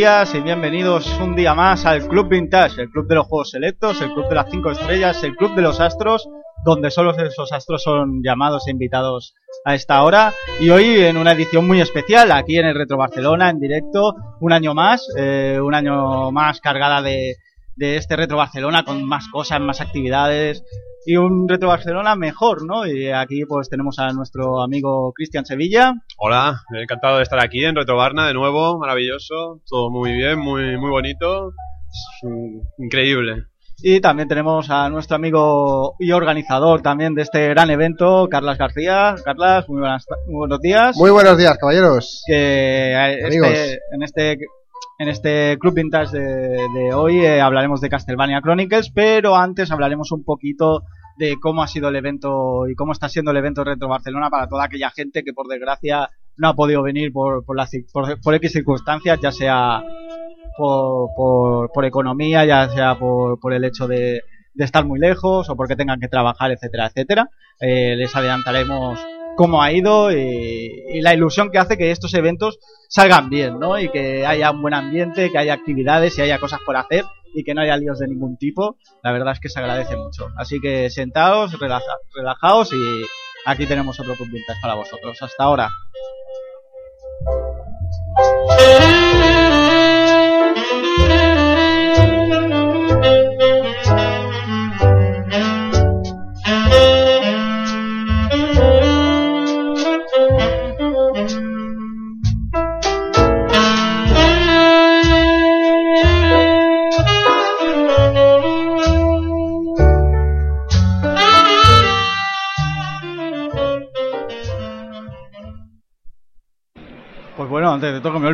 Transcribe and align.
días 0.00 0.34
y 0.34 0.40
bienvenidos 0.40 1.06
un 1.20 1.36
día 1.36 1.52
más 1.52 1.84
al 1.84 2.08
Club 2.08 2.30
Vintage, 2.30 2.80
el 2.80 2.88
club 2.88 3.06
de 3.06 3.16
los 3.16 3.26
juegos 3.26 3.50
selectos, 3.50 4.00
el 4.00 4.10
club 4.14 4.30
de 4.30 4.34
las 4.34 4.50
cinco 4.50 4.70
estrellas, 4.70 5.22
el 5.24 5.36
club 5.36 5.54
de 5.54 5.60
los 5.60 5.78
astros, 5.78 6.26
donde 6.64 6.90
solo 6.90 7.14
esos 7.18 7.52
astros 7.52 7.82
son 7.82 8.22
llamados 8.24 8.66
e 8.66 8.70
invitados 8.70 9.34
a 9.62 9.74
esta 9.74 10.02
hora. 10.02 10.32
Y 10.58 10.70
hoy 10.70 11.00
en 11.00 11.18
una 11.18 11.32
edición 11.32 11.66
muy 11.66 11.82
especial, 11.82 12.32
aquí 12.32 12.56
en 12.56 12.64
el 12.64 12.76
Retro 12.76 12.96
Barcelona, 12.96 13.50
en 13.50 13.60
directo, 13.60 14.14
un 14.40 14.54
año 14.54 14.72
más, 14.72 15.06
eh, 15.18 15.60
un 15.62 15.74
año 15.74 16.30
más 16.30 16.62
cargada 16.62 17.02
de, 17.02 17.36
de 17.76 17.96
este 17.96 18.16
Retro 18.16 18.38
Barcelona, 18.38 18.84
con 18.86 19.04
más 19.06 19.28
cosas, 19.28 19.60
más 19.60 19.82
actividades, 19.82 20.64
y 21.06 21.16
un 21.16 21.48
Retro 21.48 21.68
Barcelona 21.68 22.14
mejor, 22.14 22.64
¿no? 22.64 22.86
Y 22.86 23.10
aquí 23.10 23.44
pues 23.44 23.68
tenemos 23.68 23.98
a 23.98 24.08
nuestro 24.12 24.62
amigo 24.62 25.12
Cristian 25.14 25.44
Sevilla. 25.44 25.94
Hola, 26.18 26.60
encantado 26.74 27.16
de 27.16 27.22
estar 27.22 27.40
aquí 27.40 27.64
en 27.64 27.76
Retro 27.76 27.96
Barna 27.96 28.26
de 28.26 28.34
nuevo, 28.34 28.78
maravilloso, 28.78 29.60
todo 29.68 29.90
muy 29.90 30.12
bien, 30.12 30.38
muy, 30.38 30.76
muy 30.76 30.90
bonito, 30.90 31.52
increíble. 32.78 33.46
Y 33.82 34.00
también 34.00 34.28
tenemos 34.28 34.68
a 34.68 34.90
nuestro 34.90 35.16
amigo 35.16 35.94
y 35.98 36.12
organizador 36.12 36.82
también 36.82 37.14
de 37.14 37.22
este 37.22 37.48
gran 37.48 37.70
evento, 37.70 38.28
Carlas 38.30 38.58
García. 38.58 39.14
Carlas, 39.24 39.66
muy, 39.70 39.80
buenas, 39.80 40.04
muy 40.26 40.36
buenos 40.36 40.60
días. 40.60 40.96
Muy 40.98 41.10
buenos 41.10 41.38
días, 41.38 41.56
caballeros. 41.56 42.22
Que 42.26 42.92
eh, 42.92 43.18
este, 43.26 43.80
en 43.92 44.02
este 44.02 44.38
en 44.98 45.08
este 45.08 45.58
Club 45.58 45.74
Vintage 45.74 46.18
de, 46.18 46.92
hoy 46.94 47.24
eh, 47.24 47.40
hablaremos 47.40 47.80
de 47.80 47.88
Castlevania 47.88 48.40
Chronicles, 48.42 48.90
pero 48.94 49.36
antes 49.36 49.70
hablaremos 49.70 50.12
un 50.12 50.24
poquito 50.24 50.82
de 51.16 51.36
cómo 51.40 51.62
ha 51.62 51.66
sido 51.66 51.88
el 51.88 51.96
evento 51.96 52.68
y 52.68 52.74
cómo 52.74 52.92
está 52.92 53.08
siendo 53.08 53.30
el 53.30 53.38
evento 53.38 53.64
Retro 53.64 53.88
Barcelona 53.88 54.30
para 54.30 54.48
toda 54.48 54.64
aquella 54.64 54.90
gente 54.90 55.22
que 55.22 55.32
por 55.32 55.46
desgracia 55.48 56.10
no 56.36 56.48
ha 56.48 56.54
podido 56.54 56.82
venir 56.82 57.12
por, 57.12 57.44
por, 57.44 57.56
por, 57.92 58.20
por 58.20 58.34
X 58.34 58.52
circunstancias, 58.52 59.18
ya 59.22 59.32
sea 59.32 59.82
por, 60.56 61.08
por, 61.16 61.72
por 61.72 61.84
economía, 61.84 62.44
ya 62.44 62.68
sea 62.68 62.98
por, 62.98 63.38
por 63.40 63.52
el 63.52 63.64
hecho 63.64 63.86
de, 63.86 64.22
de 64.54 64.64
estar 64.64 64.84
muy 64.84 64.98
lejos 64.98 65.48
o 65.48 65.56
porque 65.56 65.76
tengan 65.76 66.00
que 66.00 66.08
trabajar, 66.08 66.50
etcétera, 66.50 66.86
etcétera. 66.86 67.30
Eh, 67.60 67.96
les 67.96 68.14
adelantaremos 68.14 68.98
cómo 69.40 69.62
ha 69.62 69.72
ido 69.72 70.12
y, 70.12 70.84
y, 70.90 71.00
la 71.00 71.14
ilusión 71.14 71.50
que 71.50 71.56
hace 71.56 71.78
que 71.78 71.90
estos 71.90 72.12
eventos 72.12 72.58
salgan 72.90 73.30
bien, 73.30 73.58
¿no? 73.58 73.78
Y 73.78 73.88
que 73.88 74.26
haya 74.26 74.50
un 74.50 74.60
buen 74.60 74.74
ambiente, 74.74 75.30
que 75.30 75.38
haya 75.38 75.54
actividades 75.54 76.18
y 76.18 76.20
haya 76.20 76.38
cosas 76.38 76.60
por 76.66 76.76
hacer 76.76 77.06
y 77.32 77.42
que 77.42 77.54
no 77.54 77.62
haya 77.62 77.78
líos 77.78 78.00
de 78.00 78.08
ningún 78.08 78.36
tipo. 78.36 78.76
La 79.02 79.12
verdad 79.12 79.32
es 79.32 79.40
que 79.40 79.48
se 79.48 79.58
agradece 79.58 79.96
mucho. 79.96 80.28
Así 80.36 80.60
que 80.60 80.90
sentaos, 80.90 81.58
relaja, 81.58 81.90
relajaos 82.14 82.70
y 82.74 82.76
aquí 83.46 83.64
tenemos 83.64 83.98
otro 83.98 84.14
Club 84.14 84.28
para 84.60 84.74
vosotros. 84.74 85.16
Hasta 85.22 85.42
ahora. 85.42 85.70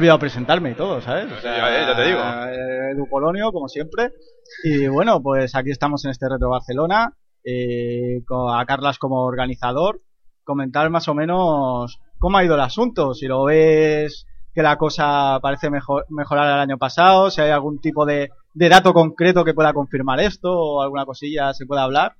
Olvidado 0.06 0.18
presentarme 0.20 0.70
y 0.70 0.74
todo, 0.74 1.00
¿sabes? 1.00 1.32
O 1.32 1.40
sea, 1.40 1.56
ya, 1.56 1.86
ya, 1.88 1.96
te 1.96 2.04
digo. 2.04 2.20
Edu 2.92 3.08
Polonio, 3.10 3.50
como 3.50 3.68
siempre. 3.68 4.12
Y 4.62 4.86
bueno, 4.86 5.20
pues 5.20 5.54
aquí 5.56 5.70
estamos 5.70 6.04
en 6.04 6.12
este 6.12 6.28
Retro 6.28 6.50
Barcelona, 6.50 7.12
eh, 7.42 8.22
con 8.24 8.56
a 8.56 8.64
Carlas 8.64 8.98
como 8.98 9.22
organizador. 9.22 10.00
Comentar 10.44 10.88
más 10.90 11.08
o 11.08 11.14
menos 11.14 12.00
cómo 12.18 12.38
ha 12.38 12.44
ido 12.44 12.54
el 12.54 12.60
asunto, 12.60 13.14
si 13.14 13.26
lo 13.26 13.44
ves 13.44 14.26
que 14.54 14.62
la 14.62 14.78
cosa 14.78 15.40
parece 15.42 15.70
mejor, 15.70 16.06
mejorar 16.08 16.46
el 16.46 16.60
año 16.60 16.78
pasado, 16.78 17.30
si 17.30 17.40
hay 17.40 17.50
algún 17.50 17.80
tipo 17.80 18.06
de, 18.06 18.30
de, 18.54 18.68
dato 18.68 18.94
concreto 18.94 19.44
que 19.44 19.52
pueda 19.52 19.74
confirmar 19.74 20.20
esto 20.20 20.50
o 20.50 20.82
alguna 20.82 21.04
cosilla 21.04 21.52
se 21.52 21.66
pueda 21.66 21.82
hablar. 21.82 22.14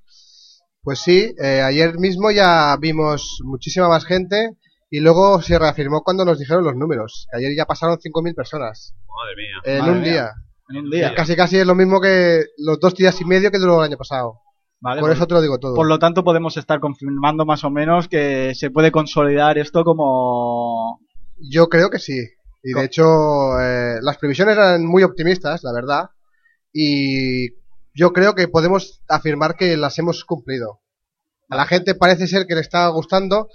Pues 0.83 0.99
sí, 0.99 1.33
eh, 1.41 1.61
ayer 1.61 1.97
mismo 1.97 2.29
ya 2.31 2.75
vimos 2.79 3.39
muchísima 3.43 3.87
más 3.87 4.05
gente 4.05 4.57
y 4.89 4.99
luego 4.99 5.41
se 5.41 5.57
reafirmó 5.59 6.01
cuando 6.03 6.23
nos 6.25 6.39
dijeron 6.39 6.63
los 6.63 6.75
números. 6.75 7.27
Que 7.31 7.37
ayer 7.39 7.55
ya 7.55 7.65
pasaron 7.65 7.97
5.000 7.97 8.35
personas. 8.35 8.93
Madre 9.07 9.35
mía. 9.35 9.61
En 9.63 9.79
Madre 9.79 9.91
un 9.93 10.01
mía. 10.01 10.11
día. 10.11 10.31
En 10.69 10.77
un 10.77 10.89
día. 10.89 11.15
Casi 11.15 11.35
casi 11.35 11.57
es 11.57 11.65
lo 11.67 11.75
mismo 11.75 11.99
que 12.01 12.43
los 12.57 12.79
dos 12.79 12.93
días 12.95 13.19
y 13.21 13.25
medio 13.25 13.51
que 13.51 13.57
duró 13.59 13.79
el 13.79 13.89
año 13.89 13.97
pasado. 13.97 14.41
Vale, 14.79 15.01
Por 15.01 15.09
pues- 15.09 15.17
eso 15.17 15.27
te 15.27 15.33
lo 15.33 15.41
digo 15.41 15.57
todo. 15.57 15.75
Por 15.75 15.87
lo 15.87 15.97
tanto, 15.99 16.23
podemos 16.23 16.55
estar 16.57 16.79
confirmando 16.79 17.45
más 17.45 17.63
o 17.63 17.69
menos 17.71 18.07
que 18.07 18.53
se 18.55 18.69
puede 18.69 18.91
consolidar 18.91 19.57
esto 19.57 19.83
como... 19.83 20.99
Yo 21.39 21.67
creo 21.67 21.89
que 21.89 21.99
sí. 21.99 22.19
Y 22.63 22.73
Co- 22.73 22.79
de 22.79 22.85
hecho, 22.85 23.59
eh, 23.59 23.97
las 24.01 24.17
previsiones 24.17 24.55
eran 24.55 24.85
muy 24.85 25.03
optimistas, 25.03 25.63
la 25.63 25.71
verdad. 25.73 26.09
Y 26.73 27.49
yo 27.95 28.13
creo 28.13 28.35
que 28.35 28.47
podemos 28.47 29.01
afirmar 29.07 29.55
que 29.55 29.77
las 29.77 29.97
hemos 29.99 30.23
cumplido. 30.25 30.81
A 31.49 31.55
la 31.55 31.65
gente 31.65 31.95
parece 31.95 32.27
ser 32.27 32.45
que 32.45 32.55
le 32.55 32.61
está 32.61 32.87
gustando 32.89 33.47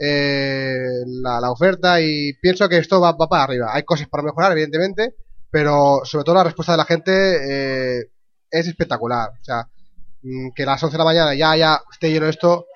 eh, 0.00 1.04
la, 1.06 1.50
oferta 1.50 2.00
y 2.00 2.32
pienso 2.40 2.68
que 2.68 2.78
esto 2.78 3.00
va, 3.00 3.16
para 3.16 3.44
arriba. 3.44 3.68
Hay 3.72 3.82
cosas 3.82 4.08
para 4.08 4.22
mejorar, 4.22 4.52
evidentemente, 4.52 5.14
pero 5.50 6.00
sobre 6.04 6.24
todo 6.24 6.36
la 6.36 6.44
respuesta 6.44 6.72
de 6.72 6.78
la 6.78 6.86
gente 6.86 7.12
eh, 7.12 8.10
es 8.50 8.66
espectacular. 8.66 9.28
O 9.40 9.44
sea, 9.44 9.68
mm, 10.22 10.50
que 10.54 10.62
a 10.62 10.66
las 10.66 10.82
11 10.82 10.94
de 10.94 10.98
la 10.98 11.04
mañana 11.04 11.34
ya, 11.34 11.54
ya 11.56 11.80
esté 11.92 12.10
lleno 12.10 12.26
esto, 12.26 12.66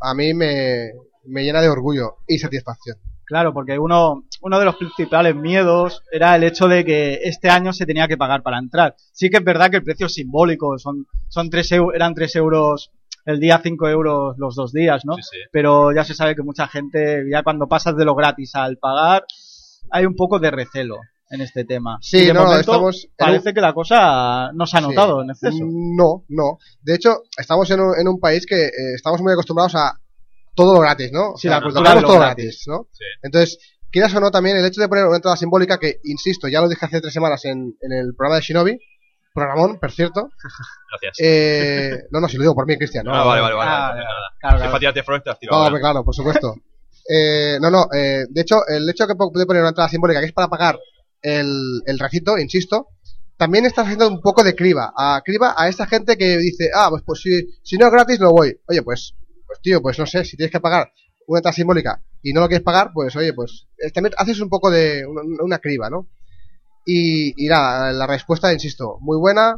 a 0.00 0.14
mí 0.14 0.32
me, 0.32 0.92
me 1.24 1.44
llena 1.44 1.60
de 1.60 1.68
orgullo 1.68 2.16
y 2.26 2.38
satisfacción. 2.38 2.96
Claro, 3.26 3.54
porque 3.54 3.78
uno, 3.78 4.24
uno 4.42 4.58
de 4.58 4.64
los 4.64 4.76
principales 4.76 5.34
miedos 5.34 6.02
era 6.12 6.36
el 6.36 6.44
hecho 6.44 6.68
de 6.68 6.84
que 6.84 7.20
este 7.24 7.48
año 7.48 7.72
se 7.72 7.86
tenía 7.86 8.06
que 8.06 8.18
pagar 8.18 8.42
para 8.42 8.58
entrar. 8.58 8.96
Sí 9.12 9.30
que 9.30 9.38
es 9.38 9.44
verdad 9.44 9.70
que 9.70 9.78
el 9.78 9.84
precio 9.84 10.06
es 10.06 10.14
simbólico, 10.14 10.78
son, 10.78 11.06
son 11.28 11.48
tres 11.48 11.72
eran 11.72 12.14
3 12.14 12.36
euros 12.36 12.90
el 13.24 13.40
día, 13.40 13.60
5 13.62 13.88
euros 13.88 14.34
los 14.38 14.54
dos 14.54 14.72
días, 14.72 15.02
¿no? 15.04 15.14
Sí, 15.16 15.22
sí. 15.22 15.36
Pero 15.52 15.92
ya 15.92 16.04
se 16.04 16.14
sabe 16.14 16.34
que 16.34 16.42
mucha 16.42 16.68
gente, 16.68 17.24
ya 17.30 17.42
cuando 17.42 17.66
pasas 17.68 17.96
de 17.96 18.04
lo 18.04 18.14
gratis 18.14 18.54
al 18.54 18.76
pagar, 18.78 19.24
hay 19.90 20.06
un 20.06 20.14
poco 20.14 20.38
de 20.38 20.50
recelo 20.50 20.98
en 21.30 21.40
este 21.40 21.64
tema. 21.64 21.98
Sí, 22.00 22.18
Y 22.18 22.26
de 22.26 22.34
no, 22.34 22.42
momento 22.44 22.60
estamos 22.60 23.04
en 23.04 23.10
parece 23.16 23.54
que 23.54 23.60
la 23.60 23.72
cosa 23.72 24.50
no 24.52 24.66
se 24.66 24.76
ha 24.76 24.80
Sí. 24.80 24.86
notado 24.88 25.22
en 25.22 25.30
exceso. 25.30 25.58
No, 25.62 26.24
no. 26.28 26.58
De 26.82 26.94
hecho, 26.94 27.22
estamos 27.36 27.70
en 27.70 27.80
un, 27.80 27.98
en 27.98 28.06
un 28.08 28.20
país 28.20 28.44
que 28.46 28.66
eh, 28.66 28.94
estamos 28.94 29.20
muy 29.22 29.32
acostumbrados 29.32 29.74
a 29.74 29.98
todo 30.54 30.74
lo 30.74 30.80
gratis, 30.80 31.10
¿no? 31.12 31.30
O 31.32 31.36
Sí, 31.36 31.48
sea, 31.48 31.52
la 31.52 31.60
lo 31.60 31.64
cultura 31.72 32.00
todo 32.00 32.18
gratis. 32.18 32.44
gratis, 32.44 32.64
¿no? 32.68 32.86
Sí. 32.92 33.04
Entonces, 33.22 33.58
quieras 33.90 34.14
o 34.14 34.20
no, 34.20 34.30
también 34.30 34.56
el 34.58 34.64
hecho 34.66 34.80
de 34.80 34.88
poner 34.88 35.06
una 35.06 35.16
entrada 35.16 35.36
simbólica 35.36 35.78
que, 35.78 35.98
insisto, 36.04 36.46
ya 36.46 36.60
lo 36.60 36.68
dije 36.68 36.84
hace 36.84 37.00
tres 37.00 37.12
semanas 37.14 37.44
en, 37.46 37.74
en 37.80 37.92
el 37.92 38.14
programa 38.14 38.36
de 38.36 38.42
Shinobi, 38.42 38.78
programón, 39.34 39.78
por 39.78 39.90
cierto. 39.90 40.30
Gracias. 40.90 41.18
Eh, 41.20 42.04
no, 42.10 42.20
no, 42.20 42.28
si 42.28 42.36
lo 42.36 42.42
digo 42.44 42.54
por 42.54 42.66
mí, 42.66 42.76
Cristian. 42.78 43.04
No, 43.04 43.14
Ah, 43.14 43.24
vale, 43.24 43.42
vale, 43.42 43.54
vale. 43.54 43.70
Ah, 43.70 43.88
no 43.88 43.94
pasa 43.94 44.04
nada. 44.04 44.04
claro, 44.40 44.56
Si 44.56 44.58
claro. 44.62 44.94
te 44.94 45.46
No, 45.50 45.66
hombre, 45.66 45.80
claro, 45.80 46.04
por 46.04 46.14
supuesto. 46.14 46.54
Eh, 47.08 47.58
no, 47.60 47.70
no, 47.70 47.86
eh, 47.92 48.24
de 48.30 48.40
hecho, 48.40 48.66
el 48.66 48.88
hecho 48.88 49.06
de 49.06 49.12
que 49.12 49.16
puede 49.16 49.44
poner 49.46 49.60
una 49.62 49.70
entrada 49.70 49.90
simbólica 49.90 50.20
que 50.20 50.26
es 50.26 50.32
para 50.32 50.48
pagar 50.48 50.78
el, 51.20 51.82
el 51.84 51.98
recinto, 51.98 52.38
insisto, 52.38 52.88
también 53.36 53.66
está 53.66 53.82
haciendo 53.82 54.08
un 54.08 54.20
poco 54.20 54.42
de 54.44 54.54
criba. 54.54 54.92
A 54.96 55.20
criba 55.24 55.54
a 55.56 55.68
esta 55.68 55.86
gente 55.86 56.16
que 56.16 56.38
dice, 56.38 56.70
ah, 56.74 56.86
pues, 56.90 57.02
pues 57.04 57.20
si, 57.20 57.58
si 57.62 57.76
no 57.76 57.86
es 57.86 57.92
gratis, 57.92 58.20
no 58.20 58.30
voy. 58.30 58.58
Oye, 58.68 58.82
pues, 58.82 59.14
pues 59.46 59.60
tío, 59.60 59.82
pues 59.82 59.98
no 59.98 60.06
sé, 60.06 60.24
si 60.24 60.36
tienes 60.36 60.52
que 60.52 60.60
pagar 60.60 60.90
una 61.26 61.38
entrada 61.40 61.54
simbólica 61.54 62.00
y 62.22 62.32
no 62.32 62.40
lo 62.40 62.48
quieres 62.48 62.64
pagar, 62.64 62.90
pues 62.94 63.14
oye, 63.16 63.32
pues 63.34 63.66
eh, 63.78 63.90
también 63.90 64.14
haces 64.16 64.40
un 64.40 64.48
poco 64.48 64.70
de 64.70 65.04
una, 65.06 65.22
una 65.42 65.58
criba, 65.58 65.90
¿no? 65.90 66.08
Y, 66.84 67.44
y 67.44 67.48
nada, 67.48 67.92
la 67.92 68.06
respuesta, 68.06 68.52
insisto, 68.52 68.98
muy 69.00 69.16
buena 69.18 69.56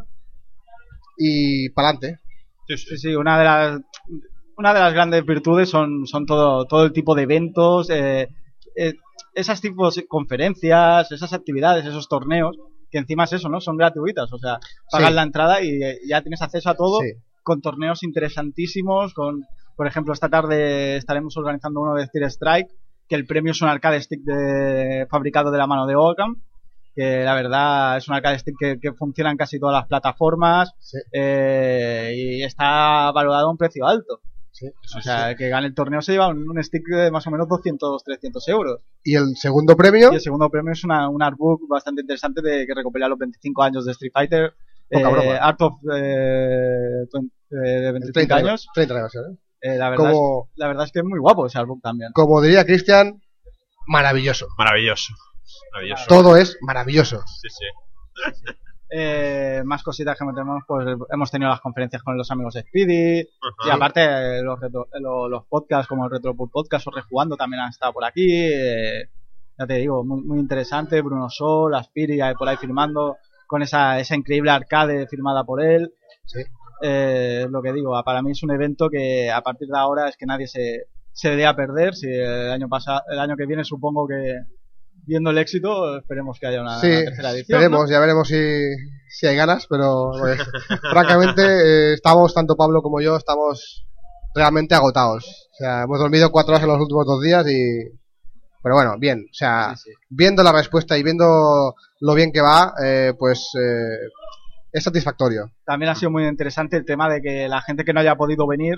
y 1.18 1.70
pa'lante. 1.70 2.20
Sí, 2.68 2.76
sí. 2.76 2.86
Sí, 2.90 2.98
sí, 2.98 3.14
una 3.14 3.38
de 3.38 3.44
las 3.44 3.80
una 4.58 4.72
de 4.72 4.80
las 4.80 4.94
grandes 4.94 5.24
virtudes 5.26 5.68
son, 5.68 6.06
son 6.06 6.24
todo, 6.24 6.64
todo 6.64 6.84
el 6.84 6.92
tipo 6.92 7.14
de 7.14 7.22
eventos, 7.24 7.90
eh, 7.90 8.28
eh, 8.74 8.94
esas 9.34 9.60
tipos 9.60 9.96
de 9.96 10.06
conferencias, 10.06 11.12
esas 11.12 11.34
actividades, 11.34 11.84
esos 11.84 12.08
torneos, 12.08 12.56
que 12.90 12.96
encima 12.98 13.24
es 13.24 13.34
eso, 13.34 13.50
¿no? 13.50 13.60
Son 13.60 13.76
gratuitas, 13.76 14.32
o 14.32 14.38
sea, 14.38 14.58
pagas 14.90 15.10
Sí. 15.10 15.14
la 15.14 15.22
entrada 15.22 15.62
y 15.62 15.82
eh, 15.82 15.98
ya 16.08 16.22
tienes 16.22 16.40
acceso 16.40 16.70
a 16.70 16.74
todo 16.74 17.00
Sí. 17.00 17.12
con 17.42 17.60
torneos 17.60 18.02
interesantísimos, 18.02 19.12
con, 19.12 19.44
por 19.76 19.86
ejemplo, 19.86 20.14
esta 20.14 20.30
tarde 20.30 20.96
estaremos 20.96 21.36
organizando 21.36 21.82
uno 21.82 21.94
de 21.94 22.06
Steel 22.06 22.24
Strike, 22.24 22.68
que 23.08 23.14
el 23.14 23.26
premio 23.26 23.52
es 23.52 23.60
un 23.60 23.68
arcade 23.68 24.00
stick 24.00 24.22
de, 24.22 25.06
fabricado 25.10 25.50
de 25.50 25.58
la 25.58 25.66
mano 25.66 25.86
de 25.86 25.96
Ocam, 25.96 26.36
que 26.96 27.22
la 27.22 27.34
verdad 27.34 27.98
es 27.98 28.08
un 28.08 28.14
arcade 28.14 28.38
stick 28.38 28.56
que, 28.58 28.80
que 28.80 28.94
funciona 28.94 29.30
en 29.30 29.36
casi 29.36 29.60
todas 29.60 29.74
las 29.74 29.86
plataformas 29.86 30.72
Sí. 30.80 30.98
eh, 31.12 32.12
y 32.16 32.42
está 32.42 33.12
valorado 33.12 33.48
a 33.48 33.50
un 33.50 33.58
precio 33.58 33.86
alto. 33.86 34.14
O 34.14 34.20
Sí, 34.50 34.66
o 34.96 35.02
sea, 35.02 35.30
el 35.32 35.36
que 35.36 35.50
gane 35.50 35.66
el 35.66 35.74
torneo 35.74 36.00
se 36.00 36.12
lleva 36.12 36.28
un, 36.28 36.64
stick 36.64 36.88
de 36.88 37.10
más 37.10 37.26
o 37.26 37.30
menos 37.30 37.46
200, 37.46 38.02
300 38.02 38.48
euros. 38.48 38.80
¿Y 39.04 39.14
el 39.14 39.36
segundo 39.36 39.76
premio? 39.76 40.10
Y 40.10 40.14
el 40.14 40.20
segundo 40.22 40.48
premio 40.48 40.72
es 40.72 40.82
una, 40.82 41.10
un 41.10 41.22
artbook 41.22 41.68
bastante 41.68 42.00
interesante 42.00 42.40
de 42.40 42.66
que 42.66 42.74
recopila 42.74 43.06
los 43.06 43.18
25 43.18 43.62
años 43.62 43.84
de 43.84 43.92
Street 43.92 44.12
Fighter. 44.14 44.54
Eh, 44.88 45.02
Art 45.38 45.60
of 45.60 45.74
eh, 45.94 47.04
de 47.50 47.92
25 47.92 48.34
años. 48.34 48.66
30 48.74 48.94
años, 48.94 49.14
¿eh? 49.16 49.76
la, 49.76 49.90
verdad 49.90 50.12
es, 50.12 50.18
la 50.54 50.68
verdad 50.68 50.84
es 50.86 50.92
que 50.92 51.00
es 51.00 51.04
muy 51.04 51.18
guapo 51.18 51.46
ese 51.46 51.58
artbook 51.58 51.82
también. 51.82 52.12
Como 52.14 52.40
diría 52.40 52.64
Cristian, 52.64 53.20
maravilloso. 53.86 54.46
Maravilloso. 54.56 55.12
Maravilloso. 55.76 56.04
Todo 56.08 56.36
es 56.36 56.58
maravilloso. 56.62 57.22
Sí, 57.26 57.48
sí. 57.50 57.64
Eh, 58.88 59.62
más 59.64 59.82
cositas 59.82 60.16
que 60.16 60.24
tenemos, 60.24 60.62
pues 60.64 60.86
hemos 61.10 61.28
tenido 61.28 61.50
las 61.50 61.60
conferencias 61.60 62.04
con 62.04 62.16
los 62.16 62.30
amigos 62.30 62.54
de 62.54 62.60
Speedy 62.60 63.18
y 63.66 63.68
aparte 63.68 64.40
los, 64.42 64.60
los, 65.00 65.44
podcasts 65.46 65.88
como 65.88 66.04
el 66.04 66.10
Retro 66.12 66.36
Podcast 66.36 66.86
o 66.86 66.92
Rejugando 66.92 67.36
también 67.36 67.62
han 67.62 67.70
estado 67.70 67.92
por 67.92 68.04
aquí. 68.04 68.28
Eh, 68.30 69.10
ya 69.58 69.66
te 69.66 69.74
digo, 69.74 70.04
muy, 70.04 70.38
interesante. 70.38 71.02
Bruno 71.02 71.28
Sol, 71.28 71.74
Speedy 71.82 72.20
por 72.38 72.48
ahí 72.48 72.56
firmando 72.58 73.16
con 73.48 73.60
esa, 73.60 73.98
esa 73.98 74.14
increíble 74.14 74.52
arcade 74.52 75.08
firmada 75.08 75.42
por 75.42 75.64
él. 75.64 75.92
Sí. 76.24 76.42
Eh, 76.80 77.48
lo 77.50 77.62
que 77.62 77.72
digo, 77.72 78.00
para 78.04 78.22
mí 78.22 78.30
es 78.30 78.42
un 78.44 78.52
evento 78.52 78.88
que 78.88 79.32
a 79.32 79.40
partir 79.40 79.66
de 79.66 79.78
ahora 79.78 80.08
es 80.08 80.16
que 80.16 80.26
nadie 80.26 80.46
se, 80.46 80.86
se 81.12 81.30
debe 81.30 81.46
a 81.46 81.56
perder. 81.56 81.96
Si 81.96 82.06
el 82.08 82.52
año 82.52 82.68
pasado, 82.68 83.00
el 83.10 83.18
año 83.18 83.36
que 83.36 83.46
viene 83.46 83.64
supongo 83.64 84.06
que 84.06 84.42
viendo 85.06 85.30
el 85.30 85.38
éxito, 85.38 85.98
esperemos 85.98 86.38
que 86.38 86.46
haya 86.46 86.60
una, 86.60 86.80
tercera 86.80 87.30
edición. 87.30 87.60
Esperemos, 87.60 87.88
ya 87.88 88.00
veremos 88.00 88.28
si, 88.28 88.36
si, 89.08 89.26
hay 89.26 89.36
ganas, 89.36 89.66
pero 89.68 90.10
pues, 90.18 90.38
francamente 90.90 91.42
eh, 91.42 91.94
estamos, 91.94 92.34
tanto 92.34 92.56
Pablo 92.56 92.82
como 92.82 93.00
yo, 93.00 93.16
estamos 93.16 93.86
realmente 94.34 94.74
agotados. 94.74 95.48
O 95.52 95.56
sea, 95.56 95.84
hemos 95.84 95.98
dormido 95.98 96.30
cuatro 96.30 96.52
horas 96.52 96.64
en 96.64 96.70
los 96.70 96.80
últimos 96.80 97.06
dos 97.06 97.22
días 97.22 97.46
y... 97.48 97.98
Pero 98.62 98.74
bueno, 98.74 98.96
bien, 98.98 99.26
o 99.30 99.34
sea, 99.34 99.74
viendo 100.10 100.42
la 100.42 100.50
respuesta 100.50 100.98
y 100.98 101.04
viendo 101.04 101.74
lo 102.00 102.14
bien 102.14 102.32
que 102.32 102.40
va, 102.40 102.74
eh, 102.84 103.12
pues 103.16 103.52
eh, 103.54 104.08
es 104.72 104.82
satisfactorio. 104.82 105.52
También 105.64 105.92
ha 105.92 105.94
sido 105.94 106.10
muy 106.10 106.26
interesante 106.26 106.76
el 106.76 106.84
tema 106.84 107.08
de 107.08 107.22
que 107.22 107.48
la 107.48 107.62
gente 107.62 107.84
que 107.84 107.92
no 107.92 108.00
haya 108.00 108.16
podido 108.16 108.44
venir, 108.48 108.74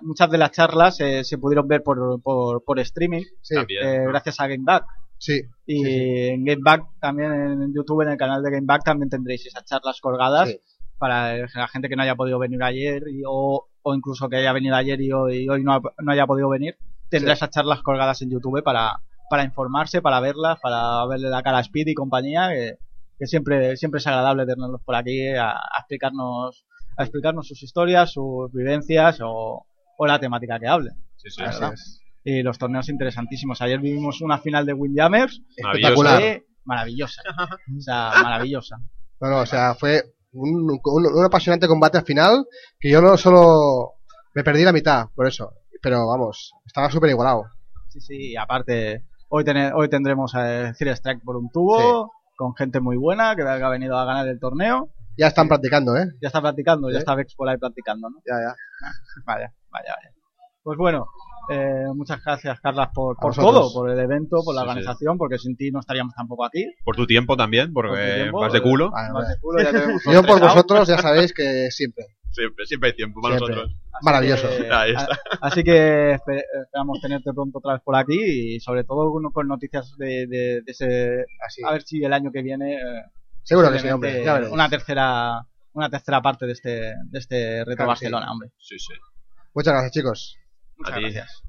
muchas 0.00 0.28
de 0.28 0.38
las 0.38 0.50
charlas 0.50 0.96
se 0.96 1.38
pudieron 1.38 1.68
ver 1.68 1.84
por, 1.84 2.20
por, 2.20 2.64
por 2.64 2.80
streaming, 2.80 3.22
gracias 4.08 4.40
a 4.40 4.48
GameBack. 4.48 4.86
Sí. 5.22 5.40
Y 5.66 5.86
en 6.30 6.44
GameBack 6.44 6.98
también 6.98 7.30
en 7.32 7.72
YouTube, 7.72 8.02
en 8.02 8.08
el 8.08 8.16
canal 8.16 8.42
de 8.42 8.50
GameBack 8.50 8.82
también 8.82 9.08
tendréis 9.08 9.46
esas 9.46 9.64
charlas 9.64 10.00
colgadas 10.00 10.52
para 10.98 11.36
la 11.36 11.68
gente 11.68 11.88
que 11.88 11.94
no 11.94 12.02
haya 12.02 12.16
podido 12.16 12.40
venir 12.40 12.60
ayer 12.60 13.04
o, 13.24 13.68
o, 13.82 13.94
incluso 13.94 14.28
que 14.28 14.38
haya 14.38 14.52
venido 14.52 14.74
ayer 14.74 15.00
y 15.00 15.12
hoy, 15.12 15.48
hoy 15.48 15.62
no, 15.62 15.80
no, 15.98 16.12
haya 16.12 16.26
podido 16.26 16.48
venir. 16.48 16.76
Tendrá 17.08 17.34
esas 17.34 17.50
charlas 17.50 17.82
colgadas 17.82 18.20
en 18.22 18.30
YouTube 18.30 18.64
para, 18.64 19.00
para 19.30 19.44
informarse, 19.44 20.02
para 20.02 20.18
verlas, 20.18 20.58
para 20.60 21.06
verle 21.06 21.30
la 21.30 21.44
cara 21.44 21.58
a 21.58 21.60
Speed 21.60 21.86
y 21.86 21.94
compañía, 21.94 22.48
que, 22.48 23.26
siempre, 23.28 23.76
siempre 23.76 23.98
es 23.98 24.06
agradable 24.08 24.44
tenerlos 24.44 24.82
por 24.82 24.96
aquí 24.96 25.28
a, 25.28 25.54
explicarnos 25.78 26.66
a 26.96 27.04
explicarnos 27.04 27.46
sus 27.46 27.62
historias, 27.62 28.10
sus 28.10 28.52
vivencias 28.52 29.20
o, 29.22 29.66
o 29.96 30.06
la 30.06 30.18
temática 30.18 30.58
que 30.58 30.66
hablen. 30.66 30.94
Sí, 31.16 31.30
sí, 31.30 31.42
y 32.24 32.42
los 32.42 32.58
torneos 32.58 32.88
interesantísimos. 32.88 33.60
Ayer 33.62 33.80
vivimos 33.80 34.20
una 34.20 34.38
final 34.38 34.66
de 34.66 34.72
Windjammers 34.72 35.42
espectacular, 35.56 36.42
maravillosa. 36.64 37.22
o 37.76 37.80
sea, 37.80 38.12
maravillosa. 38.22 38.76
Bueno, 39.18 39.38
o 39.40 39.46
sea, 39.46 39.74
fue 39.74 40.02
un, 40.32 40.78
un, 40.82 41.24
apasionante 41.24 41.68
combate 41.68 41.98
al 41.98 42.04
final 42.04 42.46
que 42.78 42.90
yo 42.90 43.00
no 43.00 43.16
solo 43.16 43.94
me 44.34 44.44
perdí 44.44 44.64
la 44.64 44.72
mitad, 44.72 45.06
por 45.14 45.26
eso. 45.26 45.52
Pero 45.82 46.06
vamos, 46.06 46.52
estaba 46.64 46.90
súper 46.90 47.10
igualado. 47.10 47.44
Sí, 47.88 48.00
sí, 48.00 48.36
aparte, 48.36 49.04
hoy, 49.28 49.44
hoy 49.74 49.88
tendremos 49.88 50.34
a 50.34 50.72
Cire 50.74 50.92
Strike 50.92 51.22
por 51.24 51.36
un 51.36 51.50
tubo, 51.50 52.12
con 52.36 52.54
gente 52.54 52.80
muy 52.80 52.96
buena 52.96 53.34
que 53.36 53.42
ha 53.42 53.68
venido 53.68 53.98
a 53.98 54.04
ganar 54.04 54.28
el 54.28 54.38
torneo. 54.38 54.90
Ya 55.18 55.26
están 55.26 55.48
practicando, 55.48 55.96
¿eh? 55.96 56.06
Ya 56.22 56.28
está 56.28 56.40
practicando, 56.40 56.90
ya 56.90 56.98
está 56.98 57.14
Vex 57.14 57.34
por 57.34 57.48
ahí 57.48 57.58
practicando, 57.58 58.08
¿no? 58.08 58.16
Ya, 58.24 58.34
ya. 58.40 58.54
vaya, 59.26 59.52
vaya, 59.70 59.94
vaya. 59.94 60.14
Pues 60.62 60.78
bueno, 60.78 61.06
eh, 61.50 61.86
muchas 61.94 62.22
gracias, 62.24 62.60
Carlas, 62.60 62.90
por, 62.94 63.16
por 63.16 63.34
todo, 63.34 63.72
por 63.72 63.90
el 63.90 63.98
evento, 63.98 64.42
por 64.44 64.54
la 64.54 64.62
organización, 64.62 65.18
porque 65.18 65.38
sin 65.38 65.56
ti 65.56 65.70
no 65.70 65.80
estaríamos 65.80 66.14
tampoco 66.14 66.44
aquí. 66.44 66.66
Por 66.84 66.96
tu 66.96 67.06
tiempo 67.06 67.36
también, 67.36 67.72
porque 67.72 68.30
vas 68.32 68.52
de 68.52 68.60
culo. 68.60 68.90
Yo 70.12 70.22
por 70.22 70.40
vosotros 70.40 70.88
ya 70.88 70.98
sabéis 70.98 71.32
que 71.32 71.70
siempre. 71.70 72.06
Siempre, 72.30 72.64
siempre 72.64 72.90
hay 72.90 72.96
tiempo 72.96 73.20
para 73.20 73.34
nosotros. 73.34 73.74
Maravilloso. 74.02 74.48
así 75.40 75.62
que 75.62 76.12
esperamos 76.12 77.00
tenerte 77.02 77.32
pronto 77.32 77.58
otra 77.58 77.74
vez 77.74 77.82
por 77.82 77.94
aquí 77.94 78.54
y 78.54 78.60
sobre 78.60 78.84
todo 78.84 79.12
con 79.32 79.48
noticias 79.48 79.94
de, 79.98 80.62
ese... 80.66 81.26
A 81.66 81.72
ver 81.72 81.82
si 81.82 82.02
el 82.02 82.12
año 82.12 82.32
que 82.32 82.42
viene... 82.42 82.76
Eh, 82.76 83.02
Seguro 83.42 83.70
que 83.70 83.80
sí, 83.80 83.88
hombre. 83.88 84.24
una 84.50 84.68
tercera 84.70 85.46
una 85.74 85.88
tercera 85.88 86.20
parte 86.20 86.46
de 86.46 86.52
este, 86.52 86.70
de 86.70 87.18
este 87.18 87.64
Reto 87.64 87.86
Barcelona, 87.86 88.30
hombre. 88.30 88.50
Sí, 88.58 88.78
sí. 88.78 88.94
Muchas 89.54 89.72
gracias, 89.72 89.92
chicos. 89.92 90.38
Muchas 90.78 91.00
gracias. 91.00 91.42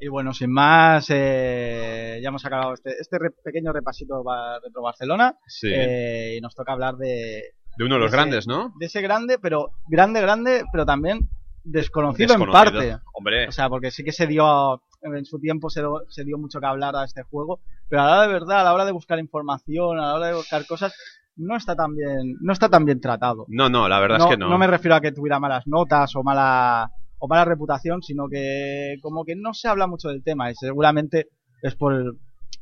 Y 0.00 0.08
bueno, 0.08 0.32
sin 0.32 0.52
más, 0.52 1.06
eh, 1.10 2.20
ya 2.22 2.28
hemos 2.28 2.44
acabado 2.44 2.74
este, 2.74 2.94
este 3.00 3.18
pequeño 3.42 3.72
repasito 3.72 4.22
para 4.22 4.60
Retro 4.60 4.82
Barcelona. 4.82 5.36
Eh, 5.62 6.36
y 6.38 6.40
nos 6.40 6.54
toca 6.54 6.72
hablar 6.72 6.96
de. 6.96 7.54
De 7.76 7.84
uno 7.84 7.96
de 7.96 8.00
los 8.00 8.12
grandes, 8.12 8.46
¿no? 8.46 8.72
De 8.78 8.86
ese 8.86 9.00
grande, 9.00 9.38
pero 9.38 9.70
grande, 9.88 10.20
grande, 10.20 10.64
pero 10.72 10.86
también 10.86 11.28
desconocido, 11.64 12.34
en 12.34 12.50
parte. 12.50 12.96
Hombre. 13.12 13.48
O 13.48 13.52
sea, 13.52 13.68
porque 13.68 13.90
sí 13.90 14.04
que 14.04 14.12
se 14.12 14.26
dio. 14.26 14.82
En 15.00 15.24
su 15.24 15.38
tiempo 15.38 15.70
se, 15.70 15.82
se 16.08 16.24
dio 16.24 16.38
mucho 16.38 16.58
que 16.58 16.66
hablar 16.66 16.94
a 16.96 17.04
este 17.04 17.22
juego. 17.22 17.60
Pero 17.88 18.02
a 18.02 18.06
la 18.06 18.12
hora 18.12 18.22
de 18.22 18.32
verdad, 18.32 18.60
a 18.60 18.64
la 18.64 18.74
hora 18.74 18.84
de 18.84 18.92
buscar 18.92 19.18
información, 19.18 19.98
a 19.98 20.08
la 20.08 20.14
hora 20.14 20.26
de 20.28 20.34
buscar 20.34 20.66
cosas, 20.66 20.92
no 21.36 21.56
está 21.56 21.76
tan 21.76 21.94
bien, 21.94 22.36
no 22.40 22.52
está 22.52 22.68
tan 22.68 22.84
bien 22.84 23.00
tratado. 23.00 23.46
No, 23.48 23.68
no, 23.68 23.88
la 23.88 24.00
verdad 24.00 24.18
es 24.18 24.26
que 24.26 24.36
no. 24.36 24.48
No 24.48 24.58
me 24.58 24.66
refiero 24.66 24.96
a 24.96 25.00
que 25.00 25.12
tuviera 25.12 25.38
malas 25.38 25.66
notas 25.66 26.14
o 26.16 26.22
mala 26.22 26.90
o 27.18 27.28
mala 27.28 27.44
reputación, 27.44 28.02
sino 28.02 28.28
que 28.28 28.96
como 29.02 29.24
que 29.24 29.36
no 29.36 29.54
se 29.54 29.68
habla 29.68 29.86
mucho 29.86 30.08
del 30.08 30.22
tema 30.22 30.50
y 30.50 30.54
seguramente 30.54 31.28
es 31.62 31.74
por, 31.74 32.16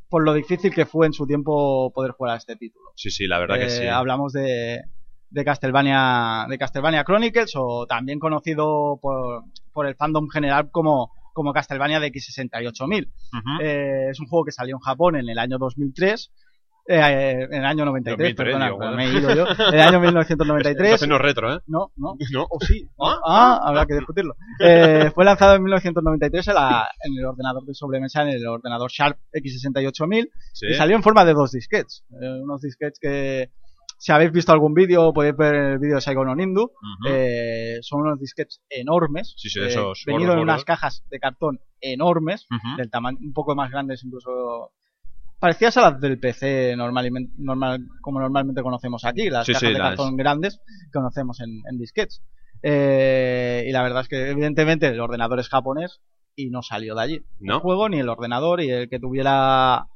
por 0.09 0.25
lo 0.25 0.35
difícil 0.35 0.73
que 0.75 0.87
fue 0.87 1.07
en 1.07 1.13
su 1.13 1.27
tiempo 1.27 1.93
poder 1.93 2.13
jugar 2.13 2.35
a 2.35 2.39
este 2.39 2.57
título. 2.57 2.87
Sí, 2.97 3.11
sí, 3.11 3.27
la 3.27 3.39
verdad 3.39 3.59
que 3.59 3.71
sí. 3.71 3.83
Eh, 3.85 3.91
hablamos 3.91 4.33
de, 4.33 4.83
de 5.31 5.45
Castlevania, 5.45 6.47
de 6.49 6.59
Castlevania 6.59 7.05
Chronicles 7.05 7.53
o 7.57 7.87
también 7.87 8.19
conocido 8.19 8.99
por, 9.01 9.45
por 9.73 9.87
el 9.87 9.97
fandom 9.97 10.29
general 10.29 10.71
como, 10.71 11.13
como 11.33 11.53
Castlevania 11.53 12.01
de 12.01 12.11
X68000. 12.13 13.11
eh, 13.61 14.09
es 14.11 14.21
un 14.21 14.27
juego 14.27 14.45
que 14.45 14.53
salió 14.53 14.77
en 14.77 14.81
Japón 14.81 15.17
en 15.17 15.29
el 15.29 15.39
año 15.39 15.59
2003 15.59 16.33
eh, 16.89 17.49
en 17.51 17.55
el 17.55 17.65
año 17.65 17.85
93, 17.85 18.35
perdona, 18.35 18.71
me 18.95 19.07
he 19.07 19.19
ido 19.19 19.35
yo. 19.35 19.47
En 19.69 19.75
el 19.75 19.81
año 19.81 20.01
1993. 20.01 20.77
Entonces 20.77 21.09
no 21.09 21.17
es 21.17 21.23
retro, 21.23 21.55
¿eh? 21.55 21.61
No, 21.67 21.93
no. 21.97 22.15
¿No? 22.31 22.47
O 22.49 22.61
sí. 22.61 22.89
¿Ah? 23.01 23.19
ah, 23.27 23.61
habrá 23.65 23.87
que 23.87 23.95
discutirlo. 23.95 24.37
Eh, 24.59 25.11
fue 25.15 25.25
lanzado 25.25 25.55
en 25.55 25.63
1993 25.63 26.49
en, 26.49 26.55
la, 26.55 26.89
en, 27.03 27.13
el 27.19 27.25
ordenador 27.27 27.65
de 27.65 27.75
sobremesa, 27.75 28.23
en 28.23 28.29
el 28.29 28.47
ordenador 28.47 28.91
Sharp 28.91 29.19
X68000. 29.35 30.31
Y 30.63 30.75
salió 30.75 30.97
en 30.97 31.03
forma 31.03 31.25
de 31.25 31.35
dos 31.35 31.53
disquets. 31.53 32.05
Eh, 32.11 32.41
unos 32.43 32.63
disquets 32.63 32.99
que, 32.99 33.51
si 33.99 34.13
habéis 34.13 34.33
visto 34.33 34.53
algún 34.53 34.75
vídeo, 34.75 35.13
podéis 35.13 35.37
ver 35.37 35.55
el 35.55 35.79
vídeo 35.79 35.97
de 35.97 36.01
Saigon 36.01 36.29
Onindu. 36.29 36.71
eh, 37.09 37.79
son 37.83 38.01
unos 38.03 38.19
disquets 38.19 38.63
enormes. 38.69 39.35
Sí, 39.37 39.49
sí, 39.51 39.61
esos 39.61 40.05
venido 40.07 40.33
en 40.33 40.39
unas 40.39 40.65
cajas 40.65 41.05
de 41.11 41.19
cartón 41.19 41.61
enormes, 41.81 42.47
del 42.77 42.91
tamaño 42.91 43.19
un 43.21 43.33
poco 43.33 43.55
más 43.55 43.71
grandes 43.71 44.03
incluso 44.05 44.73
parecías 45.39 45.77
a 45.77 45.91
las 45.91 46.01
del 46.01 46.19
PC 46.19 46.77
normal, 46.77 47.87
como 48.01 48.21
normalmente 48.21 48.63
conocemos 48.63 49.05
aquí, 49.05 49.31
las 49.31 49.47
cajas 49.47 49.63
de 49.63 49.77
cartón 49.77 50.17
grandes 50.17 50.59
que 50.59 50.93
conocemos 50.93 51.41
en, 51.41 51.63
en 51.71 51.79
disquets. 51.79 52.23
Eh, 52.63 53.65
y 53.69 53.73
la 53.73 53.83
verdad 53.83 54.03
es 54.03 54.09
que 54.09 54.31
evidentemente 54.31 54.87
el 54.89 55.01
ordenador 55.01 55.39
es 55.41 55.49
japonés 55.49 56.01
y 56.35 56.51
no 56.51 56.63
salió 56.63 56.95
de 56.95 57.03
allí. 57.03 57.25
¿No? 57.41 57.57
El 57.57 57.61
juego 57.61 57.89
ni 57.89 57.99
el 57.99 58.09
ordenador 58.09 58.61
y 58.61 58.71
el 58.71 58.89
que 58.89 58.99
tuviera 58.99 59.87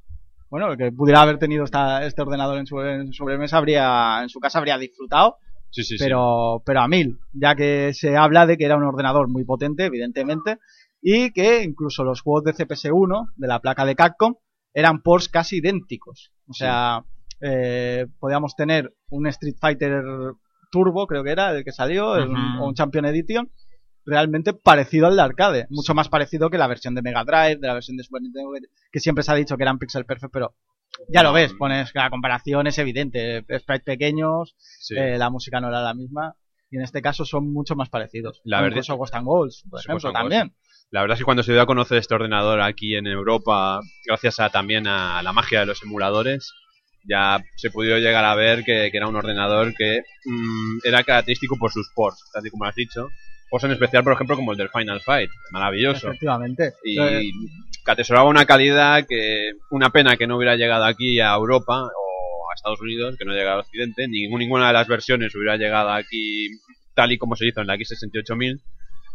bueno, 0.50 0.72
el 0.72 0.78
que 0.78 0.90
pudiera 0.90 1.22
haber 1.22 1.38
tenido 1.38 1.64
esta, 1.64 2.04
este 2.04 2.22
ordenador 2.22 2.58
en 2.58 2.66
su 2.66 2.76
sobremesa 3.12 3.56
habría 3.56 4.20
en 4.22 4.28
su 4.28 4.40
casa 4.40 4.58
habría 4.58 4.78
disfrutado. 4.78 5.36
Sí, 5.70 5.84
sí, 5.84 5.94
pero 5.98 6.62
pero 6.66 6.80
a 6.80 6.88
mil, 6.88 7.20
ya 7.32 7.54
que 7.54 7.94
se 7.94 8.16
habla 8.16 8.44
de 8.44 8.58
que 8.58 8.64
era 8.64 8.76
un 8.76 8.82
ordenador 8.82 9.28
muy 9.28 9.44
potente, 9.44 9.84
evidentemente, 9.84 10.58
y 11.00 11.30
que 11.30 11.62
incluso 11.62 12.02
los 12.02 12.20
juegos 12.22 12.42
de 12.44 12.54
CPS1 12.54 13.30
de 13.36 13.46
la 13.46 13.60
placa 13.60 13.84
de 13.84 13.94
Capcom 13.94 14.34
eran 14.74 15.02
ports 15.02 15.28
casi 15.28 15.58
idénticos. 15.58 16.32
O 16.48 16.52
sea, 16.52 17.04
eh, 17.40 18.06
podíamos 18.18 18.54
tener 18.56 18.94
un 19.08 19.26
Street 19.28 19.56
Fighter 19.60 20.02
Turbo, 20.70 21.06
creo 21.06 21.24
que 21.24 21.30
era, 21.30 21.52
el 21.52 21.64
que 21.64 21.72
salió, 21.72 22.12
o 22.12 22.66
un 22.66 22.74
Champion 22.74 23.06
Edition, 23.06 23.50
realmente 24.04 24.52
parecido 24.52 25.06
al 25.06 25.16
de 25.16 25.22
arcade. 25.22 25.66
Mucho 25.70 25.94
más 25.94 26.08
parecido 26.08 26.50
que 26.50 26.58
la 26.58 26.66
versión 26.66 26.94
de 26.94 27.02
Mega 27.02 27.24
Drive, 27.24 27.56
de 27.56 27.66
la 27.66 27.74
versión 27.74 27.96
de 27.96 28.04
Super 28.04 28.22
Nintendo, 28.22 28.50
que 28.90 29.00
siempre 29.00 29.24
se 29.24 29.32
ha 29.32 29.34
dicho 29.34 29.56
que 29.56 29.62
eran 29.62 29.78
pixel 29.78 30.04
perfect, 30.04 30.32
pero 30.32 30.54
ya 31.08 31.22
lo 31.22 31.32
ves, 31.32 31.54
pones 31.54 31.92
que 31.92 31.98
la 31.98 32.10
comparación 32.10 32.66
es 32.66 32.78
evidente. 32.78 33.44
Sprites 33.58 33.84
pequeños, 33.84 34.56
eh, 34.90 35.16
la 35.18 35.30
música 35.30 35.60
no 35.60 35.68
era 35.68 35.82
la 35.82 35.94
misma. 35.94 36.34
y 36.72 36.76
en 36.76 36.82
este 36.82 37.02
caso 37.02 37.24
son 37.24 37.52
mucho 37.52 37.74
más 37.74 37.88
parecidos. 37.88 38.40
La 38.44 38.58
verdad 38.60 38.76
Incluso 38.76 38.96
Ghost 38.96 39.14
and 39.14 39.26
Goals, 39.26 39.64
por 39.68 39.80
ejemplo, 39.80 40.12
también. 40.12 40.54
La 40.90 41.02
verdad 41.02 41.14
es 41.14 41.20
que 41.20 41.24
cuando 41.24 41.42
se 41.42 41.52
dio 41.52 41.62
a 41.62 41.66
conocer 41.66 41.98
este 41.98 42.14
ordenador 42.14 42.60
aquí 42.60 42.96
en 42.96 43.06
Europa, 43.06 43.80
gracias 44.04 44.40
a 44.40 44.50
también 44.50 44.86
a 44.88 45.22
la 45.22 45.32
magia 45.32 45.60
de 45.60 45.66
los 45.66 45.82
emuladores, 45.82 46.52
ya 47.04 47.42
se 47.56 47.70
pudo 47.70 47.96
llegar 47.98 48.24
a 48.24 48.34
ver 48.34 48.64
que, 48.64 48.90
que 48.90 48.96
era 48.96 49.08
un 49.08 49.16
ordenador 49.16 49.74
que 49.74 50.02
mm, 50.24 50.78
era 50.84 51.04
característico 51.04 51.56
por 51.56 51.70
sus 51.70 51.90
ports, 51.94 52.24
tal 52.32 52.46
y 52.46 52.50
como 52.50 52.64
has 52.64 52.74
dicho. 52.74 53.08
Ports 53.48 53.64
en 53.64 53.72
especial, 53.72 54.04
por 54.04 54.12
ejemplo, 54.12 54.36
como 54.36 54.52
el 54.52 54.58
del 54.58 54.68
Final 54.68 55.00
Fight, 55.00 55.30
maravilloso. 55.52 56.08
Efectivamente. 56.08 56.74
Y 56.84 56.98
Eh, 56.98 57.30
que 57.84 57.90
atesoraba 57.90 58.28
una 58.28 58.44
calidad 58.44 59.06
que 59.08 59.52
una 59.70 59.90
pena 59.90 60.16
que 60.16 60.26
no 60.26 60.36
hubiera 60.36 60.56
llegado 60.56 60.84
aquí 60.84 61.20
a 61.20 61.34
Europa 61.34 61.82
o 61.82 62.50
a 62.50 62.54
Estados 62.54 62.80
Unidos, 62.80 63.16
que 63.16 63.24
no 63.24 63.32
llegara 63.32 63.56
a 63.56 63.60
Occidente, 63.60 64.06
ninguna 64.08 64.68
de 64.68 64.72
las 64.72 64.88
versiones 64.88 65.34
hubiera 65.34 65.56
llegado 65.56 65.90
aquí 65.90 66.48
tal 66.94 67.12
y 67.12 67.18
como 67.18 67.36
se 67.36 67.46
hizo 67.46 67.60
en 67.60 67.68
la 67.68 67.76
X68000, 67.76 68.60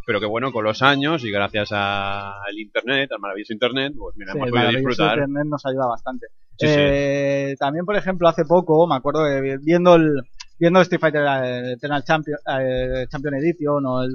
pero 0.06 0.20
que 0.20 0.26
bueno, 0.26 0.52
con 0.52 0.64
los 0.64 0.82
años 0.82 1.24
y 1.24 1.32
gracias 1.32 1.72
al 1.72 2.58
internet, 2.58 3.12
al 3.12 3.20
maravilloso 3.20 3.54
internet, 3.54 3.94
pues 3.98 4.16
mira, 4.18 4.32
Sí, 4.34 4.38
hemos 4.38 4.48
el 4.48 4.54
podido 4.54 4.70
disfrutar. 4.72 5.18
Internet 5.18 5.46
nos 5.48 5.66
ayuda 5.66 5.88
bastante. 5.88 6.28
Sí, 6.58 6.68
sí. 6.68 6.74
Eh, 6.78 7.56
También, 7.60 7.86
por 7.86 7.96
ejemplo, 7.98 8.28
hace 8.28 8.46
poco, 8.46 8.88
me 8.88 8.96
acuerdo 8.96 9.24
de 9.26 9.58
viendo 9.62 9.96
el 9.96 10.22
viendo 10.58 10.80
Street 10.82 11.02
Fighter 11.02 11.24
eh, 11.44 11.72
Eternal 11.74 12.04
Champion, 12.04 12.38
eh, 12.62 13.06
Champion 13.10 13.34
Edition 13.36 13.86
o 13.86 14.04
el, 14.04 14.14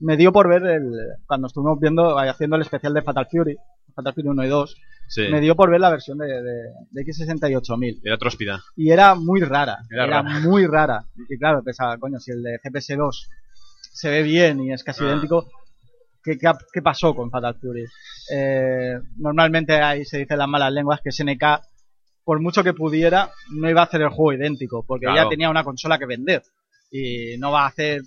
me 0.00 0.16
dio 0.16 0.32
por 0.32 0.48
ver 0.48 0.64
el 0.66 0.90
cuando 1.26 1.46
estuvimos 1.46 1.78
viendo 1.78 2.18
haciendo 2.18 2.56
el 2.56 2.62
especial 2.62 2.92
de 2.94 3.02
Fatal 3.02 3.28
Fury, 3.30 3.56
Fatal 3.94 4.12
Fury 4.14 4.28
1 4.28 4.44
y 4.44 4.48
2, 4.48 4.76
Sí, 5.08 5.28
me 5.30 5.40
dio 5.40 5.54
por 5.54 5.70
ver 5.70 5.80
la 5.80 5.90
versión 5.90 6.16
de, 6.18 6.26
de, 6.26 6.70
de 6.90 7.02
X68000 7.04 8.00
era 8.02 8.16
tróspida. 8.16 8.62
y 8.76 8.90
era 8.90 9.14
muy 9.14 9.40
rara, 9.42 9.78
Era 9.90 10.04
era, 10.06 10.22
rara. 10.22 10.40
muy 10.40 10.66
rara. 10.66 11.04
Y 11.28 11.36
claro, 11.38 11.62
pensaba, 11.62 11.98
coño, 11.98 12.18
si 12.18 12.30
el 12.32 12.42
de 12.42 12.58
GPS2 12.58 13.28
se 13.92 14.10
ve 14.10 14.22
bien 14.22 14.60
y 14.60 14.72
es 14.72 14.82
casi 14.84 15.04
Ah. 15.04 15.08
idéntico, 15.08 15.48
¿qué, 16.24 16.38
qué, 16.38 16.50
qué 16.72 16.82
pasó 16.82 17.14
con 17.14 17.30
Fatal 17.30 17.54
Fury? 17.60 17.84
Eh, 18.32 18.94
normalmente 19.18 19.74
ahí 19.80 20.04
se 20.04 20.18
dicen 20.18 20.38
las 20.38 20.48
malas 20.48 20.72
lenguas 20.72 21.00
que 21.02 21.10
SNK, 21.12 21.60
por 22.24 22.40
mucho 22.40 22.62
que 22.62 22.72
pudiera, 22.72 23.30
no 23.50 23.68
iba 23.68 23.80
a 23.80 23.84
hacer 23.84 24.00
el 24.02 24.08
juego 24.10 24.32
idéntico, 24.32 24.84
porque 24.86 25.06
Claro. 25.06 25.24
ya 25.24 25.28
tenía 25.28 25.50
una 25.50 25.64
consola 25.64 25.98
que 25.98 26.06
vender. 26.06 26.42
Y 26.90 27.36
no 27.38 27.50
va 27.52 27.64
a 27.64 27.68
hacer 27.68 28.02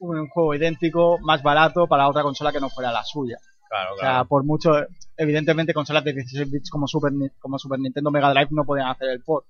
un 0.00 0.28
juego 0.28 0.54
idéntico 0.54 1.18
más 1.20 1.42
barato 1.42 1.86
para 1.86 2.08
otra 2.08 2.22
consola 2.22 2.52
que 2.52 2.60
no 2.60 2.70
fuera 2.70 2.92
la 2.92 3.02
suya. 3.04 3.36
Claro, 3.68 3.94
O 3.94 3.98
sea, 3.98 4.24
por 4.24 4.44
mucho, 4.44 4.70
evidentemente 5.16 5.74
consolas 5.74 6.02
de 6.04 6.14
16 6.14 6.50
bits 6.50 6.70
como 6.70 6.86
Super, 6.86 7.12
como 7.38 7.58
Super 7.58 7.78
Nintendo 7.80 8.10
Mega 8.10 8.30
Drive 8.32 8.48
no 8.52 8.64
podían 8.64 8.88
hacer 8.88 9.10
el 9.10 9.22
port. 9.22 9.44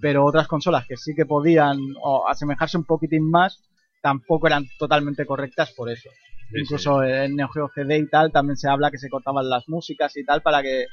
Pero 0.00 0.24
otras 0.24 0.48
consolas 0.48 0.86
que 0.88 0.96
sí 0.96 1.14
que 1.14 1.24
podían 1.26 1.78
o 2.02 2.26
asemejarse 2.26 2.76
un 2.76 2.84
poquitín 2.84 3.30
más, 3.30 3.60
tampoco 4.04 4.46
eran 4.46 4.66
totalmente 4.78 5.24
correctas 5.24 5.72
por 5.72 5.90
eso. 5.90 6.10
Sí, 6.50 6.60
Incluso 6.60 7.02
en 7.02 7.36
Neo 7.36 7.48
Geo 7.48 7.70
CD 7.74 7.96
y 7.96 8.06
tal 8.08 8.30
también 8.30 8.58
se 8.58 8.68
habla 8.68 8.90
que 8.90 8.98
se 8.98 9.08
cortaban 9.08 9.48
las 9.48 9.66
músicas 9.66 10.14
y 10.18 10.24
tal 10.26 10.42
para 10.42 10.60
que 10.62 10.84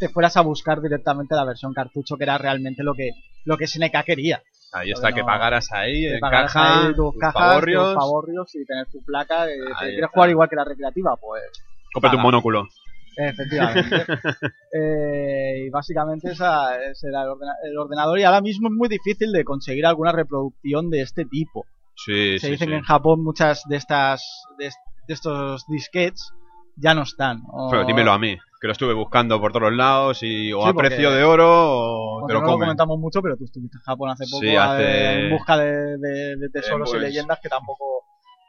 te 0.00 0.08
fueras 0.08 0.36
a 0.36 0.40
buscar 0.42 0.82
directamente 0.82 1.36
la 1.36 1.44
versión 1.44 1.72
cartucho 1.72 2.16
que 2.16 2.24
era 2.24 2.36
realmente 2.36 2.82
lo 2.82 2.94
que 2.94 3.10
lo 3.44 3.56
que 3.56 3.68
SNK 3.68 4.02
quería. 4.04 4.42
Ahí 4.72 4.90
está, 4.90 5.12
que 5.12 5.22
pagaras 5.22 5.70
ahí, 5.72 6.04
en 6.04 6.18
pagaras 6.20 6.52
caja, 6.52 6.88
ahí 6.88 6.94
tus 6.94 7.12
tus 7.14 7.20
cajas, 7.20 7.64
tus 7.64 8.54
y 8.56 8.64
tener 8.66 8.86
tu 8.90 9.02
placa. 9.04 9.48
eh, 9.48 9.56
¿te 9.56 9.84
Ahí 9.84 9.92
¿Quieres 9.92 10.10
jugar 10.10 10.30
igual 10.30 10.48
que 10.48 10.56
la 10.56 10.64
recreativa? 10.64 11.16
Pues 11.16 11.42
cómprate 11.92 12.16
un 12.16 12.22
monóculo. 12.22 12.66
Efectivamente. 13.16 14.04
Eh, 14.70 15.64
y 15.66 15.70
básicamente 15.70 16.30
esa, 16.32 16.76
ese 16.90 17.08
era 17.08 17.22
el, 17.22 17.28
ordena- 17.30 17.56
el 17.64 17.78
ordenador 17.78 18.18
y 18.18 18.24
ahora 18.24 18.42
mismo 18.42 18.68
es 18.68 18.74
muy 18.74 18.88
difícil 18.88 19.32
de 19.32 19.42
conseguir 19.42 19.86
alguna 19.86 20.12
reproducción 20.12 20.90
de 20.90 21.00
este 21.00 21.24
tipo. 21.24 21.66
Sí, 22.04 22.38
Se 22.38 22.46
sí, 22.46 22.50
dicen 22.52 22.66
sí. 22.68 22.70
que 22.72 22.76
en 22.78 22.84
Japón 22.84 23.24
muchas 23.24 23.64
de 23.68 23.76
estas 23.76 24.22
de, 24.58 24.66
est- 24.66 24.78
de 25.08 25.14
estos 25.14 25.64
disquets 25.66 26.32
ya 26.76 26.94
no 26.94 27.02
están. 27.02 27.42
o- 27.50 27.68
Pero 27.70 27.84
dímelo 27.84 28.12
a 28.12 28.18
mí, 28.18 28.36
que 28.60 28.66
lo 28.68 28.72
estuve 28.72 28.94
buscando 28.94 29.40
por 29.40 29.52
todos 29.52 29.72
los 29.72 30.22
y 30.22 30.52
o 30.52 30.62
Sí, 30.62 30.68
a 30.68 30.72
porque- 30.72 30.88
precio 30.90 31.10
de 31.10 31.24
oro 31.24 31.46
o 31.48 32.20
Porque 32.20 32.30
te 32.30 32.34
lo 32.34 32.40
no 32.40 32.46
lo 32.46 32.52
comen. 32.52 32.66
comentamos 32.66 32.98
mucho, 33.00 33.20
pero 33.20 33.36
tú 33.36 33.44
estuviste 33.44 33.78
en 33.78 33.82
Japón 33.82 34.10
hace 34.10 34.24
poco 34.30 34.42
Sí, 34.42 34.54
hace- 34.54 34.82
eh, 34.84 35.24
en 35.26 35.30
busca 35.36 35.56
de, 35.56 35.98
de- 35.98 36.36
de 36.36 36.48
tesoros 36.52 36.88
pues- 36.90 37.02
y 37.02 37.06
leyendas 37.06 37.38
que 37.42 37.48
tampoco... 37.48 38.04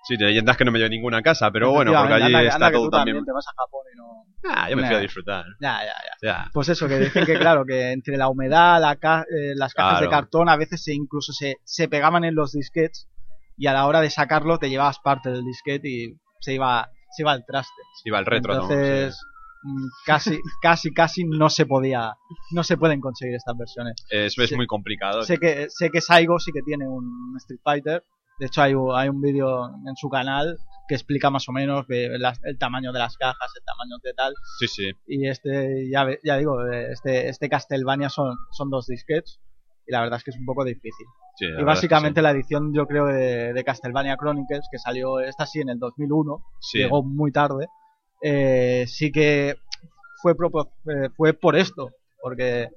Sí, 0.07 0.15
de 0.15 0.25
leyendas 0.25 0.55
que 0.55 0.63
no 0.65 0.71
me 0.71 0.79
llevo 0.79 0.89
ninguna 0.89 1.21
casa, 1.21 1.51
pero 1.51 1.71
bueno, 1.71 1.91
porque 1.91 2.13
allí 2.13 2.23
anda- 2.25 2.41
está 2.43 2.55
anda 2.55 2.67
que 2.69 2.73
todo 2.77 2.85
tú 2.85 2.89
también. 2.91 3.25
te 3.25 3.31
vas 3.31 3.45
a 3.47 3.51
Japón 3.61 3.81
y 3.93 3.97
no... 3.97 4.25
Ah, 4.55 4.69
yo 4.69 4.77
me 4.77 4.85
fui 4.87 4.95
a 4.95 4.99
disfrutar. 4.99 5.43
Ya, 5.59 5.79
ya, 5.79 5.85
ya. 5.85 6.27
Ya. 6.45 6.49
Pues 6.53 6.69
eso, 6.69 6.87
que 6.87 6.97
dicen 6.99 7.25
que 7.25 7.37
claro, 7.37 7.65
que 7.65 7.91
entre 7.91 8.15
la 8.15 8.29
humedad, 8.29 8.79
la 8.79 8.95
ca- 8.95 9.25
eh, 9.29 9.53
las 9.55 9.73
cajas 9.73 10.01
de 10.01 10.07
cartón 10.09 10.49
a 10.49 10.55
veces 10.55 10.81
se 10.83 10.93
incluso 10.93 11.33
se, 11.33 11.57
se 11.63 11.87
pegaban 11.89 12.23
en 12.23 12.33
los 12.35 12.51
disquets 12.53 13.07
y 13.59 13.67
a 13.67 13.73
la 13.73 13.85
hora 13.85 14.01
de 14.01 14.09
sacarlo 14.09 14.57
te 14.57 14.69
llevabas 14.69 14.99
parte 14.99 15.29
del 15.29 15.43
disquete 15.45 15.87
y 15.89 16.13
se 16.39 16.53
iba, 16.53 16.89
se 17.11 17.21
iba 17.23 17.31
al 17.33 17.45
traste. 17.45 17.81
Iba 18.05 18.19
el 18.19 18.25
retro, 18.25 18.55
¿no? 18.55 18.61
Entonces, 18.63 19.21
mm, 19.63 19.87
casi, 20.05 20.39
casi, 20.61 20.91
casi 20.93 21.25
no 21.25 21.49
se 21.49 21.65
podía, 21.65 22.13
no 22.51 22.63
se 22.63 22.77
pueden 22.77 23.01
conseguir 23.01 23.35
estas 23.35 23.57
versiones. 23.57 23.95
Sí. 24.09 24.15
Es, 24.17 24.37
es 24.37 24.55
muy 24.55 24.65
complicado. 24.67 25.21
Sé 25.23 25.37
que, 25.37 25.67
sé 25.69 25.89
que 25.91 26.01
Saigo 26.01 26.39
sí 26.39 26.51
que 26.53 26.61
tiene 26.63 26.87
un 26.87 27.35
Street 27.37 27.59
Fighter. 27.63 28.03
De 28.39 28.45
hecho, 28.45 28.61
hay, 28.61 28.73
un- 28.73 28.95
hay 28.95 29.09
un 29.09 29.21
vídeo 29.21 29.67
en 29.85 29.95
su 29.97 30.07
canal 30.09 30.57
que 30.87 30.95
explica 30.95 31.29
más 31.29 31.47
o 31.49 31.51
menos 31.51 31.85
el 31.89 32.57
tamaño 32.57 32.91
de 32.93 32.97
las 32.99 33.15
cajas, 33.17 33.51
el 33.59 33.63
tamaño 33.65 33.97
de 34.01 34.13
tal. 34.13 34.33
Sí, 34.57 34.67
sí. 34.67 34.91
Y 35.07 35.27
este, 35.27 35.87
ya, 35.91 36.07
ya 36.23 36.37
digo, 36.37 36.65
eh, 36.65 36.93
este, 36.93 37.27
este 37.29 37.47
Castlevania 37.49 38.09
son, 38.09 38.37
son 38.51 38.69
dos 38.71 38.87
disquets. 38.87 39.39
Y 39.89 39.91
la 39.91 40.01
verdad 40.01 40.17
es 40.17 40.23
que 40.23 40.29
es 40.29 40.37
un 40.37 40.45
poco 40.45 40.63
difícil. 40.63 41.05
sí, 41.35 41.45
y 41.45 41.63
básicamente 41.63 42.21
la 42.21 42.29
edición, 42.31 42.71
yo 42.75 42.85
creo, 42.85 43.07
de, 43.07 43.53
de 43.53 43.63
Castlevania 43.63 44.15
Chronicles, 44.17 44.67
que 44.71 44.77
salió 44.77 45.19
esta 45.19 45.45
sí 45.47 45.61
en 45.61 45.69
el 45.69 45.79
2001, 45.79 46.37
sí. 46.61 46.77
llegó 46.77 47.01
muy 47.03 47.31
tarde, 47.31 47.65
eh, 48.21 48.85
sí 48.87 49.11
que 49.11 49.55
fue, 50.21 50.35
propo- 50.35 50.69
eh, 50.85 51.09
fue 51.17 51.33
por 51.33 51.55
esto, 51.55 51.89
porque 52.21 52.69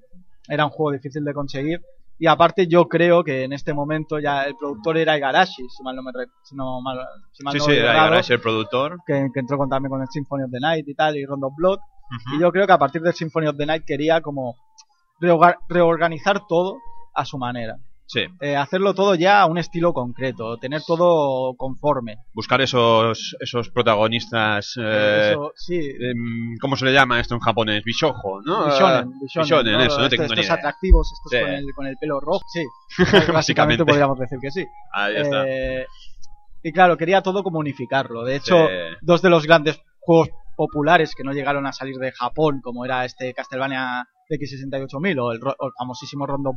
era 0.49 0.65
un 0.65 0.71
juego 0.71 0.93
difícil 0.93 1.23
de 1.25 1.35
conseguir. 1.35 1.81
Y 2.19 2.29
aparte 2.29 2.67
yo 2.69 2.87
creo 2.89 3.25
que 3.25 3.43
en 3.43 3.53
este 3.53 3.75
momento 3.75 4.19
ya 4.21 4.45
el 4.45 4.55
productor 4.57 4.97
era 4.97 5.17
Igarashi, 5.17 5.69
si 5.69 5.83
mal 5.83 5.97
no 5.97 6.03
me 6.05 6.13
si 6.45 6.55
no 6.55 6.81
mal, 6.81 6.99
si 7.33 7.43
mal 7.43 7.53
Sí, 7.53 7.59
no 7.59 7.65
sí, 7.65 7.73
era 7.73 7.93
Igarashi 7.95 8.33
el 8.35 8.41
productor. 8.41 8.99
que, 9.07 9.29
que 9.35 9.41
entró 9.41 9.59
con, 9.59 9.69
también 9.69 9.91
con 9.91 10.01
el 10.01 10.09
Symphony 10.09 10.45
of 10.45 10.51
the 10.53 10.61
Night 10.61 10.87
y 10.89 10.95
tal, 10.95 11.17
y 11.17 11.27
Rondo 11.27 11.51
Blood. 11.55 11.79
Y 12.37 12.41
yo 12.41 12.53
creo 12.53 12.67
que 12.67 12.73
a 12.73 12.79
partir 12.79 13.03
del 13.03 13.13
Symphony 13.15 13.49
of 13.49 13.57
the 13.57 13.67
Night 13.67 13.85
quería 13.85 14.21
como 14.21 14.55
reorga- 15.21 15.59
reorganizar 15.69 16.47
todo 16.47 16.77
a 17.15 17.25
su 17.25 17.39
manera. 17.39 17.77
Sí, 18.05 18.27
Eh, 18.43 18.57
hacerlo 18.57 18.93
todo 18.93 19.15
ya 19.15 19.41
a 19.41 19.47
un 19.47 19.57
estilo 19.57 19.95
concreto, 19.95 20.59
tener 20.59 20.83
todo 20.87 21.55
conforme. 21.57 22.17
buscar 22.35 22.61
esos, 22.61 23.35
esos 23.41 23.71
protagonistas. 23.71 24.75
eh, 24.79 25.31
Eso, 25.31 25.53
sí, 25.57 25.77
em, 25.79 26.59
¿Cómo 26.61 26.77
se 26.77 26.85
le 26.85 26.93
llama 26.93 27.21
esto 27.21 27.35
en 27.35 27.41
japonés? 27.41 27.83
Bishojo, 27.85 28.43
¿no? 28.43 28.67
Bishonen, 28.67 29.09
Eh, 29.09 29.15
bishonen, 29.23 29.45
Bishonen, 29.49 29.73
¿no? 29.73 29.81
eso, 29.81 29.99
no 29.99 30.05
Estos- 30.05 30.11
tengo 30.11 30.23
ni 30.25 30.33
estos 30.33 30.45
idea. 30.45 30.55
atractivos, 30.55 31.11
estos 31.13 31.31
Sí. 31.31 31.41
con, 31.41 31.51
el, 31.55 31.65
con 31.75 31.87
el 31.87 31.97
pelo 31.97 32.21
rojo, 32.21 32.43
sí. 32.53 32.65
Básicamente. 32.99 33.33
Básicamente 33.33 33.85
podríamos 33.87 34.19
decir 34.19 34.39
que 34.43 34.51
sí. 34.51 34.67
Ahí 34.93 35.17
está. 35.17 35.45
Eh, 35.49 35.87
y 36.65 36.73
claro, 36.73 36.99
quería 36.99 37.23
todo 37.23 37.43
como 37.43 37.61
unificarlo. 37.61 38.25
De 38.25 38.37
hecho, 38.37 38.57
dos 39.01 39.23
de 39.23 39.31
los 39.31 39.47
grandes 39.47 39.81
juegos 40.01 40.29
populares 40.55 41.15
que 41.15 41.25
no 41.25 41.33
llegaron 41.33 41.67
a 41.67 41.73
salir 41.73 41.97
de 41.97 42.13
Japón, 42.13 42.61
como 42.63 42.85
era 42.85 43.05
este 43.07 43.33
Castlevania 43.33 44.05
X68000 44.29 45.19
o 45.19 45.33
el, 45.33 45.41
o 45.43 45.67
el 45.67 45.73
famosísimo 45.79 46.27
Rondo 46.27 46.51
of 46.51 46.57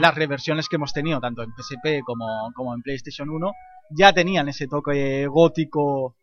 Las 0.00 0.14
reversiones 0.14 0.68
que 0.68 0.76
hemos 0.76 0.92
tenido 0.92 1.20
tanto 1.20 1.42
en 1.42 1.50
PSP 1.56 2.02
como, 2.04 2.52
como 2.54 2.74
en 2.74 2.82
PlayStation 2.82 3.28
1 3.30 3.52
ya 3.90 4.12
tenían 4.12 4.48
ese 4.48 4.66
toque 4.68 5.26
gótico 5.26 6.16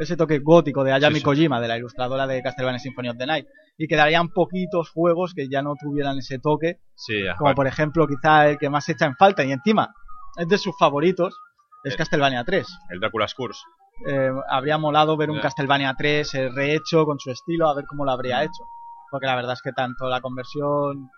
ese 0.00 0.16
toque 0.16 0.38
gótico 0.38 0.84
de 0.84 0.92
Ayami 0.92 1.16
Sí, 1.16 1.20
sí. 1.20 1.24
Kojima, 1.24 1.60
de 1.60 1.66
la 1.68 1.76
ilustradora 1.76 2.26
de 2.28 2.40
Castlevania 2.40 2.78
Symphony 2.78 3.08
of 3.08 3.16
the 3.18 3.26
Night. 3.26 3.46
Y 3.76 3.88
quedarían 3.88 4.28
poquitos 4.28 4.90
juegos 4.90 5.34
que 5.34 5.48
ya 5.48 5.60
no 5.60 5.74
tuvieran 5.74 6.18
ese 6.18 6.38
toque, 6.38 6.78
Sí, 6.94 7.14
como 7.36 7.52
por 7.54 7.66
ejemplo 7.66 8.06
quizá 8.06 8.48
el 8.48 8.58
que 8.58 8.70
más 8.70 8.88
echa 8.88 9.06
en 9.06 9.16
falta 9.16 9.44
y 9.44 9.50
encima 9.50 9.92
es 10.36 10.46
de 10.46 10.56
sus 10.58 10.76
favoritos, 10.78 11.34
es 11.82 11.94
Eh. 11.94 11.96
Castlevania 11.96 12.44
3. 12.44 12.66
el 12.90 13.00
Drácula's 13.00 13.34
Curse. 13.34 13.60
Eh, 14.06 14.30
habría 14.48 14.78
molado 14.78 15.16
ver 15.16 15.30
un 15.30 15.36
Ya. 15.38 15.42
Castlevania 15.42 15.94
3 15.98 16.32
eh, 16.34 16.48
rehecho 16.48 17.04
con 17.04 17.18
su 17.18 17.32
estilo, 17.32 17.68
a 17.68 17.74
ver 17.74 17.84
cómo 17.86 18.04
lo 18.04 18.12
habría 18.12 18.44
hecho. 18.44 18.62
Porque 19.10 19.26
la 19.26 19.34
verdad 19.34 19.54
es 19.54 19.62
que 19.62 19.72
tanto 19.72 20.08
la 20.08 20.20
conversión 20.20 21.10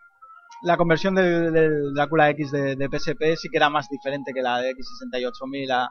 la 0.63 0.77
conversión 0.77 1.15
del, 1.15 1.53
del 1.53 1.95
Drácula 1.95 2.31
X 2.31 2.51
de, 2.51 2.77
de 2.77 2.89
PSP 2.89 3.37
sí 3.37 3.49
que 3.51 3.57
era 3.57 3.71
más 3.71 3.89
diferente 3.89 4.33
que 4.35 4.43
la 4.43 4.59
de 4.61 4.73
X68000 4.73 5.71
a, 5.73 5.89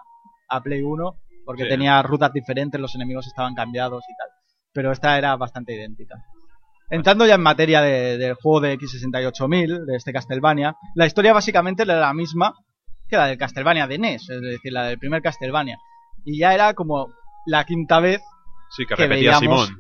a 0.50 0.62
Play 0.62 0.82
1, 0.82 1.16
porque 1.46 1.64
Sí. 1.64 1.70
tenía 1.70 2.02
rutas 2.02 2.32
diferentes, 2.34 2.80
los 2.80 2.94
enemigos 2.96 3.28
estaban 3.28 3.56
cambiados 3.56 4.04
y 4.08 4.16
tal. 4.16 4.28
Pero 4.74 4.92
esta 4.92 5.18
era 5.18 5.36
bastante 5.36 5.74
idéntica. 5.74 6.16
Entrando 6.92 7.26
ya 7.26 7.36
en 7.36 7.42
materia 7.42 7.82
de- 7.82 8.18
del 8.18 8.34
juego 8.36 8.62
de 8.62 8.74
X68000, 8.78 9.86
de 9.86 9.96
este 9.96 10.14
Castlevania, 10.14 10.76
la 10.96 11.06
historia 11.06 11.34
básicamente 11.34 11.84
era 11.84 12.00
la 12.00 12.14
misma 12.14 12.54
que 13.08 13.18
la 13.18 13.26
del 13.28 13.38
Castlevania 13.38 13.88
de 13.88 13.98
NES, 13.98 14.30
es 14.30 14.42
decir, 14.42 14.72
la 14.72 14.84
del 14.84 15.00
primer 15.00 15.22
Castlevania. 15.22 15.78
Y 16.26 16.38
ya 16.40 16.54
era 16.54 16.74
como 16.76 17.08
la 17.46 17.64
quinta 17.66 18.00
vez 18.00 18.22
Sí, 18.72 18.86
que 18.86 18.94
Que 18.96 19.08
veíamos- 19.08 19.40
Simón. 19.40 19.80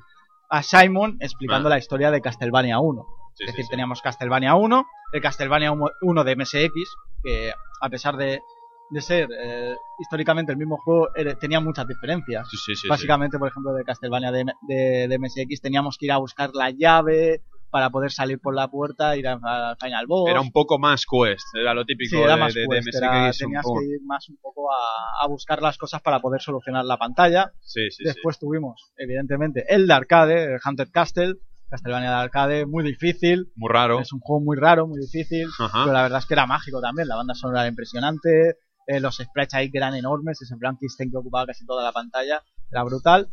a 0.50 0.63
Simon 0.63 1.17
explicando 1.19 1.67
Ah. 1.67 1.72
la 1.72 1.77
historia 1.77 2.10
de 2.10 2.22
Castlevania 2.22 2.79
1. 2.79 3.05
Sí, 3.39 3.46
es 3.46 3.51
decir, 3.51 3.65
sí. 3.65 3.69
teníamos 3.72 4.01
Castlevania 4.01 4.53
1, 4.55 4.86
el 5.13 5.22
Castlevania 5.22 5.72
1 6.01 6.24
de 6.25 6.36
MSX, 6.36 6.96
que 7.24 7.53
a 7.81 7.89
pesar 7.89 8.17
de, 8.17 8.41
de 8.89 9.01
ser 9.01 9.29
eh, 9.41 9.75
históricamente 9.98 10.51
el 10.51 10.58
mismo 10.58 10.75
juego, 10.77 11.10
tenía 11.39 11.62
muchas 11.62 11.88
diferencias. 11.88 12.50
Sí, 12.50 12.58
sí, 12.58 12.75
sí. 12.75 12.81
sí. 12.81 12.88
Básicamente, 12.89 13.39
por 13.39 13.48
ejemplo, 13.48 13.72
de 13.74 13.86
Castlevania 13.86 14.31
de, 14.34 14.43
de, 14.67 15.08
de 15.08 15.17
MSX 15.19 15.62
teníamos 15.62 15.98
que 15.98 16.08
ir 16.08 16.12
a 16.12 16.17
buscar 16.17 16.50
la 16.53 16.69
llave 16.72 17.43
para 17.72 17.91
poder 17.91 18.12
salir 18.12 18.39
por 18.41 18.55
la 18.55 18.67
puerta, 18.67 19.15
ir 19.15 19.27
al 19.27 19.39
al 19.43 19.77
Final 19.79 20.08
Boss. 20.08 20.31
Era 20.31 20.41
un 20.41 20.51
poco 20.51 20.79
más 20.79 21.05
quest, 21.05 21.46
era 21.55 21.74
lo 21.75 21.86
típico 21.86 22.17
era 22.17 22.34
de, 22.34 22.39
más 22.39 22.53
de, 22.55 22.65
quest, 22.67 22.96
era- 22.96 23.31
tenías 23.31 23.63
que 23.63 23.86
ir 23.86 24.01
más 24.03 24.27
un 24.27 24.38
poco 24.41 24.72
a, 24.72 25.24
a 25.24 25.27
buscar 25.27 25.62
las 25.62 25.77
cosas 25.77 26.01
para 26.01 26.19
poder 26.19 26.41
solucionar 26.41 26.84
la 26.84 26.98
pantalla. 26.98 27.53
Sí, 27.62 27.89
sí, 27.91 28.03
Después 28.03 28.39
tuvimos, 28.39 28.91
evidentemente, 28.98 29.65
el 29.74 29.86
de 29.88 29.93
arcade, 29.93 30.43
el 30.55 30.60
Hunter 30.65 30.89
Castle, 30.91 31.36
Castlevania 31.69 32.09
de 32.09 32.15
arcade, 32.15 32.65
muy 32.65 32.83
difícil. 32.83 33.51
Muy 33.55 33.69
raro. 33.71 33.99
Es 33.99 34.11
un 34.13 34.19
juego 34.19 34.43
muy 34.43 34.57
raro, 34.57 34.88
muy 34.88 34.99
difícil. 34.99 35.47
Ajá. 35.59 35.81
Pero 35.83 35.93
la 35.93 36.01
verdad 36.03 36.19
es 36.19 36.25
que 36.25 36.33
era 36.33 36.45
mágico 36.47 36.81
también. 36.81 37.07
La 37.07 37.15
banda 37.15 37.33
sonora 37.35 37.61
era 37.61 37.69
impresionante. 37.69 38.55
eh, 38.88 38.99
los 38.99 39.17
sprites 39.17 39.53
ahí 39.53 39.69
que 39.69 39.77
eran 39.77 39.93
enormes. 39.95 40.41
Ese 40.41 40.55
Frankenstein 40.57 41.11
que 41.11 41.17
ocupaba 41.17 41.45
casi 41.45 41.65
toda 41.65 41.83
la 41.83 41.91
pantalla. 41.91 42.41
Era 42.71 42.83
brutal. 42.83 43.29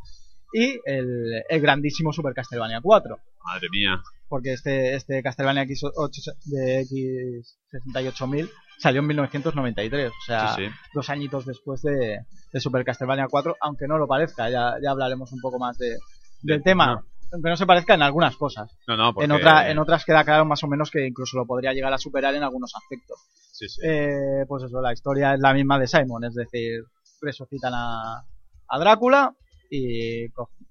Y 0.52 0.78
el, 0.84 1.42
el 1.48 1.60
grandísimo 1.60 2.12
Super 2.12 2.34
Castlevania 2.34 2.80
4. 2.82 3.18
Madre 3.44 3.68
mía. 3.70 4.00
Porque 4.28 4.52
este, 4.52 4.94
este 4.94 5.22
Castlevania 5.22 5.64
X8 5.64 6.34
de 6.46 6.84
X68000 7.94 8.50
salió 8.78 9.00
en 9.00 9.06
1993. 9.06 10.10
O 10.10 10.24
sea, 10.26 10.54
Sí, 10.54 10.66
sí. 10.66 10.72
dos 10.94 11.08
añitos 11.10 11.46
después 11.46 11.82
de, 11.82 12.20
de 12.52 12.60
Super 12.60 12.84
Castlevania 12.84 13.26
4. 13.30 13.56
Aunque 13.60 13.86
no 13.88 13.98
lo 13.98 14.06
parezca. 14.06 14.50
Ya, 14.50 14.74
ya 14.82 14.90
hablaremos 14.90 15.32
un 15.32 15.40
poco 15.40 15.58
más 15.58 15.78
de, 15.78 15.96
del 16.42 16.58
De- 16.58 16.60
tema. 16.60 16.86
no. 16.96 17.02
Aunque 17.32 17.50
no 17.50 17.56
se 17.56 17.66
parezca 17.66 17.94
en 17.94 18.02
algunas 18.02 18.36
cosas. 18.36 18.76
No, 18.86 18.96
no, 18.96 19.12
porque... 19.12 19.24
En, 19.26 19.32
otra, 19.32 19.70
en 19.70 19.78
otras 19.78 20.04
queda 20.04 20.24
claro 20.24 20.44
más 20.44 20.62
o 20.62 20.68
menos 20.68 20.90
que 20.90 21.06
incluso 21.06 21.36
lo 21.36 21.46
podría 21.46 21.72
llegar 21.72 21.92
a 21.92 21.98
superar 21.98 22.34
en 22.34 22.42
algunos 22.42 22.72
aspectos. 22.74 23.18
Sí, 23.52 23.68
sí. 23.68 23.80
Eh, 23.84 24.44
pues 24.48 24.62
eso, 24.64 24.80
la 24.80 24.92
historia 24.92 25.34
es 25.34 25.40
la 25.40 25.52
misma 25.54 25.78
de 25.78 25.86
Simon, 25.88 26.24
es 26.24 26.34
decir, 26.34 26.82
resucitan 27.20 27.72
a, 27.74 28.24
a 28.68 28.78
Drácula 28.78 29.34
y 29.70 30.26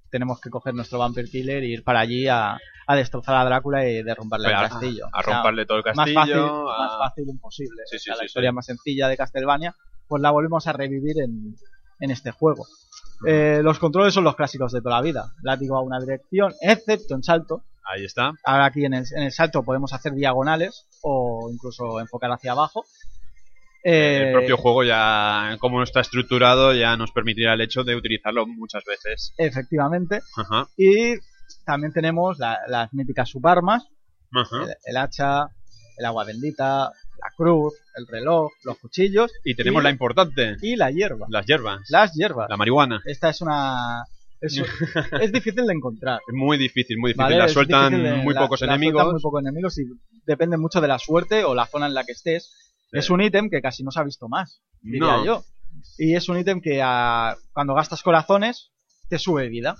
tenemos 0.09 0.39
que 0.39 0.49
coger 0.49 0.73
nuestro 0.73 0.99
Vampire 0.99 1.29
Killer 1.29 1.63
e 1.63 1.67
ir 1.67 1.83
para 1.83 1.99
allí 1.99 2.27
a, 2.27 2.57
a 2.87 2.95
destrozar 2.95 3.35
a 3.35 3.43
Drácula 3.43 3.85
y 3.87 4.01
derrumbarle 4.03 4.47
Pero 4.47 4.59
el 4.59 4.65
a- 4.65 4.69
castillo. 4.69 5.05
A, 5.11 5.19
O 5.19 5.23
sea, 5.23 5.33
romperle 5.33 5.65
todo 5.65 5.79
el 5.79 5.83
más 5.83 5.95
castillo. 5.95 6.15
fácil, 6.21 6.39
a- 6.39 6.77
más 6.79 6.97
fácil 6.99 7.29
imposible. 7.29 7.81
Sí, 7.85 7.95
O 7.97 7.99
sí, 7.99 8.05
sea, 8.05 8.15
la 8.15 8.25
historia 8.25 8.51
más 8.53 8.65
sencilla 8.65 9.07
de 9.09 9.17
Castlevania, 9.17 9.75
pues 10.07 10.21
la 10.21 10.31
volvemos 10.31 10.65
a 10.67 10.73
revivir 10.73 11.19
en, 11.19 11.55
en 11.99 12.11
este 12.11 12.31
juego. 12.31 12.65
Eh, 13.27 13.61
los 13.63 13.79
controles 13.79 14.13
son 14.13 14.23
los 14.23 14.35
clásicos 14.35 14.71
de 14.71 14.81
toda 14.81 14.95
la 14.97 15.01
vida. 15.01 15.31
Látigo 15.41 15.77
a 15.77 15.81
una 15.81 15.99
dirección, 15.99 16.53
excepto 16.61 17.15
en 17.15 17.23
salto. 17.23 17.63
Ahí 17.87 18.03
está. 18.05 18.31
Ahora 18.43 18.65
aquí 18.65 18.83
en 18.83 18.93
el, 18.95 19.05
en 19.15 19.23
el 19.23 19.31
salto 19.31 19.63
podemos 19.63 19.93
hacer 19.93 20.13
diagonales 20.13 20.87
o 21.03 21.49
incluso 21.51 21.99
enfocar 21.99 22.31
hacia 22.31 22.51
abajo. 22.53 22.83
Eh, 23.83 24.27
el 24.27 24.33
propio 24.33 24.57
juego 24.57 24.83
ya, 24.83 25.57
como 25.59 25.83
está 25.83 25.99
estructurado, 26.01 26.73
ya 26.73 26.97
nos 26.97 27.11
permitirá 27.11 27.53
el 27.53 27.61
hecho 27.61 27.83
de 27.83 27.95
utilizarlo 27.95 28.47
muchas 28.47 28.83
veces. 28.85 29.33
Efectivamente. 29.37 30.21
Ajá, 30.35 30.67
Y 30.75 31.13
también 31.65 31.93
tenemos 31.93 32.39
la- 32.39 32.59
las 32.67 32.91
míticas 32.93 33.29
subarmas, 33.29 33.83
ajá. 34.31 34.63
el, 34.63 34.75
el 34.85 34.97
hacha, 34.97 35.49
el 35.97 36.05
agua 36.05 36.25
bendita, 36.25 36.91
la 37.19 37.31
cruz, 37.35 37.73
el 37.95 38.07
reloj, 38.07 38.51
los 38.63 38.77
cuchillos 38.79 39.31
Y 39.43 39.55
tenemos 39.55 39.81
y- 39.81 39.83
la 39.83 39.89
importante, 39.91 40.57
y 40.61 40.75
la 40.75 40.91
hierba. 40.91 41.27
las 41.29 41.45
hierbas, 41.45 41.81
Las 41.89 42.13
hierbas. 42.13 42.47
la 42.49 42.57
marihuana. 42.57 43.01
Esta 43.05 43.29
es 43.29 43.41
una... 43.41 44.03
Es, 44.41 44.57
es 45.21 45.31
difícil 45.31 45.65
de 45.65 45.73
encontrar. 45.73 46.19
Es 46.27 46.33
muy 46.35 46.57
difícil, 46.57 46.97
muy 46.97 47.11
difícil. 47.11 47.23
¿vale? 47.23 47.37
La 47.37 47.47
sueltan 47.47 47.91
difícil 47.91 48.11
de- 48.17 48.23
muy 48.23 48.33
la- 48.33 48.41
pocos 48.41 48.61
la 48.61 48.67
sueltan 48.67 48.75
enemigos. 48.83 49.11
muy 49.13 49.21
pocos 49.21 49.41
enemigos 49.41 49.77
y 49.79 49.83
depende 50.25 50.57
mucho 50.57 50.81
de 50.81 50.87
la 50.87 50.99
suerte 50.99 51.43
o 51.45 51.55
la 51.55 51.65
zona 51.67 51.87
en 51.87 51.93
la 51.93 52.03
que 52.03 52.11
estés. 52.11 52.51
Sí. 52.91 52.99
Es 52.99 53.09
un 53.09 53.21
ítem 53.21 53.49
que 53.49 53.61
casi 53.61 53.83
no 53.83 53.91
se 53.91 53.99
ha 53.99 54.03
visto 54.03 54.27
más, 54.29 54.61
diría 54.81 55.17
No. 55.17 55.25
yo. 55.25 55.43
Y 55.97 56.15
es 56.15 56.29
un 56.29 56.37
ítem 56.37 56.61
que 56.61 56.81
ah, 56.83 57.35
cuando 57.53 57.73
gastas 57.73 58.03
corazones 58.03 58.71
te 59.09 59.17
sube 59.19 59.47
vida. 59.49 59.75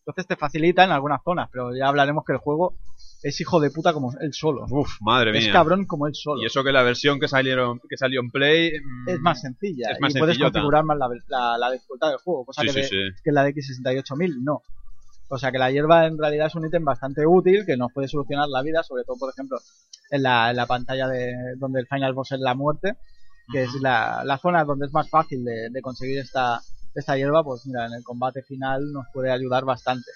Entonces 0.00 0.26
te 0.26 0.36
facilita 0.36 0.82
en 0.84 0.90
algunas 0.92 1.20
zonas, 1.22 1.48
pero 1.52 1.74
ya 1.76 1.86
hablaremos 1.86 2.24
que 2.26 2.32
el 2.32 2.38
juego 2.38 2.74
es 3.22 3.40
hijo 3.40 3.60
de 3.60 3.70
puta 3.70 3.92
como 3.92 4.12
él 4.20 4.32
solo. 4.32 4.64
Uf, 4.70 4.92
madre 5.00 5.36
es 5.36 5.44
mía. 5.44 5.52
cabrón 5.52 5.84
como 5.86 6.06
él 6.06 6.14
solo. 6.14 6.40
Y 6.42 6.46
eso 6.46 6.64
que 6.64 6.72
la 6.72 6.82
versión 6.82 7.20
que 7.20 7.28
salieron 7.28 7.80
que 7.88 7.96
salió 7.96 8.20
en 8.20 8.30
Play 8.30 8.72
mm, 8.82 9.08
es 9.08 9.20
más 9.20 9.40
sencilla. 9.40 9.90
es 9.92 10.00
más 10.00 10.14
y 10.14 10.18
puedes 10.18 10.38
configurar 10.38 10.84
más 10.84 10.96
la, 10.98 11.08
la- 11.28 11.58
la 11.58 11.70
dificultad 11.70 12.08
del 12.08 12.18
juego, 12.18 12.44
cosa 12.46 12.62
Sí, 12.62 12.66
que, 12.68 12.72
sí, 12.72 12.80
de- 12.80 12.86
sí. 13.12 13.20
que 13.22 13.32
la 13.32 13.44
de 13.44 13.54
X68000 13.54 14.42
no. 14.42 14.62
O 15.28 15.38
sea 15.38 15.52
que 15.52 15.58
la 15.58 15.70
hierba 15.70 16.06
en 16.06 16.18
realidad 16.18 16.48
es 16.48 16.54
un 16.56 16.66
ítem 16.66 16.84
bastante 16.84 17.24
útil 17.26 17.64
que 17.64 17.76
nos 17.76 17.92
puede 17.92 18.08
solucionar 18.08 18.48
la 18.48 18.62
vida, 18.62 18.82
sobre 18.82 19.04
todo, 19.04 19.16
por 19.16 19.30
ejemplo, 19.30 19.58
en 20.10 20.22
la, 20.24 20.50
en 20.50 20.56
la 20.56 20.66
pantalla 20.66 21.06
de 21.06 21.32
donde 21.56 21.80
el 21.80 21.86
final 21.86 22.14
boss 22.14 22.32
es 22.32 22.40
la 22.40 22.54
muerte, 22.54 22.94
que 23.52 23.62
es 23.62 23.70
la, 23.80 24.22
la 24.24 24.38
zona 24.38 24.64
donde 24.64 24.86
es 24.86 24.92
más 24.92 25.08
fácil 25.08 25.44
de, 25.44 25.68
de 25.70 25.82
conseguir 25.82 26.18
esta, 26.18 26.60
esta 26.94 27.16
hierba, 27.16 27.44
pues 27.44 27.64
mira, 27.66 27.86
en 27.86 27.92
el 27.92 28.02
combate 28.02 28.42
final 28.42 28.90
nos 28.92 29.06
puede 29.12 29.30
ayudar 29.30 29.64
bastante. 29.64 30.10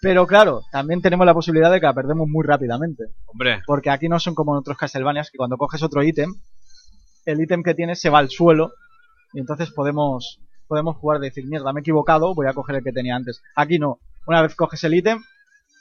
Pero 0.00 0.26
claro, 0.26 0.62
también 0.70 1.00
tenemos 1.00 1.26
la 1.26 1.34
posibilidad 1.34 1.70
de 1.70 1.80
que 1.80 1.86
la 1.86 1.94
perdemos 1.94 2.28
muy 2.28 2.44
rápidamente. 2.44 3.04
Hombre, 3.26 3.62
Porque 3.66 3.90
aquí 3.90 4.08
no 4.08 4.20
son 4.20 4.34
como 4.34 4.52
en 4.52 4.58
otros 4.58 4.76
Castlevanias 4.76 5.30
que 5.30 5.38
cuando 5.38 5.56
coges 5.56 5.82
otro 5.82 6.02
ítem, 6.02 6.34
el 7.24 7.40
ítem 7.40 7.62
que 7.62 7.74
tienes 7.74 8.00
se 8.00 8.10
va 8.10 8.18
al 8.18 8.30
suelo 8.30 8.72
y 9.32 9.40
entonces 9.40 9.70
podemos 9.70 10.40
podemos 10.68 10.96
jugar 10.96 11.20
de 11.20 11.28
decir, 11.28 11.46
mierda, 11.46 11.72
me 11.72 11.80
he 11.80 11.82
equivocado, 11.82 12.34
voy 12.34 12.46
a 12.48 12.52
coger 12.52 12.76
el 12.76 12.84
que 12.84 12.92
tenía 12.92 13.14
antes. 13.14 13.40
Aquí 13.54 13.78
no. 13.78 14.00
Una 14.26 14.42
vez 14.42 14.54
coges 14.56 14.82
el 14.84 14.94
ítem, 14.94 15.22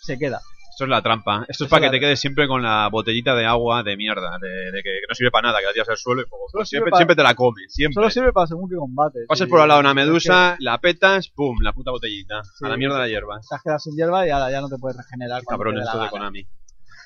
se 0.02 0.18
queda. 0.18 0.42
Esto 0.76 0.84
es 0.84 0.90
la 0.90 1.02
trampa. 1.02 1.46
Esto 1.48 1.64
es 1.64 1.70
para 1.70 1.86
que 1.86 1.92
te 1.92 2.00
quedes 2.02 2.20
siempre 2.20 2.48
con 2.50 2.62
la 2.62 2.90
botellita 2.92 3.34
de 3.34 3.46
agua 3.46 3.82
de 3.82 3.96
mierda, 3.96 4.38
de, 4.42 4.50
de 4.72 4.84
que, 4.84 4.90
que 5.00 5.06
no 5.08 5.16
sirve 5.16 5.32
para 5.32 5.48
nada, 5.48 5.60
que 5.60 5.66
la 5.68 5.72
tiras 5.74 5.88
al 5.90 5.98
suelo 5.98 6.22
y. 6.22 6.26
Solo 6.52 6.66
siempre, 6.66 6.92
para- 6.92 7.00
siempre 7.00 7.16
te 7.16 7.24
la 7.24 7.34
comes, 7.34 7.74
siempre. 7.74 7.94
Solo 7.96 8.10
sirve 8.10 8.34
para 8.34 8.48
según 8.48 8.70
qué 8.70 8.76
combate. 8.76 9.20
Pasas 9.28 9.48
por 9.48 9.62
al 9.62 9.70
lado 9.70 9.80
de 9.82 9.90
una 9.90 9.92
Es 10.02 10.06
que 10.06 10.12
medusa, 10.12 10.56
la 10.60 10.78
petas, 10.80 11.30
pum, 11.30 11.58
la 11.62 11.72
puta 11.74 11.92
botellita. 11.92 12.44
Sí. 12.44 12.66
A 12.66 12.70
la 12.70 12.78
mierda 12.78 13.00
la 13.00 13.08
hierba. 13.08 13.40
Te 13.40 13.56
has 13.56 13.64
quedado 13.64 13.80
sin 13.80 13.96
hierba 13.96 14.28
y 14.28 14.30
ahora 14.32 14.52
ya 14.52 14.60
no 14.62 14.68
te 14.70 14.76
puedes 14.78 14.98
regenerar. 14.98 15.42
Cabrón, 15.48 15.78
esto 15.80 15.98
de. 16.00 16.10
Konami. 16.10 16.46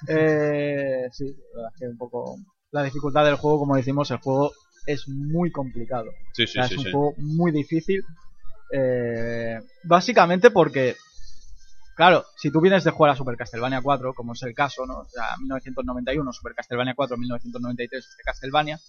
Eh, 0.08 1.08
sí, 1.12 1.25
la 1.25 1.55
verdad 1.62 1.71
es 1.73 1.79
que 1.79 1.88
un 1.88 1.97
poco... 1.97 2.36
La 2.71 2.84
dificultad 2.84 3.25
del 3.25 3.36
juego, 3.36 3.60
como 3.60 3.75
decimos, 3.75 4.10
el 4.12 4.17
juego 4.17 4.51
es 4.86 5.08
muy 5.08 5.51
complicado. 5.51 6.05
Sí, 6.34 6.43
O 6.43 6.47
sí, 6.47 6.53
sea, 6.53 6.63
sí. 6.67 6.73
es 6.73 6.77
un 6.79 6.86
sí. 6.86 6.91
juego 6.91 7.13
muy 7.17 7.51
difícil. 7.51 8.01
eh, 8.71 9.60
básicamente 9.84 10.51
porque, 10.51 10.95
claro, 11.99 12.23
si 12.38 12.49
tú 12.49 12.62
vienes 12.62 12.85
de 12.85 12.91
jugar 12.91 13.12
a 13.12 13.15
Super 13.17 13.35
Castlevania 13.35 13.81
4, 13.81 14.13
como 14.13 14.31
es 14.31 14.41
el 14.43 14.53
caso, 14.53 14.85
¿no? 14.85 14.99
O 14.99 15.09
sea, 15.09 15.35
1991, 15.38 16.31
Super 16.31 16.53
Castlevania 16.55 16.93
4, 16.95 17.17
1993, 17.17 18.05
este 18.05 18.23
Castlevania, 18.23 18.79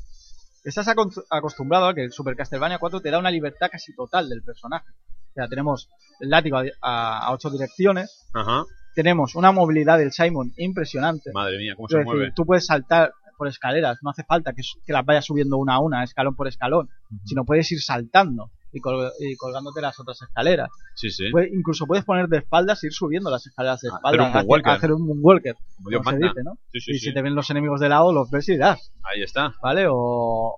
estás 0.62 0.86
acostumbrado 1.28 1.88
a 1.88 1.94
que 1.94 2.04
el 2.04 2.12
Super 2.12 2.36
Castlevania 2.36 2.78
4 2.78 3.00
te 3.00 3.10
da 3.10 3.18
una 3.18 3.32
libertad 3.32 3.66
casi 3.68 3.96
total 3.96 4.28
del 4.28 4.44
personaje. 4.44 4.86
O 5.30 5.32
sea, 5.34 5.48
tenemos 5.48 5.88
el 6.20 6.30
látigo 6.30 6.58
a, 6.58 7.26
a, 7.26 7.32
ocho 7.32 7.50
direcciones, 7.50 8.28
Ajá. 8.32 8.62
tenemos 8.94 9.34
una 9.34 9.50
movilidad 9.50 9.98
del 9.98 10.12
Simon 10.12 10.52
impresionante. 10.56 11.32
Madre 11.34 11.58
mía, 11.58 11.74
cómo 11.74 11.88
Es 11.88 11.92
se 11.92 11.98
decir, 11.98 12.14
mueve. 12.14 12.32
tú 12.36 12.46
puedes 12.46 12.66
saltar 12.66 13.12
por 13.36 13.48
escaleras, 13.48 13.98
no 14.02 14.10
hace 14.10 14.22
falta 14.22 14.52
que, 14.52 14.62
que 14.86 14.92
las 14.92 15.04
vayas 15.04 15.24
subiendo 15.24 15.56
una 15.56 15.74
a 15.74 15.80
una, 15.80 16.04
escalón 16.04 16.36
por 16.36 16.46
escalón, 16.46 16.88
sino 17.24 17.44
puedes 17.44 17.72
ir 17.72 17.80
saltando 17.82 18.52
y, 18.72 18.80
col- 18.80 19.10
y 19.18 19.36
colgándote 19.36 19.80
las 19.80 19.98
otras 20.00 20.20
escaleras. 20.22 20.68
Sí, 20.94 21.10
sí. 21.10 21.30
Puede- 21.30 21.50
incluso 21.52 21.86
puedes 21.86 22.04
poner 22.04 22.28
de 22.28 22.38
espaldas 22.38 22.82
e 22.82 22.86
ir 22.88 22.92
subiendo 22.92 23.30
las 23.30 23.46
escaleras 23.46 23.80
de 23.80 23.88
Ah, 23.90 23.96
espaldas, 23.96 24.28
hacer 24.34 24.46
un 24.48 24.68
hacer, 24.68 24.92
un 24.92 25.06
moonwalker, 25.06 25.54
Como 25.76 25.90
Dios 25.90 26.02
como 26.02 26.10
se 26.10 26.18
manda. 26.20 26.28
dice, 26.32 26.44
¿no? 26.44 26.52
Sí, 26.72 26.80
sí, 26.80 26.90
y 26.92 26.98
sí. 26.98 27.06
si 27.08 27.14
te 27.14 27.22
ven 27.22 27.34
los 27.34 27.50
enemigos 27.50 27.80
de 27.80 27.88
lado, 27.88 28.12
los 28.12 28.30
ves 28.30 28.48
y 28.48 28.56
das, 28.56 28.92
Ahí 29.02 29.22
está. 29.22 29.54
¿vale? 29.62 29.86
O... 29.90 30.56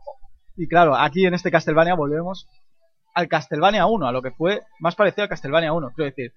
Y 0.56 0.68
claro, 0.68 0.94
aquí 0.96 1.24
en 1.24 1.34
este 1.34 1.50
Castlevania 1.50 1.94
volvemos 1.94 2.46
al 3.14 3.28
Castlevania 3.28 3.86
1, 3.86 4.06
a 4.06 4.12
lo 4.12 4.22
que 4.22 4.30
fue 4.32 4.60
más 4.80 4.94
parecido 4.94 5.22
al 5.24 5.28
Castlevania 5.28 5.72
1. 5.72 5.90
Quiero 5.94 6.10
decir, 6.10 6.32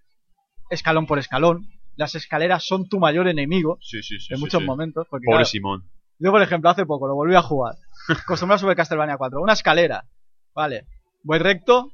escalón 0.69 1.05
por 1.07 1.19
escalón, 1.19 1.67
las 1.97 2.15
escaleras 2.15 2.65
son 2.65 2.87
tu 2.87 2.99
mayor 2.99 3.27
enemigo 3.27 3.77
Sí, 3.81 4.01
sí, 4.03 4.19
sí. 4.19 4.33
en 4.33 4.39
muchos 4.39 4.61
momentos. 4.63 5.07
Porque, 5.09 5.25
Pobre 5.25 5.37
claro, 5.37 5.45
Simón. 5.45 5.83
yo, 6.19 6.31
por 6.31 6.41
ejemplo, 6.41 6.69
hace 6.69 6.85
poco 6.85 7.07
lo 7.07 7.15
volví 7.15 7.35
a 7.35 7.41
jugar. 7.41 7.75
Acostumbrado 8.25 8.59
sobre 8.59 8.75
Castlevania 8.75 9.17
4. 9.17 9.41
Una 9.41 9.53
escalera. 9.53 10.05
Vale. 10.53 10.85
Voy 11.25 11.39
recto, 11.39 11.91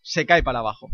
se 0.00 0.24
cae 0.24 0.42
para 0.42 0.60
abajo. 0.60 0.88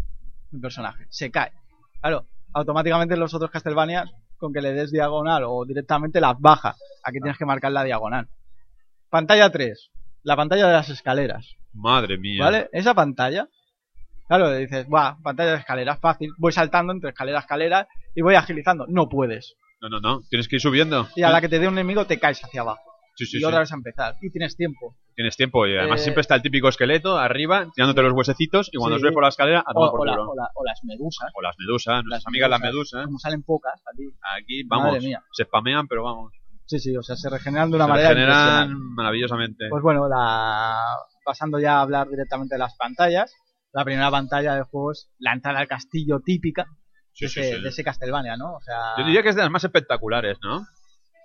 Mi 0.51 0.61
personaje. 0.61 1.07
Se 1.09 1.31
cae. 1.31 1.53
Claro, 2.01 2.27
automáticamente 2.53 3.15
en 3.15 3.21
los 3.21 3.33
otros 3.33 3.53
Castlevania, 3.53 4.11
con 4.39 4.53
que 4.53 4.61
le 4.61 4.73
des 4.73 4.91
diagonal 4.91 5.45
o 5.47 5.65
directamente 5.65 6.21
las 6.21 6.35
baja. 6.41 6.75
Aquí 7.05 7.21
tienes 7.21 7.39
que 7.39 7.47
marcar 7.47 7.71
la 7.71 7.85
diagonal. 7.85 8.29
Pantalla 9.09 9.51
3. 9.51 9.93
La 10.25 10.35
pantalla 10.35 10.67
de 10.67 10.73
las 10.73 10.89
escaleras. 10.89 11.55
Madre 11.75 12.19
mía. 12.19 12.43
¿Vale? 12.43 12.69
Esa 12.73 12.93
pantalla. 12.93 13.49
Claro, 14.27 14.51
dices, 14.51 14.89
buah, 14.89 15.23
pantalla 15.23 15.53
de 15.53 15.59
escaleras, 15.59 16.01
fácil. 16.01 16.33
Voy 16.39 16.51
saltando 16.51 16.93
entre 16.93 17.11
escalera 17.11 17.39
a 17.39 17.43
escalera 17.43 17.89
y 18.17 18.21
voy 18.21 18.35
agilizando. 18.35 18.87
No 18.89 19.09
puedes. 19.09 19.55
No, 19.81 19.89
no, 19.89 20.01
no. 20.01 20.23
Tienes 20.29 20.49
que 20.49 20.57
ir 20.57 20.61
subiendo. 20.61 21.07
Y 21.15 21.23
a 21.23 21.31
la 21.31 21.41
que 21.41 21.49
te 21.49 21.61
dé 21.61 21.69
un 21.69 21.75
enemigo 21.75 22.05
te 22.05 22.19
caes 22.19 22.43
hacia 22.43 22.63
abajo. 22.63 22.83
Sí, 23.15 23.27
sí, 23.27 23.37
y 23.37 23.41
sí. 23.41 23.47
otra 23.47 23.61
vez 23.61 23.71
a 23.71 23.77
empezar. 23.77 24.17
Y 24.21 24.31
tienes 24.31 24.57
tiempo. 24.57 24.97
Tienes 25.17 25.35
tiempo 25.37 25.67
y 25.67 25.77
además 25.77 26.01
Eh, 26.01 26.03
siempre 26.05 26.21
está 26.21 26.35
el 26.35 26.43
típico 26.43 26.69
esqueleto 26.69 27.17
arriba 27.19 27.67
tirándote 27.75 28.03
los 28.03 28.13
huesecitos 28.13 28.69
y 28.71 28.77
cuando 28.77 28.99
Sí. 28.99 29.01
sube 29.01 29.13
por 29.13 29.23
la 29.23 29.31
escalera 29.31 29.61
a 29.61 29.71
O, 29.71 29.75
tomar 29.75 29.91
por 29.91 30.01
o 30.01 30.05
la- 30.05 30.13
culo. 30.17 30.31
o 30.31 30.37
la- 30.37 30.51
o 30.55 30.63
las 30.65 30.85
medusas. 30.85 31.31
O 31.35 31.41
las 31.43 31.57
medusas, 31.59 32.05
nuestras 32.05 32.27
amigas 32.27 32.51
las 32.51 32.61
medusas. 32.61 33.05
Como 33.07 33.19
salen 33.19 33.43
pocas 33.43 33.81
aquí. 33.93 34.05
Aquí, 34.39 34.63
vamos, 34.65 34.89
Madre 34.93 35.01
mía. 35.01 35.23
se 35.33 35.45
spamean, 35.45 35.89
pero 35.89 36.05
vamos. 36.05 36.33
Sí, 36.67 36.79
sí, 36.81 36.95
o 36.97 37.03
sea, 37.03 37.17
se 37.17 37.31
regeneran 37.31 37.71
de 37.71 37.77
una 37.77 37.87
se 37.87 37.91
manera 37.91 38.09
regeneran 38.11 38.39
impresionante. 38.69 38.95
maravillosamente. 38.95 39.69
Pues 39.71 39.83
bueno, 39.83 40.07
la 40.09 40.77
pasando 41.25 41.59
ya 41.59 41.79
a 41.79 41.81
hablar 41.81 42.09
directamente 42.09 42.55
de 42.55 42.59
las 42.59 42.77
pantallas. 42.77 43.33
La 43.73 43.85
primera 43.85 44.11
pantalla 44.11 44.55
del 44.55 44.65
juego 44.65 44.93
es 44.93 45.11
la 45.19 45.33
entrada 45.33 45.61
al 45.61 45.67
castillo 45.69 46.21
típica 46.25 46.67
Sí, 47.13 47.25
de, 47.25 47.29
sí, 47.31 47.41
ese, 47.41 47.61
de 47.61 47.69
ese 47.71 47.83
Castlevania, 47.85 48.37
¿no? 48.37 48.55
O 48.57 48.61
sea, 48.61 48.95
Yo 48.99 49.05
diría 49.07 49.23
que 49.23 49.31
es 49.31 49.37
de 49.37 49.43
las 49.43 49.51
más 49.51 49.65
espectaculares, 49.65 50.37
¿no? 50.43 50.67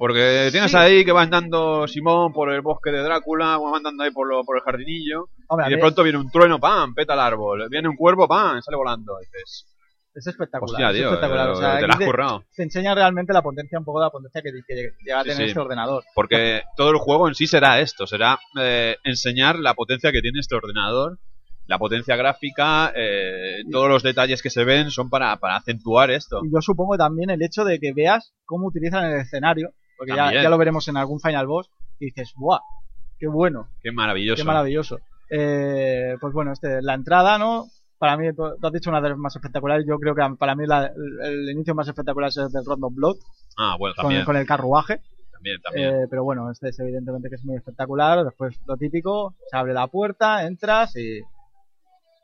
Porque 0.01 0.49
tienes 0.51 0.73
ahí 0.73 1.05
que 1.05 1.11
va 1.11 1.21
andando 1.21 1.87
Simón 1.87 2.33
por 2.33 2.51
el 2.51 2.61
bosque 2.61 2.89
de 2.89 3.03
Drácula, 3.03 3.59
va 3.59 3.77
andando 3.77 4.01
ahí 4.03 4.09
por, 4.09 4.27
lo, 4.27 4.43
por 4.43 4.57
el 4.57 4.63
jardinillo, 4.63 5.29
hombre, 5.47 5.67
y 5.67 5.69
de 5.75 5.77
pronto 5.77 6.01
viene 6.01 6.17
un 6.17 6.31
trueno, 6.31 6.59
¡pam! 6.59 6.95
peta 6.95 7.13
el 7.13 7.19
árbol. 7.19 7.67
Viene 7.69 7.87
un 7.87 7.95
cuervo, 7.95 8.27
¡pam! 8.27 8.59
sale 8.63 8.77
volando. 8.77 9.13
Y 9.21 9.25
dices, 9.25 9.67
es 10.15 10.25
espectacular. 10.25 10.73
hostia, 10.73 10.89
es 10.89 10.95
tío, 10.95 11.05
espectacular. 11.05 11.49
o 11.51 11.55
sea, 11.55 11.77
te 11.77 11.85
la 11.87 11.93
has 11.93 11.99
currado. 12.03 12.43
te 12.55 12.63
enseña 12.63 12.95
realmente 12.95 13.31
la 13.31 13.43
potencia, 13.43 13.77
un 13.77 13.85
poco 13.85 13.99
de 13.99 14.05
la 14.05 14.09
potencia 14.09 14.41
que, 14.41 14.49
que 14.67 14.91
llega 15.05 15.19
a 15.19 15.23
Sí, 15.23 15.29
tener 15.29 15.43
sí. 15.43 15.49
este 15.49 15.59
ordenador. 15.59 16.03
Porque 16.15 16.63
todo 16.75 16.89
el 16.89 16.97
juego 16.97 17.27
en 17.27 17.35
sí 17.35 17.45
será 17.45 17.79
esto, 17.79 18.07
será 18.07 18.39
eh, 18.59 18.95
enseñar 19.03 19.59
la 19.59 19.75
potencia 19.75 20.11
que 20.11 20.23
tiene 20.23 20.39
este 20.39 20.55
ordenador, 20.55 21.19
la 21.67 21.77
potencia 21.77 22.15
gráfica, 22.15 22.91
eh, 22.95 23.61
todos 23.71 23.87
los 23.87 24.01
detalles 24.01 24.41
que 24.41 24.49
se 24.49 24.63
ven 24.63 24.89
son 24.89 25.11
para, 25.11 25.37
para 25.37 25.57
acentuar 25.57 26.09
esto. 26.09 26.41
Y 26.43 26.51
yo 26.51 26.59
supongo 26.59 26.97
también 26.97 27.29
el 27.29 27.43
hecho 27.43 27.63
de 27.63 27.79
que 27.79 27.93
veas 27.93 28.33
cómo 28.45 28.65
utilizan 28.65 29.05
el 29.05 29.19
escenario, 29.21 29.69
porque 30.07 30.15
ya, 30.41 30.49
lo 30.49 30.57
veremos 30.57 30.87
en 30.87 30.97
algún 30.97 31.19
Final 31.19 31.47
Boss, 31.47 31.69
y 31.99 32.05
dices, 32.05 32.33
¡buah! 32.35 32.59
¡Qué 33.19 33.27
bueno! 33.27 33.69
Qué 33.81 33.91
maravilloso. 33.91 34.41
¡Qué 34.41 34.43
maravilloso! 34.47 34.99
Eh, 35.29 36.15
pues 36.19 36.33
bueno, 36.33 36.51
este, 36.53 36.81
la 36.81 36.93
entrada, 36.95 37.37
¿no? 37.37 37.67
Para 37.97 38.17
mí, 38.17 38.33
tú, 38.35 38.43
has 38.45 38.71
dicho 38.73 38.89
una 38.89 38.99
de 38.99 39.09
las 39.09 39.17
más 39.17 39.35
espectaculares, 39.35 39.85
yo 39.87 39.97
creo 39.99 40.15
que 40.15 40.23
para 40.39 40.55
mí 40.55 40.65
la- 40.65 40.91
el, 41.23 41.49
inicio 41.51 41.75
más 41.75 41.87
espectacular 41.87 42.29
es 42.29 42.37
el 42.37 42.49
del 42.49 42.65
Rondo 42.65 42.89
Blood, 42.89 43.17
Ah, 43.57 43.75
bueno, 43.77 43.93
con, 43.95 44.03
también, 44.03 44.19
el- 44.21 44.25
con 44.25 44.35
el 44.37 44.45
carruaje. 44.47 45.01
también, 45.31 45.61
también. 45.61 45.89
Eh, 45.89 46.07
pero 46.09 46.23
bueno, 46.23 46.49
este 46.51 46.69
es 46.69 46.79
evidentemente 46.79 47.29
que 47.29 47.35
es 47.35 47.43
muy 47.45 47.55
espectacular. 47.57 48.23
Después 48.25 48.59
lo 48.67 48.75
típico, 48.77 49.35
se 49.49 49.55
abre 49.57 49.73
la 49.73 49.85
puerta, 49.87 50.45
entras 50.47 50.95
y 50.95 51.21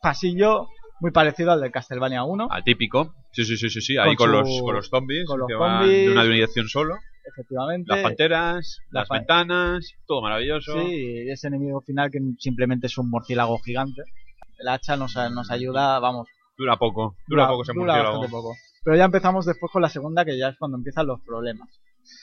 pasillo 0.02 0.68
muy 1.00 1.12
parecido 1.12 1.52
al 1.52 1.62
del 1.62 1.72
Castlevania 1.72 2.24
1, 2.24 2.48
Atípico. 2.52 3.13
Sí, 3.32 3.46
sí, 3.46 3.56
sí, 3.58 3.70
sí, 3.70 3.82
sí. 3.82 3.98
Ahí 3.98 4.16
Con 4.16 4.32
con, 4.32 4.46
su- 4.46 4.52
los, 4.56 4.62
con 4.63 4.76
los 4.76 4.90
zombies, 4.90 5.26
con 5.28 5.40
los 5.40 5.48
que 5.48 5.54
van 5.56 5.82
zombies. 5.84 6.06
de 6.08 6.12
una 6.12 6.24
dirección 6.24 6.68
solo. 6.68 6.96
Efectivamente. 7.28 7.92
Las 7.94 8.04
panteras, 8.04 8.80
la 8.92 9.02
las 9.02 9.10
ventanas, 9.10 9.92
todo 10.06 10.22
maravilloso. 10.22 10.74
Sí, 10.82 11.24
y 11.26 11.30
ese 11.30 11.48
enemigo 11.48 11.82
final 11.82 12.10
que 12.12 12.20
simplemente 12.40 12.88
es 12.88 12.98
un 12.98 13.10
murciélago 13.10 13.58
gigante. 13.60 14.02
El 14.60 14.68
hacha 14.70 14.96
nos, 14.98 15.16
nos 15.16 15.52
ayuda, 15.52 16.00
vamos, 16.00 16.28
Dura 16.58 16.78
poco, 16.78 17.16
dura, 17.28 17.48
poco 17.48 17.62
ese 17.63 17.74
dura 17.74 17.86
murciélago. 17.94 18.20
bastante 18.20 18.32
poco. 18.32 18.56
Pero 18.84 18.98
ya 18.98 19.06
empezamos 19.06 19.46
después 19.46 19.72
con 19.72 19.82
la 19.82 19.90
segunda, 19.90 20.26
que 20.26 20.38
ya 20.38 20.50
es 20.50 20.58
cuando 20.58 20.78
empiezan 20.78 21.06
los 21.08 21.22
problemas. 21.22 21.70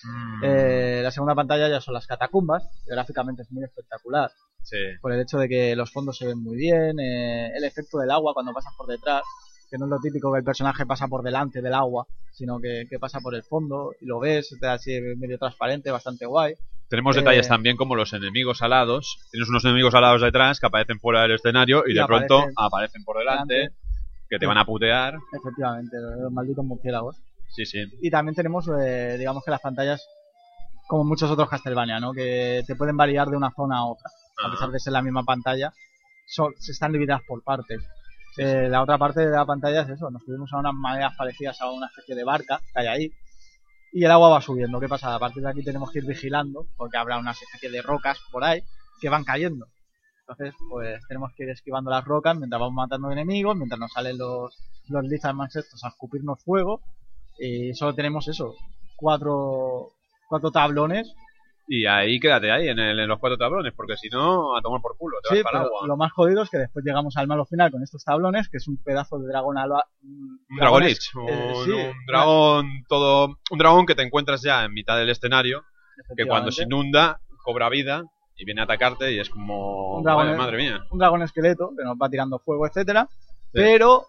Mm, 0.05 0.43
Eh, 0.45 1.01
la 1.03 1.11
segunda 1.11 1.35
pantalla 1.35 1.69
ya 1.69 1.81
son 1.81 1.95
las 1.95 2.07
catacumbas, 2.07 2.67
gráficamente 2.87 3.43
es 3.43 3.53
muy 3.53 3.65
espectacular. 3.65 4.31
sí. 4.63 4.79
por 5.03 5.13
el 5.13 5.21
hecho 5.21 5.37
de 5.39 5.47
que 5.49 5.77
los 5.77 5.93
fondos 5.93 6.17
se 6.17 6.27
ven 6.27 6.43
muy 6.43 6.57
bien, 6.57 6.99
eh, 6.99 7.53
el 7.55 7.65
efecto 7.65 7.99
del 7.99 8.11
agua 8.11 8.33
cuando 8.33 8.53
pasas 8.55 8.73
por 8.79 8.87
detrás, 8.87 9.23
que 9.75 9.79
no 9.79 9.87
es 9.87 9.91
lo 9.91 9.99
típico 9.99 10.33
que 10.33 10.39
el 10.39 10.45
personaje 10.45 10.87
pasa 10.87 11.09
por 11.09 11.25
delante 11.25 11.61
del 11.61 11.75
agua, 11.75 12.07
sino 12.31 12.61
que, 12.61 12.85
que 12.89 13.01
pasa 13.01 13.19
por 13.19 13.35
el 13.35 13.43
fondo 13.43 13.91
y 14.01 14.07
lo 14.07 14.21
ves, 14.21 14.55
te 14.61 14.65
da 14.65 14.75
así 14.75 15.01
medio 15.17 15.37
transparente, 15.37 15.91
bastante 15.91 16.27
guay. 16.27 16.55
Tenemos 16.89 17.17
Eh, 17.17 17.19
detalles 17.21 17.49
también 17.49 17.77
como 17.77 17.97
los 17.97 18.13
enemigos 18.13 18.63
alados. 18.63 19.19
Tienes 19.33 19.49
unos 19.49 19.65
enemigos 19.65 19.93
alados 19.97 20.23
detrás 20.23 20.61
que 20.61 20.67
aparecen 20.67 21.01
fuera 21.01 21.23
del 21.23 21.33
escenario 21.33 21.83
y, 21.89 21.91
Y 21.91 21.95
de 21.95 22.07
pronto 22.07 22.45
aparecen 22.57 23.03
por 23.03 23.19
delante, 23.19 23.55
delante. 23.55 23.77
que 24.31 24.39
te 24.39 24.47
van 24.47 24.59
a 24.59 24.65
putear. 24.65 25.17
Efectivamente, 25.33 25.97
los 26.21 26.31
malditos 26.31 26.65
murciélagos. 26.65 27.17
Sí, 27.49 27.67
sí. 27.67 27.83
Y 28.01 28.11
también 28.11 28.37
tenemos, 28.37 28.69
eh, 28.81 29.17
digamos 29.19 29.45
que 29.45 29.51
las 29.51 29.61
pantallas, 29.61 30.07
como 30.87 31.03
muchos 31.03 31.29
otros 31.33 31.49
Castlevania, 31.49 31.99
¿no? 31.99 32.13
que 32.13 32.63
te 32.65 32.77
pueden 32.77 32.97
variar 32.97 33.29
de 33.29 33.37
una 33.37 33.51
zona 33.51 33.79
a 33.79 33.87
otra, 33.87 34.09
a 34.47 34.53
pesar 34.53 34.71
de 34.71 34.79
ser 34.79 34.93
la 34.93 35.03
misma 35.03 35.25
pantalla, 35.25 35.73
son, 36.29 36.53
se 36.61 36.71
están 36.71 36.93
divididas 36.93 37.23
por 37.27 37.43
partes. 37.43 37.81
Eh, 38.37 38.69
la 38.69 38.83
otra 38.83 38.99
parte 38.99 39.21
de 39.21 39.31
la 39.31 39.47
pantalla 39.47 39.83
es 39.83 39.91
eso, 39.91 40.11
nos 40.11 40.23
subimos 40.25 40.53
a 40.53 40.59
unas 40.59 40.75
maneras 40.75 41.15
parecidas 41.17 41.61
a 41.61 41.71
una 41.71 41.87
especie 41.87 42.17
de 42.17 42.25
barca 42.25 42.61
que 42.73 42.81
hay 42.81 42.87
ahí 42.87 43.13
y 43.93 44.05
el 44.05 44.11
agua 44.11 44.29
va 44.29 44.41
subiendo. 44.41 44.81
¿Qué 44.81 44.89
pasa? 44.89 45.15
A 45.15 45.19
partir 45.21 45.43
de 45.43 45.51
aquí 45.51 45.63
tenemos 45.63 45.91
que 45.93 46.01
ir 46.01 46.05
vigilando 46.05 46.67
porque 46.77 46.97
habrá 46.97 47.17
una 47.17 47.31
especie 47.31 47.71
de 47.71 47.81
rocas 47.81 48.19
por 48.33 48.43
ahí 48.43 48.61
que 49.01 49.09
van 49.09 49.23
cayendo. 49.23 49.69
Entonces, 50.27 50.55
pues 50.69 51.01
tenemos 51.07 51.33
que 51.37 51.45
ir 51.45 51.51
esquivando 51.51 51.91
las 51.91 52.05
rocas 52.05 52.37
mientras 52.37 52.59
vamos 52.59 52.75
matando 52.75 53.13
enemigos, 53.13 53.57
mientras 53.57 53.79
nos 53.79 53.93
salen 53.93 54.19
los, 54.19 54.57
los 54.89 55.05
Lizardmans 55.05 55.55
estos 55.55 55.85
a 55.85 55.89
escupirnos 55.89 56.43
fuego 56.43 56.81
y 57.39 57.73
solo 57.75 57.95
tenemos 57.95 58.27
eso, 58.27 58.55
cuatro, 58.97 59.91
cuatro 60.29 60.51
tablones. 60.51 61.15
Y 61.67 61.87
ahí 61.87 62.21
quédate 62.21 62.51
ahí, 62.53 62.69
en, 62.69 62.79
el- 62.79 63.01
en 63.01 63.09
los 63.09 63.19
cuatro 63.19 63.39
tablones, 63.39 63.73
porque 63.75 63.97
si 63.97 64.09
no, 64.11 64.55
a 64.57 64.61
tomar 64.61 64.83
por 64.83 64.97
culo, 64.99 65.17
te 65.23 65.35
Sí, 65.37 65.43
vas 65.43 65.45
para 65.53 65.59
pero 65.65 65.77
agua. 65.77 65.87
lo 65.89 65.97
más 65.97 66.13
jodido 66.13 66.43
es 66.43 66.51
que 66.51 66.59
después 66.59 66.85
llegamos 66.85 67.17
al 67.17 67.27
malo 67.27 67.47
final 67.47 67.71
con 67.71 67.83
estos 67.83 68.05
tablones, 68.05 68.49
que 68.51 68.59
es 68.59 68.69
un 68.69 68.77
pedazo 68.83 69.19
de 69.19 69.29
dragón 69.29 69.57
alba. 69.57 69.87
Un 70.03 70.41
un, 70.51 70.83
eh, 70.83 70.95
sí, 71.65 71.71
un 71.73 72.07
dragón 72.07 72.67
todo, 72.89 73.39
un 73.51 73.59
dragón 73.59 73.87
que 73.87 73.95
te 73.95 74.03
encuentras 74.03 74.43
ya 74.43 74.65
en 74.65 74.73
mitad 74.75 74.97
del 74.99 75.09
escenario, 75.09 75.63
que 76.17 76.27
cuando 76.27 76.51
se 76.53 76.65
inunda 76.65 77.21
cobra 77.43 77.69
vida 77.71 78.03
y 78.37 78.45
viene 78.45 78.61
a 78.61 78.65
atacarte 78.65 79.13
y 79.13 79.21
es 79.21 79.31
como, 79.31 79.97
Un 79.99 80.03
dragón, 80.05 80.27
madre, 80.27 80.39
madre 80.39 80.57
mía. 80.59 80.85
un 80.91 80.99
dragón 80.99 81.23
esqueleto 81.23 81.71
que 81.79 81.85
nos 81.85 81.97
va 81.97 82.09
tirando 82.11 82.39
fuego, 82.41 82.67
etcétera, 82.67 83.09
pero 83.53 84.03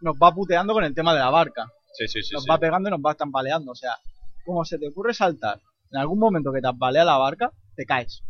nos 0.00 0.14
va 0.16 0.32
puteando 0.32 0.74
con 0.74 0.84
el 0.84 0.94
tema 0.94 1.12
de 1.14 1.20
la 1.20 1.30
barca. 1.30 1.66
Sí, 1.92 2.06
sí, 2.06 2.22
sí. 2.22 2.34
nos 2.34 2.46
va 2.48 2.56
pegando 2.58 2.88
y 2.88 2.92
nos 2.92 3.00
va 3.00 3.14
tambaleando. 3.14 3.72
O 3.72 3.74
sea, 3.74 3.94
como 4.44 4.64
se 4.64 4.78
te 4.78 4.88
ocurre 4.88 5.12
saltar 5.12 5.58
en 5.90 5.98
algún 5.98 6.18
momento 6.18 6.52
que 6.52 6.60
tambalea 6.60 7.04
la 7.04 7.16
barca, 7.18 7.50
te 7.76 7.84
caes. 7.84 8.22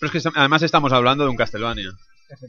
Pero 0.00 0.12
es 0.12 0.22
que 0.22 0.30
además 0.34 0.62
estamos 0.62 0.92
hablando 0.92 1.24
de 1.24 1.30
un 1.30 1.36
Castlevania. 1.36 1.90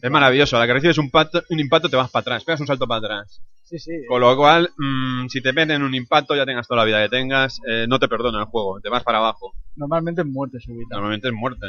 Es 0.01 0.09
maravilloso, 0.09 0.55
a 0.55 0.59
la 0.61 0.67
que 0.67 0.73
recibes 0.73 0.97
un, 0.97 1.11
pato- 1.11 1.43
un 1.49 1.59
impacto 1.59 1.89
te 1.89 1.97
vas 1.97 2.09
para 2.09 2.21
atrás, 2.21 2.43
pegas 2.45 2.61
un 2.61 2.67
salto 2.67 2.87
para 2.87 2.99
atrás. 2.99 3.41
Sí, 3.63 3.77
sí. 3.79 3.91
Con 4.07 4.21
lo 4.21 4.35
cual, 4.37 4.71
mm, 4.77 5.27
si 5.27 5.41
te 5.41 5.51
meten 5.51 5.83
un 5.83 5.93
impacto, 5.93 6.35
ya 6.35 6.45
tengas 6.45 6.67
toda 6.67 6.81
la 6.81 6.85
vida 6.85 7.01
que 7.03 7.09
tengas, 7.09 7.59
eh, 7.67 7.85
no 7.87 7.99
te 7.99 8.07
perdona 8.07 8.39
el 8.39 8.45
juego, 8.45 8.79
te 8.81 8.89
vas 8.89 9.03
para 9.03 9.17
abajo. 9.17 9.51
Normalmente 9.75 10.21
es 10.21 10.27
muerte 10.27 10.59
súbita. 10.61 10.95
Normalmente 10.95 11.27
es 11.27 11.33
muerte. 11.33 11.67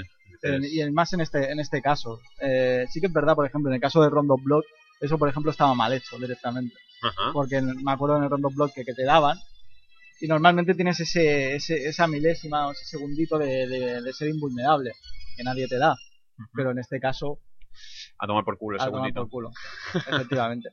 Y 0.71 0.91
más 0.91 1.13
en 1.15 1.23
este, 1.23 1.51
en 1.51 1.59
este 1.59 1.81
caso. 1.81 2.21
Eh, 2.41 2.85
sí 2.91 3.01
que 3.01 3.07
es 3.07 3.13
verdad, 3.13 3.35
por 3.35 3.47
ejemplo, 3.47 3.71
en 3.71 3.77
el 3.77 3.81
caso 3.81 4.03
de 4.03 4.11
Rondo 4.11 4.37
Blood, 4.37 4.63
eso 5.01 5.19
por 5.19 5.29
ejemplo 5.29 5.51
estaba 5.51 5.75
mal 5.75 5.93
hecho 5.93 6.19
directamente. 6.19 6.77
Ajá. 7.03 7.33
Porque 7.33 7.61
me 7.63 7.91
acuerdo 7.93 8.19
en 8.19 8.25
el 8.25 8.31
Rondo 8.31 8.51
que, 8.75 8.85
que 8.85 8.95
te 8.95 9.05
daban. 9.05 9.39
Y 10.20 10.27
normalmente 10.29 10.74
tienes 10.74 11.00
ese, 11.00 11.57
ese, 11.57 11.87
esa 11.88 12.07
milésima 12.07 12.68
o 12.68 12.72
ese 12.72 12.85
segundito 12.85 13.37
de, 13.38 13.66
de- 13.66 14.03
de 14.03 14.12
ser 14.12 14.29
invulnerable, 14.29 14.92
que 15.37 15.42
nadie 15.44 15.66
te 15.68 15.79
da. 15.79 15.94
Pero 16.55 16.70
en 16.70 16.79
este 16.79 16.98
caso, 17.00 17.38
A 18.18 18.27
tomar 18.27 18.44
por 18.44 18.57
culo 18.59 18.77
el 18.77 18.83
a 18.83 18.87
tomar 18.90 19.12
por 19.12 19.29
culo. 19.29 19.50
Efectivamente. 20.09 20.68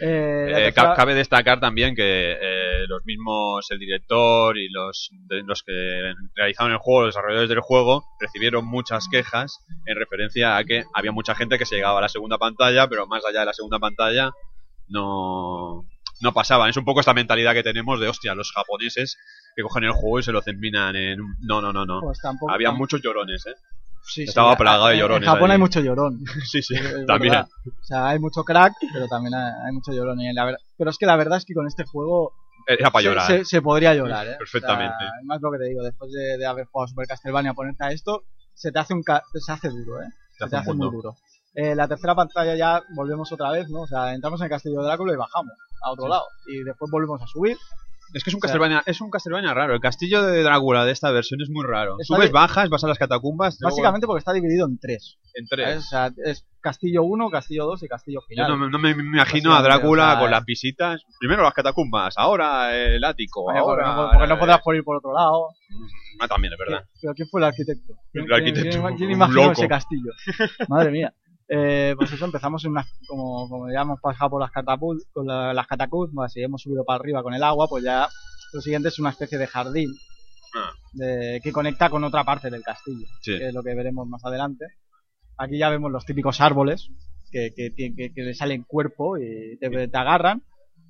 Eh, 0.00 0.46
Eh, 0.48 0.62
tercera- 0.72 0.94
cabe 0.94 1.14
destacar 1.14 1.58
también 1.60 1.94
que 1.94 2.32
eh, 2.32 2.86
los 2.88 3.04
mismos, 3.04 3.66
el 3.70 3.78
director 3.78 4.56
y 4.56 4.68
los, 4.70 5.10
de- 5.28 5.42
los 5.42 5.62
que 5.62 6.12
realizaron 6.34 6.72
el 6.72 6.78
juego, 6.78 7.02
los 7.06 7.14
desarrolladores 7.14 7.48
del 7.50 7.60
juego, 7.60 8.04
recibieron 8.20 8.64
muchas 8.66 9.08
quejas 9.10 9.58
en 9.86 9.96
referencia 9.96 10.56
a 10.56 10.64
que 10.64 10.84
había 10.94 11.12
mucha 11.12 11.34
gente 11.34 11.58
que 11.58 11.66
se 11.66 11.74
llegaba 11.76 11.98
a 11.98 12.02
la 12.02 12.08
segunda 12.08 12.38
pantalla, 12.38 12.88
pero 12.88 13.06
más 13.06 13.24
allá 13.24 13.40
de 13.40 13.46
la 13.46 13.52
segunda 13.54 13.78
pantalla 13.78 14.30
no, 14.88 15.84
no 16.20 16.32
pasaban. 16.32 16.70
Es 16.70 16.76
un 16.76 16.84
poco 16.84 17.00
esta 17.00 17.14
mentalidad 17.14 17.52
que 17.54 17.62
tenemos 17.62 18.00
de, 18.00 18.08
hostia, 18.08 18.34
los 18.34 18.52
japoneses 18.52 19.16
que 19.54 19.62
cogen 19.62 19.84
el 19.84 19.92
juego 19.92 20.18
y 20.18 20.22
se 20.22 20.32
lo 20.32 20.42
terminan 20.42 20.94
en... 20.96 21.18
No, 21.40 21.60
no, 21.60 21.72
no, 21.72 21.84
no. 21.86 22.00
pues 22.00 22.18
tampoco, 22.20 22.52
Había 22.52 22.70
muchos 22.72 23.00
llorones, 23.02 23.44
¿eh? 23.46 23.54
sí, 24.02 24.22
sí, 24.22 24.28
estaba 24.28 24.52
a- 24.52 24.56
plagado 24.56 24.86
de 24.88 24.98
llorones 24.98 25.26
En 25.26 25.34
Japón 25.34 25.50
hay 25.50 25.58
mucho 25.58 25.80
llorón. 25.80 26.20
Sí, 26.44 26.62
sí, 26.62 26.74
también. 27.06 27.32
verdad. 27.32 27.48
O 27.66 27.84
sea, 27.84 28.08
hay 28.08 28.18
mucho 28.18 28.44
crack, 28.44 28.72
pero 28.92 29.08
también 29.08 29.34
hay, 29.34 29.72
mucho 29.72 29.92
llorón. 29.92 30.20
Y 30.20 30.32
la 30.32 30.44
ver- 30.44 30.58
Pero 30.78 30.90
es 30.90 30.98
que 30.98 31.06
la 31.06 31.16
verdad 31.16 31.38
es 31.38 31.44
que 31.44 31.54
con 31.54 31.66
este 31.66 31.84
juego 31.84 32.32
Era 32.66 32.90
para 32.90 33.02
llorar. 33.04 33.26
Se, 33.26 33.44
se 33.44 33.62
podría 33.62 33.94
llorar, 33.94 34.26
¿eh? 34.28 34.36
Perfectamente. 34.38 34.94
O 34.96 34.98
sea, 34.98 35.10
más 35.24 35.40
lo 35.40 35.50
que 35.52 35.58
te 35.58 35.64
digo, 35.68 35.82
después 35.82 36.12
de, 36.12 36.36
de 36.38 36.46
haber 36.46 36.66
jugado 36.66 36.88
Super 36.88 37.06
Castlevania, 37.06 37.54
ponerte 37.54 37.84
a 37.84 37.90
esto, 37.90 38.24
se 38.54 38.70
te 38.72 38.78
hace 38.78 38.94
un 38.94 39.02
ca- 39.02 39.22
se 39.34 39.52
hace 39.52 39.68
duro, 39.70 40.00
¿eh? 40.02 40.06
Se 40.38 40.48
te 40.48 40.56
hace 40.56 40.72
muy 40.74 40.88
duro. 40.90 41.14
Eh, 41.56 41.74
la 41.74 41.88
tercera 41.88 42.14
pantalla 42.14 42.54
ya 42.54 42.82
volvemos 42.94 43.32
otra 43.32 43.50
vez, 43.50 43.68
¿no? 43.70 43.80
O 43.80 43.86
sea, 43.86 44.12
entramos 44.14 44.40
en 44.40 44.44
el 44.44 44.50
Castillo 44.50 44.80
de 44.80 44.86
Drácula 44.86 45.14
y 45.14 45.16
bajamos 45.16 45.52
a 45.82 45.90
otro 45.90 46.04
Sí. 46.04 46.10
lado. 46.10 46.24
Y 46.46 46.62
después 46.64 46.90
volvemos 46.90 47.20
a 47.22 47.26
subir. 47.26 47.56
Es 48.14 48.22
que 48.22 48.30
es 48.30 48.34
un 48.34 48.38
O 48.38 48.40
sea- 48.42 48.48
Castlevania, 48.52 48.82
es 48.86 49.00
un 49.00 49.10
Castlevania 49.10 49.52
raro. 49.52 49.74
El 49.74 49.80
castillo 49.80 50.22
de 50.22 50.42
Drácula 50.42 50.84
de 50.84 50.92
esta 50.92 51.10
versión 51.10 51.40
es 51.42 51.50
muy 51.50 51.64
raro. 51.66 51.96
Subes, 52.02 52.30
bajas, 52.30 52.68
vas 52.70 52.84
a 52.84 52.86
las 52.88 52.98
catacumbas. 52.98 53.56
luego 53.60 53.74
Básicamente 53.74 54.06
porque 54.06 54.20
está 54.20 54.32
dividido 54.32 54.64
en 54.66 54.78
tres. 54.78 55.18
en 55.34 55.46
¿sabes? 55.48 55.64
tres. 55.66 55.78
O 55.78 55.82
sea, 55.88 56.10
es 56.24 56.46
Castillo 56.60 57.02
1, 57.02 57.28
Castillo 57.30 57.66
2 57.66 57.82
y 57.82 57.88
Castillo 57.88 58.20
Yo 58.20 58.26
Final. 58.28 58.48
no, 58.48 58.56
me- 58.58 58.70
no 58.70 58.78
me 58.78 58.90
imagino 58.92 59.54
a 59.56 59.60
Drácula 59.62 60.04
o 60.08 60.10
sea, 60.12 60.20
con 60.20 60.30
las 60.30 60.44
visitas. 60.44 61.02
Primero 61.18 61.42
las 61.42 61.52
catacumbas, 61.52 62.14
ahora 62.16 62.76
el 62.76 63.02
ático, 63.02 63.50
ahora. 63.50 63.64
porque, 63.64 63.82
no, 64.02 64.10
porque 64.12 64.26
no 64.28 64.38
podrás 64.38 64.60
por 64.62 64.76
ir 64.76 64.84
por 64.84 64.96
otro 64.98 65.12
lado. 65.12 65.48
Ah, 66.20 66.28
también, 66.28 66.52
es 66.52 66.58
verdad. 66.60 66.84
Pero 67.02 67.12
¿quién 67.14 67.28
fue 67.28 67.40
el 67.40 67.44
arquitecto? 67.46 67.94
¿Quién, 68.12 68.24
El 68.26 68.32
arquitecto, 68.32 68.70
quién- 68.70 68.82
quién- 68.84 68.96
quién 68.98 69.10
imaginó 69.10 69.40
loco. 69.42 69.52
ese 69.52 69.68
castillo? 69.68 70.12
Madre 70.68 70.90
mía. 70.92 71.12
Eh, 71.48 71.94
pues 71.96 72.12
eso, 72.12 72.24
empezamos 72.24 72.64
en 72.64 72.72
unas, 72.72 72.86
como, 73.06 73.48
como 73.48 73.70
ya 73.70 73.82
hemos 73.82 74.00
pasado 74.00 74.30
por 74.30 74.40
las 74.40 74.50
con 75.12 75.26
la- 75.26 75.54
las 75.54 75.66
catacumbas 75.66 76.36
y 76.36 76.42
hemos 76.42 76.62
subido 76.62 76.84
para 76.84 76.98
arriba 77.00 77.22
con 77.22 77.34
el 77.34 77.42
agua, 77.42 77.68
pues 77.68 77.84
ya 77.84 78.08
lo 78.52 78.60
siguiente 78.60 78.88
es 78.88 78.98
una 78.98 79.10
especie 79.10 79.38
de 79.38 79.46
jardín 79.46 79.90
Ah. 80.54 80.70
de- 80.92 81.40
que 81.42 81.52
conecta 81.52 81.88
con 81.90 82.02
otra 82.04 82.24
parte 82.24 82.50
del 82.50 82.62
castillo, 82.62 83.06
Sí. 83.20 83.38
que 83.38 83.48
es 83.48 83.54
lo 83.54 83.62
que 83.62 83.74
veremos 83.74 84.08
más 84.08 84.24
adelante. 84.24 84.64
Aquí 85.38 85.58
ya 85.58 85.68
vemos 85.70 85.92
los 85.92 86.04
típicos 86.04 86.40
árboles 86.40 86.88
que, 87.30 87.52
que, 87.54 87.72
que, 87.74 88.12
que 88.12 88.22
le 88.22 88.34
salen 88.34 88.62
cuerpo 88.64 89.18
y 89.18 89.56
te, 89.58 89.88
te 89.88 89.96
agarran. 89.98 90.42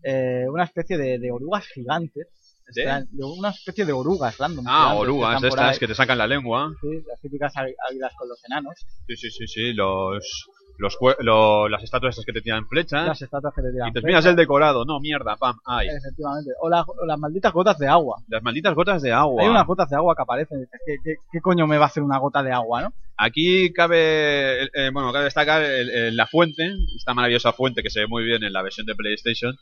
Eh, 0.03 0.45
una 0.49 0.65
especie 0.65 0.97
de, 0.97 1.19
de 1.19 1.33
orugas 1.33 1.67
gigantes. 1.67 2.29
¿De? 2.75 2.83
De 3.11 3.25
una 3.25 3.51
especie 3.51 3.85
de 3.85 3.93
orugas 3.93 4.37
random. 4.39 4.65
Ah, 4.69 4.95
orugas, 4.95 5.41
por 5.41 5.49
estas 5.51 5.79
que 5.79 5.87
te 5.87 5.95
sacan 5.95 6.19
la 6.19 6.27
lengua. 6.27 6.73
Sí, 6.81 6.89
las 7.09 7.21
típicas 7.21 7.55
águ- 7.55 7.75
águilas 7.89 8.13
con 8.17 8.29
los 8.29 8.45
enanos. 8.45 8.75
Sí, 9.07 9.17
sí, 9.17 9.31
sí, 9.31 9.47
sí. 9.47 9.73
Los, 9.73 10.49
los, 10.79 10.97
lo- 11.21 11.69
las 11.69 11.83
estatuas 11.83 12.11
estas 12.11 12.27
que 12.27 12.33
te 12.33 12.43
tiran 12.43 12.67
flechas. 12.67 13.07
Las 13.07 13.23
estatuas 13.23 13.55
que 13.55 13.63
te 13.63 13.71
tiran 13.73 13.89
Y 13.89 13.93
te 13.93 14.03
miras 14.03 14.27
el 14.27 14.37
decorado. 14.37 14.85
No, 14.85 14.99
mierda, 15.01 15.37
pam, 15.37 15.57
ay. 15.65 15.89
Efectivamente. 15.89 16.51
O, 16.61 16.69
la- 16.69 16.83
o 16.83 17.07
las 17.07 17.19
malditas 17.19 17.53
gotas 17.53 17.79
de 17.79 17.87
agua. 17.89 18.17
Las 18.29 18.43
malditas 18.43 18.75
gotas 18.75 19.01
de 19.01 19.13
agua. 19.13 19.43
Hay 19.43 19.49
unas 19.49 19.67
gotas 19.67 19.89
de 19.89 19.97
agua 19.97 20.15
que 20.17 20.23
aparecen. 20.23 20.61
dices, 20.61 20.81
¿qué, 20.85 20.97
qué, 21.05 21.15
qué 21.31 21.41
coño 21.41 21.67
me 21.67 21.79
va 21.79 21.85
a 21.85 21.89
hacer 21.89 22.03
una 22.03 22.19
gota 22.19 22.43
de 22.43 22.53
agua, 22.53 22.83
no? 22.83 22.93
Aquí 23.19 23.73
cabe, 23.73 24.65
eh, 24.65 24.91
bueno, 24.93 25.11
cabe 25.13 25.25
destacar 25.25 25.63
el- 25.63 25.89
el- 25.89 26.17
la 26.17 26.27
fuente, 26.27 26.75
esta 26.97 27.15
maravillosa 27.15 27.53
fuente 27.53 27.83
que 27.83 27.89
se 27.91 28.01
ve 28.01 28.07
muy 28.07 28.25
bien 28.25 28.43
en 28.45 28.53
la 28.53 28.61
versión 28.63 28.85
de 28.87 28.95
PlayStation, 28.95 29.57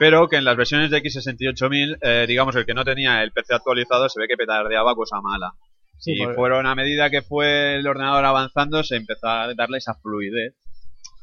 pero 0.00 0.28
que 0.28 0.36
en 0.36 0.46
las 0.46 0.56
versiones 0.56 0.90
de 0.90 1.02
X68000, 1.02 1.98
eh, 2.00 2.24
digamos, 2.26 2.56
el 2.56 2.64
que 2.64 2.72
no 2.72 2.86
tenía 2.86 3.22
el 3.22 3.32
PC 3.32 3.52
actualizado 3.52 4.08
se 4.08 4.18
ve 4.18 4.28
que 4.28 4.36
petardeaba 4.38 4.94
cosa 4.94 5.20
mala. 5.20 5.52
Sí, 5.98 6.14
y 6.14 6.26
fueron 6.34 6.66
a 6.66 6.74
medida 6.74 7.10
que 7.10 7.20
fue 7.20 7.74
el 7.74 7.86
ordenador 7.86 8.24
avanzando, 8.24 8.82
se 8.82 8.96
empezó 8.96 9.28
a 9.28 9.52
darle 9.52 9.76
esa 9.76 9.92
fluidez, 9.96 10.54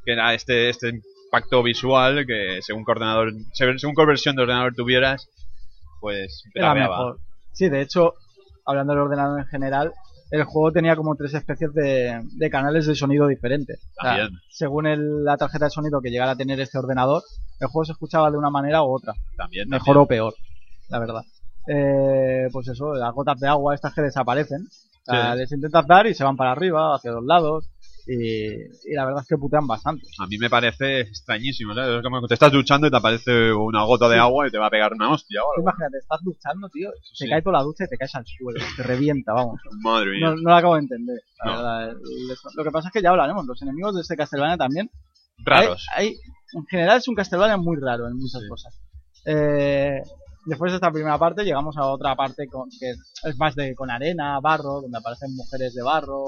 que 0.05 0.11
era 0.11 0.35
este, 0.35 0.69
este 0.69 0.89
impacto 1.25 1.63
visual 1.63 2.27
que 2.27 2.59
según 2.61 2.85
qué 2.85 2.91
ordenador, 2.91 3.33
según 3.51 3.95
qué 3.95 4.05
versión 4.05 4.35
de 4.35 4.43
ordenador 4.43 4.75
tuvieras, 4.75 5.27
pues 5.99 6.43
Era 6.53 6.73
petardeaba. 6.73 6.97
mejor. 6.97 7.19
Sí, 7.53 7.69
de 7.69 7.81
hecho, 7.81 8.13
hablando 8.63 8.93
del 8.93 9.01
ordenador 9.01 9.39
en 9.39 9.47
general, 9.47 9.91
el 10.31 10.43
juego 10.43 10.71
tenía 10.71 10.95
como 10.95 11.15
tres 11.15 11.33
especies 11.33 11.73
de, 11.73 12.21
de 12.23 12.49
canales 12.49 12.85
de 12.87 12.95
sonido 12.95 13.27
diferentes. 13.27 13.79
O 13.99 14.01
sea, 14.03 14.17
También. 14.17 14.39
según 14.49 14.87
el- 14.87 15.23
la 15.23 15.37
tarjeta 15.37 15.65
de 15.65 15.71
sonido 15.71 16.01
que 16.01 16.09
llegara 16.09 16.31
a 16.31 16.35
tener 16.35 16.59
este 16.59 16.77
ordenador, 16.77 17.21
el 17.59 17.67
juego 17.67 17.85
se 17.85 17.91
escuchaba 17.93 18.29
de 18.31 18.37
una 18.37 18.49
manera 18.49 18.83
u 18.83 18.93
otra, 18.95 19.13
También, 19.37 19.69
mejor 19.69 19.85
también. 19.95 20.03
o 20.03 20.07
peor, 20.07 20.33
la 20.89 20.99
verdad. 20.99 21.21
Eh, 21.67 22.47
pues 22.51 22.67
eso, 22.69 22.93
las 22.93 23.13
gotas 23.13 23.39
de 23.39 23.47
agua 23.47 23.75
estas 23.75 23.93
que 23.93 24.01
desaparecen, 24.01 24.61
o 25.07 25.11
sea, 25.11 25.33
Sí. 25.33 25.37
les 25.39 25.51
intentas 25.51 25.85
dar 25.87 26.07
y 26.07 26.13
se 26.13 26.23
van 26.23 26.37
para 26.37 26.51
arriba, 26.51 26.95
hacia 26.95 27.11
los 27.11 27.23
lados, 27.25 27.69
y, 28.07 28.91
y 28.91 28.93
la 28.95 29.05
verdad 29.05 29.21
es 29.21 29.27
que 29.27 29.37
putean 29.37 29.67
bastante. 29.67 30.07
A 30.19 30.27
mí 30.27 30.37
me 30.37 30.49
parece 30.49 31.01
extrañísimo, 31.01 31.73
¿sabes? 31.75 31.97
Es 31.97 32.03
como 32.03 32.21
que 32.21 32.27
te 32.27 32.33
estás 32.35 32.51
duchando 32.51 32.87
y 32.87 32.91
te 32.91 32.97
aparece 32.97 33.51
una 33.53 33.83
gota 33.83 34.07
de 34.09 34.17
agua 34.17 34.47
y 34.47 34.51
te 34.51 34.57
va 34.57 34.67
a 34.67 34.69
pegar 34.69 34.93
una 34.93 35.11
hostia 35.11 35.41
o 35.43 35.51
algo. 35.51 35.63
Imagínate, 35.69 35.97
estás 35.97 36.19
duchando, 36.23 36.69
tío, 36.69 36.89
Sí. 37.13 37.25
te 37.25 37.29
cae 37.31 37.41
toda 37.41 37.57
la 37.59 37.63
ducha 37.63 37.83
y 37.85 37.87
te 37.89 37.97
caes 37.97 38.15
al 38.15 38.25
suelo, 38.25 38.59
te 38.75 38.83
revienta, 38.83 39.33
vamos. 39.33 39.59
Madre 39.83 40.11
mía. 40.11 40.29
No, 40.29 40.35
no 40.35 40.49
lo 40.49 40.55
acabo 40.55 40.75
de 40.75 40.81
entender, 40.81 41.17
la 41.43 41.51
No. 41.51 41.57
verdad. 41.57 41.93
Lo 42.55 42.63
que 42.63 42.71
pasa 42.71 42.87
es 42.89 42.93
que 42.93 43.01
ya 43.01 43.09
hablaremos, 43.09 43.45
los 43.45 43.61
enemigos 43.61 43.95
de 43.95 44.01
este 44.01 44.15
Castlevania 44.15 44.57
también. 44.57 44.89
Raros. 45.43 45.85
Hay, 45.95 46.07
hay- 46.07 46.15
en 46.53 46.65
general 46.67 46.97
es 46.99 47.07
un 47.07 47.15
Castlevania 47.15 47.57
muy 47.57 47.77
raro 47.79 48.07
en 48.07 48.15
muchas 48.15 48.41
Sí. 48.41 48.47
cosas. 48.47 48.79
Eh, 49.25 49.99
después 50.45 50.71
de 50.71 50.77
esta 50.77 50.91
primera 50.91 51.17
parte 51.17 51.43
llegamos 51.43 51.75
a 51.77 51.85
otra 51.87 52.15
parte 52.15 52.47
con, 52.47 52.69
que 52.79 52.91
es 52.91 53.37
más 53.37 53.53
de 53.55 53.75
con 53.75 53.91
arena, 53.91 54.39
barro, 54.39 54.81
donde 54.81 54.97
aparecen 54.97 55.35
mujeres 55.35 55.73
de 55.73 55.83
barro. 55.83 56.23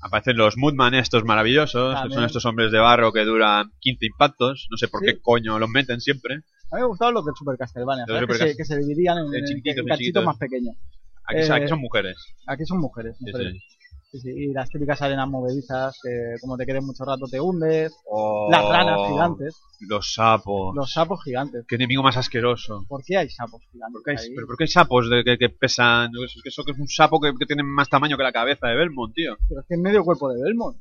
Aparecen 0.00 0.36
los 0.36 0.56
Moodman 0.56 0.94
estos 0.94 1.24
maravillosos, 1.24 2.00
que 2.02 2.14
son 2.14 2.24
estos 2.24 2.44
hombres 2.46 2.70
de 2.70 2.78
barro 2.78 3.12
que 3.12 3.24
duran 3.24 3.72
15 3.80 4.06
impactos. 4.06 4.68
No 4.70 4.76
sé 4.76 4.88
por 4.88 5.00
Sí. 5.00 5.06
qué 5.06 5.20
coño 5.20 5.58
los 5.58 5.68
meten 5.68 6.00
siempre. 6.00 6.34
A 6.70 6.76
mí 6.76 6.82
me 6.82 6.86
gustaban 6.88 7.14
los 7.14 7.24
del 7.24 7.34
Super 7.34 7.56
Castlevania, 7.56 8.04
¿sabes? 8.06 8.26
Que, 8.26 8.34
se, 8.50 8.56
que 8.56 8.64
se 8.64 8.76
dividían 8.78 9.18
en, 9.18 9.34
En 9.34 9.44
en- 9.78 9.86
cachitos 9.86 10.24
más 10.24 10.36
pequeños. 10.36 10.76
Aquí, 11.24 11.40
Eh, 11.40 11.52
aquí 11.52 11.68
son 11.68 11.80
mujeres. 11.80 12.16
Aquí 12.46 12.64
son 12.64 12.78
mujeres. 12.78 13.16
Sí, 13.18 13.24
mujeres. 13.26 13.52
sí. 13.54 13.58
Sí, 13.58 13.77
sí, 14.12 14.30
Y 14.30 14.52
las 14.52 14.68
típicas 14.70 15.02
arenas 15.02 15.28
movedizas 15.28 15.98
que 16.02 16.34
como 16.40 16.56
te 16.56 16.64
quedes 16.64 16.82
mucho 16.82 17.04
rato 17.04 17.26
te 17.30 17.40
hundes. 17.40 17.92
Oh, 18.06 18.48
Las 18.50 18.64
ranas 18.68 19.08
gigantes. 19.08 19.56
Los 19.80 20.14
sapos. 20.14 20.74
Los 20.74 20.92
sapos 20.92 21.22
gigantes. 21.22 21.64
Qué 21.68 21.74
enemigo 21.76 22.02
más 22.02 22.16
asqueroso. 22.16 22.84
¿Por 22.88 23.02
qué 23.04 23.18
hay 23.18 23.28
sapos 23.28 23.62
gigantes? 23.70 23.92
¿Por 23.92 24.02
qué 24.04 24.10
hay, 24.12 24.16
ahí? 24.16 24.34
pero 24.34 24.46
¿por 24.46 24.56
qué 24.56 24.64
hay 24.64 24.68
sapos 24.68 25.10
de, 25.10 25.24
que, 25.24 25.38
que 25.38 25.48
pesan? 25.50 26.10
Es 26.24 26.40
que 26.42 26.48
eso 26.48 26.64
que 26.64 26.72
es 26.72 26.78
un 26.78 26.88
sapo 26.88 27.20
que, 27.20 27.32
que 27.38 27.46
tiene 27.46 27.62
más 27.62 27.88
tamaño 27.88 28.16
que 28.16 28.22
la 28.22 28.32
cabeza 28.32 28.68
de 28.68 28.76
Belmont, 28.76 29.14
tío. 29.14 29.36
Pero 29.48 29.60
es 29.60 29.66
que 29.66 29.74
es 29.74 29.80
medio 29.80 30.04
cuerpo 30.04 30.30
de 30.32 30.42
Belmont. 30.42 30.76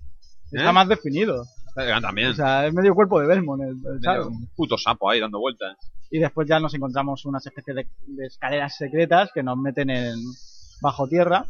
Está 0.51 0.69
¿Eh? 0.69 0.73
más 0.73 0.87
definido. 0.87 1.43
También. 2.01 2.29
O 2.31 2.33
sea, 2.33 2.65
es 2.65 2.73
medio 2.73 2.95
cuerpo 2.95 3.19
de 3.19 3.27
Belmont 3.27 3.61
el, 3.61 3.69
el 3.69 4.01
sapo. 4.01 4.27
un 4.29 4.47
puto 4.55 4.77
sapo 4.77 5.09
ahí 5.09 5.19
dando 5.19 5.39
vueltas. 5.39 5.77
Y 6.09 6.19
después 6.19 6.47
ya 6.47 6.59
nos 6.59 6.73
encontramos 6.73 7.25
unas 7.25 7.45
especies 7.45 7.75
de, 7.75 7.87
de 8.07 8.25
escaleras 8.25 8.75
secretas 8.77 9.29
que 9.33 9.43
nos 9.43 9.57
meten 9.57 9.89
en 9.89 10.15
bajo 10.81 11.07
tierra. 11.07 11.45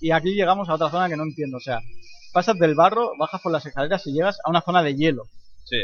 Y 0.00 0.10
aquí 0.10 0.34
llegamos 0.34 0.68
a 0.68 0.74
otra 0.74 0.90
zona 0.90 1.08
que 1.08 1.16
no 1.16 1.24
entiendo. 1.24 1.56
O 1.56 1.60
sea, 1.60 1.80
pasas 2.32 2.58
del 2.58 2.74
barro, 2.74 3.12
bajas 3.18 3.40
por 3.40 3.52
las 3.52 3.66
escaleras 3.66 4.06
y 4.06 4.12
llegas 4.12 4.38
a 4.44 4.50
una 4.50 4.60
zona 4.60 4.82
de 4.82 4.94
hielo. 4.94 5.24
Sí. 5.64 5.78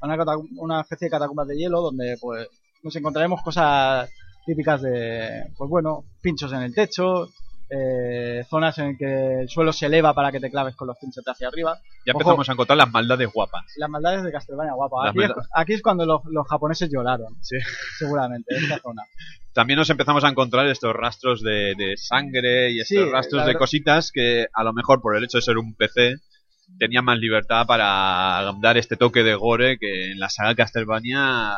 A 0.00 0.06
una, 0.06 0.16
una 0.58 0.80
especie 0.82 1.06
de 1.06 1.10
catacumbas 1.10 1.48
de 1.48 1.56
hielo 1.56 1.80
donde 1.80 2.16
pues 2.20 2.48
nos 2.82 2.94
encontraremos 2.96 3.42
cosas 3.42 4.10
típicas 4.44 4.82
de, 4.82 5.50
pues 5.56 5.70
bueno, 5.70 6.04
pinchos 6.20 6.52
en 6.52 6.60
el 6.62 6.74
techo, 6.74 7.28
eh, 7.76 8.44
zonas 8.48 8.78
en 8.78 8.96
que 8.96 9.40
el 9.40 9.48
suelo 9.48 9.72
se 9.72 9.86
eleva 9.86 10.14
para 10.14 10.30
que 10.30 10.38
te 10.40 10.50
claves 10.50 10.76
con 10.76 10.86
los 10.88 10.96
pinchos 10.98 11.24
hacia 11.26 11.48
arriba. 11.48 11.78
Ya 12.06 12.12
Ojo. 12.12 12.20
empezamos 12.20 12.48
a 12.48 12.52
encontrar 12.52 12.76
las 12.78 12.90
maldades 12.92 13.28
guapas. 13.32 13.64
Las 13.76 13.90
maldades 13.90 14.22
de 14.22 14.30
Castlevania, 14.32 14.74
guapa. 14.74 15.04
Las 15.06 15.10
Aquí, 15.10 15.22
es, 15.22 15.28
maldades. 15.28 15.50
aquí 15.54 15.72
es 15.74 15.82
cuando 15.82 16.06
los, 16.06 16.20
los 16.26 16.46
japoneses 16.46 16.90
lloraron, 16.92 17.34
Sí. 17.42 17.56
seguramente, 17.98 18.54
en 18.56 18.62
esta 18.64 18.78
zona. 18.78 19.02
También 19.54 19.78
nos 19.78 19.90
empezamos 19.90 20.24
a 20.24 20.28
encontrar 20.28 20.66
estos 20.66 20.92
rastros 20.94 21.40
de, 21.42 21.74
de 21.76 21.96
sangre 21.96 22.70
y 22.72 22.80
estos 22.80 23.04
Sí, 23.04 23.10
rastros 23.10 23.46
de 23.46 23.54
cositas 23.56 24.10
que 24.12 24.46
a 24.52 24.64
lo 24.64 24.72
mejor 24.72 25.00
por 25.00 25.16
el 25.16 25.24
hecho 25.24 25.38
de 25.38 25.42
ser 25.42 25.58
un 25.58 25.74
PC 25.74 26.16
tenían 26.78 27.04
más 27.04 27.18
libertad 27.18 27.64
para 27.66 28.52
dar 28.60 28.76
este 28.78 28.96
toque 28.96 29.22
de 29.22 29.34
gore 29.36 29.78
que 29.78 30.10
en 30.12 30.18
la 30.18 30.28
saga 30.28 30.54
Castlevania 30.56 31.52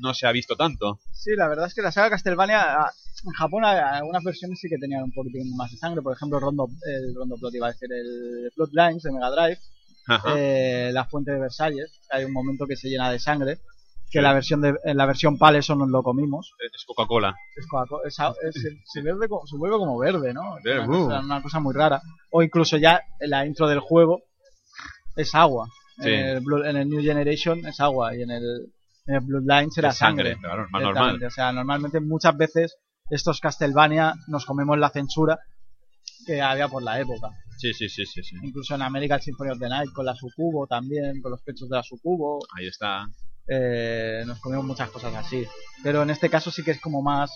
no 0.00 0.14
se 0.14 0.26
ha 0.26 0.32
visto 0.32 0.56
tanto. 0.56 1.00
Sí, 1.12 1.30
la 1.36 1.48
verdad 1.48 1.66
es 1.66 1.74
que 1.74 1.82
la 1.82 1.92
saga 1.92 2.10
Castlevania, 2.10 2.60
ah, 2.82 2.90
en 3.24 3.32
Japón 3.32 3.64
a- 3.64 3.96
algunas 3.98 4.24
versiones 4.24 4.58
sí 4.60 4.68
que 4.68 4.78
tenían 4.78 5.02
un 5.04 5.12
poquitín 5.12 5.54
más 5.56 5.70
de 5.70 5.76
sangre. 5.76 6.02
Por 6.02 6.14
ejemplo, 6.14 6.40
Rondo, 6.40 6.68
el 6.86 7.14
Rondo 7.14 7.36
Plot 7.36 7.54
iba 7.54 7.66
a 7.68 7.72
decir 7.72 7.88
el 7.92 8.50
Bloodlines 8.56 9.02
de 9.02 9.12
Mega 9.12 9.30
Drive, 9.30 9.58
eh, 10.36 10.90
la 10.92 11.04
fuente 11.04 11.32
de 11.32 11.38
Versalles. 11.40 12.00
Hay 12.10 12.24
un 12.24 12.32
momento 12.32 12.66
que 12.66 12.76
se 12.76 12.88
llena 12.88 13.10
de 13.12 13.18
sangre. 13.18 13.58
Que 14.12 14.20
la 14.20 14.32
versión 14.32 14.60
de, 14.60 14.74
en 14.82 14.96
la 14.96 15.06
versión 15.06 15.38
PAL 15.38 15.54
eso 15.54 15.76
nos 15.76 15.88
lo 15.88 16.02
comimos. 16.02 16.52
Es 16.58 16.84
Coca-Cola. 16.84 17.36
Es 17.56 17.64
Coca-Cola, 17.68 18.02
es 18.08 18.18
a- 18.18 18.34
es- 18.42 18.54
se, 18.60 18.70
se 18.84 19.02
verde 19.02 19.28
co- 19.28 19.46
se 19.46 19.56
vuelve 19.56 19.76
como 19.76 19.96
verde, 19.98 20.34
¿no? 20.34 20.58
Es 20.58 20.64
una, 20.64 20.84
uh. 20.84 21.04
cosa, 21.04 21.20
una 21.20 21.42
cosa 21.42 21.60
muy 21.60 21.72
rara. 21.74 22.02
O 22.32 22.42
incluso 22.42 22.76
ya 22.76 23.00
en 23.20 23.30
la 23.30 23.46
intro 23.46 23.68
del 23.68 23.78
juego 23.78 24.22
es 25.14 25.32
agua. 25.36 25.68
Sí. 26.02 26.08
En, 26.08 26.26
el, 26.38 26.42
en 26.66 26.76
el 26.78 26.88
New 26.88 27.02
Generation 27.02 27.64
es 27.66 27.78
agua 27.78 28.16
y 28.16 28.22
en 28.22 28.32
el, 28.32 28.72
en 29.06 29.14
el 29.16 29.20
Bloodlines 29.22 29.76
era 29.78 29.88
Es 29.90 29.96
sangre, 29.98 30.32
sangre. 30.34 30.40
claro, 30.48 30.66
más 30.70 30.82
normal. 30.82 31.22
O 31.24 31.30
sea, 31.30 31.52
normalmente 31.52 32.00
muchas 32.00 32.36
veces 32.36 32.76
estos 33.10 33.40
Castlevania 33.40 34.14
nos 34.28 34.44
comemos 34.46 34.78
la 34.78 34.90
censura 34.90 35.38
que 36.26 36.40
había 36.40 36.68
por 36.68 36.82
la 36.82 37.00
época. 37.00 37.28
Sí, 37.56 37.72
sí, 37.74 37.88
sí, 37.88 38.06
sí, 38.06 38.22
sí. 38.22 38.36
Incluso 38.42 38.74
en 38.74 38.82
American 38.82 39.20
Symphony 39.20 39.50
of 39.50 39.58
the 39.58 39.68
Night 39.68 39.90
con 39.92 40.06
la 40.06 40.14
Sucubo 40.14 40.66
también, 40.66 41.20
con 41.20 41.30
los 41.30 41.42
pechos 41.42 41.68
de 41.68 41.76
la 41.76 41.82
Sucubo, 41.82 42.38
Ahí 42.56 42.66
está. 42.68 43.06
eh, 43.48 44.22
nos 44.26 44.38
comemos 44.40 44.64
muchas 44.64 44.90
cosas 44.90 45.14
así. 45.14 45.44
Pero 45.82 46.02
en 46.02 46.10
este 46.10 46.30
caso 46.30 46.50
sí 46.50 46.62
que 46.62 46.70
es 46.72 46.80
como 46.80 47.02
más 47.02 47.30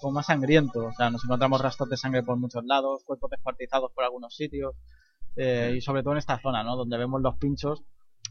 como 0.00 0.12
más 0.14 0.26
sangriento. 0.26 0.86
O 0.86 0.92
sea, 0.92 1.10
nos 1.10 1.24
encontramos 1.24 1.60
rastros 1.60 1.88
de 1.88 1.96
sangre 1.96 2.22
por 2.22 2.38
muchos 2.38 2.62
lados, 2.64 3.02
cuerpos 3.04 3.30
descuartizados 3.30 3.90
por 3.94 4.04
algunos 4.04 4.34
sitios. 4.34 4.74
eh, 5.36 5.74
y 5.76 5.80
sobre 5.82 6.02
todo 6.02 6.12
en 6.12 6.18
esta 6.18 6.38
zona, 6.40 6.62
¿no? 6.62 6.76
Donde 6.76 6.96
vemos 6.96 7.20
los 7.20 7.36
pinchos 7.38 7.82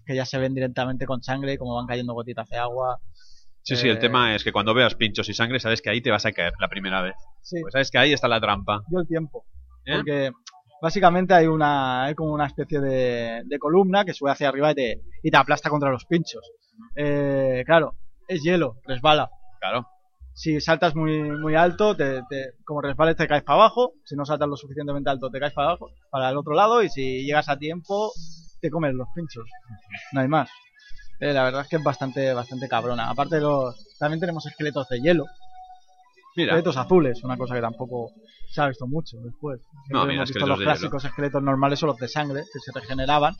que 0.05 0.15
ya 0.15 0.25
se 0.25 0.37
ven 0.37 0.53
directamente 0.53 1.05
con 1.05 1.21
sangre 1.23 1.53
y 1.53 1.57
como 1.57 1.75
van 1.75 1.87
cayendo 1.87 2.13
gotitas 2.13 2.47
de 2.49 2.57
agua. 2.57 2.99
Sí, 3.63 3.75
sí, 3.75 3.89
el 3.89 3.97
Eh, 3.97 3.99
tema 3.99 4.35
es 4.35 4.43
que 4.43 4.51
cuando 4.51 4.73
veas 4.73 4.95
pinchos 4.95 5.27
y 5.29 5.33
sangre 5.33 5.59
sabes 5.59 5.81
que 5.81 5.89
ahí 5.89 6.01
te 6.01 6.11
vas 6.11 6.25
a 6.25 6.31
caer 6.31 6.53
la 6.59 6.67
primera 6.67 7.01
vez. 7.01 7.15
Sí, 7.41 7.57
Pues 7.61 7.71
sabes 7.73 7.89
que 7.91 7.97
ahí 7.97 8.13
está 8.13 8.27
la 8.27 8.39
trampa. 8.39 8.83
dio 8.87 8.99
el 8.99 9.07
tiempo. 9.07 9.45
¿eh? 9.85 9.93
Porque 9.95 10.31
básicamente 10.81 11.33
hay 11.33 11.47
una 11.47 12.05
hay 12.05 12.13
como 12.15 12.31
una 12.33 12.45
especie 12.45 12.79
de, 12.79 13.41
de 13.45 13.59
columna 13.59 14.05
que 14.05 14.13
sube 14.13 14.31
hacia 14.31 14.49
arriba 14.49 14.71
y 14.71 14.75
te, 14.75 15.01
y 15.23 15.31
te 15.31 15.37
aplasta 15.37 15.69
contra 15.69 15.89
los 15.89 16.05
pinchos. 16.05 16.43
Eh, 16.95 17.63
claro, 17.65 17.95
es 18.27 18.43
hielo, 18.43 18.77
resbala. 18.85 19.29
Claro. 19.59 19.87
Si 20.33 20.59
saltas 20.59 20.93
muy 20.95 21.21
muy 21.21 21.55
alto, 21.55 21.95
te, 21.95 22.21
te- 22.29 22.51
como 22.65 22.81
resbales 22.81 23.15
te 23.15 23.25
caes 23.27 23.43
para 23.43 23.59
abajo. 23.61 23.93
Si 24.03 24.15
no 24.15 24.25
saltas 24.25 24.49
lo 24.49 24.57
suficientemente 24.57 25.09
alto, 25.09 25.29
te 25.31 25.39
caes 25.39 25.53
para 25.53 25.69
abajo, 25.69 25.89
para 26.11 26.29
el 26.29 26.37
otro 26.37 26.53
lado. 26.53 26.83
Y 26.83 26.89
si 26.89 27.23
llegas 27.25 27.47
a 27.49 27.57
tiempo, 27.57 28.11
te 28.65 28.71
comes 28.71 28.93
los 28.93 29.07
pinchos. 29.13 29.45
No 30.11 30.21
hay 30.21 30.27
más. 30.27 30.49
Eh, 31.19 31.31
la 31.33 31.43
verdad 31.43 31.61
es 31.61 31.67
que 31.67 31.75
es 31.77 31.83
bastante 31.83 32.33
bastante 32.33 32.67
cabrona. 32.67 33.09
Aparte, 33.09 33.39
los, 33.39 33.75
también 33.99 34.19
tenemos 34.19 34.45
esqueletos 34.45 34.87
de 34.89 34.99
hielo, 34.99 35.25
Mira, 36.35 36.49
esqueletos 36.53 36.77
azules, 36.77 37.23
una 37.23 37.37
cosa 37.37 37.55
que 37.55 37.61
tampoco 37.61 38.11
se 38.51 38.61
ha 38.61 38.67
visto 38.67 38.87
mucho 38.87 39.17
después. 39.23 39.61
Siempre 39.61 39.93
No, 39.93 40.03
mira, 40.05 40.15
hemos 40.15 40.29
visto 40.29 40.45
los 40.45 40.59
de 40.59 40.65
clásicos 40.65 41.05
esqueletos 41.05 41.41
normales 41.43 41.81
o 41.83 41.87
los 41.87 41.97
de 41.97 42.07
sangre, 42.07 42.43
que 42.51 42.59
se 42.59 42.71
regeneraban. 42.77 43.35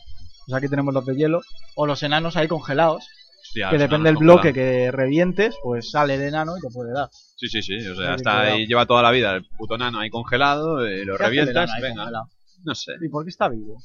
Pues 0.46 0.56
aquí 0.58 0.70
tenemos 0.70 0.94
los 0.94 1.06
de 1.06 1.16
hielo. 1.16 1.42
O 1.76 1.86
los 1.86 2.02
enanos 2.04 2.38
ahí 2.38 2.48
congelados, 2.48 3.04
hostia, 3.42 3.70
que 3.72 3.78
depende 3.78 4.10
del 4.10 4.18
bloque 4.18 4.54
que 4.54 4.92
revientes, 4.92 5.56
pues 5.64 5.90
sale 5.92 6.16
el 6.16 6.22
enano 6.22 6.58
y 6.58 6.62
te 6.62 6.70
puede 6.74 6.94
dar. 6.94 7.10
Sí, 7.36 7.48
sí, 7.50 7.62
sí. 7.62 7.76
O 7.88 7.96
sea, 7.96 8.16
cuidado. 8.16 8.40
ahí, 8.40 8.68
lleva 8.68 8.86
toda 8.86 9.02
la 9.02 9.12
vida 9.12 9.36
el 9.36 9.46
puto 9.58 9.78
nano 9.78 10.00
ahí 10.00 10.10
congelado, 10.10 10.86
eh, 10.86 11.04
lo 11.04 11.18
¿Qué 11.18 11.24
hace 11.24 11.34
el 11.34 11.40
revientas, 11.48 11.70
enano 11.70 11.82
venga. 11.82 12.02
congelado? 12.04 12.30
No 12.64 12.76
sé. 12.76 12.94
¿Y 13.02 13.10
por 13.10 13.26
qué 13.26 13.30
está 13.30 13.50
vivo? 13.50 13.78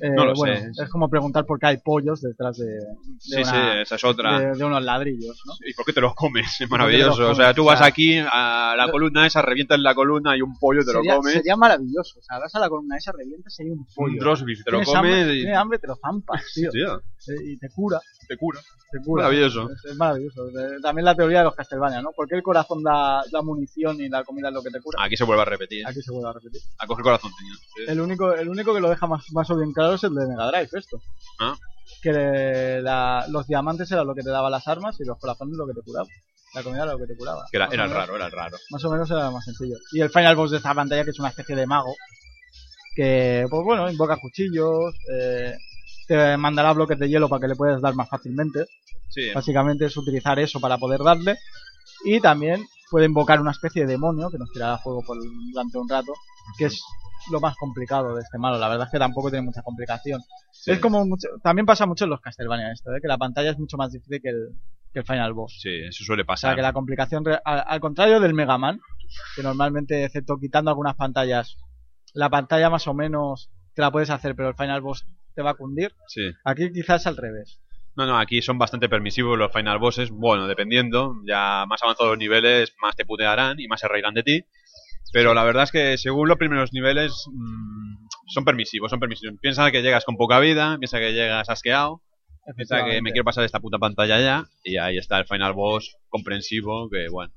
Eh, 0.00 0.10
No 0.10 0.24
lo 0.26 0.34
bueno, 0.34 0.56
sé. 0.74 0.82
Es 0.84 0.88
como 0.90 1.08
preguntar 1.08 1.44
por 1.46 1.58
qué 1.58 1.66
hay 1.66 1.76
pollos 1.78 2.20
detrás 2.20 2.56
de, 2.58 2.66
de, 2.66 2.80
Sí, 3.18 3.34
una- 3.36 3.44
sí, 3.44 3.56
esa 3.82 3.94
es 3.96 4.04
otra. 4.04 4.38
de- 4.40 4.56
de 4.58 4.64
unos 4.64 4.82
ladrillos, 4.82 5.40
¿no? 5.46 5.52
¿Y 5.66 5.72
por 5.74 5.84
qué 5.86 5.92
te 5.92 6.00
los 6.00 6.14
comes? 6.14 6.60
Es 6.60 6.68
maravilloso. 6.70 7.30
O 7.30 7.34
sea, 7.34 7.54
tú 7.54 7.62
O 7.62 7.66
vas 7.66 7.78
sea, 7.78 7.88
aquí 7.88 8.18
a 8.18 8.74
la 8.76 8.90
columna 8.90 9.26
esa, 9.26 9.42
revientas 9.42 9.78
la 9.80 9.94
columna 9.94 10.36
y 10.36 10.42
un 10.42 10.58
pollo 10.58 10.80
te 10.80 10.92
sería, 10.92 11.12
lo 11.14 11.18
comes. 11.20 11.32
sería 11.34 11.56
maravilloso. 11.56 12.18
O 12.18 12.22
sea, 12.22 12.38
vas 12.38 12.54
a 12.54 12.60
la 12.60 12.68
columna 12.68 12.96
esa, 12.96 13.12
revientas 13.12 13.58
y 13.58 13.62
hay 13.64 13.70
un 13.70 13.86
pollo. 13.94 14.12
Un 14.12 14.18
te 14.64 14.70
lo 14.70 14.78
comes 14.82 14.94
hambre, 14.94 15.34
y 15.34 15.40
tienes 15.40 15.56
hambre, 15.56 15.78
te 15.78 15.86
lo 15.86 15.96
zampas, 15.96 16.42
tío. 16.54 16.70
Tío, 16.70 16.96
Eh, 17.28 17.34
Y 17.44 17.58
te 17.58 17.68
cura, 17.70 17.98
te 18.26 18.36
cura. 18.36 18.60
te 18.90 18.98
cura. 19.00 19.24
Maravilloso. 19.24 19.70
Es, 19.70 19.84
es 19.92 19.96
maravilloso. 19.96 20.48
También 20.82 21.04
la 21.04 21.14
teoría 21.14 21.38
de 21.38 21.44
los 21.44 21.54
Castlevania, 21.54 22.02
¿no? 22.02 22.10
¿Por 22.12 22.28
qué 22.28 22.36
el 22.36 22.42
corazón 22.42 22.82
da, 22.82 23.22
da 23.32 23.42
munición 23.42 24.00
y 24.00 24.08
la 24.08 24.24
comida 24.24 24.48
es 24.48 24.54
lo 24.54 24.62
que 24.62 24.70
te 24.70 24.80
cura? 24.80 25.02
Aquí 25.02 25.16
se 25.16 25.24
vuelve 25.24 25.42
a 25.42 25.46
repetir. 25.46 25.86
Aquí 25.86 26.00
se 26.02 26.10
vuelve 26.12 26.28
a 26.30 26.32
repetir. 26.32 26.60
A 26.78 26.86
coger 26.86 27.02
corazón 27.04 27.30
tenía. 27.38 27.54
Sí. 27.54 27.84
El 27.88 28.00
único, 28.00 28.32
el 28.34 28.48
único 28.48 28.74
que 28.74 28.80
lo 28.80 28.88
deja 28.90 29.06
más, 29.06 29.24
más 29.32 29.48
o 29.50 29.56
bien 29.56 29.72
claro 29.72 29.94
es 29.94 30.04
el 30.04 30.14
de 30.14 30.26
Mega 30.26 30.46
Drive, 30.50 30.68
esto. 30.72 31.00
Ah. 31.40 31.56
Que 32.02 32.80
la- 32.82 33.24
los 33.28 33.46
diamantes 33.46 33.90
era 33.90 34.04
lo 34.04 34.14
que 34.14 34.22
te 34.22 34.30
daba 34.30 34.50
las 34.50 34.66
armas 34.68 34.98
y 35.00 35.04
los 35.04 35.18
corazones 35.18 35.56
lo 35.56 35.66
que 35.66 35.74
te 35.74 35.82
curaba. 35.82 36.08
La 36.54 36.62
comida 36.62 36.84
era 36.84 36.92
lo 36.92 36.98
que 36.98 37.06
te 37.06 37.16
curaba. 37.16 37.44
Que 37.50 37.56
era, 37.58 37.68
menos- 37.68 37.90
raro, 37.92 38.16
era 38.16 38.28
raro. 38.30 38.56
Más 38.70 38.84
o 38.84 38.90
menos 38.90 39.10
era 39.10 39.24
lo 39.26 39.32
más 39.32 39.44
sencillo. 39.44 39.76
Y 39.92 40.00
el 40.00 40.10
final 40.10 40.36
boss 40.36 40.50
de 40.52 40.56
esta 40.58 40.74
pantalla, 40.74 41.04
que 41.04 41.10
es 41.10 41.18
una 41.18 41.28
especie 41.28 41.54
de 41.54 41.66
mago, 41.66 41.94
que, 42.94 43.46
pues 43.50 43.62
bueno, 43.64 43.90
invoca 43.90 44.16
cuchillos, 44.16 44.94
eh, 45.12 45.54
te 46.06 46.36
mandará 46.36 46.72
bloques 46.72 46.98
de 46.98 47.08
hielo 47.08 47.28
para 47.28 47.40
que 47.40 47.48
le 47.48 47.56
puedas 47.56 47.80
dar 47.80 47.94
más 47.94 48.08
fácilmente. 48.08 48.66
Sí, 49.08 49.30
Básicamente 49.34 49.86
es 49.86 49.96
utilizar 49.96 50.38
eso 50.38 50.60
para 50.60 50.78
poder 50.78 51.00
darle. 51.02 51.36
Y 52.04 52.20
también 52.20 52.64
puede 52.90 53.06
invocar 53.06 53.40
una 53.40 53.50
especie 53.52 53.82
de 53.86 53.92
demonio 53.92 54.30
que 54.30 54.38
nos 54.38 54.50
tirará 54.52 54.78
fuego 54.78 55.02
por, 55.02 55.16
durante 55.52 55.78
un 55.78 55.88
rato, 55.88 56.12
que 56.58 56.66
es 56.66 56.82
lo 57.30 57.40
más 57.40 57.56
complicado 57.56 58.14
de 58.14 58.22
este 58.22 58.38
malo. 58.38 58.58
La 58.58 58.68
verdad 58.68 58.86
es 58.86 58.92
que 58.92 58.98
tampoco 58.98 59.30
tiene 59.30 59.44
mucha 59.46 59.62
complicación. 59.62 60.20
sí. 60.52 60.70
Es 60.72 60.78
como 60.80 61.04
mucho, 61.04 61.28
también 61.42 61.66
pasa 61.66 61.86
mucho 61.86 62.04
en 62.04 62.10
los 62.10 62.20
Castlevania 62.20 62.70
esto, 62.72 62.94
¿eh? 62.94 63.00
que 63.00 63.08
la 63.08 63.18
pantalla 63.18 63.50
es 63.50 63.58
mucho 63.58 63.76
más 63.76 63.90
difícil 63.92 64.20
que 64.22 64.28
el, 64.28 64.48
que 64.92 65.00
el 65.00 65.04
final 65.04 65.32
boss. 65.32 65.58
Sí, 65.60 65.70
eso 65.88 66.04
suele 66.04 66.22
O 66.22 66.24
sea, 66.26 66.32
pasar. 66.34 66.56
que 66.56 66.62
la 66.62 66.72
complicación, 66.72 67.24
al, 67.44 67.64
al 67.66 67.80
contrario 67.80 68.20
del 68.20 68.34
Mega 68.34 68.58
Man, 68.58 68.80
que 69.34 69.42
normalmente, 69.42 70.04
excepto 70.04 70.38
quitando 70.38 70.70
algunas 70.70 70.94
pantallas, 70.94 71.56
la 72.12 72.30
pantalla 72.30 72.70
más 72.70 72.86
o 72.86 72.94
menos 72.94 73.50
te 73.74 73.82
la 73.82 73.90
puedes 73.90 74.10
hacer, 74.10 74.36
pero 74.36 74.48
el 74.50 74.54
final 74.54 74.80
boss 74.80 75.06
te 75.36 75.42
va 75.42 75.50
a 75.50 75.54
cundir. 75.54 75.92
Sí. 76.08 76.32
Aquí 76.44 76.72
quizás 76.72 77.06
al 77.06 77.16
revés. 77.16 77.60
No, 77.94 78.06
no, 78.06 78.18
aquí 78.18 78.42
son 78.42 78.58
bastante 78.58 78.88
permisivos 78.88 79.38
los 79.38 79.52
final 79.52 79.78
bosses. 79.78 80.10
Bueno, 80.10 80.48
dependiendo, 80.48 81.14
ya 81.26 81.64
más 81.66 81.82
avanzados 81.82 82.12
los 82.12 82.18
niveles, 82.18 82.74
más 82.80 82.96
te 82.96 83.06
putearán 83.06 83.60
y 83.60 83.68
más 83.68 83.80
se 83.80 83.88
reirán 83.88 84.14
de 84.14 84.22
ti. 84.22 84.44
Pero 85.12 85.34
la 85.34 85.44
verdad 85.44 85.64
es 85.64 85.72
que 85.72 85.96
según 85.96 86.28
los 86.28 86.36
primeros 86.36 86.72
niveles 86.72 87.12
mm, 87.32 88.08
son 88.26 88.44
permisivos, 88.44 88.90
son 88.90 89.00
permisivos. 89.00 89.38
Piensa 89.40 89.70
que 89.70 89.82
llegas 89.82 90.04
con 90.04 90.16
poca 90.16 90.40
vida, 90.40 90.76
piensa 90.78 90.98
que 90.98 91.12
llegas 91.12 91.48
asqueado, 91.48 92.02
piensa 92.54 92.84
que 92.84 93.00
me 93.00 93.12
quiero 93.12 93.24
pasar 93.24 93.44
esta 93.44 93.60
puta 93.60 93.78
pantalla 93.78 94.20
ya 94.20 94.44
y 94.64 94.76
ahí 94.76 94.98
está 94.98 95.18
el 95.18 95.26
final 95.26 95.52
boss 95.52 95.96
comprensivo 96.08 96.90
que 96.90 97.06
bueno. 97.10 97.32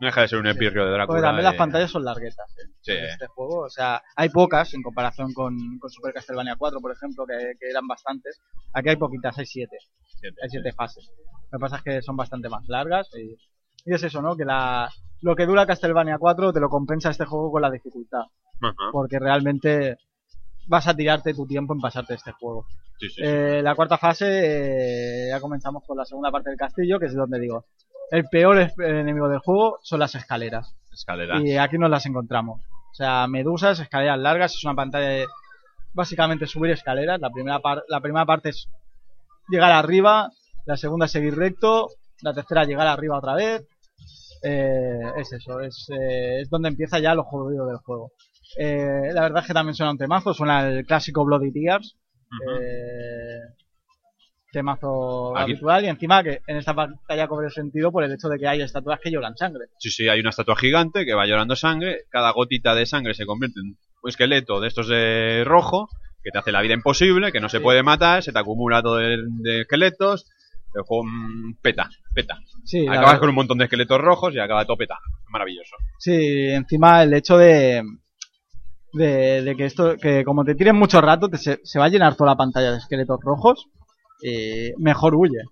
No 0.00 0.06
deja 0.06 0.20
de 0.22 0.28
ser 0.28 0.38
un 0.38 0.46
epirrio 0.46 0.84
de 0.84 0.90
Drácula. 0.92 1.06
Porque 1.06 1.22
también 1.22 1.44
las 1.44 1.54
pantallas 1.54 1.90
son 1.90 2.04
larguetas 2.04 2.48
¿eh? 2.58 2.70
Sí. 2.80 2.92
en 2.92 3.04
este 3.06 3.26
juego. 3.26 3.62
O 3.62 3.70
sea, 3.70 4.00
hay 4.14 4.28
pocas 4.28 4.72
en 4.74 4.82
comparación 4.82 5.32
con, 5.32 5.56
con 5.78 5.90
Super 5.90 6.12
Castlevania 6.14 6.54
4, 6.56 6.80
por 6.80 6.92
ejemplo, 6.92 7.26
que, 7.26 7.54
que 7.58 7.68
eran 7.68 7.86
bastantes. 7.86 8.40
Aquí 8.72 8.90
hay 8.90 8.96
poquitas, 8.96 9.36
hay 9.38 9.46
siete. 9.46 9.76
siete, 10.20 10.36
Hay 10.42 10.48
siete 10.50 10.72
fases. 10.72 11.10
Lo 11.50 11.58
que 11.58 11.60
pasa 11.60 11.76
es 11.76 11.82
que 11.82 12.02
son 12.02 12.16
bastante 12.16 12.48
más 12.48 12.68
largas. 12.68 13.08
Y, 13.16 13.36
y 13.84 13.94
es 13.94 14.02
eso, 14.02 14.22
¿no? 14.22 14.36
Que 14.36 14.44
la, 14.44 14.88
lo 15.22 15.34
que 15.34 15.46
dura 15.46 15.66
Castlevania 15.66 16.18
4 16.18 16.52
te 16.52 16.60
lo 16.60 16.68
compensa 16.68 17.10
este 17.10 17.24
juego 17.24 17.50
con 17.50 17.62
la 17.62 17.70
dificultad. 17.70 18.22
Ajá, 18.60 18.74
Porque 18.92 19.18
realmente 19.18 19.96
vas 20.68 20.86
a 20.86 20.94
tirarte 20.94 21.34
tu 21.34 21.46
tiempo 21.46 21.74
en 21.74 21.80
pasarte 21.80 22.14
este 22.14 22.32
juego. 22.32 22.66
sí, 23.00 23.08
sí, 23.08 23.14
sí. 23.16 23.22
Eh, 23.24 23.62
la 23.62 23.74
cuarta 23.74 23.98
fase, 23.98 24.26
eh, 24.28 25.28
ya 25.30 25.40
comenzamos 25.40 25.82
con 25.86 25.96
la 25.96 26.04
segunda 26.04 26.30
parte 26.30 26.50
del 26.50 26.58
castillo, 26.58 26.98
que 27.00 27.06
es 27.06 27.14
donde 27.14 27.40
digo, 27.40 27.64
el 28.10 28.24
peor 28.24 28.58
es- 28.58 28.78
enemigo 28.78 29.28
del 29.28 29.38
juego 29.40 29.78
son 29.82 30.00
las 30.00 30.14
escaleras. 30.14 30.74
Escalera. 30.92 31.40
Y 31.40 31.56
aquí 31.56 31.78
nos 31.78 31.90
las 31.90 32.06
encontramos. 32.06 32.60
O 32.90 32.94
sea, 32.94 33.26
medusas, 33.28 33.78
escaleras 33.80 34.18
largas, 34.18 34.54
es 34.54 34.64
una 34.64 34.74
pantalla 34.74 35.08
de 35.08 35.26
básicamente 35.92 36.46
subir 36.46 36.70
escaleras. 36.72 37.20
La 37.20 37.30
primera, 37.30 37.60
par- 37.60 37.84
la 37.88 38.00
primera 38.00 38.26
parte 38.26 38.48
es 38.50 38.68
llegar 39.48 39.70
arriba, 39.72 40.30
la 40.66 40.76
segunda 40.76 41.06
es 41.06 41.12
seguir 41.12 41.36
recto, 41.36 41.88
la 42.22 42.34
tercera 42.34 42.64
llegar 42.64 42.86
arriba 42.86 43.18
otra 43.18 43.34
vez. 43.34 43.66
Eh, 44.42 45.00
es 45.16 45.32
eso, 45.32 45.60
es, 45.60 45.86
eh, 45.90 46.40
es 46.42 46.48
donde 46.50 46.68
empieza 46.68 46.98
ya 46.98 47.14
lo 47.14 47.24
jodido 47.24 47.66
del 47.66 47.78
juego. 47.78 48.12
Eh, 48.58 49.10
la 49.12 49.20
verdad 49.22 49.42
es 49.42 49.46
que 49.48 49.54
también 49.54 49.74
suena 49.74 49.92
un 49.92 49.98
temazo, 49.98 50.32
suena 50.34 50.66
el 50.68 50.86
clásico 50.86 51.24
Bloody 51.24 51.52
Tears. 51.52 51.96
Eh, 52.60 53.40
temazo 54.52 55.36
Aquí- 55.36 55.52
habitual 55.52 55.84
y 55.84 55.88
encima 55.88 56.22
que 56.22 56.40
en 56.46 56.56
esta 56.56 56.74
pantalla 56.74 57.26
cobre 57.28 57.50
sentido 57.50 57.92
por 57.92 58.04
el 58.04 58.12
hecho 58.12 58.28
de 58.28 58.38
que 58.38 58.48
hay 58.48 58.60
estatuas 58.62 58.98
que 59.02 59.10
lloran 59.10 59.36
sangre. 59.36 59.66
Sí, 59.78 59.90
sí, 59.90 60.08
hay 60.08 60.20
una 60.20 60.30
estatua 60.30 60.56
gigante 60.56 61.04
que 61.04 61.14
va 61.14 61.26
llorando 61.26 61.54
sangre. 61.56 62.02
Cada 62.10 62.30
gotita 62.32 62.74
de 62.74 62.86
sangre 62.86 63.14
se 63.14 63.26
convierte 63.26 63.60
en 63.60 63.76
un 64.02 64.08
esqueleto 64.08 64.60
de 64.60 64.68
estos 64.68 64.88
de 64.88 65.42
rojo 65.44 65.88
que 66.22 66.30
te 66.30 66.38
hace 66.38 66.52
la 66.52 66.62
vida 66.62 66.74
imposible, 66.74 67.30
que 67.32 67.40
no 67.40 67.48
se 67.48 67.58
Sí. 67.58 67.62
puede 67.62 67.82
matar, 67.82 68.22
se 68.22 68.32
te 68.32 68.38
acumula 68.38 68.82
todo 68.82 68.96
de, 68.96 69.18
de 69.42 69.60
esqueletos. 69.62 70.26
El 70.74 70.82
juego 70.82 71.04
mm, 71.04 71.54
peta, 71.62 71.88
peta. 72.14 72.36
Sí, 72.64 72.86
Acabas 72.86 73.18
con 73.18 73.30
un 73.30 73.34
montón 73.34 73.56
de 73.58 73.64
esqueletos 73.64 73.98
rojos 74.00 74.34
y 74.34 74.38
acaba 74.38 74.64
todo 74.66 74.76
peta. 74.76 74.98
Maravilloso. 75.30 75.76
Sí, 75.98 76.48
encima 76.50 77.02
el 77.02 77.14
hecho 77.14 77.38
de, 77.38 77.82
de, 78.92 79.42
de 79.42 79.56
que 79.56 79.64
esto, 79.64 79.96
que 79.96 80.24
como 80.24 80.44
te 80.44 80.54
tiren 80.54 80.76
mucho 80.76 81.00
rato, 81.00 81.28
te 81.28 81.38
se, 81.38 81.60
se 81.62 81.78
va 81.78 81.86
a 81.86 81.88
llenar 81.88 82.16
toda 82.16 82.30
la 82.32 82.36
pantalla 82.36 82.72
de 82.72 82.78
esqueletos 82.78 83.18
rojos, 83.22 83.66
y 84.22 84.72
mejor 84.78 85.14
huye, 85.14 85.42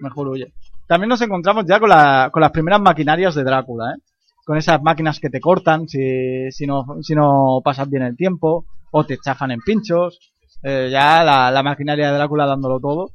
mejor 0.00 0.28
huye. 0.28 0.52
También 0.86 1.08
nos 1.08 1.22
encontramos 1.22 1.64
ya 1.66 1.78
con, 1.78 1.88
la, 1.88 2.30
con 2.32 2.42
las 2.42 2.50
primeras 2.50 2.80
maquinarias 2.80 3.34
de 3.34 3.44
Drácula, 3.44 3.92
¿eh? 3.92 4.02
Con 4.44 4.56
esas 4.56 4.82
máquinas 4.82 5.20
que 5.20 5.30
te 5.30 5.40
cortan 5.40 5.86
si, 5.86 6.50
si, 6.50 6.66
no, 6.66 6.84
si 7.02 7.14
no 7.14 7.60
pasas 7.62 7.88
bien 7.88 8.02
el 8.02 8.16
tiempo, 8.16 8.64
o 8.90 9.04
te 9.04 9.18
chafan 9.18 9.52
en 9.52 9.60
pinchos, 9.60 10.18
eh, 10.62 10.88
ya 10.90 11.22
la, 11.22 11.62
maquinaria 11.62 12.08
de 12.08 12.16
Drácula 12.16 12.46
dándolo 12.46 12.80
todo. 12.80 13.10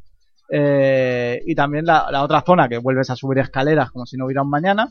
Eh, 0.49 1.41
y 1.45 1.55
también 1.55 1.85
la, 1.85 2.07
la 2.11 2.23
otra 2.23 2.41
zona 2.41 2.69
que 2.69 2.77
vuelves 2.77 3.09
a 3.09 3.15
subir 3.15 3.39
escaleras 3.39 3.91
como 3.91 4.05
si 4.05 4.15
no 4.15 4.25
hubiera 4.25 4.43
un 4.43 4.49
mañana. 4.49 4.89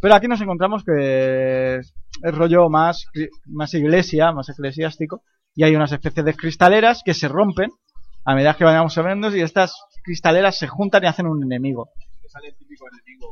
Pero 0.00 0.14
aquí 0.14 0.28
nos 0.28 0.40
encontramos 0.40 0.84
que 0.84 1.76
es 1.76 2.34
rollo 2.34 2.68
más, 2.68 3.06
más 3.46 3.74
iglesia, 3.74 4.32
más 4.32 4.48
eclesiástico. 4.48 5.22
Y 5.54 5.64
hay 5.64 5.74
unas 5.74 5.92
especies 5.92 6.24
de 6.24 6.34
cristaleras 6.34 7.02
que 7.04 7.14
se 7.14 7.28
rompen 7.28 7.70
a 8.24 8.34
medida 8.34 8.54
que 8.54 8.64
vayamos 8.64 8.92
subiendo 8.94 9.34
y 9.34 9.40
estas 9.40 9.74
cristaleras 10.04 10.58
se 10.58 10.68
juntan 10.68 11.04
y 11.04 11.06
hacen 11.06 11.26
un 11.26 11.42
enemigo. 11.42 11.90
sale 12.28 12.48
el 12.48 12.54
típico 12.56 12.84
enemigo. 12.88 13.28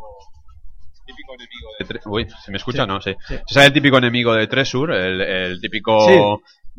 Típico 1.07 1.33
enemigo 1.35 1.69
de 1.79 2.01
Uy, 2.11 2.27
¿se 2.45 2.51
me 2.51 2.59
escucha? 2.59 2.83
Sí, 2.83 2.89
No, 2.89 3.01
sí. 3.01 3.15
sí. 3.27 3.35
Se 3.47 3.55
sale 3.55 3.67
el 3.69 3.73
típico 3.73 3.97
enemigo 3.99 4.35
de 4.35 4.47
Tresur, 4.47 4.93
el, 4.93 5.21
el 5.21 5.61
típico 5.61 6.07
Sí. 6.07 6.15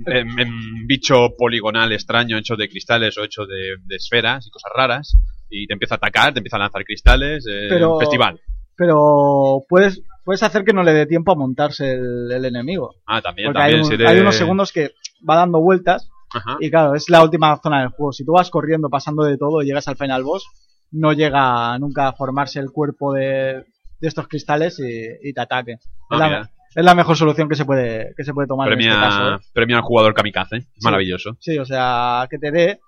em, 0.06 0.40
em, 0.40 0.88
bicho 0.88 1.30
poligonal 1.38 1.92
extraño 1.94 2.38
hecho 2.38 2.56
de 2.56 2.70
cristales 2.70 3.18
o 3.18 3.24
hecho 3.24 3.46
de, 3.46 3.78
de 3.84 3.96
esferas 3.96 4.46
y 4.46 4.52
cosas 4.52 4.72
raras. 4.76 5.18
Y 5.50 5.66
te 5.66 5.74
empieza 5.74 5.96
a 5.96 5.98
atacar, 5.98 6.32
te 6.34 6.40
empieza 6.40 6.58
a 6.58 6.60
lanzar 6.60 6.84
cristales. 6.84 7.46
eh, 7.50 7.68
Pero- 7.70 7.98
Festival. 8.00 8.40
Pero 8.76 9.64
puedes, 9.68 10.02
puedes 10.24 10.42
hacer 10.44 10.64
que 10.64 10.74
no 10.74 10.84
le 10.84 10.94
dé 10.94 11.06
tiempo 11.06 11.32
a 11.32 11.36
montarse 11.36 11.94
el, 11.94 12.32
el 12.32 12.46
enemigo. 12.46 12.96
Ah, 13.08 13.22
también, 13.22 13.48
Porque 13.48 13.60
también. 13.60 13.76
hay, 13.78 13.82
un- 13.82 13.88
si 13.88 13.94
eres- 13.96 14.08
hay 14.10 14.20
unos 14.20 14.36
segundos 14.36 14.72
que 14.72 14.92
va 15.28 15.36
dando 15.38 15.60
vueltas 15.60 16.10
Ajá. 16.34 16.58
y 16.60 16.70
claro, 16.70 16.96
es 16.96 17.10
la 17.10 17.24
última 17.24 17.58
zona 17.62 17.80
del 17.82 17.90
juego. 17.90 18.12
Si 18.14 18.24
tú 18.26 18.34
vas 18.34 18.50
corriendo, 18.50 18.90
pasando 18.90 19.24
de 19.24 19.38
todo 19.38 19.62
y 19.62 19.66
llegas 19.66 19.88
al 19.88 19.98
final 19.98 20.24
boss, 20.24 20.46
no 20.92 21.14
llega 21.14 21.78
nunca 21.80 22.08
a 22.10 22.14
formarse 22.14 22.60
el 22.60 22.72
cuerpo 22.72 23.14
de, 23.14 23.64
de 24.00 24.08
estos 24.08 24.28
cristales 24.28 24.80
y, 24.80 25.30
y 25.30 25.34
te 25.34 25.42
ataque. 25.42 25.78
Ah, 26.10 26.16
es, 26.16 26.20
la, 26.20 26.28
mira. 26.28 26.50
es 26.76 26.86
la 26.86 26.96
mejor 26.96 27.16
solución 27.18 27.48
que 27.50 27.56
se 27.56 27.66
puede, 27.66 28.14
que 28.16 28.24
se 28.24 28.34
puede 28.34 28.48
tomar 28.48 28.68
en 28.68 28.76
Premia, 28.76 28.94
este 28.94 29.02
caso. 29.06 29.36
¿eh? 29.36 29.40
premia 29.54 29.78
al 29.78 29.84
jugador 29.84 30.14
kamikaze. 30.14 30.68
Maravilloso. 30.82 31.36
Sí, 31.40 31.58
o 31.58 31.66
sea, 31.66 32.28
que 32.30 32.38
te 32.38 32.52
dé, 32.52 32.80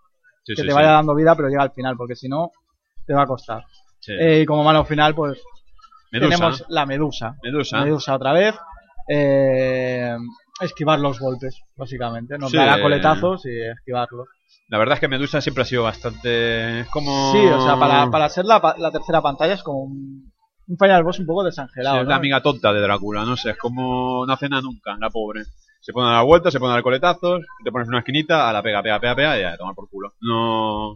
Sí, 0.44 0.54
que 0.56 0.62
sí, 0.62 0.68
te 0.68 0.72
sí. 0.72 0.76
vaya 0.76 0.92
dando 0.94 1.14
vida, 1.14 1.36
pero 1.36 1.50
llega 1.50 1.62
al 1.64 1.72
final, 1.72 1.96
porque 1.96 2.16
si 2.16 2.28
no, 2.28 2.50
te 3.06 3.14
va 3.14 3.24
a 3.24 3.28
costar. 3.28 3.64
Sí. 4.00 4.14
Eh, 4.14 4.42
y 4.42 4.46
como 4.48 4.64
malo 4.64 4.84
final, 4.86 5.14
pues 5.14 5.39
Medusa. 6.12 6.30
tenemos 6.36 6.66
la 6.70 6.86
medusa. 6.88 7.36
Medusa. 7.44 7.84
Medusa 7.84 8.16
otra 8.16 8.34
vez. 8.34 8.56
Eh, 9.08 10.16
esquivar 10.62 10.99
los 10.99 11.20
golpes, 11.20 11.59
básicamente. 11.76 12.38
Nos 12.38 12.51
Sí. 12.51 12.57
dará 12.57 12.82
coletazos 12.82 13.45
y 13.45 13.62
esquivarlos. 13.62 14.28
La 14.70 14.78
verdad 14.78 14.93
es 14.95 14.99
que 15.01 15.07
Medusa 15.07 15.41
siempre 15.41 15.64
ha 15.64 15.66
sido 15.66 15.84
bastante. 15.84 16.82
Es 16.82 16.88
como. 16.89 17.32
Sí, 17.34 17.45
o 17.45 17.62
sea, 17.62 17.78
para, 17.78 18.09
para 18.09 18.30
ser 18.30 18.45
la, 18.45 18.76
la 18.78 18.91
tercera 18.91 19.22
pantalla 19.22 19.53
es 19.55 19.64
como 19.64 19.80
un, 19.84 20.32
un 20.68 20.78
final 20.78 21.03
boss 21.03 21.20
un 21.20 21.26
poco 21.26 21.41
Sí, 21.41 21.47
desangelado. 21.47 21.97
es 21.97 22.03
¿no? 22.03 22.09
la 22.09 22.16
amiga 22.16 22.41
tonta 22.41 22.72
de 22.72 22.80
Drácula, 22.82 23.26
no 23.26 23.36
sé, 23.36 23.51
es 23.51 23.57
como 23.57 24.26
no 24.26 24.32
hace 24.34 24.47
nada 24.49 24.62
nunca, 24.62 24.95
la 24.99 25.09
pobre. 25.09 25.43
Se 25.82 25.91
pone 25.93 26.07
a 26.09 26.14
dar 26.14 26.26
vueltas, 26.26 26.53
se 26.53 26.59
pone 26.59 26.72
a 26.72 26.76
dar 26.76 26.84
coletazos, 26.84 27.41
te 27.64 27.72
pones 27.72 27.88
en 27.88 27.93
una 27.93 27.99
esquinita, 27.99 28.47
a 28.49 28.53
la 28.53 28.62
pega, 28.62 28.82
pega, 28.84 28.99
pega, 28.99 29.16
pega 29.16 29.39
y 29.39 29.43
a 29.43 29.57
tomar 29.57 29.74
por 29.76 29.89
culo. 29.89 30.14
No. 30.22 30.95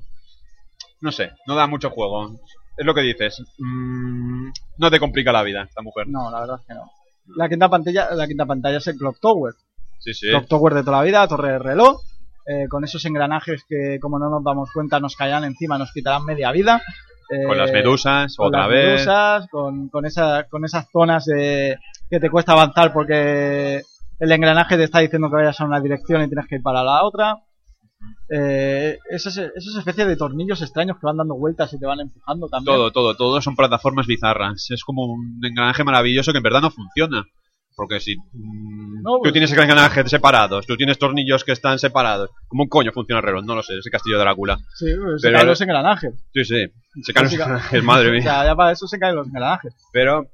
No 1.01 1.11
sé, 1.11 1.31
no 1.47 1.55
da 1.55 1.67
mucho 1.67 1.89
juego. 1.89 2.31
Es 2.77 2.85
lo 2.85 2.93
que 2.93 3.01
dices. 3.01 3.41
mm, 3.57 4.49
no 4.77 4.91
te 4.91 4.99
complica 4.99 5.31
la 5.31 5.43
vida, 5.43 5.63
esta 5.63 5.81
mujer. 5.81 6.07
No, 6.07 6.29
la 6.31 6.39
verdad 6.41 6.57
es 6.61 6.65
que 6.67 6.73
no. 6.75 6.83
La 7.35 7.49
quinta 7.49 7.69
pantalla, 7.69 8.13
la 8.13 8.27
quinta 8.27 8.45
pantalla 8.45 8.77
es 8.77 8.87
el 8.87 8.97
Clock 8.97 9.19
Tower. 9.19 9.53
Sí, 9.99 10.13
sí. 10.13 10.29
Clock 10.29 10.47
Tower 10.47 10.73
de 10.73 10.83
toda 10.83 10.97
la 10.97 11.03
vida, 11.03 11.27
torre 11.27 11.51
de 11.53 11.59
reloj. 11.59 12.01
eh, 12.47 12.67
con 12.69 12.83
esos 12.83 13.03
engranajes 13.05 13.63
que 13.67 13.97
como 13.99 14.19
no 14.19 14.29
nos 14.29 14.43
damos 14.43 14.69
cuenta 14.71 14.99
nos 14.99 15.15
caerán 15.15 15.45
encima, 15.45 15.79
nos 15.79 15.91
quitarán 15.91 16.23
media 16.25 16.51
vida. 16.51 16.79
con 17.47 17.57
las 17.57 17.71
Eh, 17.71 17.73
medusas, 17.73 18.35
con 18.37 18.47
otra 18.49 18.59
las 18.61 18.69
vez. 18.69 18.85
medusas, 18.85 19.47
con, 19.49 19.89
con, 19.89 20.05
esa, 20.05 20.43
con 20.47 20.63
esas 20.63 20.87
zonas 20.91 21.25
de, 21.25 21.79
que 22.07 22.19
te 22.19 22.29
cuesta 22.29 22.51
avanzar 22.51 22.93
porque 22.93 23.81
el 24.19 24.31
engranaje 24.31 24.77
te 24.77 24.83
está 24.83 24.99
diciendo 24.99 25.27
que 25.31 25.37
vayas 25.37 25.59
a 25.59 25.65
una 25.65 25.79
dirección 25.81 26.21
y 26.21 26.27
tienes 26.27 26.45
que 26.47 26.57
ir 26.57 26.61
para 26.61 26.83
la 26.83 27.03
otra. 27.03 27.37
Eh, 28.29 28.97
esas, 29.09 29.37
esas 29.37 29.75
especies 29.77 30.07
de 30.07 30.15
tornillos 30.17 30.61
extraños 30.61 30.97
que 30.97 31.05
van 31.05 31.17
dando 31.17 31.35
vueltas 31.35 31.71
y 31.73 31.79
te 31.79 31.85
van 31.85 31.99
empujando 31.99 32.47
también. 32.47 32.75
Todo, 32.75 32.91
todo, 32.91 33.15
todo 33.15 33.41
son 33.41 33.55
plataformas 33.55 34.07
bizarras. 34.07 34.69
Es 34.71 34.83
como 34.83 35.05
un 35.05 35.39
engranaje 35.43 35.83
maravilloso 35.83 36.31
que 36.31 36.37
en 36.37 36.43
verdad 36.43 36.61
no 36.61 36.71
funciona. 36.71 37.23
Porque 37.77 37.99
si 37.99 38.15
mm, 38.17 39.01
No, 39.03 39.15
tú 39.17 39.19
pues- 39.23 39.33
tienes 39.33 39.51
engranajes 39.51 40.09
separados, 40.09 40.65
tú 40.65 40.77
tienes 40.77 40.97
tornillos 40.97 41.43
que 41.43 41.51
están 41.51 41.77
separados, 41.77 42.29
¿cómo 42.47 42.63
un 42.63 42.69
coño 42.69 42.91
funciona 42.93 43.19
el 43.19 43.25
reloj? 43.25 43.43
No 43.45 43.53
lo 43.53 43.63
sé, 43.63 43.77
ese 43.77 43.89
castillo 43.89 44.17
de 44.17 44.23
Drácula. 44.23 44.57
Sí, 44.75 44.85
pues 44.97 45.21
se 45.21 45.31
caen 45.31 45.47
los 45.47 45.59
engranajes. 45.59 46.13
Sí, 46.33 46.45
sí, 46.45 46.65
se 47.03 47.13
caen 47.13 47.25
los 47.25 47.33
engranajes, 47.33 47.83
madre 47.83 48.07
O 48.09 48.11
mía. 48.13 48.21
sea, 48.21 48.45
ya 48.45 48.55
para 48.55 48.71
eso 48.71 48.87
se 48.87 48.97
caen 48.97 49.17
los 49.17 49.27
engranajes. 49.27 49.73
Pero, 49.91 50.25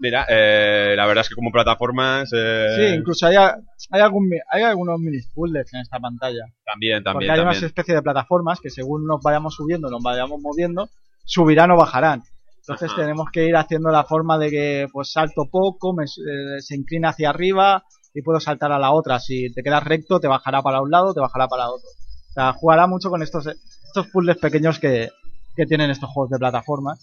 mira, 0.00 0.26
eh, 0.28 0.94
la 0.96 1.06
verdad 1.06 1.22
es 1.22 1.28
que 1.28 1.34
como 1.34 1.50
plataformas... 1.50 2.30
eh, 2.34 2.66
Sí, 2.76 2.94
incluso 2.98 3.26
hay, 3.26 3.36
hay, 3.36 4.00
algún, 4.00 4.30
hay 4.50 4.62
algunos 4.62 4.98
mini 5.00 5.18
puzzles 5.34 5.72
en 5.74 5.80
esta 5.80 5.98
pantalla. 5.98 6.44
También, 6.64 7.02
Porque 7.02 7.12
también, 7.12 7.30
hay 7.32 7.40
unas 7.40 7.54
también. 7.54 7.66
especies 7.68 7.94
de 7.96 8.02
plataformas 8.02 8.60
que 8.60 8.70
según 8.70 9.06
nos 9.06 9.20
vayamos 9.22 9.54
subiendo, 9.54 9.90
nos 9.90 10.02
vayamos 10.02 10.40
moviendo, 10.40 10.88
subirán 11.24 11.70
o 11.70 11.76
bajarán. 11.76 12.22
Entonces 12.60 12.90
Ajá. 12.90 13.00
tenemos 13.00 13.28
que 13.32 13.46
ir 13.46 13.56
haciendo 13.56 13.90
la 13.90 14.04
forma 14.04 14.36
de 14.38 14.50
que 14.50 14.86
pues 14.92 15.10
salto 15.12 15.46
poco, 15.50 15.94
me, 15.94 16.04
eh, 16.04 16.60
se 16.60 16.76
inclina 16.76 17.08
hacia 17.10 17.30
arriba 17.30 17.82
y 18.12 18.20
puedo 18.22 18.40
saltar 18.40 18.72
a 18.72 18.78
la 18.78 18.90
otra. 18.92 19.18
Si 19.20 19.52
te 19.54 19.62
quedas 19.62 19.84
recto, 19.84 20.20
te 20.20 20.28
bajará 20.28 20.60
para 20.62 20.82
un 20.82 20.90
lado, 20.90 21.14
te 21.14 21.20
bajará 21.20 21.48
para 21.48 21.68
otro. 21.70 21.88
O 21.88 22.32
sea, 22.34 22.52
jugará 22.52 22.86
mucho 22.86 23.08
con 23.08 23.22
estos, 23.22 23.46
estos 23.46 24.06
puzzles 24.12 24.36
pequeños 24.36 24.78
que, 24.78 25.08
que 25.56 25.64
tienen 25.66 25.90
estos 25.90 26.10
juegos 26.10 26.30
de 26.30 26.38
plataformas. 26.38 27.00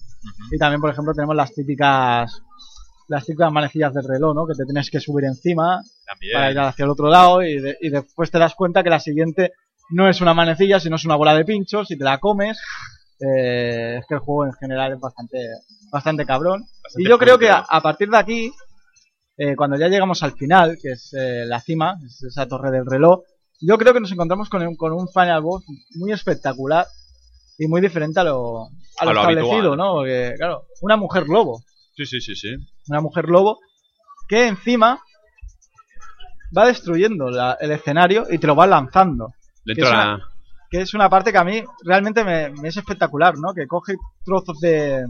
Y 0.52 0.58
también, 0.60 0.82
por 0.82 0.92
ejemplo, 0.92 1.14
tenemos 1.16 1.36
las 1.36 1.52
típicas 1.54 2.42
las 3.08 3.26
típicas 3.26 3.52
manecillas 3.52 3.94
del 3.94 4.08
reloj, 4.08 4.36
¿no? 4.36 4.48
Que 4.48 4.54
te 4.56 4.66
tienes 4.66 4.90
que 4.90 5.00
subir 5.00 5.26
encima 5.26 5.82
También. 6.06 6.34
para 6.34 6.52
ir 6.52 6.60
hacia 6.60 6.86
el 6.86 6.92
otro 6.92 7.08
lado 7.10 7.42
y, 7.44 7.60
de- 7.60 7.78
y 7.82 7.90
después 7.90 8.32
te 8.32 8.40
das 8.40 8.56
cuenta 8.56 8.84
que 8.84 8.90
la 8.90 9.00
siguiente 9.00 9.52
no 9.92 10.10
es 10.10 10.22
una 10.22 10.34
manecilla, 10.34 10.80
sino 10.80 10.96
es 10.96 11.06
una 11.06 11.16
bola 11.16 11.36
de 11.36 11.46
pinchos 11.46 11.92
y 11.92 11.98
te 11.98 12.04
la 12.04 12.20
comes. 12.20 12.60
Eh, 13.20 13.98
es 14.00 14.06
que 14.08 14.16
el 14.16 14.20
juego 14.20 14.46
en 14.46 14.54
general 14.54 14.94
es 14.94 15.00
bastante, 15.00 15.38
bastante 15.92 16.26
cabrón. 16.26 16.62
Bastante 16.84 17.04
Y 17.04 17.08
yo 17.10 17.18
creo 17.18 17.38
que 17.38 17.50
a, 17.50 17.64
partir 17.82 18.10
de 18.10 18.18
aquí, 18.18 18.52
eh, 19.38 19.56
cuando 19.56 19.78
ya 19.78 19.88
llegamos 19.88 20.22
al 20.24 20.34
final, 20.34 20.78
que 20.82 20.92
es 20.94 21.14
eh, 21.14 21.46
la 21.46 21.62
cima, 21.62 21.96
es 22.06 22.24
esa 22.24 22.48
torre 22.48 22.72
del 22.72 22.86
reloj, 22.86 23.22
yo 23.62 23.78
creo 23.78 23.94
que 23.94 24.02
nos 24.02 24.12
encontramos 24.12 24.50
con 24.50 24.66
un, 24.68 24.76
con 24.76 24.92
un 24.92 25.08
final 25.08 25.42
boss 25.42 25.64
muy 25.96 26.12
espectacular 26.12 26.86
y 27.58 27.68
muy 27.68 27.80
diferente 27.80 28.20
a 28.20 28.26
lo, 28.26 28.66
a 29.00 29.06
lo, 29.06 29.12
establecido, 29.12 29.54
habitual. 29.54 29.78
¿no? 29.78 29.94
Porque, 29.94 30.34
claro, 30.38 30.66
una 30.82 30.98
mujer 30.98 31.24
lobo, 31.28 31.62
Sí, 31.96 32.06
sí, 32.06 32.20
sí, 32.22 32.36
sí. 32.36 32.56
una 32.90 33.02
mujer 33.02 33.30
lobo 33.30 33.60
que 34.28 34.48
encima 34.48 35.00
va 36.58 36.66
destruyendo 36.68 37.30
la- 37.30 37.58
el 37.60 37.72
escenario 37.72 38.26
y 38.30 38.38
te 38.38 38.48
lo 38.48 38.56
va 38.56 38.68
lanzando. 38.68 39.30
Dentro 39.66 39.86
es 39.88 39.92
una- 39.92 40.06
la... 40.18 40.20
Que 40.70 40.82
es 40.82 40.94
una 40.94 41.10
parte 41.10 41.32
que 41.32 41.38
a 41.38 41.44
mí 41.44 41.64
realmente 41.84 42.24
me, 42.24 42.50
me 42.50 42.70
es 42.70 42.78
espectacular, 42.78 43.36
¿no? 43.38 43.54
Que 43.54 43.68
coge 43.68 43.96
trozos 44.26 44.60
de, 44.60 45.06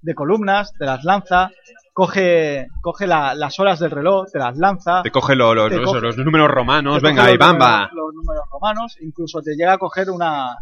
de 0.00 0.14
columnas, 0.14 0.72
te 0.78 0.86
las 0.86 1.02
lanza, 1.04 1.50
coge, 1.92 2.68
coge 2.80 3.06
la- 3.06 3.34
las 3.34 3.58
horas 3.60 3.80
del 3.80 3.90
reloj, 3.90 4.26
te 4.32 4.38
las 4.38 4.56
lanza. 4.56 5.02
Te 5.02 5.10
coge 5.10 5.34
lo- 5.34 5.54
los, 5.54 5.70
Te 5.70 5.76
los- 5.76 5.90
coge- 5.90 6.00
los 6.00 6.16
números 6.18 6.48
romanos, 6.50 7.02
venga 7.02 7.26
los 7.28 7.36
bamba. 7.38 7.88
números- 7.90 7.92
Los 7.94 8.14
números 8.14 8.44
romanos, 8.50 8.96
incluso 9.00 9.40
te 9.42 9.54
llega 9.56 9.74
a 9.74 9.78
coger 9.78 10.08
una, 10.08 10.56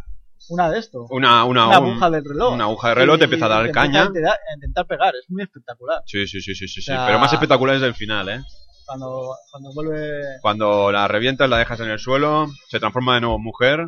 una 0.49 0.70
de 0.70 0.78
esto. 0.78 1.07
Una, 1.11 1.45
una, 1.45 1.66
Una 1.68 1.78
un- 1.80 1.88
aguja 1.91 2.11
del 2.11 2.24
reloj. 2.24 2.55
Una 2.55 2.64
aguja 2.64 2.88
de 2.88 2.95
reloj, 2.95 3.18
te 3.18 3.24
empieza 3.24 3.47
a 3.47 3.49
dar 3.49 3.70
caña. 3.70 4.05
intentar- 4.07 4.32
a 4.51 4.55
intentar 4.55 4.86
pegar, 4.86 5.14
es 5.14 5.30
muy 5.30 5.43
espectacular. 5.43 6.03
Sí, 6.07 6.26
sí, 6.26 6.41
sí, 6.41 6.55
sí, 6.55 6.66
sí, 6.66 6.80
sí. 6.80 6.82
sea- 6.82 7.07
Pero 7.07 7.18
más 7.18 7.32
espectacular 7.32 7.76
es 7.76 7.82
el 7.82 7.95
final, 7.95 8.28
¿eh? 8.28 8.41
Cuando, 8.86 9.34
cuando 9.53 9.72
vuelve 9.72 10.20
Cuando 10.43 10.91
la 10.91 11.07
revientas, 11.07 11.49
la 11.49 11.59
dejas 11.59 11.78
en 11.80 11.91
el 11.91 11.99
suelo, 12.01 12.49
se 12.68 12.80
transforma 12.80 13.14
de 13.14 13.20
nuevo 13.20 13.36
en 13.36 13.43
mujer 13.45 13.86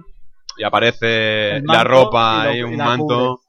y 0.57 0.63
aparece 0.65 1.61
la 1.63 1.83
ropa 1.83 2.45
y 2.55 2.61
lo- 2.61 2.69
y 2.69 2.71
y 2.71 2.75
un 2.75 2.77
manto. 2.77 3.07
cubre. 3.39 3.49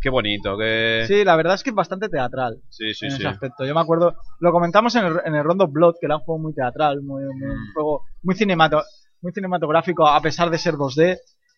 Qué 0.00 0.10
bonito, 0.10 0.58
qué... 0.58 1.04
Sí, 1.06 1.24
la 1.24 1.34
verdad 1.34 1.54
es 1.54 1.62
que 1.62 1.70
es 1.70 1.76
bastante 1.76 2.10
teatral 2.10 2.58
sí, 2.68 2.92
sí. 2.92 3.06
en 3.06 3.10
sí. 3.12 3.16
ese 3.18 3.26
aspecto. 3.26 3.64
Yo 3.64 3.74
me 3.74 3.80
acuerdo, 3.80 4.14
lo 4.40 4.52
comentamos 4.52 4.94
en 4.96 5.06
el, 5.06 5.20
en 5.24 5.34
el 5.34 5.42
Rondo 5.44 5.66
Blood, 5.66 5.94
que 5.98 6.04
era 6.06 6.16
un 6.16 6.22
juego 6.24 6.42
muy 6.42 6.52
teatral, 6.54 7.00
muy, 7.00 7.24
muy- 7.24 7.48
un 7.50 7.72
juego 7.72 8.02
muy, 8.22 8.34
cinemato, 8.34 8.82
muy 9.22 9.32
cinematográfico, 9.32 10.06
a 10.06 10.20
pesar 10.20 10.50
de 10.50 10.58
ser 10.58 10.74
2D, 10.74 11.12
a 11.14 11.16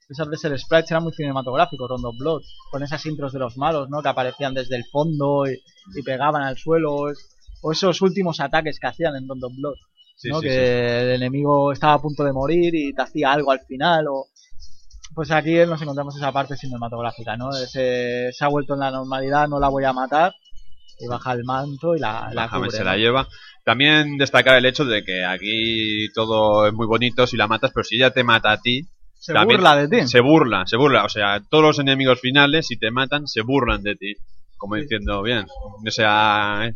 pesar 0.08 0.26
de 0.28 0.36
ser 0.36 0.58
sprites, 0.58 0.90
era 0.90 1.00
muy 1.00 1.12
cinematográfico 1.12 1.88
Rondo 1.88 2.12
Blood, 2.18 2.42
con 2.70 2.82
esas 2.82 3.04
intros 3.06 3.32
de 3.32 3.38
los 3.40 3.56
malos, 3.56 3.88
¿no? 3.90 4.02
Que 4.02 4.08
aparecían 4.08 4.54
desde 4.54 4.76
el 4.76 4.84
fondo 4.84 5.44
y, 5.50 5.60
y 5.98 6.02
pegaban 6.02 6.42
al 6.42 6.56
suelo, 6.56 6.94
o, 6.94 7.10
es- 7.10 7.28
o 7.62 7.72
esos 7.72 8.00
últimos 8.02 8.40
ataques 8.40 8.78
que 8.78 8.86
hacían 8.86 9.16
en 9.16 9.28
Rondo 9.28 9.48
Blood, 9.50 9.74
Sí, 10.16 10.28
¿no? 10.30 10.40
sí, 10.40 10.46
que 10.46 10.50
sí. 10.50 10.56
el 10.56 11.10
enemigo 11.10 11.72
estaba 11.72 11.94
a 11.94 12.00
punto 12.00 12.24
de 12.24 12.32
morir 12.32 12.74
y 12.74 12.92
te 12.94 13.02
hacía 13.02 13.32
algo 13.32 13.50
al 13.50 13.60
final, 13.66 14.06
o... 14.08 14.26
Pues 15.14 15.30
aquí 15.30 15.54
nos 15.66 15.80
encontramos 15.80 16.14
esa 16.16 16.30
parte 16.32 16.56
cinematográfica, 16.56 17.36
¿no? 17.36 17.48
Ese, 17.56 18.30
se 18.32 18.44
ha 18.44 18.48
vuelto 18.48 18.74
en 18.74 18.80
la 18.80 18.90
normalidad, 18.90 19.48
no 19.48 19.58
la 19.58 19.68
voy 19.68 19.84
a 19.84 19.92
matar, 19.92 20.34
y 20.98 21.06
baja 21.06 21.32
el 21.32 21.44
manto 21.44 21.94
y 21.96 22.00
la, 22.00 22.28
la 22.32 22.50
cubre, 22.50 22.70
se 22.70 22.78
¿no? 22.80 22.84
la 22.86 22.96
lleva. 22.96 23.28
También 23.64 24.18
destacar 24.18 24.56
el 24.56 24.66
hecho 24.66 24.84
de 24.84 25.04
que 25.04 25.24
aquí 25.24 26.08
todo 26.14 26.66
es 26.66 26.72
muy 26.74 26.86
bonito 26.86 27.26
si 27.26 27.36
la 27.36 27.46
matas, 27.48 27.70
pero 27.74 27.84
si 27.84 27.96
ella 27.96 28.10
te 28.10 28.24
mata 28.24 28.52
a 28.52 28.60
ti, 28.60 28.82
Se 29.26 29.32
también 29.32 29.58
burla 29.60 29.76
de 29.76 29.88
ti. 29.88 30.06
se 30.08 30.20
burla, 30.20 30.66
se 30.66 30.76
burla. 30.76 31.04
O 31.04 31.08
sea, 31.08 31.40
todos 31.50 31.64
los 31.64 31.78
enemigos 31.78 32.20
finales, 32.20 32.66
si 32.68 32.76
te 32.78 32.90
matan, 32.90 33.26
se 33.26 33.42
burlan 33.42 33.82
de 33.82 33.96
ti. 33.96 34.14
Como 34.56 34.76
diciendo, 34.76 35.20
bien, 35.22 35.44
o 35.86 35.90
sea, 35.90 36.70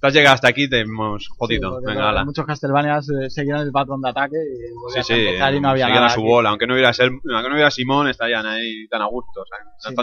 te 0.00 0.06
has 0.06 0.12
llegado 0.14 0.34
hasta 0.34 0.48
aquí, 0.48 0.68
te 0.68 0.80
hemos 0.80 1.22
Sí, 1.24 1.28
jodido. 1.38 1.80
Venga, 1.80 2.08
ala. 2.08 2.24
Muchos 2.24 2.44
Castlevanias 2.44 3.08
eh, 3.10 3.30
seguían 3.30 3.60
el 3.60 3.70
patrón 3.70 4.00
de 4.00 4.08
ataque 4.10 4.36
y 4.36 4.92
Sí, 4.94 5.02
sí, 5.04 5.28
a 5.40 5.50
no 5.52 5.68
había 5.70 5.88
nada 5.88 6.06
a 6.06 6.10
su 6.10 6.20
aquí. 6.20 6.28
bola. 6.28 6.48
Aunque 6.50 6.66
no 6.66 6.74
hubiera, 6.74 6.92
ser, 6.92 7.10
aunque 7.10 7.48
no 7.48 7.54
hubiera 7.54 7.70
Simón, 7.70 8.08
estarían 8.08 8.44
ahí 8.46 8.88
tan 8.88 9.02
a 9.02 9.06
gusto, 9.06 9.42
o 9.42 9.44
sea, 9.46 9.58
Sí, 9.90 9.94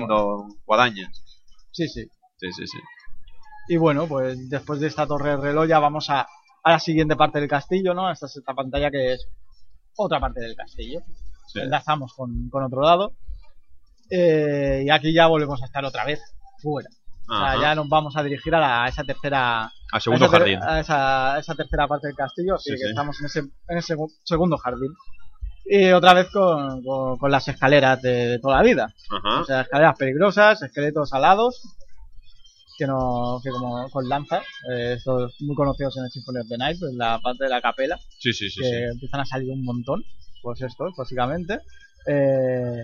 guadañas. 0.66 1.24
Sí, 1.72 1.88
sí. 1.88 2.06
Sí, 2.38 2.52
sí, 2.54 2.66
sí. 2.68 2.78
Y 3.68 3.78
bueno, 3.78 4.08
pues 4.08 4.50
después 4.50 4.80
de 4.80 4.88
esta 4.88 5.06
torre 5.06 5.32
del 5.32 5.42
reloj 5.42 5.68
ya 5.68 5.80
vamos 5.80 6.10
a, 6.10 6.22
a 6.64 6.72
la 6.72 6.80
siguiente 6.80 7.16
parte 7.16 7.40
del 7.40 7.50
castillo, 7.50 7.94
¿no? 7.94 8.10
Esta 8.12 8.26
es 8.26 8.38
esta 8.38 8.54
pantalla 8.54 8.90
que 8.90 9.14
es 9.14 9.28
otra 9.98 10.20
parte 10.20 10.40
del 10.42 10.56
castillo. 10.56 11.02
Sí. 11.48 11.60
Enlazamos 11.60 12.14
con, 12.14 12.50
con 12.50 12.64
otro 12.64 12.82
lado. 12.82 13.14
Eh, 14.10 14.84
y 14.86 14.90
aquí 14.90 15.14
ya 15.14 15.28
volvemos 15.28 15.62
a 15.62 15.66
estar 15.66 15.86
otra 15.86 16.06
vez 16.06 16.20
fuera. 16.62 16.90
O 17.30 17.38
sea, 17.38 17.62
ya 17.62 17.76
nos 17.76 17.88
vamos 17.88 18.18
a 18.18 18.24
dirigir 18.24 18.54
a, 18.56 18.60
la- 18.60 18.84
a 18.84 18.88
esa 18.90 19.06
tercera 19.06 19.72
Al 19.94 20.02
segundo 20.02 20.26
a 20.26 20.28
esa, 20.28 20.38
jardín. 20.38 20.60
a 20.62 20.80
esa, 20.82 21.36
a 21.36 21.40
esa 21.40 21.56
tercera 21.56 21.88
parte 21.88 22.08
del 22.08 22.16
castillo, 22.16 22.56
así 22.56 22.72
Sí, 22.72 22.76
que 22.76 22.84
sí. 22.84 22.90
estamos 22.90 23.18
en 23.22 23.26
ese, 23.28 23.40
en 23.40 23.78
ese 23.78 23.96
segundo 24.26 24.58
jardín. 24.58 24.92
Y 25.66 25.92
otra 25.92 26.14
vez 26.14 26.28
con, 26.30 26.84
con, 26.84 27.18
con 27.18 27.32
las 27.32 27.48
escaleras 27.48 28.02
de, 28.02 28.28
de 28.28 28.40
toda 28.40 28.58
la 28.58 28.64
vida. 28.64 28.94
Ajá. 29.10 29.42
O 29.42 29.46
sea, 29.46 29.62
escaleras 29.62 29.96
peligrosas, 29.98 30.62
esqueletos 30.62 31.14
alados, 31.14 31.62
que 32.78 32.86
no, 32.88 33.40
que 33.42 33.50
como 33.50 33.88
con 33.92 34.10
lanzas, 34.10 34.44
eh, 34.70 34.96
estos 34.98 35.34
muy 35.40 35.56
conocidos 35.56 35.96
en 35.98 36.04
el 36.06 36.10
Symphony 36.12 36.40
of 36.40 36.50
the 36.50 36.58
Night, 36.58 36.78
pues 36.80 36.94
la 36.96 37.20
parte 37.22 37.46
de 37.46 37.50
la 37.50 37.62
capela, 37.62 37.98
Sí, 38.20 38.34
sí, 38.34 38.50
sí. 38.50 38.60
que 38.60 38.68
sí. 38.68 38.76
empiezan 38.92 39.22
a 39.22 39.26
salir 39.26 39.50
un 39.52 39.64
montón, 39.64 40.04
pues 40.42 40.62
estos, 40.62 40.94
básicamente. 40.96 41.60
Eh, 42.08 42.84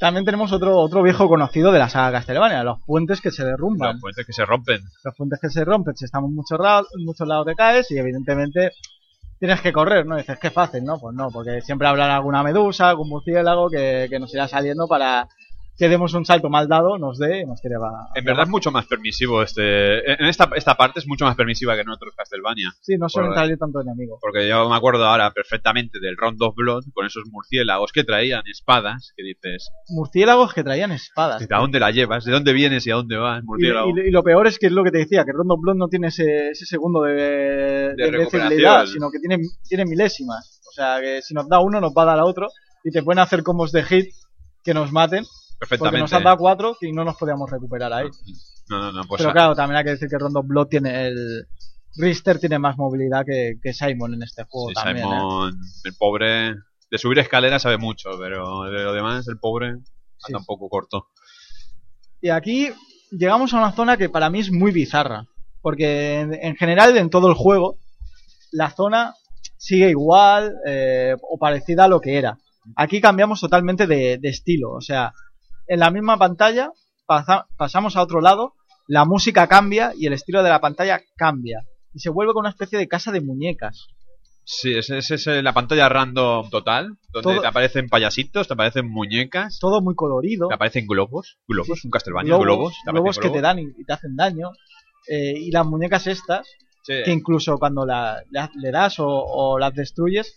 también 0.00 0.24
tenemos 0.24 0.52
otro, 0.52 0.76
otro 0.76 1.02
viejo 1.02 1.28
conocido 1.28 1.72
de 1.72 1.78
la 1.78 1.88
saga 1.88 2.18
Castlevania, 2.18 2.64
los 2.64 2.80
puentes 2.84 3.20
que 3.20 3.30
se 3.30 3.44
derrumban 3.44 3.94
Los 3.94 4.00
puentes 4.00 4.26
que 4.26 4.32
se 4.32 4.44
rompen. 4.44 4.80
los 5.04 5.14
puentes 5.14 5.40
que 5.40 5.50
se 5.50 5.64
rompen, 5.64 5.96
si 5.96 6.04
estamos 6.04 6.30
en 6.30 6.36
muchos, 6.36 6.58
lados, 6.58 6.88
muchos 7.04 7.26
lados 7.26 7.46
te 7.46 7.54
caes 7.54 7.90
y 7.90 7.98
evidentemente 7.98 8.72
tienes 9.38 9.60
que 9.60 9.72
correr, 9.72 10.06
¿no? 10.06 10.16
Dices, 10.16 10.38
qué 10.38 10.50
fácil, 10.50 10.84
¿no? 10.84 10.98
Pues 10.98 11.14
no, 11.14 11.30
porque 11.30 11.60
siempre 11.60 11.86
habrá 11.86 12.14
alguna 12.14 12.42
medusa, 12.42 12.88
algún 12.88 13.08
murciélago 13.08 13.70
que, 13.70 14.08
que 14.10 14.18
nos 14.18 14.32
irá 14.34 14.48
saliendo 14.48 14.88
para 14.88 15.28
que 15.76 15.88
demos 15.88 16.14
un 16.14 16.24
salto 16.24 16.48
mal 16.48 16.68
dado, 16.68 16.98
nos 16.98 17.18
dé 17.18 17.44
nos 17.46 17.60
tire 17.60 17.74
para... 17.80 18.06
En 18.14 18.24
verdad 18.24 18.44
es 18.44 18.48
mucho 18.48 18.70
más 18.70 18.86
permisivo 18.86 19.42
este. 19.42 20.08
En 20.12 20.26
esta, 20.26 20.48
esta 20.54 20.76
parte 20.76 21.00
es 21.00 21.06
mucho 21.08 21.24
más 21.24 21.34
permisiva 21.34 21.74
que 21.74 21.80
en 21.80 21.88
otros 21.88 22.14
Castlevania. 22.16 22.72
Sí, 22.80 22.96
no 22.96 23.08
suelen 23.08 23.34
salir 23.34 23.58
tanto 23.58 23.80
enemigo. 23.80 24.18
Porque 24.20 24.46
yo 24.48 24.68
me 24.68 24.76
acuerdo 24.76 25.04
ahora 25.04 25.32
perfectamente 25.32 25.98
del 26.00 26.16
Round 26.16 26.40
of 26.42 26.54
Blood 26.54 26.84
con 26.92 27.06
esos 27.06 27.24
murciélagos 27.30 27.90
que 27.92 28.04
traían 28.04 28.42
espadas. 28.46 29.12
Que 29.16 29.24
dices, 29.24 29.68
Murciélagos 29.88 30.54
que 30.54 30.62
traían 30.62 30.92
espadas. 30.92 31.44
¿a 31.50 31.58
dónde 31.58 31.80
la 31.80 31.90
llevas? 31.90 32.24
¿De 32.24 32.32
dónde 32.32 32.52
vienes 32.52 32.86
y 32.86 32.90
a 32.92 32.94
dónde 32.94 33.16
vas? 33.16 33.42
Murciélago. 33.42 33.90
y- 33.98 34.08
y 34.08 34.10
lo 34.12 34.22
peor 34.22 34.46
es 34.46 34.58
que 34.60 34.66
es 34.66 34.72
lo 34.72 34.84
que 34.84 34.90
te 34.92 34.98
decía, 34.98 35.24
que 35.24 35.32
Rondo 35.32 35.56
Blood 35.58 35.76
no 35.76 35.88
tiene 35.88 36.08
ese, 36.08 36.50
ese 36.50 36.66
segundo 36.66 37.02
de, 37.02 37.14
de, 37.14 37.94
recuperación. 37.96 38.22
invencibilidad, 38.42 38.86
sino 38.86 39.10
que 39.10 39.18
tiene, 39.18 39.38
tiene 39.68 39.84
milésimas. 39.86 40.60
O 40.68 40.72
sea, 40.72 41.00
que 41.00 41.20
si 41.22 41.34
nos 41.34 41.48
da 41.48 41.60
uno, 41.60 41.80
nos 41.80 41.92
va 41.92 42.02
a 42.02 42.06
dar 42.06 42.18
a 42.20 42.24
otro. 42.24 42.48
Y 42.84 42.90
te 42.90 43.02
pueden 43.02 43.18
hacer 43.18 43.42
combos 43.42 43.72
de 43.72 43.82
hit 43.82 44.06
que 44.62 44.72
nos 44.74 44.92
maten. 44.92 45.24
Porque 45.58 45.68
Perfectamente. 45.70 46.00
nos 46.02 46.12
han 46.12 46.24
dado 46.24 46.36
cuatro 46.36 46.76
y 46.80 46.92
no 46.92 47.04
nos 47.04 47.16
podíamos 47.16 47.50
recuperar 47.50 47.92
ahí. 47.92 48.06
No, 48.68 48.78
no, 48.80 48.92
no. 48.92 49.02
Pues 49.04 49.20
Pero 49.20 49.32
claro, 49.32 49.54
también 49.54 49.78
hay 49.78 49.84
que 49.84 49.90
decir 49.90 50.08
que 50.08 50.18
Rondo 50.18 50.42
Blood 50.42 50.66
tiene 50.68 51.06
el. 51.08 51.46
Richter 51.96 52.40
tiene 52.40 52.58
más 52.58 52.76
movilidad 52.76 53.24
que, 53.24 53.54
que 53.62 53.72
Simon 53.72 54.14
en 54.14 54.22
este 54.24 54.44
juego 54.48 54.68
sí, 54.70 54.74
también. 54.74 55.06
¿eh? 55.06 55.10
Simon, 55.10 55.58
el 55.84 55.94
pobre, 55.96 56.54
de 56.90 56.98
subir 56.98 57.18
escaleras 57.20 57.62
sabe 57.62 57.78
mucho, 57.78 58.10
pero 58.18 58.64
de 58.64 58.82
lo 58.82 58.92
demás, 58.92 59.28
el 59.28 59.38
pobre 59.38 59.76
Sí. 60.16 60.26
anda 60.28 60.38
un 60.40 60.44
poco 60.44 60.68
corto. 60.68 61.08
Y 62.20 62.30
aquí 62.30 62.70
llegamos 63.10 63.52
a 63.52 63.58
una 63.58 63.72
zona 63.72 63.96
que 63.96 64.08
para 64.08 64.28
mí 64.30 64.40
es 64.40 64.50
muy 64.50 64.72
bizarra. 64.72 65.26
Porque 65.60 66.20
en, 66.20 66.34
en 66.34 66.56
general, 66.56 66.96
en 66.96 67.10
todo 67.10 67.28
el 67.28 67.34
juego, 67.34 67.78
la 68.52 68.70
zona 68.70 69.14
sigue 69.56 69.88
igual 69.90 70.56
eh, 70.66 71.14
o 71.22 71.38
parecida 71.38 71.84
a 71.84 71.88
lo 71.88 72.00
que 72.00 72.18
era. 72.18 72.38
Aquí 72.76 73.00
cambiamos 73.00 73.40
totalmente 73.40 73.86
de, 73.86 74.18
de 74.18 74.28
estilo. 74.28 74.72
O 74.72 74.80
sea, 74.80 75.12
en 75.66 75.80
la 75.80 75.90
misma 75.90 76.16
pantalla 76.18 76.70
pasa- 77.06 77.46
pasamos 77.56 77.96
a 77.96 78.02
otro 78.02 78.20
lado, 78.20 78.54
la 78.86 79.04
música 79.04 79.46
cambia 79.48 79.92
y 79.96 80.06
el 80.06 80.12
estilo 80.12 80.42
de 80.42 80.50
la 80.50 80.60
pantalla 80.60 81.00
cambia. 81.16 81.64
Y 81.92 82.00
se 82.00 82.10
vuelve 82.10 82.32
con 82.32 82.40
una 82.40 82.50
especie 82.50 82.78
de 82.78 82.88
casa 82.88 83.12
de 83.12 83.20
muñecas. 83.20 83.86
Sí, 84.46 84.74
esa 84.76 84.98
es, 84.98 85.10
es, 85.10 85.26
eh, 85.26 85.42
la 85.42 85.54
pantalla 85.54 85.88
random 85.88 86.50
total, 86.50 86.98
donde 87.12 87.30
Todo- 87.32 87.40
te 87.40 87.46
aparecen 87.46 87.88
payasitos, 87.88 88.46
te 88.46 88.52
aparecen 88.52 88.86
muñecas, 88.90 89.58
Todo 89.58 89.80
muy 89.80 89.94
colorido. 89.94 90.48
te 90.48 90.54
aparecen 90.54 90.86
globos, 90.86 91.38
globos, 91.48 91.80
Sí. 91.80 91.86
un 91.86 91.90
Castlevania, 91.90 92.36
globos, 92.36 92.74
te 92.84 92.90
aparecen 92.90 92.94
globos 92.94 93.16
que 93.18 93.22
te 93.22 93.38
globos. 93.38 93.42
dan 93.42 93.58
y, 93.60 93.62
y 93.80 93.84
te 93.84 93.92
hacen 93.94 94.16
daño. 94.16 94.50
Eh, 95.08 95.32
y 95.38 95.50
las 95.50 95.64
muñecas 95.66 96.06
estas 96.06 96.46
Sí. 96.82 96.92
que 97.04 97.10
incluso 97.12 97.56
cuando 97.58 97.86
la, 97.86 98.22
le, 98.30 98.48
le 98.56 98.70
das 98.70 98.98
o, 99.00 99.06
o 99.08 99.58
las 99.58 99.74
destruyes, 99.74 100.36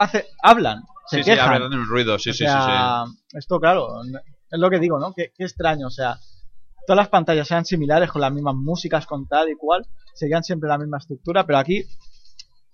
hace, 0.00 0.26
hablan, 0.42 0.82
se 1.06 1.22
Sí, 1.22 1.24
sí, 1.24 1.30
quejan. 1.30 1.54
hablan 1.54 1.70
de 1.70 1.76
un 1.76 1.86
ruido, 1.86 2.18
sí, 2.18 2.30
o 2.30 2.34
sí, 2.34 2.46
sí, 2.48 2.62
sea, 2.62 3.04
esto 3.32 3.60
claro, 3.60 4.02
es 4.04 4.58
lo 4.60 4.70
que 4.70 4.78
digo, 4.78 4.98
¿no? 4.98 5.12
Qué, 5.14 5.32
qué 5.36 5.44
extraño, 5.44 5.86
o 5.88 5.90
sea, 5.90 6.18
todas 6.86 6.98
las 6.98 7.08
pantallas 7.08 7.48
sean 7.48 7.64
similares 7.64 8.10
con 8.10 8.20
las 8.22 8.32
mismas 8.32 8.54
músicas, 8.56 9.06
con 9.06 9.26
tal 9.28 9.48
y 9.50 9.56
cual, 9.56 9.86
seguían 10.14 10.44
siempre 10.44 10.68
la 10.68 10.78
misma 10.78 10.98
estructura, 10.98 11.44
pero 11.46 11.58
aquí, 11.58 11.84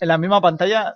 en 0.00 0.08
la 0.08 0.18
misma 0.18 0.40
pantalla, 0.40 0.94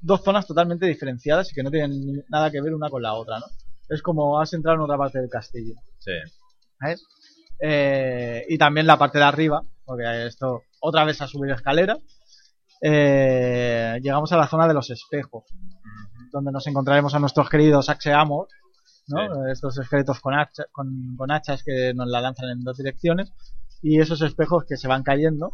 dos 0.00 0.22
zonas 0.22 0.46
totalmente 0.46 0.86
diferenciadas 0.86 1.50
y 1.50 1.54
que 1.54 1.62
no 1.62 1.70
tienen 1.70 2.24
nada 2.28 2.50
que 2.50 2.60
ver 2.60 2.74
una 2.74 2.90
con 2.90 3.02
la 3.02 3.14
otra, 3.14 3.38
¿no? 3.40 3.46
Es 3.88 4.02
como 4.02 4.40
has 4.40 4.52
entrado 4.54 4.76
en 4.76 4.82
otra 4.82 4.96
parte 4.98 5.18
del 5.20 5.28
castillo. 5.30 5.74
sí. 5.98 6.12
¿sabes? 6.80 7.02
Eh, 7.60 8.44
y 8.48 8.58
también 8.58 8.86
la 8.86 8.98
parte 8.98 9.18
de 9.18 9.24
arriba, 9.24 9.62
porque 9.84 10.26
esto 10.26 10.62
otra 10.80 11.04
vez 11.04 11.20
a 11.22 11.26
subir 11.28 11.52
escalera. 11.52 11.96
eh, 12.82 13.98
llegamos 14.02 14.32
a 14.32 14.36
la 14.36 14.46
zona 14.48 14.66
de 14.68 14.74
los 14.74 14.90
espejos, 14.90 15.44
donde 16.34 16.52
nos 16.52 16.66
encontraremos 16.66 17.14
a 17.14 17.18
nuestros 17.20 17.48
queridos 17.48 17.88
Axeamos, 17.88 18.48
¿no? 19.08 19.18
Sí. 19.18 19.50
Estos 19.52 19.78
esqueletos 19.78 20.20
con, 20.20 20.34
hacha- 20.34 20.66
con, 20.72 21.14
con 21.16 21.30
hachas 21.30 21.62
que 21.62 21.94
nos 21.94 22.08
la 22.08 22.20
lanzan 22.20 22.50
en 22.50 22.60
dos 22.64 22.76
direcciones 22.76 23.32
y 23.82 24.00
esos 24.00 24.20
espejos 24.22 24.64
que 24.68 24.76
se 24.76 24.88
van 24.88 25.02
cayendo 25.02 25.50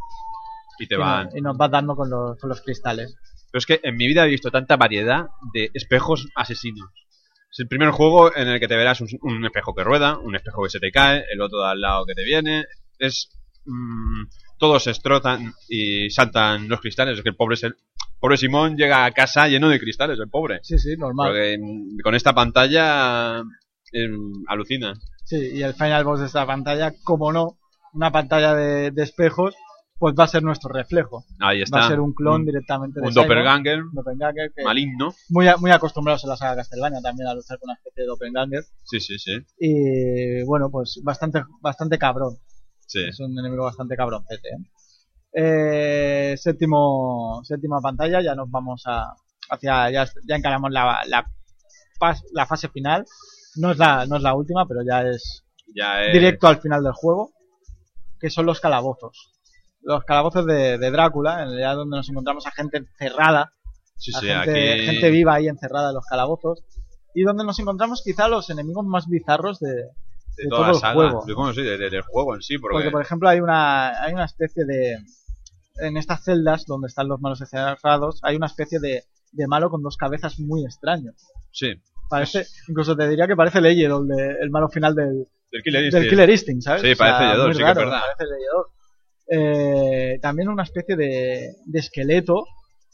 Y 0.78 0.86
te 0.86 0.96
van. 0.96 1.26
nos, 1.26 1.36
y 1.36 1.40
nos 1.40 1.56
van 1.56 1.70
dando 1.70 1.94
con 1.94 2.08
los, 2.10 2.38
con 2.38 2.48
los 2.48 2.60
cristales. 2.62 3.14
Pero 3.52 3.58
es 3.58 3.66
que 3.66 3.80
en 3.82 3.96
mi 3.96 4.06
vida 4.06 4.24
he 4.24 4.28
visto 4.28 4.50
tanta 4.50 4.76
variedad 4.76 5.26
de 5.52 5.70
espejos 5.74 6.26
asesinos. 6.34 6.88
Es 7.52 7.58
el 7.58 7.68
primer 7.68 7.90
juego 7.90 8.34
en 8.34 8.46
el 8.48 8.60
que 8.60 8.68
te 8.68 8.76
verás 8.76 9.00
un, 9.00 9.08
un 9.22 9.44
espejo 9.44 9.74
que 9.74 9.82
rueda, 9.84 10.16
un 10.18 10.36
espejo 10.36 10.62
que 10.62 10.70
se 10.70 10.78
te 10.78 10.92
cae, 10.92 11.24
el 11.32 11.40
otro 11.42 11.60
de 11.60 11.70
al 11.70 11.80
lado 11.80 12.06
que 12.06 12.14
te 12.14 12.24
viene. 12.24 12.64
Es. 12.98 13.28
mm, 13.66 14.22
todos 14.58 14.84
se 14.84 14.90
estrozan 14.92 15.52
y 15.68 16.10
saltan 16.10 16.68
los 16.68 16.80
cristales. 16.80 17.16
Es 17.18 17.22
que 17.24 17.30
el 17.30 17.36
pobre, 17.36 17.54
es 17.54 17.64
el- 17.64 17.76
pobre 18.20 18.36
Simón 18.36 18.76
llega 18.76 19.04
a 19.04 19.10
casa 19.12 19.48
lleno 19.48 19.68
de 19.68 19.80
cristales, 19.80 20.18
el 20.18 20.28
pobre. 20.28 20.60
Sí, 20.62 20.78
sí, 20.78 20.96
normal. 20.96 21.28
Porque 21.28 21.58
mm, 21.58 21.98
con 22.02 22.14
esta 22.14 22.32
pantalla. 22.34 23.42
em, 23.92 24.32
alucina. 24.46 24.94
Sí, 25.24 25.50
y 25.54 25.62
el 25.62 25.74
final 25.74 26.04
boss 26.04 26.20
de 26.20 26.26
esta 26.26 26.46
pantalla, 26.46 26.92
como 27.04 27.32
no, 27.32 27.58
una 27.92 28.10
pantalla 28.12 28.54
de, 28.54 28.90
de 28.90 29.02
espejos, 29.02 29.54
pues 29.98 30.14
va 30.18 30.24
a 30.24 30.28
ser 30.28 30.42
nuestro 30.42 30.72
reflejo. 30.72 31.24
Ahí 31.40 31.60
está. 31.62 31.78
Va 31.78 31.84
a 31.84 31.88
ser 31.88 32.00
un 32.00 32.14
clon 32.14 32.40
Un, 32.40 32.46
directamente 32.46 33.00
de 33.00 33.06
un 33.06 33.12
Simon, 33.12 33.28
doppelganger 33.28 33.82
un 33.82 33.92
doppelganger 33.94 34.50
maligno. 34.64 35.14
muy, 35.28 35.46
muy 35.58 35.70
acostumbrados 35.70 36.24
en 36.24 36.30
la 36.30 36.36
saga 36.36 36.56
Castlevania 36.56 37.00
también 37.02 37.28
a 37.28 37.34
luchar 37.34 37.58
con 37.58 37.68
una 37.68 37.74
especie 37.74 38.02
de 38.04 38.06
doppelganger. 38.08 38.64
Sí, 38.84 38.98
sí, 39.00 39.18
sí. 39.18 39.38
Y 39.58 40.42
bueno, 40.44 40.70
pues 40.70 41.00
bastante, 41.04 41.42
bastante 41.60 41.98
cabrón. 41.98 42.38
sí. 42.86 43.00
Es 43.08 43.20
un 43.20 43.38
enemigo 43.38 43.64
bastante 43.64 43.94
cabroncete. 43.94 44.48
¿eh? 44.48 44.56
Eh, 45.32 46.34
séptimo, 46.36 47.40
séptima 47.44 47.80
pantalla, 47.80 48.20
ya 48.20 48.34
nos 48.34 48.50
vamos 48.50 48.82
a 48.86 49.14
hacia, 49.50 49.90
ya, 49.90 50.04
ya 50.26 50.36
encaramos 50.36 50.70
la, 50.70 51.00
la, 51.06 51.24
la 52.32 52.46
fase 52.46 52.68
final. 52.68 53.04
No 53.56 53.72
es 53.72 53.78
la, 53.78 54.06
no 54.06 54.16
es 54.16 54.22
la 54.22 54.34
última, 54.34 54.66
pero 54.66 54.80
ya 54.88 55.02
es 55.02 55.44
Ya 55.74 56.02
es. 56.04 56.12
directo 56.12 56.46
al 56.46 56.60
final 56.60 56.82
del 56.82 56.92
juego, 56.92 57.32
que 58.20 58.30
son 58.30 58.46
los 58.46 58.60
calabozos. 58.60 59.32
Los 59.82 60.04
calabozos 60.04 60.46
de, 60.46 60.78
de 60.78 60.90
Drácula, 60.90 61.42
en 61.42 61.48
realidad 61.48 61.74
donde 61.76 61.96
nos 61.96 62.08
encontramos 62.08 62.46
a 62.46 62.50
gente 62.52 62.78
encerrada, 62.78 63.52
Sí, 63.96 64.12
a 64.14 64.20
sí, 64.20 64.26
gente, 64.28 64.72
aquí. 64.74 64.86
gente 64.86 65.10
viva 65.10 65.34
ahí 65.34 65.48
encerrada 65.48 65.88
en 65.90 65.94
los 65.96 66.06
calabozos, 66.06 66.62
y 67.14 67.22
donde 67.22 67.44
nos 67.44 67.58
encontramos 67.58 68.02
quizá 68.04 68.28
los 68.28 68.48
enemigos 68.50 68.86
más 68.86 69.06
bizarros 69.08 69.58
de, 69.58 69.68
de 69.74 69.84
de 70.36 70.48
toda 70.48 70.60
todo 70.60 70.66
la 70.66 70.72
el 70.72 70.78
saga. 70.80 70.94
juego. 70.94 71.24
Bueno, 71.36 71.52
sí, 71.54 71.62
de- 71.62 71.76
de- 71.76 71.90
del 71.90 72.02
juego 72.02 72.34
en 72.34 72.40
sí, 72.42 72.56
porque, 72.58 72.74
Porque, 72.76 72.90
por 72.90 73.02
ejemplo, 73.02 73.28
hay 73.28 73.40
una, 73.40 74.00
hay 74.02 74.12
una 74.14 74.24
especie 74.26 74.64
de. 74.64 74.96
En 75.80 75.96
estas 75.96 76.24
celdas 76.24 76.64
donde 76.66 76.86
están 76.88 77.08
los 77.08 77.20
malos 77.20 77.40
encerrados, 77.40 78.20
hay 78.22 78.36
una 78.36 78.46
especie 78.46 78.78
de, 78.80 79.04
de 79.32 79.46
malo 79.46 79.70
con 79.70 79.82
dos 79.82 79.96
cabezas 79.96 80.38
muy 80.38 80.64
extraño. 80.64 81.12
sí, 81.52 81.74
Parece, 82.08 82.44
incluso 82.68 82.96
te 82.96 83.08
diría 83.08 83.28
que 83.28 83.36
parece 83.36 83.60
Leyer, 83.60 83.90
el, 83.90 84.06
de- 84.08 84.36
el 84.42 84.50
malo 84.50 84.68
final 84.68 84.94
del, 84.96 85.28
del 85.52 85.62
Killer 85.62 85.80
del 85.82 85.84
Instinct. 85.86 86.10
Killer 86.10 86.30
Instinct, 86.30 86.62
¿sabes? 86.62 86.82
Sí, 86.82 86.94
parece 86.96 87.22
Leyer, 87.24 87.38
muy 87.46 87.52
sí 87.54 87.58
que 87.58 87.62
es 87.62 87.68
raro, 87.76 87.80
verdad. 87.80 88.00
Parece. 88.18 88.34
Eh, 89.32 90.18
también 90.20 90.48
una 90.48 90.64
especie 90.64 90.96
de, 90.96 91.54
de 91.64 91.78
esqueleto 91.78 92.44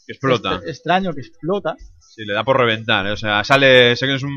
que 0.06 0.12
explota. 0.12 0.60
extraño 0.66 1.12
que 1.14 1.20
explota. 1.20 1.76
Sí, 1.98 2.24
le 2.26 2.34
da 2.34 2.44
por 2.44 2.58
reventar. 2.58 3.06
¿eh? 3.06 3.12
O 3.12 3.16
sea, 3.16 3.42
sale, 3.44 3.96
sé 3.96 4.06
que 4.06 4.14
es 4.16 4.22
un... 4.22 4.34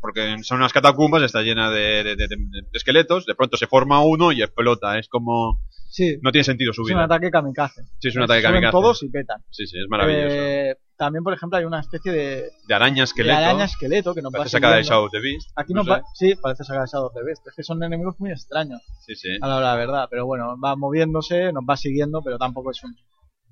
Porque 0.00 0.36
son 0.42 0.58
unas 0.58 0.72
catacumbas, 0.72 1.22
está 1.22 1.42
llena 1.42 1.70
de, 1.70 2.02
de- 2.02 2.16
de- 2.16 2.26
de- 2.28 2.36
de 2.62 2.68
esqueletos, 2.72 3.24
de 3.26 3.34
pronto 3.34 3.56
se 3.56 3.66
forma 3.68 4.02
uno 4.02 4.32
y 4.32 4.42
explota. 4.42 4.98
Es 4.98 5.08
como... 5.08 5.60
Sí, 5.94 6.16
No 6.22 6.32
tiene 6.32 6.42
sentido 6.44 6.72
su 6.72 6.82
es 6.88 6.90
un 6.94 6.98
ataque 7.00 7.30
kamikaze. 7.30 7.82
Sí, 7.98 8.08
es 8.08 8.16
un 8.16 8.22
ataque 8.22 8.40
Suben 8.40 8.52
kamikaze. 8.54 8.72
todos 8.72 9.02
y 9.02 9.10
petan. 9.10 9.42
Sí, 9.50 9.66
sí, 9.66 9.78
es 9.78 9.86
maravilloso. 9.90 10.26
Eh, 10.30 10.76
también, 10.96 11.22
por 11.22 11.34
ejemplo, 11.34 11.58
hay 11.58 11.64
una 11.66 11.80
especie 11.80 12.10
de, 12.12 12.50
de 12.66 12.74
araña 12.74 13.02
de 13.02 13.04
esqueleto. 13.04 13.36
araña 13.36 13.64
esqueleto 13.66 14.14
que 14.14 14.22
va 14.22 14.30
parece 14.30 14.50
sacada 14.56 14.76
de. 14.76 14.84
Shadow 14.84 15.04
of 15.04 15.10
the 15.12 15.20
Beast. 15.20 15.50
Aquí 15.54 15.74
no 15.74 15.82
no, 15.82 15.94
sé. 15.96 16.02
sí, 16.14 16.34
parece 16.36 16.64
sacar 16.64 16.86
Shadow 16.88 17.08
of 17.08 17.14
the 17.14 17.22
Beast. 17.22 17.46
Es 17.46 17.54
que 17.54 17.62
son 17.62 17.82
enemigos 17.82 18.14
muy 18.20 18.30
extraños, 18.30 18.80
Sí, 19.06 19.14
sí. 19.16 19.36
a 19.40 19.46
la 19.46 19.56
hora 19.56 19.66
de 19.72 19.72
la 19.72 19.76
verdad. 19.86 20.06
Pero 20.10 20.24
bueno, 20.24 20.56
va 20.58 20.76
moviéndose, 20.76 21.52
nos 21.52 21.64
va 21.68 21.76
siguiendo, 21.76 22.22
pero 22.22 22.38
tampoco 22.38 22.70
es 22.70 22.82
un, 22.84 22.96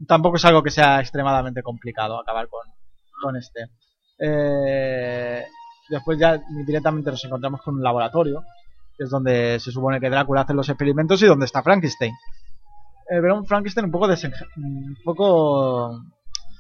tampoco 0.07 0.37
es 0.37 0.45
algo 0.47 0.63
que 0.63 0.71
sea 0.71 1.01
extremadamente 1.01 1.63
complicado 1.63 2.19
acabar 2.19 2.49
con, 2.49 2.63
con 3.21 3.37
este. 3.37 3.67
Eh, 4.19 5.45
después 5.91 6.19
ya 6.19 6.41
directamente 6.67 7.11
nos 7.11 7.25
encontramos 7.25 7.61
con 7.63 7.75
un 7.75 7.83
laboratorio, 7.83 8.43
que 9.01 9.05
es 9.05 9.11
donde 9.11 9.59
se 9.61 9.73
supone 9.73 9.99
que 9.99 10.11
Drácula 10.11 10.43
hace 10.43 10.53
los 10.53 10.69
experimentos 10.69 11.23
y 11.23 11.27
donde 11.27 11.47
está 11.47 11.63
Frankenstein. 11.63 12.13
Eh, 12.13 13.19
pero 13.23 13.35
un 13.39 13.47
Frankenstein 13.47 13.87
un 13.87 13.91
poco 13.91 14.07
desen- 14.07 14.35
un 14.59 14.95
poco 15.03 15.91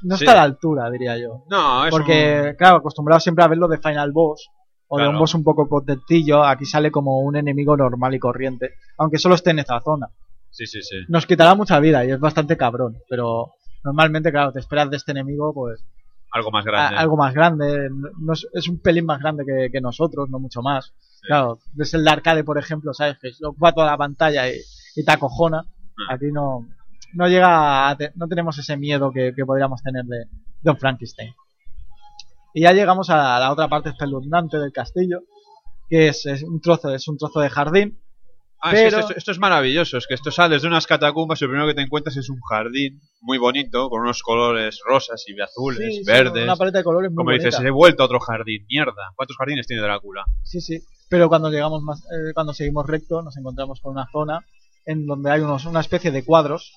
no 0.05 0.16
Sí. 0.16 0.24
está 0.24 0.32
a 0.32 0.36
la 0.36 0.43
altura, 0.45 0.91
diría 0.91 1.18
yo. 1.18 1.45
No, 1.51 1.84
es 1.84 1.91
Porque, 1.91 2.55
claro, 2.57 2.76
acostumbrado 2.76 3.20
siempre 3.20 3.45
a 3.45 3.49
verlo 3.49 3.68
de 3.68 3.76
Final 3.76 4.11
Boss 4.12 4.49
o 4.88 4.99
de 4.99 5.07
un 5.07 5.18
boss 5.18 5.34
un 5.34 5.45
poco 5.45 5.68
potentillo, 5.68 6.43
aquí 6.43 6.64
sale 6.64 6.91
como 6.91 7.18
un 7.20 7.36
enemigo 7.36 7.76
normal 7.76 8.14
y 8.14 8.18
corriente, 8.18 8.70
aunque 8.97 9.18
solo 9.18 9.34
esté 9.34 9.51
en 9.51 9.59
esta 9.59 9.78
zona. 9.82 10.07
Sí, 10.49 10.66
sí, 10.66 10.80
sí. 10.80 10.97
Nos 11.09 11.26
quitará 11.26 11.55
mucha 11.55 11.78
vida 11.78 12.07
y 12.07 12.11
es 12.11 12.18
bastante 12.18 12.57
cabrón, 12.57 12.97
pero 13.11 13.51
normalmente, 13.84 14.32
claro, 14.32 14.51
te 14.51 14.61
esperas 14.61 14.88
de 14.88 14.97
este 14.97 15.12
enemigo 15.12 15.53
pues 15.53 15.84
Algo 16.32 16.51
más 16.51 16.66
a- 16.66 16.70
grande. 16.70 16.97
algo 16.97 17.16
más 17.18 17.34
grande, 17.34 17.91
no 18.18 18.32
es, 18.32 18.49
es 18.55 18.66
un 18.66 18.80
pelín 18.80 19.05
más 19.05 19.20
grande 19.20 19.45
que, 19.45 19.68
que 19.70 19.80
nosotros, 19.82 20.30
no 20.30 20.38
mucho 20.38 20.62
más. 20.62 20.95
Sí. 21.20 21.26
Claro, 21.26 21.58
ves 21.74 21.92
el 21.94 22.04
de 22.04 22.10
arcade, 22.10 22.44
por 22.44 22.58
ejemplo, 22.58 22.92
sabes 22.94 23.18
que 23.20 23.30
lo 23.40 23.50
ocupa 23.50 23.72
toda 23.72 23.86
la 23.86 23.96
pantalla 23.98 24.48
y, 24.48 24.56
y 24.96 25.04
te 25.04 25.10
acojona. 25.12 25.64
Ah. 26.08 26.14
Aquí 26.14 26.26
no, 26.32 26.66
no 27.14 27.28
llega 27.28 27.88
a 27.90 27.96
te- 27.96 28.12
no 28.16 28.26
tenemos 28.26 28.56
ese 28.58 28.76
miedo 28.76 29.12
que, 29.12 29.32
que 29.36 29.44
podríamos 29.44 29.82
tener 29.82 30.04
de, 30.04 30.24
de 30.62 30.70
un 30.70 30.78
Frankenstein. 30.78 31.34
Y 32.54 32.62
ya 32.62 32.72
llegamos 32.72 33.10
a 33.10 33.38
la 33.38 33.52
otra 33.52 33.68
parte 33.68 33.90
espeluznante 33.90 34.58
del 34.58 34.72
castillo, 34.72 35.20
que 35.88 36.08
es, 36.08 36.26
es 36.26 36.42
un 36.42 36.60
trozo, 36.60 36.92
es 36.94 37.06
un 37.06 37.16
trozo 37.16 37.40
de 37.40 37.50
jardín. 37.50 38.00
Ah, 38.62 38.72
es 38.72 38.78
que 38.80 38.84
Pero- 38.90 38.98
esto, 39.00 39.14
esto 39.16 39.30
es 39.32 39.38
maravilloso. 39.38 39.96
Es 39.98 40.06
que 40.06 40.14
esto 40.14 40.30
sales 40.30 40.62
de 40.62 40.68
unas 40.68 40.86
catacumbas 40.86 41.40
y 41.40 41.44
lo 41.44 41.50
primero 41.50 41.68
que 41.68 41.74
te 41.74 41.82
encuentras 41.82 42.16
es 42.16 42.28
un 42.28 42.40
jardín 42.40 43.00
muy 43.20 43.38
bonito, 43.38 43.88
con 43.88 44.02
unos 44.02 44.22
colores 44.22 44.80
rosas 44.86 45.24
y 45.28 45.40
azules, 45.40 45.78
Sí, 45.94 46.04
sí, 46.04 46.10
verdes. 46.10 46.44
Una 46.44 46.56
paleta 46.56 46.78
de 46.78 46.84
colores 46.84 47.10
muy 47.10 47.16
Como 47.16 47.30
dices, 47.30 47.58
he 47.60 47.70
vuelto 47.70 48.02
a 48.02 48.06
otro 48.06 48.20
jardín. 48.20 48.66
Mierda. 48.68 49.12
¿Cuántos 49.16 49.36
jardines 49.36 49.66
tiene 49.66 49.82
Drácula? 49.82 50.24
Sí, 50.42 50.60
sí. 50.60 50.78
Pero 51.11 51.28
cuando 51.28 51.50
llegamos 51.50 51.82
más, 51.82 52.02
eh, 52.04 52.32
cuando 52.32 52.54
seguimos 52.54 52.86
recto, 52.86 53.20
nos 53.20 53.36
encontramos 53.36 53.80
con 53.80 53.92
una 53.92 54.08
zona 54.11 54.46
en 54.86 55.06
donde 55.06 55.32
hay 55.32 55.40
unos, 55.40 55.66
una 55.66 55.80
especie 55.80 56.12
de 56.12 56.24
cuadros. 56.24 56.72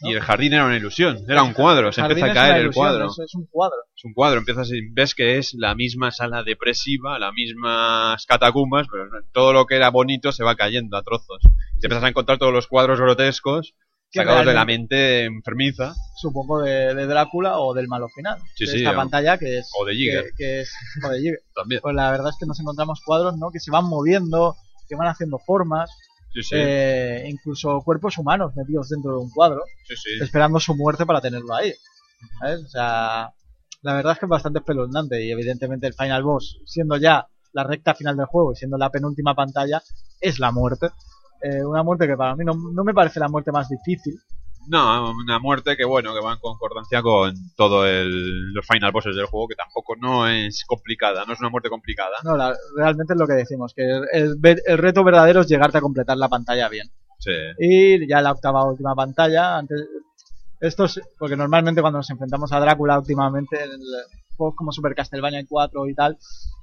¿no? 0.00 0.10
Y 0.10 0.14
el 0.14 0.20
jardín 0.20 0.52
era 0.52 0.64
una 0.64 0.76
ilusión. 0.76 1.18
Era 1.28 1.42
un 1.42 1.54
cuadro. 1.54 1.90
Se 1.90 2.00
empieza 2.00 2.26
a 2.26 2.32
caer 2.32 2.56
el 2.56 2.62
ilusión, 2.62 2.84
cuadro. 2.84 3.06
Es, 3.06 3.18
es 3.18 3.34
un 3.34 3.46
cuadro. 3.46 3.76
Es 3.96 4.04
un 4.04 4.14
cuadro. 4.14 4.38
Empiezas 4.38 4.70
y 4.70 4.88
ves 4.92 5.16
que 5.16 5.38
es 5.38 5.54
la 5.54 5.74
misma 5.74 6.12
sala 6.12 6.44
depresiva, 6.44 7.18
las 7.18 7.34
mismas 7.34 8.24
catacumbas, 8.26 8.86
pero 8.88 9.08
todo 9.32 9.52
lo 9.52 9.66
que 9.66 9.74
era 9.74 9.90
bonito 9.90 10.30
se 10.30 10.44
va 10.44 10.54
cayendo 10.54 10.96
a 10.96 11.02
trozos. 11.02 11.42
Y 11.76 11.80
te 11.80 11.88
empiezas 11.88 12.04
a 12.04 12.08
encontrar 12.08 12.38
todos 12.38 12.52
los 12.52 12.68
cuadros 12.68 13.00
grotescos 13.00 13.74
sacados 14.14 14.46
de 14.46 14.54
la 14.54 14.64
mente 14.64 15.24
enfermiza. 15.24 15.94
Supongo 16.16 16.62
de, 16.62 16.94
de, 16.94 17.06
Drácula 17.06 17.58
o 17.58 17.74
del 17.74 17.88
malo 17.88 18.08
final. 18.08 18.38
Sí, 18.54 18.66
de 18.66 18.72
sí, 18.72 18.78
esta 18.78 18.92
o, 18.92 18.96
pantalla 18.96 19.38
que 19.38 19.58
es. 19.58 19.70
O 19.78 19.84
de 19.84 19.94
Jigger. 19.94 20.24
Que, 20.24 20.30
que, 20.36 20.60
es, 20.60 20.72
o 21.04 21.08
de 21.08 21.18
Jigger. 21.18 21.42
También. 21.54 21.80
Pues 21.82 21.94
la 21.94 22.10
verdad 22.10 22.30
es 22.30 22.36
que 22.38 22.46
nos 22.46 22.58
encontramos 22.60 23.00
cuadros, 23.04 23.36
¿no? 23.36 23.50
Que 23.50 23.60
se 23.60 23.70
van 23.70 23.86
moviendo, 23.86 24.56
que 24.88 24.96
van 24.96 25.08
haciendo 25.08 25.38
formas. 25.38 25.90
Sí, 26.32 26.42
sí. 26.42 26.54
Eh, 26.58 27.26
incluso 27.28 27.80
cuerpos 27.84 28.18
humanos 28.18 28.56
metidos 28.56 28.88
dentro 28.88 29.12
de 29.12 29.18
un 29.18 29.30
cuadro, 29.30 29.62
sí, 29.86 30.10
esperando 30.20 30.58
su 30.58 30.74
muerte 30.74 31.06
para 31.06 31.20
tenerlo 31.20 31.54
ahí. 31.54 31.72
¿sabes? 32.40 32.64
O 32.64 32.68
sea, 32.68 33.32
la 33.82 33.94
verdad 33.94 34.12
es 34.12 34.18
que 34.18 34.26
es 34.26 34.30
bastante 34.30 34.58
espeluznante 34.58 35.22
y 35.22 35.30
evidentemente 35.30 35.86
el 35.86 35.94
final 35.94 36.22
boss, 36.22 36.58
siendo 36.64 36.96
ya 36.96 37.28
la 37.52 37.64
recta 37.64 37.94
final 37.94 38.16
del 38.16 38.26
juego 38.26 38.52
y 38.52 38.56
siendo 38.56 38.76
la 38.76 38.90
penúltima 38.90 39.34
pantalla, 39.34 39.82
es 40.20 40.38
la 40.38 40.50
muerte. 40.50 40.88
Eh, 41.44 41.62
una 41.62 41.82
muerte 41.82 42.06
que 42.06 42.16
para 42.16 42.34
mí 42.34 42.44
no, 42.44 42.54
no, 42.54 42.84
me 42.84 42.94
parece 42.94 43.20
la 43.20 43.28
muerte 43.28 43.52
más 43.52 43.68
difícil. 43.68 44.18
No, 44.66 45.10
una 45.10 45.38
muerte 45.38 45.76
que 45.76 45.84
bueno, 45.84 46.14
que 46.14 46.24
va 46.24 46.32
en 46.32 46.38
concordancia 46.38 47.02
con 47.02 47.34
todo 47.54 47.86
el, 47.86 48.54
los 48.54 48.66
final 48.66 48.92
bosses 48.92 49.14
del 49.14 49.26
juego, 49.26 49.48
que 49.48 49.54
tampoco 49.54 49.94
no 49.96 50.26
es 50.26 50.64
complicada, 50.66 51.26
no 51.26 51.34
es 51.34 51.40
una 51.40 51.50
muerte 51.50 51.68
complicada. 51.68 52.16
No, 52.24 52.34
la, 52.34 52.56
realmente 52.74 53.12
es 53.12 53.18
lo 53.18 53.26
que 53.26 53.34
decimos, 53.34 53.74
que 53.74 53.82
el, 53.84 54.06
el, 54.10 54.62
el, 54.64 54.78
reto 54.78 55.04
verdadero 55.04 55.42
es 55.42 55.48
llegarte 55.48 55.76
a 55.76 55.82
completar 55.82 56.16
la 56.16 56.30
pantalla 56.30 56.70
bien. 56.70 56.88
Sí. 57.18 57.32
Y 57.58 58.08
ya 58.08 58.22
la 58.22 58.32
octava 58.32 58.64
última 58.64 58.94
pantalla, 58.94 59.58
antes, 59.58 59.86
esto 60.60 60.86
es, 60.86 60.98
porque 61.18 61.36
normalmente 61.36 61.82
cuando 61.82 61.98
nos 61.98 62.08
enfrentamos 62.08 62.50
a 62.54 62.60
Drácula 62.60 62.98
últimamente, 62.98 63.62
en 63.62 63.80
juegos 64.34 64.56
como 64.56 64.72
Super 64.72 64.94
Castlevania 64.94 65.44
4 65.46 65.88
y 65.88 65.94
tal, 65.94 66.16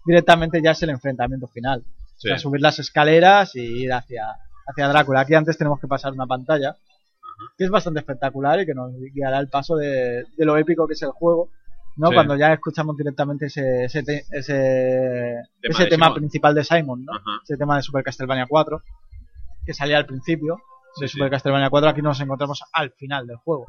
directamente 0.03 0.59
ya 0.59 0.71
es 0.71 0.81
el 0.81 0.89
enfrentamiento 0.89 1.47
final. 1.47 1.83
Sí. 2.17 2.29
O 2.29 2.31
sea, 2.31 2.39
subir 2.39 2.61
las 2.61 2.79
escaleras 2.79 3.55
y 3.55 3.83
ir 3.83 3.93
hacia, 3.93 4.25
hacia 4.71 4.87
Drácula. 4.87 5.21
Aquí 5.21 5.35
antes 5.35 5.57
tenemos 5.57 5.79
que 5.79 5.87
pasar 5.87 6.13
una 6.13 6.25
pantalla 6.25 6.75
que 7.57 7.63
es 7.65 7.69
bastante 7.69 7.99
espectacular 7.99 8.59
y 8.59 8.65
que 8.65 8.73
nos 8.73 8.91
guiará 9.13 9.39
el 9.39 9.49
paso 9.49 9.75
de, 9.75 10.25
de 10.37 10.45
lo 10.45 10.57
épico 10.57 10.87
que 10.87 10.93
es 10.93 11.01
el 11.01 11.11
juego. 11.11 11.49
¿no? 11.97 12.09
Sí. 12.09 12.13
Cuando 12.13 12.35
ya 12.35 12.53
escuchamos 12.53 12.95
directamente 12.97 13.47
ese, 13.47 13.85
ese, 13.85 14.03
te, 14.03 14.25
ese, 14.31 15.41
Tema 15.89 16.07
ese 16.07 16.15
principal 16.15 16.55
de 16.55 16.63
Simon, 16.63 17.05
¿no? 17.05 17.13
Ajá. 17.13 17.41
ese 17.43 17.57
tema 17.57 17.75
de 17.75 17.83
Super 17.83 18.03
Castlevania 18.03 18.47
4, 18.47 18.81
que 19.65 19.73
salía 19.73 19.97
al 19.97 20.05
principio 20.05 20.57
de 20.99 21.07
Sí, 21.07 21.13
Super 21.13 21.27
sí. 21.27 21.31
Castlevania 21.31 21.69
4, 21.69 21.89
aquí 21.89 22.01
nos 22.01 22.19
encontramos 22.21 22.63
al 22.73 22.91
final 22.91 23.27
del 23.27 23.37
juego. 23.37 23.67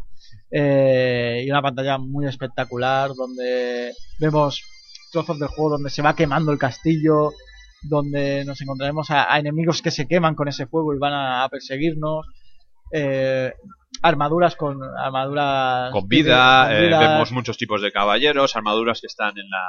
Eh, 0.51 1.45
y 1.47 1.51
una 1.51 1.63
pantalla 1.63 1.99
muy 1.99 2.27
espectacular 2.27 3.15
donde 3.15 3.93
vemos 4.19 4.63
trozos 5.13 5.39
del 5.39 5.49
juego 5.49 5.71
donde 5.71 5.91
se 5.91 6.03
va 6.03 6.17
quemando 6.17 6.53
el 6.53 6.59
castillo, 6.59 7.33
donde 7.83 8.45
nos 8.45 8.61
encontraremos 8.61 9.11
a, 9.11 9.33
a 9.33 9.39
enemigos 9.39 9.83
que 9.83 9.91
se 9.91 10.07
queman 10.07 10.35
con 10.35 10.49
ese 10.49 10.67
fuego 10.67 10.95
y 10.95 10.99
van 10.99 11.13
a, 11.13 11.45
a 11.45 11.49
perseguirnos. 11.49 12.27
Eh, 12.93 13.53
armaduras 14.03 14.57
con 14.57 14.79
armaduras 14.99 15.93
Con 15.93 16.09
vida, 16.09 16.65
con 16.67 16.77
eh, 16.77 16.87
vida. 16.87 16.99
vemos 17.13 17.33
muchos 17.33 17.57
tipos 17.57 17.81
de 17.83 17.93
caballeros, 17.93 18.55
armaduras 18.57 19.01
que 19.01 19.07
están 19.07 19.31
en 19.39 19.49
la, 19.49 19.63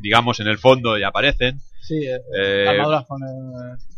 digamos, 0.00 0.40
en 0.40 0.48
el 0.48 0.58
fondo 0.58 0.98
y 0.98 1.02
aparecen. 1.02 1.60
sí, 1.80 2.04
eh, 2.06 2.20
Eh, 2.36 2.66
armaduras 2.68 3.06
con 3.06 3.20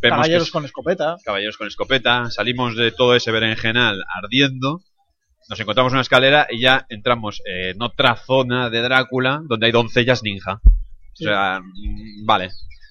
caballeros 0.01 0.45
es- 0.49 0.51
con 0.53 0.65
escopeta 0.65 1.17
caballeros 1.25 1.57
con 1.57 1.67
escopeta, 1.67 2.31
salimos 2.31 2.77
de 2.77 2.93
todo 2.93 3.15
ese 3.17 3.31
berenjenal 3.33 4.05
ardiendo, 4.23 4.81
nos 5.49 5.59
encontramos 5.59 5.93
una 5.93 6.03
escalera 6.03 6.47
y 6.51 6.61
ya 6.61 6.87
entramos 6.91 7.41
en 7.45 7.81
otra 7.83 8.15
zona 8.17 8.71
de 8.71 8.83
Drácula 8.83 9.41
donde 9.45 9.67
hay 9.67 9.73
doncellas 9.73 10.23
ninja. 10.23 10.61
Sí. 11.15 11.25
O 11.25 11.29
sea, 11.29 11.61
mm, 11.61 12.25
vale. 12.25 12.51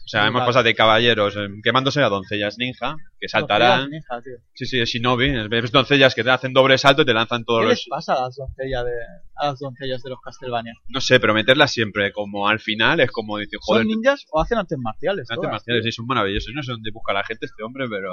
O 0.10 0.12
sea, 0.12 0.28
vale. 0.32 0.44
pasado 0.44 0.64
de 0.64 0.74
caballeros 0.74 1.36
eh, 1.36 1.48
quemándose 1.62 2.02
a 2.02 2.10
doncellas 2.10 2.58
ninja, 2.58 2.96
que 3.20 3.30
saltarán. 3.30 3.92
Ninja, 3.92 4.20
tío. 4.24 4.38
Sí, 4.56 4.66
sí, 4.66 4.80
es 4.80 4.90
Shinobi. 4.90 5.48
Ves 5.48 5.72
doncellas 5.72 6.16
que 6.16 6.24
te 6.24 6.32
hacen 6.32 6.52
doble 6.52 6.80
salto 6.80 7.04
y 7.04 7.06
te 7.06 7.14
lanzan 7.14 7.46
todos 7.46 7.60
¿Qué 7.60 7.66
los... 7.68 7.74
les 7.74 7.86
pasa 7.88 8.14
a 8.16 8.22
las 8.24 8.36
doncellas 8.36 8.86
de 8.86 8.92
a 9.36 9.46
las 9.46 9.60
doncellas 9.60 10.02
de 10.02 10.10
los 10.10 10.20
Castlevania? 10.20 10.74
No 10.88 11.00
sé, 11.00 11.20
pero 11.20 11.36
meterlas 11.36 11.72
siempre 11.72 12.12
como 12.12 12.48
al 12.48 12.60
final 12.60 13.02
es 13.02 13.12
como 13.12 13.38
decir, 13.38 13.60
joder, 13.62 13.84
¿Son 13.84 13.88
ninjas 13.88 14.26
o 14.32 14.42
hacen 14.42 14.58
artes 14.58 14.80
marciales? 14.80 15.30
artes 15.30 15.36
todas, 15.36 15.52
marciales 15.52 15.84
tío? 15.84 15.92
sí, 15.92 15.96
son 15.96 16.08
maravillosos. 16.08 16.54
No 16.56 16.64
sé 16.64 16.72
dónde 16.72 16.90
busca 16.92 17.14
la 17.14 17.24
gente 17.24 17.46
este 17.46 17.62
hombre, 17.62 17.86
pero... 17.88 18.12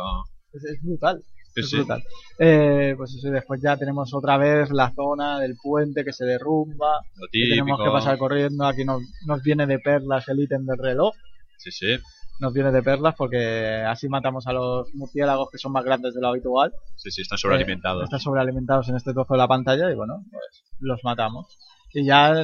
Es, 0.53 0.65
es 0.67 0.83
brutal. 0.83 1.23
Sí, 1.55 1.61
es 1.61 1.71
sí. 1.71 1.77
brutal. 1.79 2.03
Eh, 2.39 2.93
pues 2.99 3.15
eso, 3.15 3.31
después 3.31 3.59
ya 3.63 3.79
tenemos 3.79 4.13
otra 4.13 4.37
vez 4.37 4.69
la 4.71 4.93
zona 4.95 5.41
del 5.41 5.55
puente 5.63 6.05
que 6.05 6.13
se 6.13 6.27
derrumba. 6.27 7.01
Lo 7.17 7.27
que 7.33 7.49
tenemos 7.49 7.81
que 7.83 7.91
pasar 7.91 8.19
corriendo. 8.19 8.67
Aquí 8.67 8.85
nos, 8.85 9.01
nos 9.27 9.43
viene 9.43 9.67
de 9.67 9.79
perlas 9.79 10.29
el 10.29 10.41
ítem 10.41 10.67
del 10.67 10.77
reloj. 10.77 11.15
Sí, 11.59 11.71
sí. 11.71 11.97
Nos 12.39 12.53
viene 12.53 12.71
de 12.71 12.83
perlas 12.83 13.15
porque 13.17 13.83
así 13.89 14.09
matamos 14.09 14.47
a 14.47 14.53
los 14.53 14.93
murciélagos 14.95 15.49
que 15.51 15.57
son 15.59 15.73
más 15.73 15.85
grandes 15.85 16.15
de 16.15 16.21
lo 16.21 16.29
habitual. 16.29 16.73
Sí, 16.97 17.11
sí, 17.11 17.23
están 17.23 17.39
sobrealimentados. 17.39 18.03
Eh, 18.03 18.05
están 18.05 18.21
sobrealimentados 18.21 18.89
en 18.91 18.97
este 18.97 19.13
trozo 19.15 19.35
de 19.35 19.39
la 19.39 19.49
pantalla 19.49 19.91
y 19.91 19.95
bueno, 19.95 20.23
pues 20.31 20.65
los 20.81 21.03
matamos. 21.03 21.47
Y 21.95 22.05
ya 22.05 22.35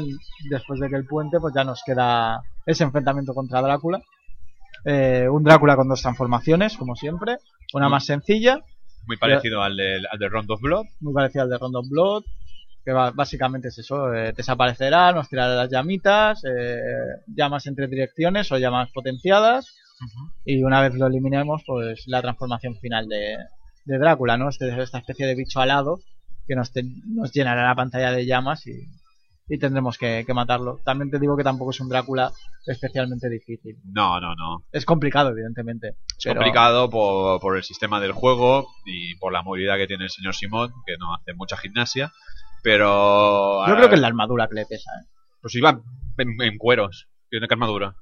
después 0.49 0.81
de 0.81 0.89
que 0.89 0.97
el 0.97 1.05
puente, 1.07 1.39
pues 1.41 1.53
ya 1.55 1.65
nos 1.65 1.83
queda 1.85 2.41
ese 2.65 2.85
enfrentamiento 2.85 3.35
contra 3.35 3.61
Drácula. 3.61 4.01
Eh, 4.85 5.29
un 5.31 5.45
Drácula 5.45 5.77
con 5.77 5.89
dos 5.89 6.01
transformaciones, 6.01 6.77
como 6.79 6.97
siempre. 6.97 7.37
Una 7.75 7.89
Mm. 7.89 7.91
más 7.91 8.07
sencilla, 8.07 8.61
Muy 9.07 9.17
parecido 9.19 9.63
al 9.63 9.77
de, 9.77 10.03
al 10.11 10.19
de 10.19 10.29
Round 10.29 10.51
of 10.51 10.61
Blood. 10.61 10.87
muy 11.01 11.13
parecida 11.13 11.43
al 11.43 11.51
de 11.51 11.59
Round 11.59 11.77
of 11.77 11.89
Blood. 11.89 12.23
Que 12.85 12.91
básicamente 12.93 13.69
es 13.69 13.79
eso, 13.79 14.13
eh, 14.13 14.33
desaparecerá, 14.37 15.13
nos 15.13 15.29
tirará 15.29 15.55
las 15.55 15.71
llamitas, 15.71 16.43
eh, 16.45 16.81
llamas 17.29 17.67
entre 17.67 17.87
direcciones 17.87 18.51
o 18.51 18.59
llamas 18.59 18.91
potenciadas. 18.93 19.67
Y 20.45 20.65
una 20.65 20.81
vez 20.81 20.95
lo 20.95 21.07
eliminemos, 21.07 21.63
pues 21.65 22.03
la 22.09 22.21
transformación 22.23 22.75
final 22.81 23.07
de, 23.09 23.37
de 23.85 23.99
Drácula, 23.99 24.37
¿no? 24.37 24.49
Este, 24.49 24.83
esta 24.83 24.99
especie 24.99 25.27
de 25.27 25.37
bicho 25.37 25.61
alado 25.61 26.01
que 26.49 26.57
nos, 26.57 26.73
te- 26.73 26.83
nos 27.07 27.31
llenará 27.33 27.65
la 27.69 27.77
pantalla 27.77 28.11
de 28.11 28.27
llamas 28.27 28.67
y, 28.67 28.73
y 29.49 29.59
tendremos 29.61 29.97
que, 29.99 30.25
que 30.27 30.35
matarlo. 30.35 30.81
También 30.85 31.09
te 31.09 31.21
digo 31.21 31.37
que 31.37 31.45
tampoco 31.45 31.71
es 31.71 31.79
un 31.79 31.89
Drácula 31.89 32.33
especialmente 32.67 33.29
difícil. 33.29 33.77
No, 33.85 34.19
no, 34.21 34.35
no. 34.35 34.65
Es 34.73 34.85
complicado, 34.85 35.31
evidentemente. 35.31 35.91
Es 35.91 36.25
pero- 36.25 36.35
complicado 36.41 36.91
por, 36.91 37.41
por 37.41 37.57
el 37.57 37.63
sistema 37.63 38.01
del 38.01 38.11
juego 38.11 38.67
y 38.85 39.15
por 39.19 39.33
la 39.33 39.43
movilidad 39.43 39.77
que 39.77 39.87
tiene 39.87 40.03
el 40.05 40.11
señor 40.11 40.35
Simón, 40.35 40.73
que 40.85 40.97
no 40.99 41.15
hace 41.15 41.33
mucha 41.35 41.57
gimnasia. 41.57 42.11
Pero. 42.63 43.67
Yo 43.67 43.77
creo 43.77 43.89
que 43.89 43.95
es 43.97 44.01
la 44.01 44.07
armadura 44.09 44.49
que 44.49 44.55
le 44.55 44.67
pesa. 44.67 44.91
¿eh? 45.01 45.07
Pues 45.41 45.55
iba 45.57 45.81
en, 46.19 46.41
en 46.41 46.59
cueros. 46.59 47.09
Tiene 47.29 47.49
que 47.49 47.55
armadura. 47.55 47.95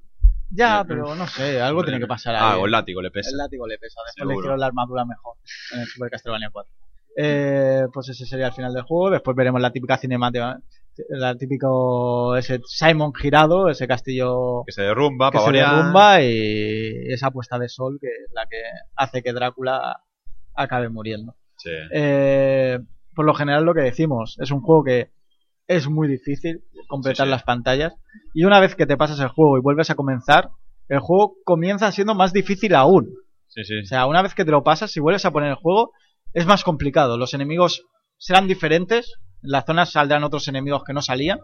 Ya, 0.51 0.81
Eh, 0.81 0.85
pero 0.89 1.15
no 1.15 1.27
sé, 1.29 1.61
algo 1.63 1.85
tiene 1.85 2.01
que 2.01 2.07
pasar 2.07 2.35
ahí. 2.35 2.43
Ah, 2.45 2.59
o 2.59 2.67
el 2.67 2.73
látigo 2.73 3.01
le 3.01 3.11
pesa. 3.11 3.31
El 3.31 3.37
látigo 3.37 3.67
le 3.67 3.79
pesa. 3.79 4.01
Después 4.05 4.15
Seguro. 4.17 4.35
le 4.35 4.39
hicieron 4.41 4.61
la 4.61 4.67
armadura 4.67 5.05
mejor 5.05 5.37
en 5.73 5.81
el 5.81 5.87
Super 5.87 6.11
Castlevania 6.11 6.51
4. 6.53 6.73
Eh, 7.17 7.87
pues 7.93 8.09
ese 8.09 8.27
sería 8.27 8.49
el 8.49 8.53
final 8.53 8.73
del 8.75 8.83
juego. 8.83 9.11
Después 9.11 9.37
veremos 9.37 9.61
la 9.61 9.71
típica 9.71 9.97
cinemática. 9.97 10.59
La 11.09 11.35
típico 11.37 12.37
ese 12.37 12.61
Simon 12.67 13.15
girado, 13.15 13.69
ese 13.71 13.87
castillo 13.89 14.65
Que 14.67 14.73
se 14.73 14.83
derrumba, 14.83 15.31
que 15.31 15.39
se 15.39 15.53
derrumba 15.53 16.21
y 16.21 17.13
esa 17.13 17.31
puesta 17.31 17.59
de 17.59 17.69
sol 17.71 17.97
que 18.01 18.09
es 18.09 18.33
la 18.35 18.45
que 18.47 18.61
hace 18.97 19.23
que 19.23 19.33
Drácula 19.33 19.99
acabe 20.55 20.89
muriendo. 20.91 21.37
Sí. 21.57 21.71
Eh, 21.93 22.79
por 23.21 23.27
lo 23.27 23.35
general 23.35 23.67
lo 23.67 23.75
que 23.75 23.83
decimos, 23.83 24.39
es 24.41 24.51
un 24.51 24.63
juego 24.63 24.83
que 24.83 25.11
es 25.69 25.91
muy 25.91 26.09
difícil 26.09 26.63
completar 26.89 27.27
Sí, 27.27 27.29
sí. 27.29 27.31
las 27.33 27.43
pantallas 27.43 27.93
y 28.33 28.45
una 28.45 28.61
vez 28.61 28.75
que 28.75 28.87
te 28.87 28.97
pasas 28.97 29.21
el 29.21 29.29
juego 29.29 29.59
y 29.59 29.61
vuelves 29.61 29.91
a 29.91 29.95
comenzar, 29.95 30.49
el 30.89 31.01
juego 31.01 31.35
comienza 31.45 31.93
siendo 31.93 32.15
más 32.15 32.33
difícil 32.33 32.75
aún. 32.75 33.11
Sí. 33.49 33.61
O 33.83 33.85
sea, 33.85 34.07
una 34.07 34.23
vez 34.23 34.33
que 34.35 34.47
te 34.47 34.51
lo 34.53 34.65
pasas, 34.65 34.91
si 34.91 35.01
vuelves 35.01 35.27
a 35.27 35.33
poner 35.33 35.51
el 35.51 35.57
juego, 35.57 35.93
es 36.33 36.47
más 36.47 36.65
complicado. 36.65 37.19
Los 37.19 37.35
enemigos 37.35 37.85
serán 38.17 38.49
diferentes, 38.49 39.13
en 39.43 39.51
las 39.51 39.67
zonas 39.67 39.93
saldrán 39.93 40.25
otros 40.25 40.49
enemigos 40.49 40.83
que 40.87 40.95
no 40.95 41.03
salían, 41.03 41.41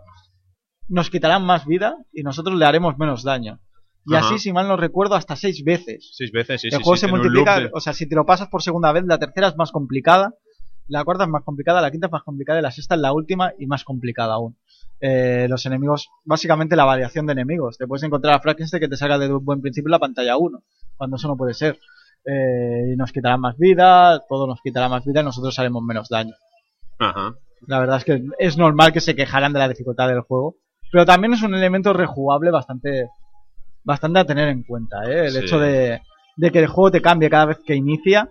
nos 0.89 1.11
quitarán 1.11 1.45
más 1.45 1.67
vida 1.67 1.97
y 2.11 2.23
nosotros 2.23 2.57
le 2.59 2.65
haremos 2.65 2.97
menos 2.97 3.23
daño. 3.23 3.61
Y 4.07 4.15
Ajá. 4.15 4.29
así, 4.29 4.39
si 4.39 4.51
mal 4.51 4.67
no 4.67 4.79
recuerdo, 4.79 5.15
hasta 5.15 5.37
seis 5.37 5.63
veces. 5.63 6.13
Seis 6.17 6.33
veces, 6.33 6.63
sí, 6.63 6.69
el 6.69 6.79
sí, 6.79 6.83
juego 6.83 6.97
sí, 6.97 7.01
se 7.03 7.09
multiplica, 7.09 7.61
de- 7.61 7.71
o 7.75 7.81
sea, 7.81 7.93
si 7.93 8.09
te 8.09 8.17
lo 8.17 8.25
pasas 8.25 8.49
por 8.49 8.63
segunda 8.63 8.93
vez, 8.93 9.05
la 9.07 9.19
tercera 9.19 9.49
es 9.49 9.57
más 9.57 9.73
complicada, 9.73 10.33
la 10.89 11.05
cuarta 11.05 11.25
es 11.25 11.31
más 11.31 11.43
complicada, 11.45 11.81
la 11.81 11.91
quinta 11.91 12.07
es 12.07 12.13
más 12.13 12.23
complicada 12.23 12.59
y 12.59 12.63
la 12.63 12.71
sexta 12.71 12.95
es 12.95 13.01
la 13.01 13.13
última 13.13 13.53
y 13.59 13.67
más 13.67 13.85
complicada 13.85 14.35
aún. 14.35 14.57
Eh, 15.01 15.47
los 15.49 15.67
enemigos, 15.67 16.09
básicamente 16.25 16.77
la 16.77 16.85
variación 16.85 17.27
de 17.27 17.33
enemigos. 17.33 17.77
Te 17.77 17.87
puedes 17.87 18.03
encontrar 18.05 18.35
a 18.35 18.41
Frankenstein 18.41 18.81
que 18.81 18.89
te 18.89 18.97
salga 18.97 19.19
de 19.19 19.29
buen 19.29 19.61
principio 19.61 19.91
la 19.91 19.99
pantalla 19.99 20.37
1, 20.37 20.63
cuando 20.97 21.17
eso 21.17 21.29
no 21.29 21.37
puede 21.37 21.55
ser. 21.55 21.79
Eh, 22.25 22.93
y 22.93 22.97
nos 22.97 23.13
quitará 23.13 23.37
más 23.37 23.57
vida, 23.59 24.21
todo 24.29 24.47
nos 24.47 24.61
quitará 24.61 24.89
más 24.89 25.05
vida 25.05 25.21
y 25.21 25.25
nosotros 25.25 25.59
haremos 25.59 25.83
menos 25.83 26.09
daño. 26.09 26.35
Ajá. 26.99 27.35
La 27.67 27.79
verdad 27.79 27.99
es 27.99 28.05
que 28.05 28.23
es 28.39 28.57
normal 28.59 28.93
que 28.93 29.01
se 29.01 29.15
quejaran 29.15 29.53
de 29.53 29.59
la 29.61 29.69
dificultad 29.69 30.09
del 30.09 30.21
juego, 30.23 30.57
pero 30.91 31.05
también 31.05 31.35
es 31.35 31.43
un 31.43 31.55
elemento 31.55 31.93
rejugable 31.93 32.51
bastante, 32.51 33.09
bastante 33.85 34.21
a 34.21 34.25
tener 34.25 34.49
en 34.49 34.63
cuenta. 34.63 35.05
¿eh? 35.05 35.27
El 35.27 35.33
Sí. 35.33 35.39
hecho 35.39 35.59
de, 35.59 36.01
de 36.37 36.51
que 36.51 36.59
el 36.61 36.67
juego 36.67 36.91
te 36.91 37.03
cambie 37.03 37.31
cada 37.31 37.47
vez 37.47 37.59
que 37.65 37.75
inicia 37.75 38.29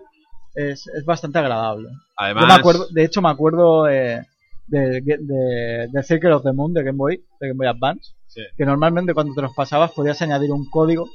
es, 0.56 0.86
es 0.88 1.04
bastante 1.04 1.38
agradable. 1.38 1.88
Además, 2.16 2.42
Yo 2.42 2.48
me 2.48 2.54
acuerdo, 2.54 2.86
de 2.90 3.04
hecho 3.04 3.22
me 3.22 3.28
acuerdo 3.30 3.88
eh, 3.88 4.22
de, 4.66 5.00
de, 5.02 5.88
de 5.92 6.02
Circle 6.02 6.32
of 6.32 6.42
the 6.42 6.52
Moon 6.52 6.72
de 6.72 6.82
Game 6.82 6.96
Boy, 6.96 7.16
de 7.40 7.48
Game 7.48 7.58
Boy 7.58 7.66
Advance, 7.68 8.12
Sí. 8.28 8.42
que 8.56 8.66
normalmente 8.66 9.14
cuando 9.14 9.32
te 9.34 9.40
los 9.40 9.54
pasabas 9.54 9.92
podías 9.92 10.20
añadir 10.20 10.50
un 10.52 10.68
código 10.68 11.08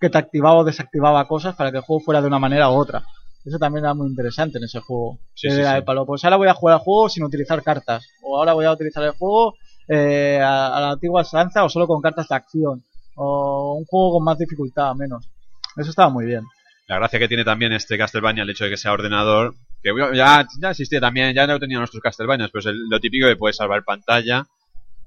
que 0.00 0.10
te 0.10 0.18
activaba 0.18 0.58
o 0.58 0.64
desactivaba 0.64 1.26
cosas 1.26 1.56
para 1.56 1.72
que 1.72 1.78
el 1.78 1.82
juego 1.82 2.00
fuera 2.04 2.20
de 2.20 2.28
una 2.28 2.38
manera 2.38 2.70
u 2.70 2.74
otra. 2.74 3.02
Eso 3.44 3.58
también 3.58 3.84
era 3.84 3.94
muy 3.94 4.08
interesante 4.08 4.58
en 4.58 4.64
ese 4.64 4.78
juego. 4.80 5.18
Sí, 5.34 5.50
sí, 5.50 5.58
era 5.58 5.70
sí. 5.70 5.74
de 5.76 5.82
palo, 5.82 6.06
pues 6.06 6.22
ahora 6.24 6.36
voy 6.36 6.46
a 6.48 6.54
jugar 6.54 6.74
al 6.74 6.80
juego 6.80 7.08
sin 7.08 7.24
utilizar 7.24 7.62
cartas. 7.64 8.06
O 8.22 8.38
ahora 8.38 8.52
voy 8.52 8.64
a 8.66 8.72
utilizar 8.72 9.02
el 9.02 9.12
juego 9.12 9.54
eh, 9.88 10.38
a, 10.40 10.76
a 10.76 10.80
la 10.80 10.90
antigua 10.90 11.22
estanza 11.22 11.64
o 11.64 11.68
solo 11.68 11.86
con 11.88 12.00
cartas 12.02 12.28
de 12.28 12.34
acción. 12.36 12.84
O 13.16 13.74
un 13.78 13.84
juego 13.86 14.12
con 14.12 14.24
más 14.24 14.38
dificultad, 14.38 14.94
menos. 14.94 15.28
Eso 15.76 15.90
estaba 15.90 16.10
muy 16.10 16.26
bien. 16.26 16.44
La 16.88 16.96
gracia 16.96 17.18
que 17.18 17.28
tiene 17.28 17.44
también 17.44 17.72
este 17.72 17.98
Castlevania, 17.98 18.42
el 18.44 18.50
hecho 18.50 18.64
de 18.64 18.70
que 18.70 18.76
sea 18.78 18.92
ordenador, 18.92 19.54
que 19.82 19.90
ya, 20.14 20.46
ya 20.60 20.70
existía 20.70 21.00
también, 21.00 21.34
ya 21.34 21.46
no 21.46 21.58
tenía 21.60 21.78
nuestros 21.78 22.02
Castlevanias, 22.02 22.50
pero 22.50 22.60
es 22.60 22.66
el- 22.66 22.88
lo 22.88 22.98
típico 22.98 23.28
que 23.28 23.36
puedes 23.36 23.56
salvar 23.56 23.84
pantalla. 23.84 24.46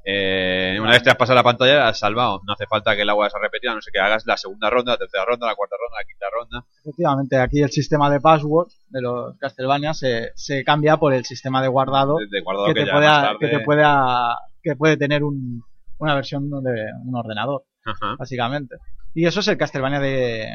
Eh, 0.04 0.78
una 0.82 0.92
vez 0.92 1.04
te 1.04 1.12
has 1.12 1.16
pasado 1.16 1.36
la 1.36 1.44
pantalla, 1.44 1.76
la 1.76 1.88
has 1.90 2.00
salvado. 2.00 2.42
No 2.46 2.54
hace 2.54 2.66
falta 2.66 2.96
que 2.96 3.06
la 3.06 3.14
vuelvas 3.14 3.36
a 3.36 3.40
repetir, 3.40 3.70
a 3.70 3.76
no 3.76 3.82
sé 3.82 3.92
que 3.92 4.00
hagas 4.00 4.24
la 4.26 4.36
segunda 4.38 4.70
ronda, 4.70 4.94
la 4.94 4.98
tercera 4.98 5.26
ronda, 5.26 5.46
la 5.48 5.56
cuarta 5.56 5.76
ronda, 5.80 5.98
la 6.00 6.06
quinta 6.08 6.26
ronda. 6.32 6.66
Efectivamente, 6.84 7.38
aquí 7.38 7.62
el 7.62 7.70
sistema 7.72 8.10
de 8.10 8.20
password 8.20 8.70
de 8.90 9.02
los 9.02 9.38
Castlevania 9.38 9.94
se, 9.94 10.32
se 10.36 10.64
cambia 10.64 10.98
por 10.98 11.14
el 11.14 11.24
sistema 11.26 11.62
de 11.62 11.68
guardado 11.68 12.18
De, 12.30 12.42
guardado 12.42 12.68
que 12.68 12.74
que, 12.74 12.86
te, 12.86 12.92
pueda, 12.92 13.22
tarde. 13.22 13.38
que 13.40 13.48
te 13.48 13.60
pueda 13.60 14.38
que 14.64 14.76
puede 14.76 14.98
tener 14.98 15.24
un, 15.24 15.64
una 16.00 16.16
versión 16.16 16.50
de 16.50 16.86
un 17.06 17.16
ordenador, 17.16 17.64
Ajá. 17.86 18.16
básicamente. 18.18 18.78
Y 19.14 19.26
eso 19.26 19.40
es 19.42 19.48
el 19.50 19.58
Castlevania 19.58 20.00
de, 20.00 20.48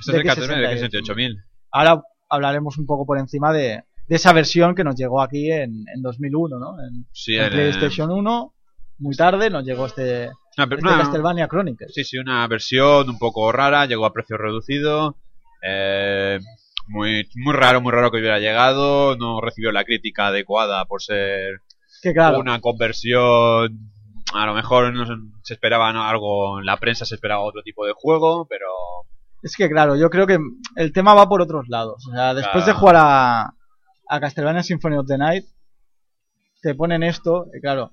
Este 0.00 0.12
de 0.12 0.18
es 0.18 0.24
el 0.24 0.26
Castlevania 0.28 0.68
de 0.68 0.76
X68. 0.88 1.02
X68000. 1.14 1.36
Ahora 1.70 2.02
hablaremos 2.28 2.78
un 2.78 2.86
poco 2.86 3.04
por 3.06 3.18
encima 3.18 3.52
de, 3.52 3.82
de 4.06 4.16
esa 4.16 4.32
versión 4.32 4.74
que 4.74 4.84
nos 4.84 4.96
llegó 4.96 5.20
aquí 5.22 5.50
en, 5.50 5.84
en 5.94 6.02
2001, 6.02 6.58
¿no? 6.58 6.80
En, 6.82 7.06
Sí, 7.12 7.34
en 7.34 7.44
el, 7.44 7.50
PlayStation 7.50 8.10
1, 8.10 8.54
muy 8.98 9.16
tarde 9.16 9.50
nos 9.50 9.64
llegó 9.64 9.86
este, 9.86 10.30
una, 10.56 10.64
este 10.64 10.76
una- 10.86 10.98
Castlevania 10.98 11.48
Chronicles. 11.48 11.92
Sí, 11.94 12.04
sí, 12.04 12.18
una 12.18 12.46
versión 12.48 13.08
un 13.08 13.18
poco 13.18 13.50
rara, 13.52 13.86
llegó 13.86 14.06
a 14.06 14.12
precio 14.12 14.36
reducido. 14.36 15.16
eh, 15.62 16.38
muy, 16.88 17.28
muy 17.36 17.54
raro, 17.54 17.80
muy 17.80 17.92
raro 17.92 18.10
que 18.10 18.18
hubiera 18.18 18.40
llegado. 18.40 19.16
No 19.16 19.40
recibió 19.40 19.70
la 19.72 19.84
crítica 19.84 20.26
adecuada 20.26 20.84
por 20.86 21.00
ser 21.00 21.60
Que 22.02 22.12
claro, 22.12 22.40
una 22.40 22.60
conversión. 22.60 23.90
A 24.34 24.46
lo 24.46 24.54
mejor 24.54 24.92
no 24.92 25.06
se- 25.44 25.52
esperaba 25.54 25.90
algo, 25.90 26.58
en 26.58 26.66
la 26.66 26.78
prensa 26.78 27.04
se 27.04 27.14
esperaba 27.14 27.42
otro 27.42 27.62
tipo 27.62 27.86
de 27.86 27.92
juego, 27.94 28.46
pero 28.48 28.66
es 29.42 29.56
que 29.56 29.68
claro, 29.68 29.96
yo 29.96 30.08
creo 30.08 30.26
que 30.26 30.38
el 30.76 30.92
tema 30.92 31.14
va 31.14 31.28
por 31.28 31.42
otros 31.42 31.68
lados. 31.68 32.06
O 32.08 32.12
sea, 32.12 32.34
después 32.34 32.64
de 32.64 32.72
jugar 32.72 32.96
a, 32.98 33.54
a 34.08 34.20
Castlevania 34.20 34.62
Symphony 34.62 34.96
of 34.96 35.06
the 35.06 35.18
Night, 35.18 35.44
te 36.62 36.74
ponen 36.74 37.02
esto, 37.02 37.46
y 37.54 37.60
claro, 37.60 37.92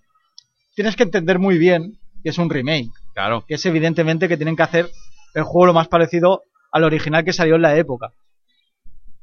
tienes 0.75 0.95
que 0.95 1.03
entender 1.03 1.39
muy 1.39 1.57
bien 1.57 1.99
que 2.23 2.29
es 2.29 2.37
un 2.37 2.49
remake. 2.49 2.91
claro, 3.13 3.43
que 3.47 3.55
es 3.55 3.65
evidentemente 3.65 4.27
que 4.27 4.37
tienen 4.37 4.55
que 4.55 4.63
hacer 4.63 4.89
el 5.33 5.43
juego 5.43 5.67
lo 5.67 5.73
más 5.73 5.87
parecido 5.87 6.43
al 6.71 6.83
original 6.83 7.23
que 7.23 7.33
salió 7.33 7.55
en 7.55 7.63
la 7.63 7.75
época. 7.75 8.13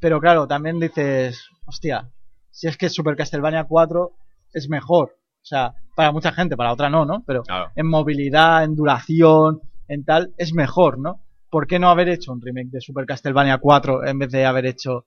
Pero 0.01 0.21
claro, 0.21 0.47
también 0.47 0.81
dices, 0.81 1.49
hostia, 1.65 2.11
si 2.51 2.67
es 2.67 2.77
que 2.77 2.89
Super 2.89 3.17
Castlevania 3.17 3.65
4 3.65 4.11
es 4.53 4.69
mejor. 4.69 5.17
O 5.43 5.49
sea, 5.49 5.75
para 5.95 6.11
mucha 6.11 6.33
gente, 6.33 6.57
para 6.57 6.73
otra 6.73 6.91
no, 6.91 7.05
¿no? 7.05 7.23
Pero 7.27 7.43
claro. 7.43 7.71
en 7.77 7.87
movilidad, 7.87 8.65
en 8.65 8.75
duración, 8.75 9.61
en 9.89 10.05
tal, 10.05 10.35
es 10.39 10.53
mejor, 10.53 10.99
¿no? 10.99 11.26
¿Por 11.57 11.67
qué 11.67 11.79
no 11.79 11.89
haber 11.89 12.11
hecho 12.11 12.35
un 12.35 12.43
remake 12.43 12.69
de 12.69 12.83
Super 12.83 13.07
Castlevania 13.07 13.57
4 13.57 14.07
en 14.07 14.19
vez 14.19 14.31
de 14.31 14.45
haber 14.45 14.67
hecho... 14.67 15.07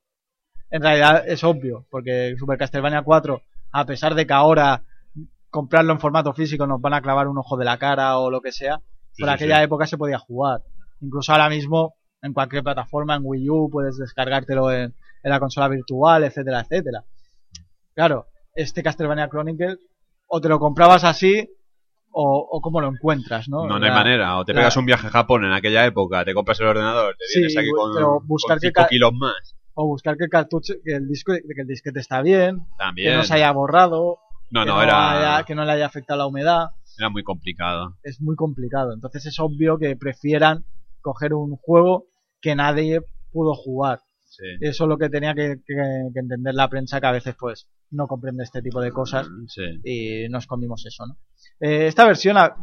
En 0.71 0.81
realidad 0.81 1.23
es 1.27 1.43
obvio, 1.43 1.85
porque 1.91 2.33
Super 2.39 2.57
Castlevania 2.57 3.03
4, 3.03 3.43
a 3.71 3.85
pesar 3.85 4.15
de 4.15 4.25
que 4.25 4.33
ahora 4.33 4.81
comprarlo 5.51 5.93
en 5.93 5.99
formato 5.99 6.33
físico 6.33 6.65
nos 6.65 6.81
van 6.81 6.95
a 6.95 7.03
clavar 7.03 7.27
un 7.27 7.37
ojo 7.37 7.55
de 7.55 7.65
la 7.65 7.77
cara 7.77 8.17
o 8.17 8.31
lo 8.31 8.41
que 8.41 8.51
sea, 8.51 8.81
Sí, 9.11 9.21
por 9.21 9.29
sí, 9.29 9.35
aquella 9.35 9.57
sí. 9.57 9.63
época 9.65 9.85
se 9.85 9.99
podía 9.99 10.17
jugar. 10.17 10.63
Incluso 11.01 11.33
ahora 11.33 11.49
mismo, 11.49 11.93
en 12.23 12.33
cualquier 12.33 12.63
plataforma, 12.63 13.13
en 13.17 13.21
Wii 13.25 13.47
U, 13.51 13.69
puedes 13.71 13.99
descargártelo 13.99 14.71
en, 14.71 14.95
en 15.21 15.29
la 15.29 15.39
consola 15.39 15.67
virtual, 15.67 16.23
etcétera, 16.23 16.61
etcétera. 16.61 17.03
Claro, 17.93 18.25
este 18.55 18.81
Castlevania 18.81 19.29
Chronicles, 19.29 19.77
o 20.25 20.41
te 20.41 20.49
lo 20.49 20.57
comprabas 20.57 21.03
así, 21.03 21.47
o, 22.21 22.47
o 22.51 22.59
cómo 22.61 22.81
lo 22.81 22.89
encuentras, 22.89 23.47
¿no? 23.47 23.65
No, 23.65 23.79
no 23.79 23.85
hay 23.85 23.91
La- 23.91 23.95
manera. 23.95 24.37
O 24.39 24.43
te 24.45 24.53
la- 24.53 24.59
pegas 24.59 24.75
un 24.77 24.85
viaje 24.85 25.07
a 25.07 25.09
Japón 25.09 25.45
en 25.45 25.53
aquella 25.53 25.85
época, 25.85 26.25
te 26.25 26.33
compras 26.33 26.59
el 26.59 26.67
ordenador, 26.67 27.15
te 27.17 27.25
Sí, 27.27 27.39
vienes 27.39 27.57
aquí 27.57 27.69
con, 27.71 27.93
pero 27.93 28.19
buscar 28.25 28.55
con 28.57 28.61
que 28.61 28.67
cinco 28.67 28.81
ca- 28.81 28.87
kilos 28.87 29.11
más. 29.13 29.55
O 29.73 29.87
buscar 29.87 30.17
que 30.17 30.25
el 30.25 30.29
cartucho, 30.29 30.73
que 30.83 30.95
el 30.95 31.07
disco, 31.07 31.31
que 31.33 31.61
el 31.61 31.67
disquete 31.67 31.99
está 32.01 32.21
bien, 32.21 32.65
También. 32.77 33.11
que 33.11 33.17
no 33.17 33.23
se 33.23 33.35
haya 33.35 33.51
borrado, 33.53 34.17
no, 34.51 34.61
que, 34.63 34.67
no, 34.69 34.81
era, 34.83 35.35
haya- 35.37 35.45
que 35.45 35.55
no 35.55 35.63
le 35.63 35.71
haya 35.71 35.85
afectado 35.85 36.17
la 36.17 36.27
humedad. 36.27 36.67
era 36.97 37.09
muy 37.09 37.23
complicado. 37.23 37.95
es 38.03 38.19
muy 38.19 38.35
complicado. 38.35 38.91
Entonces 38.93 39.25
es 39.25 39.39
obvio 39.39 39.77
que 39.77 39.95
prefieran 39.95 40.65
coger 41.01 41.33
un 41.33 41.55
juego 41.55 42.07
que 42.41 42.55
nadie 42.55 42.99
pudo 43.31 43.53
jugar. 43.55 43.99
Sí. 44.25 44.43
Eso 44.59 44.83
es 44.83 44.87
lo 44.89 44.97
que 44.97 45.09
tenía 45.09 45.33
que, 45.33 45.55
que- 45.65 46.09
que 46.13 46.19
entender 46.19 46.53
la 46.55 46.67
prensa, 46.67 46.99
que 46.99 47.07
a 47.07 47.11
veces 47.13 47.35
pues 47.39 47.69
no 47.91 48.07
comprende 48.07 48.43
este 48.43 48.61
tipo 48.61 48.79
de 48.81 48.91
cosas 48.91 49.27
Sí. 49.47 49.61
y 49.83 50.29
nos 50.29 50.45
comimos 50.47 50.85
eso, 50.85 51.05
¿no? 51.07 51.17
Eh, 51.59 51.87
esta 51.87 52.05
versión 52.05 52.37
a- 52.37 52.55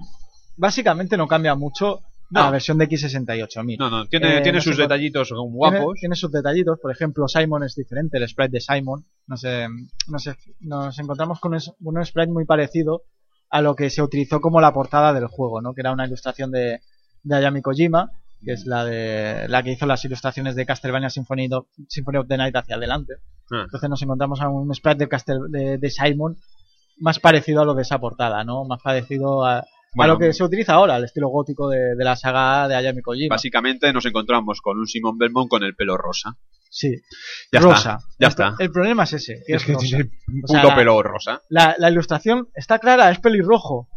básicamente 0.56 1.16
no 1.16 1.26
cambia 1.26 1.54
mucho 1.54 2.00
a 2.34 2.42
la 2.42 2.50
versión 2.50 2.76
de 2.78 2.88
X68000. 2.88 3.78
No, 3.78 3.88
no, 3.90 4.06
tiene, 4.06 4.38
Eh, 4.38 4.40
tiene 4.42 4.58
no 4.58 4.62
sus 4.62 4.76
detallitos 4.76 5.28
Tiene, 5.28 5.42
guapos. 5.48 5.98
tiene 6.00 6.16
sus 6.16 6.32
detallitos, 6.32 6.78
por 6.80 6.90
ejemplo, 6.90 7.28
Simon 7.28 7.62
es 7.62 7.74
diferente, 7.76 8.18
el 8.18 8.28
sprite 8.28 8.50
de 8.52 8.60
Simon. 8.60 9.04
Nos, 9.28 9.44
eh, 9.44 9.68
nos, 10.08 10.28
nos 10.60 10.98
encontramos 10.98 11.38
con 11.40 11.54
un, 11.54 11.60
un 11.80 12.04
sprite 12.04 12.32
muy 12.32 12.44
parecido 12.44 13.02
a 13.50 13.60
lo 13.62 13.76
que 13.76 13.90
se 13.90 14.02
utilizó 14.02 14.40
como 14.40 14.60
la 14.60 14.72
portada 14.72 15.12
del 15.12 15.28
juego, 15.28 15.60
¿no? 15.60 15.72
Que 15.72 15.82
era 15.82 15.92
una 15.92 16.04
ilustración 16.06 16.50
de, 16.50 16.80
de 17.22 17.36
Ayami 17.36 17.62
Kojima, 17.62 18.10
que 18.44 18.52
es 18.52 18.64
la 18.66 18.84
de 18.84 19.48
la 19.48 19.62
que 19.62 19.72
hizo 19.72 19.86
las 19.86 20.04
ilustraciones 20.04 20.54
de 20.54 20.66
Castlevania 20.66 21.10
Symphony 21.10 21.48
of, 21.52 21.66
Symphony 21.88 22.18
of 22.18 22.28
the 22.28 22.36
Night 22.36 22.54
hacia 22.56 22.76
adelante. 22.76 23.14
Ah. 23.50 23.62
Entonces 23.64 23.88
nos 23.90 24.02
encontramos 24.02 24.40
a 24.40 24.48
un 24.48 24.72
sprite 24.74 25.04
de, 25.04 25.08
Castel- 25.08 25.48
de, 25.50 25.78
de 25.78 25.90
Simon 25.90 26.36
más 26.98 27.18
parecido 27.20 27.62
a 27.62 27.64
lo 27.64 27.74
de 27.74 27.82
esa 27.82 27.98
portada, 27.98 28.42
¿no? 28.44 28.64
Más 28.64 28.80
parecido 28.82 29.44
a, 29.44 29.64
lo 30.06 30.18
que 30.18 30.32
se 30.32 30.44
utiliza 30.44 30.74
ahora, 30.74 30.96
el 30.96 31.04
estilo 31.04 31.28
gótico 31.28 31.68
de, 31.68 31.94
de 31.96 32.04
la 32.04 32.16
saga 32.16 32.68
de 32.68 32.74
Ayami 32.74 33.02
Kojima. 33.02 33.34
Básicamente 33.34 33.92
nos 33.92 34.04
encontramos 34.06 34.60
con 34.60 34.78
un 34.78 34.86
Simon 34.86 35.16
Belmont 35.18 35.48
con 35.48 35.62
el 35.62 35.74
pelo 35.74 35.96
rosa. 35.96 36.36
Sí, 36.68 36.94
Ya 37.52 37.60
rosa. 37.60 37.76
está, 37.76 37.98
ya 38.18 38.26
el, 38.26 38.30
está. 38.30 38.54
El 38.58 38.70
problema 38.70 39.04
es 39.04 39.12
ese, 39.14 39.42
que 39.46 39.54
es, 39.54 39.66
rosa. 39.66 39.78
tiene 39.86 40.04
un 40.28 40.42
O 40.44 40.48
sea, 40.48 40.62
puto 40.62 40.74
pelo 40.74 41.02
rosa. 41.02 41.42
La, 41.48 41.74
la 41.78 41.90
ilustración 41.90 42.48
está 42.54 42.78
clara, 42.78 43.10
es 43.10 43.18
pelirrojo. 43.20 43.88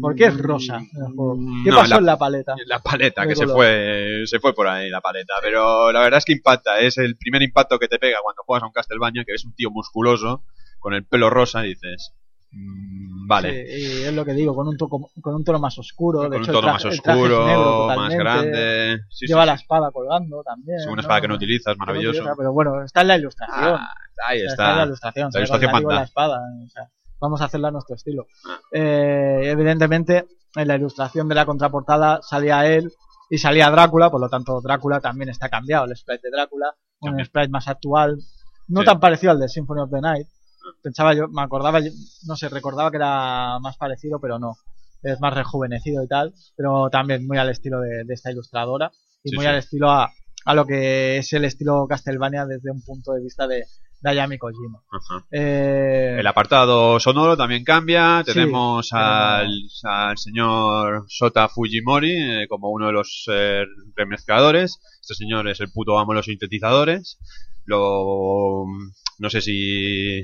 ¿Por 0.00 0.14
qué 0.14 0.24
es 0.26 0.38
rosa? 0.38 0.80
juego? 1.14 1.36
¿Qué 1.64 1.70
No, 1.70 1.76
pasó 1.76 1.90
la- 1.94 1.96
en 1.98 2.06
la 2.06 2.18
paleta? 2.18 2.54
La 2.66 2.78
paleta, 2.80 3.26
que 3.26 3.34
se 3.36 3.46
fue, 3.46 4.22
se 4.26 4.38
fue 4.40 4.54
por 4.54 4.68
ahí 4.68 4.90
la 4.90 5.00
paleta. 5.00 5.34
Pero 5.42 5.90
la 5.92 6.00
verdad 6.00 6.18
es 6.18 6.24
que 6.24 6.32
impacta. 6.32 6.78
Es 6.80 6.98
el 6.98 7.16
primer 7.16 7.42
impacto 7.42 7.78
que 7.78 7.88
te 7.88 7.98
pega 7.98 8.18
cuando 8.22 8.42
juegas 8.44 8.62
a 8.62 8.66
un 8.66 8.72
Castlevania, 8.72 9.24
que 9.24 9.32
ves 9.32 9.44
un 9.44 9.54
tío 9.54 9.70
musculoso 9.70 10.44
con 10.78 10.94
el 10.94 11.04
pelo 11.06 11.30
rosa 11.30 11.64
y 11.66 11.70
dices, 11.70 12.12
mm, 12.52 13.26
vale. 13.26 13.66
Sí, 13.66 14.02
es 14.04 14.12
lo 14.14 14.24
que 14.24 14.32
digo, 14.34 14.54
con 14.54 14.66
un, 14.68 14.76
toco- 14.76 15.10
con 15.20 15.34
un 15.34 15.44
tono 15.44 15.58
más 15.58 15.78
oscuro. 15.78 16.20
con 16.20 16.30
de 16.30 16.36
un 16.38 16.42
hecho, 16.42 16.52
tono 16.52 16.66
el 16.68 16.72
más 16.74 16.82
traje- 16.82 16.98
oscuro, 17.00 17.46
negro 17.46 17.86
más 17.96 18.14
grande. 18.14 18.98
Sí, 19.10 19.26
Lleva 19.26 19.42
sí. 19.42 19.46
la 19.46 19.54
espada 19.54 19.90
colgando 19.92 20.42
también. 20.42 20.78
Es 20.78 20.86
una 20.86 20.96
¿no? 20.96 21.00
espada 21.02 21.20
que 21.20 21.28
no 21.28 21.34
utilizas, 21.34 21.74
Que 21.74 21.78
no 21.78 21.86
maravilloso. 21.86 22.18
utiliza, 22.20 22.34
pero 22.36 22.52
bueno, 22.52 22.82
está 22.84 23.00
en 23.02 23.08
la 23.08 23.16
ilustración. 23.18 23.74
Ah, 23.78 23.94
ahí 24.26 24.38
O 24.38 24.40
sea, 24.42 24.50
está. 24.50 24.70
en 24.72 24.76
la 24.78 24.84
ilustración. 24.84 25.30
La 25.32 25.38
ilustración 25.40 25.84
la 25.88 26.02
espada. 26.02 26.40
o 26.64 26.68
sea, 26.68 26.88
vamos 27.20 27.40
a 27.40 27.44
hacerla 27.44 27.68
a 27.68 27.72
nuestro 27.72 27.96
estilo. 27.96 28.26
Ah. 28.48 28.58
Eh, 28.72 29.40
evidentemente, 29.44 30.26
en 30.56 30.68
la 30.68 30.76
ilustración 30.76 31.28
de 31.28 31.34
la 31.34 31.46
contraportada 31.46 32.20
salía 32.22 32.66
él 32.66 32.92
y 33.28 33.38
salía 33.38 33.70
Drácula, 33.70 34.10
por 34.10 34.20
lo 34.20 34.28
tanto 34.28 34.60
Drácula 34.60 35.00
también 35.00 35.28
está 35.28 35.48
cambiado, 35.48 35.84
el 35.86 35.96
sprite 35.96 36.28
de 36.28 36.36
Drácula, 36.36 36.74
un 37.00 37.10
También. 37.10 37.26
sprite 37.26 37.48
más 37.48 37.68
actual, 37.68 38.18
no 38.68 38.80
Sí. 38.80 38.86
tan 38.86 39.00
parecido 39.00 39.32
al 39.32 39.38
de 39.40 39.48
Symphony 39.48 39.80
of 39.82 39.90
the 39.90 40.00
Night. 40.00 40.26
Pensaba 40.82 41.14
yo, 41.14 41.28
me 41.28 41.42
acordaba, 41.42 41.80
yo- 41.80 41.92
no 42.26 42.36
sé, 42.36 42.48
recordaba 42.48 42.90
que 42.90 42.96
era 42.98 43.58
más 43.60 43.76
parecido, 43.76 44.20
pero 44.20 44.38
no. 44.38 44.56
Es 45.02 45.18
más 45.20 45.32
rejuvenecido 45.34 46.02
y 46.04 46.08
tal, 46.08 46.34
pero 46.56 46.90
también 46.90 47.26
muy 47.26 47.38
al 47.38 47.48
estilo 47.48 47.80
de, 47.80 48.04
de 48.04 48.14
esta 48.14 48.30
ilustradora 48.30 48.90
y 49.24 49.30
Sí, 49.30 49.36
muy 49.36 49.44
sí. 49.44 49.48
al 49.48 49.56
estilo 49.56 49.90
a, 49.90 50.10
a 50.44 50.54
lo 50.54 50.66
que 50.66 51.16
es 51.18 51.32
el 51.32 51.44
estilo 51.46 51.86
Castlevania 51.88 52.44
desde 52.44 52.70
un 52.70 52.82
punto 52.82 53.12
de 53.12 53.22
vista 53.22 53.46
de, 53.46 53.64
de 54.00 54.10
Ayami 54.10 54.38
Kojima. 54.38 54.80
Ajá. 54.90 55.24
Eh, 55.30 56.16
El 56.18 56.26
apartado 56.26 56.98
sonoro 57.00 57.36
también 57.36 57.64
cambia. 57.64 58.22
Sí, 58.24 58.32
Tenemos 58.32 58.92
al, 58.92 59.50
al 59.84 60.18
señor 60.18 61.04
Sota 61.08 61.48
Fujimori 61.48 62.12
eh, 62.12 62.46
como 62.48 62.70
uno 62.70 62.86
de 62.86 62.92
los 62.92 63.24
eh, 63.30 63.64
remezcladores. 63.96 64.78
Este 65.02 65.14
señor 65.14 65.48
es 65.48 65.60
el 65.60 65.70
puto 65.70 65.98
amo 65.98 66.12
de 66.12 66.16
los 66.16 66.26
sintetizadores. 66.26 67.18
Lo, 67.66 68.64
no 69.18 69.30
sé 69.30 69.40
si 69.40 70.22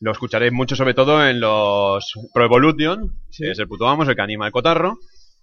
lo 0.00 0.12
escucharéis 0.12 0.52
mucho, 0.52 0.76
sobre 0.76 0.94
todo 0.94 1.26
en 1.26 1.40
los 1.40 2.12
Pro 2.32 2.44
Evolution, 2.44 3.18
Sí. 3.30 3.44
que 3.44 3.50
es 3.50 3.58
el 3.58 3.66
puto 3.68 3.88
amo, 3.88 4.04
es 4.04 4.08
el 4.08 4.14
que 4.16 4.22
anima 4.22 4.46
el 4.46 4.52
cotarro. 4.52 4.96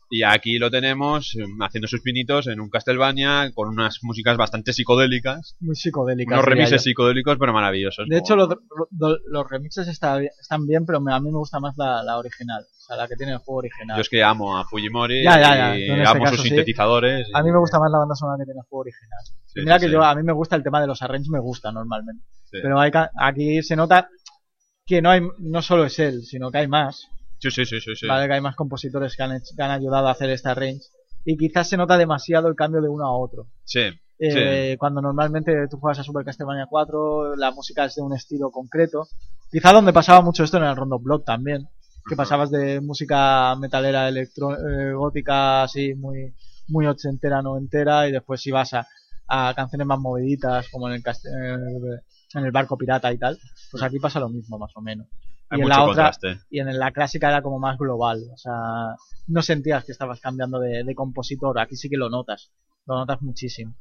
Y 0.10 0.22
aquí 0.24 0.60
lo 0.60 0.70
tenemos 0.70 1.36
eh, 1.36 1.44
haciendo 1.62 1.88
sus 1.88 2.02
pinitos 2.02 2.46
en 2.48 2.60
un 2.60 2.70
Castlevania 2.70 3.52
con 3.54 3.68
unas 3.70 4.00
músicas 4.04 4.38
bastante 4.38 4.72
psicodélicas. 4.72 5.56
Muy 5.60 5.76
psicodélicas. 5.76 6.34
Unos 6.34 6.46
remixes 6.46 6.84
yo. 6.84 6.90
psicodélicos, 6.90 7.38
pero 7.40 7.54
maravillosos. 7.54 8.08
De 8.08 8.18
hecho, 8.20 8.36
los, 8.36 8.50
los- 8.98 9.20
los 9.28 9.50
remixes 9.50 9.88
está 9.88 10.22
están 10.22 10.68
bien, 10.68 10.86
pero 10.86 11.00
a 11.00 11.20
mí 11.20 11.32
me 11.32 11.38
gusta 11.38 11.60
más 11.60 11.76
la, 11.78 12.04
la 12.04 12.18
original. 12.20 12.64
O 12.64 12.82
sea, 12.88 12.98
la 12.98 13.08
que 13.08 13.16
tiene 13.16 13.32
el 13.34 13.40
juego 13.40 13.60
original. 13.60 13.98
Yo 13.98 14.02
es 14.02 14.10
que 14.10 14.24
amo 14.24 14.58
a 14.58 14.64
Fujimori 14.66 15.24
Ya, 15.24 15.40
ya, 15.42 15.56
ya. 15.56 15.78
y 15.78 15.90
este 15.90 16.06
amo 16.08 16.24
caso 16.24 16.36
sus 16.36 16.44
sí. 16.44 16.50
sintetizadores. 16.50 17.28
A 17.34 17.42
mí 17.42 17.52
me 17.52 17.58
gusta 17.58 17.80
más 17.80 17.90
la 17.92 17.98
banda 17.98 18.14
sonora 18.16 18.38
que 18.40 18.46
tiene 18.46 18.60
el 18.60 18.68
juego 18.70 18.82
original. 18.82 19.20
Sí, 19.46 19.60
mira 19.62 19.80
que 19.80 19.88
sí. 19.88 19.92
yo, 19.92 20.04
a 20.04 20.14
mí 20.14 20.22
me 20.22 20.34
gusta 20.34 20.56
el 20.56 20.62
tema 20.64 20.80
de 20.82 20.88
los 20.88 21.02
arranges, 21.02 21.30
me 21.30 21.40
gusta 21.40 21.72
normalmente. 21.72 22.24
Pero 22.52 22.80
hay, 22.80 22.92
aquí 23.20 23.64
se 23.64 23.76
nota 23.76 24.08
que 24.86 25.02
no 25.02 25.10
hay 25.10 25.22
no 25.40 25.62
solo 25.64 25.86
es 25.86 25.98
él, 25.98 26.22
sino 26.24 26.52
que 26.52 26.60
hay 26.60 26.68
más. 26.68 27.08
Sí, 27.40 27.52
sí, 27.52 27.66
sí, 27.66 27.80
sí, 27.80 27.96
sí. 27.96 28.08
¿vale? 28.08 28.28
Que 28.28 28.34
hay 28.36 28.42
más 28.42 28.56
compositores 28.56 29.16
que 29.16 29.24
han, 29.24 29.34
hecho- 29.34 29.54
que 29.56 29.64
han 29.64 29.72
ayudado 29.72 30.08
a 30.08 30.12
hacer 30.12 30.30
este 30.30 30.50
arrange. 30.50 30.86
Y 31.24 31.38
quizás 31.38 31.68
se 31.70 31.78
nota 31.78 31.98
demasiado 31.98 32.48
el 32.48 32.56
cambio 32.56 32.82
de 32.82 32.90
uno 32.90 33.06
a 33.06 33.18
otro. 33.18 33.48
Sí, 33.64 33.80
Eh, 34.20 34.78
Cuando 34.80 35.02
normalmente 35.02 35.68
tú 35.70 35.78
juegas 35.78 36.00
a 36.00 36.04
Super 36.04 36.24
Castlevania 36.24 36.68
4, 36.70 37.36
la 37.36 37.52
música 37.52 37.86
es 37.86 37.96
de 37.96 38.02
un 38.02 38.14
estilo 38.14 38.50
concreto. 38.52 39.08
Quizá 39.52 39.74
donde 39.74 39.92
pasaba 39.94 40.22
mucho 40.22 40.44
esto 40.44 40.58
en 40.58 40.64
el 40.64 40.76
Rondo 40.76 41.00
Block 41.00 41.26
también. 41.26 41.68
Que 42.08 42.16
pasabas 42.16 42.52
de 42.52 42.82
música 42.82 43.56
metalera 43.56 44.08
electro, 44.08 44.54
eh, 44.54 44.94
gótica 44.94 45.64
así 45.64 45.96
muy, 45.96 46.36
muy 46.68 46.86
ochentera, 46.86 47.42
noventera 47.42 48.08
y 48.08 48.12
después 48.12 48.46
ibas 48.46 48.74
a, 48.76 48.88
a 49.28 49.54
canciones 49.56 49.88
más 49.88 50.00
moviditas 50.00 50.70
como 50.70 50.88
en 50.88 50.94
el, 50.96 51.04
cast- 51.04 51.26
en 51.26 51.62
el, 51.68 52.00
en 52.36 52.46
el 52.46 52.52
barco 52.52 52.78
pirata 52.78 53.12
y 53.12 53.18
tal. 53.18 53.38
Pues 53.72 53.82
aquí 53.84 53.98
pasa 54.00 54.20
lo 54.20 54.30
mismo 54.30 54.60
más 54.60 54.72
o 54.76 54.82
menos. 54.82 55.08
Hay 55.50 55.60
y 55.60 55.64
en 55.64 55.70
la 55.70 55.84
otra, 55.84 56.12
y 56.50 56.60
en 56.60 56.80
la 56.80 56.92
clásica 56.92 57.30
era 57.30 57.42
como 57.42 57.60
más 57.60 57.78
global. 57.78 58.24
O 58.34 58.38
sea, 58.38 58.96
no 59.28 59.42
sentías 59.42 59.86
que 59.86 59.92
estabas 59.92 60.20
cambiando 60.20 60.60
de, 60.60 60.84
de 60.84 60.96
compositor. 60.96 61.60
Aquí 61.60 61.76
sí 61.76 61.90
que 61.90 61.98
lo 61.98 62.10
notas. 62.10 62.52
Lo 62.86 62.96
notas 62.96 63.22
muchísimo. 63.22 63.76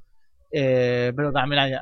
Eh, 0.53 1.13
pero 1.17 1.33
también 1.33 1.61
hay, 1.61 1.73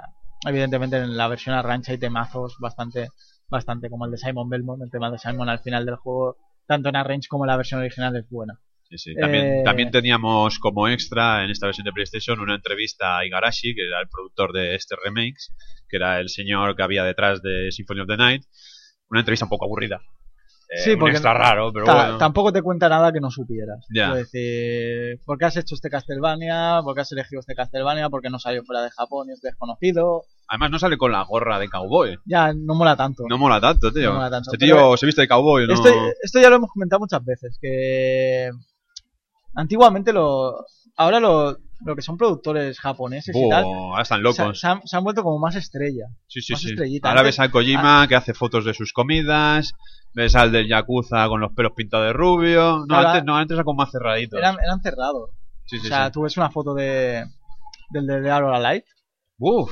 evidentemente 0.46 0.96
en 0.96 1.16
la 1.16 1.28
versión 1.28 1.54
arrancha 1.54 1.92
hay 1.92 1.98
temazos 1.98 2.56
bastante, 2.58 3.08
bastante 3.48 3.90
como 3.90 4.06
el 4.06 4.12
de 4.12 4.18
Simon 4.18 4.48
Belmont. 4.48 4.82
El 4.82 4.90
tema 4.90 5.10
de 5.10 5.18
Simon 5.18 5.48
al 5.48 5.60
final 5.60 5.84
del 5.84 5.96
juego, 5.96 6.36
tanto 6.66 6.88
en 6.88 6.96
arrange 6.96 7.28
como 7.28 7.44
en 7.44 7.48
la 7.48 7.56
versión 7.56 7.80
original 7.80 8.16
es 8.16 8.28
buena. 8.30 8.58
Sí, 8.88 8.98
sí. 8.98 9.14
También, 9.14 9.46
Eh, 9.46 9.62
también 9.64 9.90
teníamos 9.90 10.58
como 10.58 10.88
extra 10.88 11.44
en 11.44 11.50
esta 11.50 11.66
versión 11.66 11.84
de 11.84 11.92
PlayStation 11.92 12.40
una 12.40 12.54
entrevista 12.54 13.18
a 13.18 13.26
Igarashi, 13.26 13.74
que 13.74 13.86
era 13.86 14.00
el 14.00 14.08
productor 14.08 14.52
de 14.52 14.74
este 14.74 14.96
remakes, 15.02 15.54
que 15.88 15.96
era 15.96 16.20
el 16.20 16.28
señor 16.28 16.76
que 16.76 16.82
había 16.82 17.04
detrás 17.04 17.42
de 17.42 17.72
Symphony 17.72 18.00
of 18.00 18.08
the 18.08 18.16
Night. 18.16 18.44
Una 19.12 19.20
entrevista 19.20 19.44
un 19.44 19.50
poco 19.50 19.66
aburrida. 19.66 20.00
Eh, 20.70 20.78
Sí, 20.78 20.96
porque 20.96 21.12
extra 21.12 21.34
raro, 21.34 21.70
pero 21.70 21.84
bueno. 21.84 22.16
Tampoco 22.16 22.50
te 22.50 22.62
cuenta 22.62 22.88
nada 22.88 23.12
que 23.12 23.20
no 23.20 23.30
supieras. 23.30 23.84
Ya. 23.94 24.12
Es 24.12 24.32
decir, 24.32 25.20
¿por 25.26 25.36
qué 25.36 25.44
has 25.44 25.56
hecho 25.58 25.74
este 25.74 25.90
Castlevania? 25.90 26.80
¿Por 26.82 26.94
qué 26.94 27.02
has 27.02 27.12
elegido 27.12 27.40
este 27.40 27.54
Castlevania? 27.54 28.08
¿Por 28.08 28.22
qué 28.22 28.30
no 28.30 28.38
salió 28.38 28.64
fuera 28.64 28.82
de 28.82 28.90
Japón 28.90 29.28
y 29.28 29.32
es 29.32 29.42
desconocido? 29.42 30.22
Además 30.48 30.70
no 30.70 30.78
sale 30.78 30.96
con 30.96 31.12
la 31.12 31.24
gorra 31.24 31.58
de 31.58 31.68
cowboy. 31.68 32.18
Ya 32.24 32.54
no 32.54 32.74
mola 32.74 32.96
tanto. 32.96 33.24
No 33.28 33.36
mola 33.36 33.60
tanto, 33.60 33.92
tío. 33.92 34.08
No 34.08 34.14
mola 34.14 34.30
tanto, 34.30 34.50
Este 34.50 34.64
tío 34.64 34.96
se 34.96 35.04
viste 35.04 35.20
de 35.20 35.28
cowboy, 35.28 35.66
¿no? 35.66 35.74
Esto, 35.74 35.90
esto 36.22 36.40
ya 36.40 36.48
lo 36.48 36.56
hemos 36.56 36.70
comentado 36.70 37.00
muchas 37.00 37.22
veces, 37.22 37.58
que 37.60 38.50
antiguamente 39.54 40.14
lo... 40.14 40.64
Ahora 40.96 41.20
lo, 41.20 41.58
lo 41.84 41.96
que 41.96 42.02
son 42.02 42.16
productores 42.16 42.78
japoneses 42.78 43.34
y 43.34 43.48
tal, 43.48 43.64
ahora 43.64 44.02
están 44.02 44.22
locos. 44.22 44.58
se 44.60 44.66
han, 44.66 44.86
se 44.86 44.96
han 44.96 45.04
vuelto 45.04 45.22
como 45.22 45.38
más 45.38 45.56
estrella. 45.56 46.06
Sí, 46.26 46.40
sí, 46.40 46.52
más 46.52 46.62
sí. 46.62 46.68
estrellita. 46.70 47.08
Ahora 47.08 47.22
ves 47.22 47.40
a 47.40 47.50
Kojima 47.50 48.06
que 48.08 48.14
hace 48.16 48.34
fotos 48.34 48.64
de 48.64 48.74
sus 48.74 48.92
comidas, 48.92 49.74
ves 50.14 50.34
al 50.36 50.52
del 50.52 50.68
Yakuza 50.68 51.26
con 51.28 51.40
los 51.40 51.52
pelos 51.52 51.72
pintados 51.74 52.06
de 52.06 52.12
rubio. 52.12 52.84
No, 52.88 52.96
antes, 52.96 53.24
no, 53.24 53.36
antes 53.36 53.54
era 53.54 53.64
como 53.64 53.78
más 53.78 53.90
cerradito. 53.90 54.38
Eran, 54.38 54.56
eran 54.62 54.80
cerrados. 54.80 55.30
Sí, 55.66 55.78
sí, 55.78 55.86
o 55.86 55.88
sea, 55.88 56.06
sí. 56.06 56.12
tú 56.12 56.22
ves 56.22 56.36
una 56.36 56.50
foto 56.50 56.74
de 56.74 57.24
del 57.90 58.06
de 58.06 58.32
or 58.32 58.54
Alive, 58.54 58.84
Uf. 59.38 59.70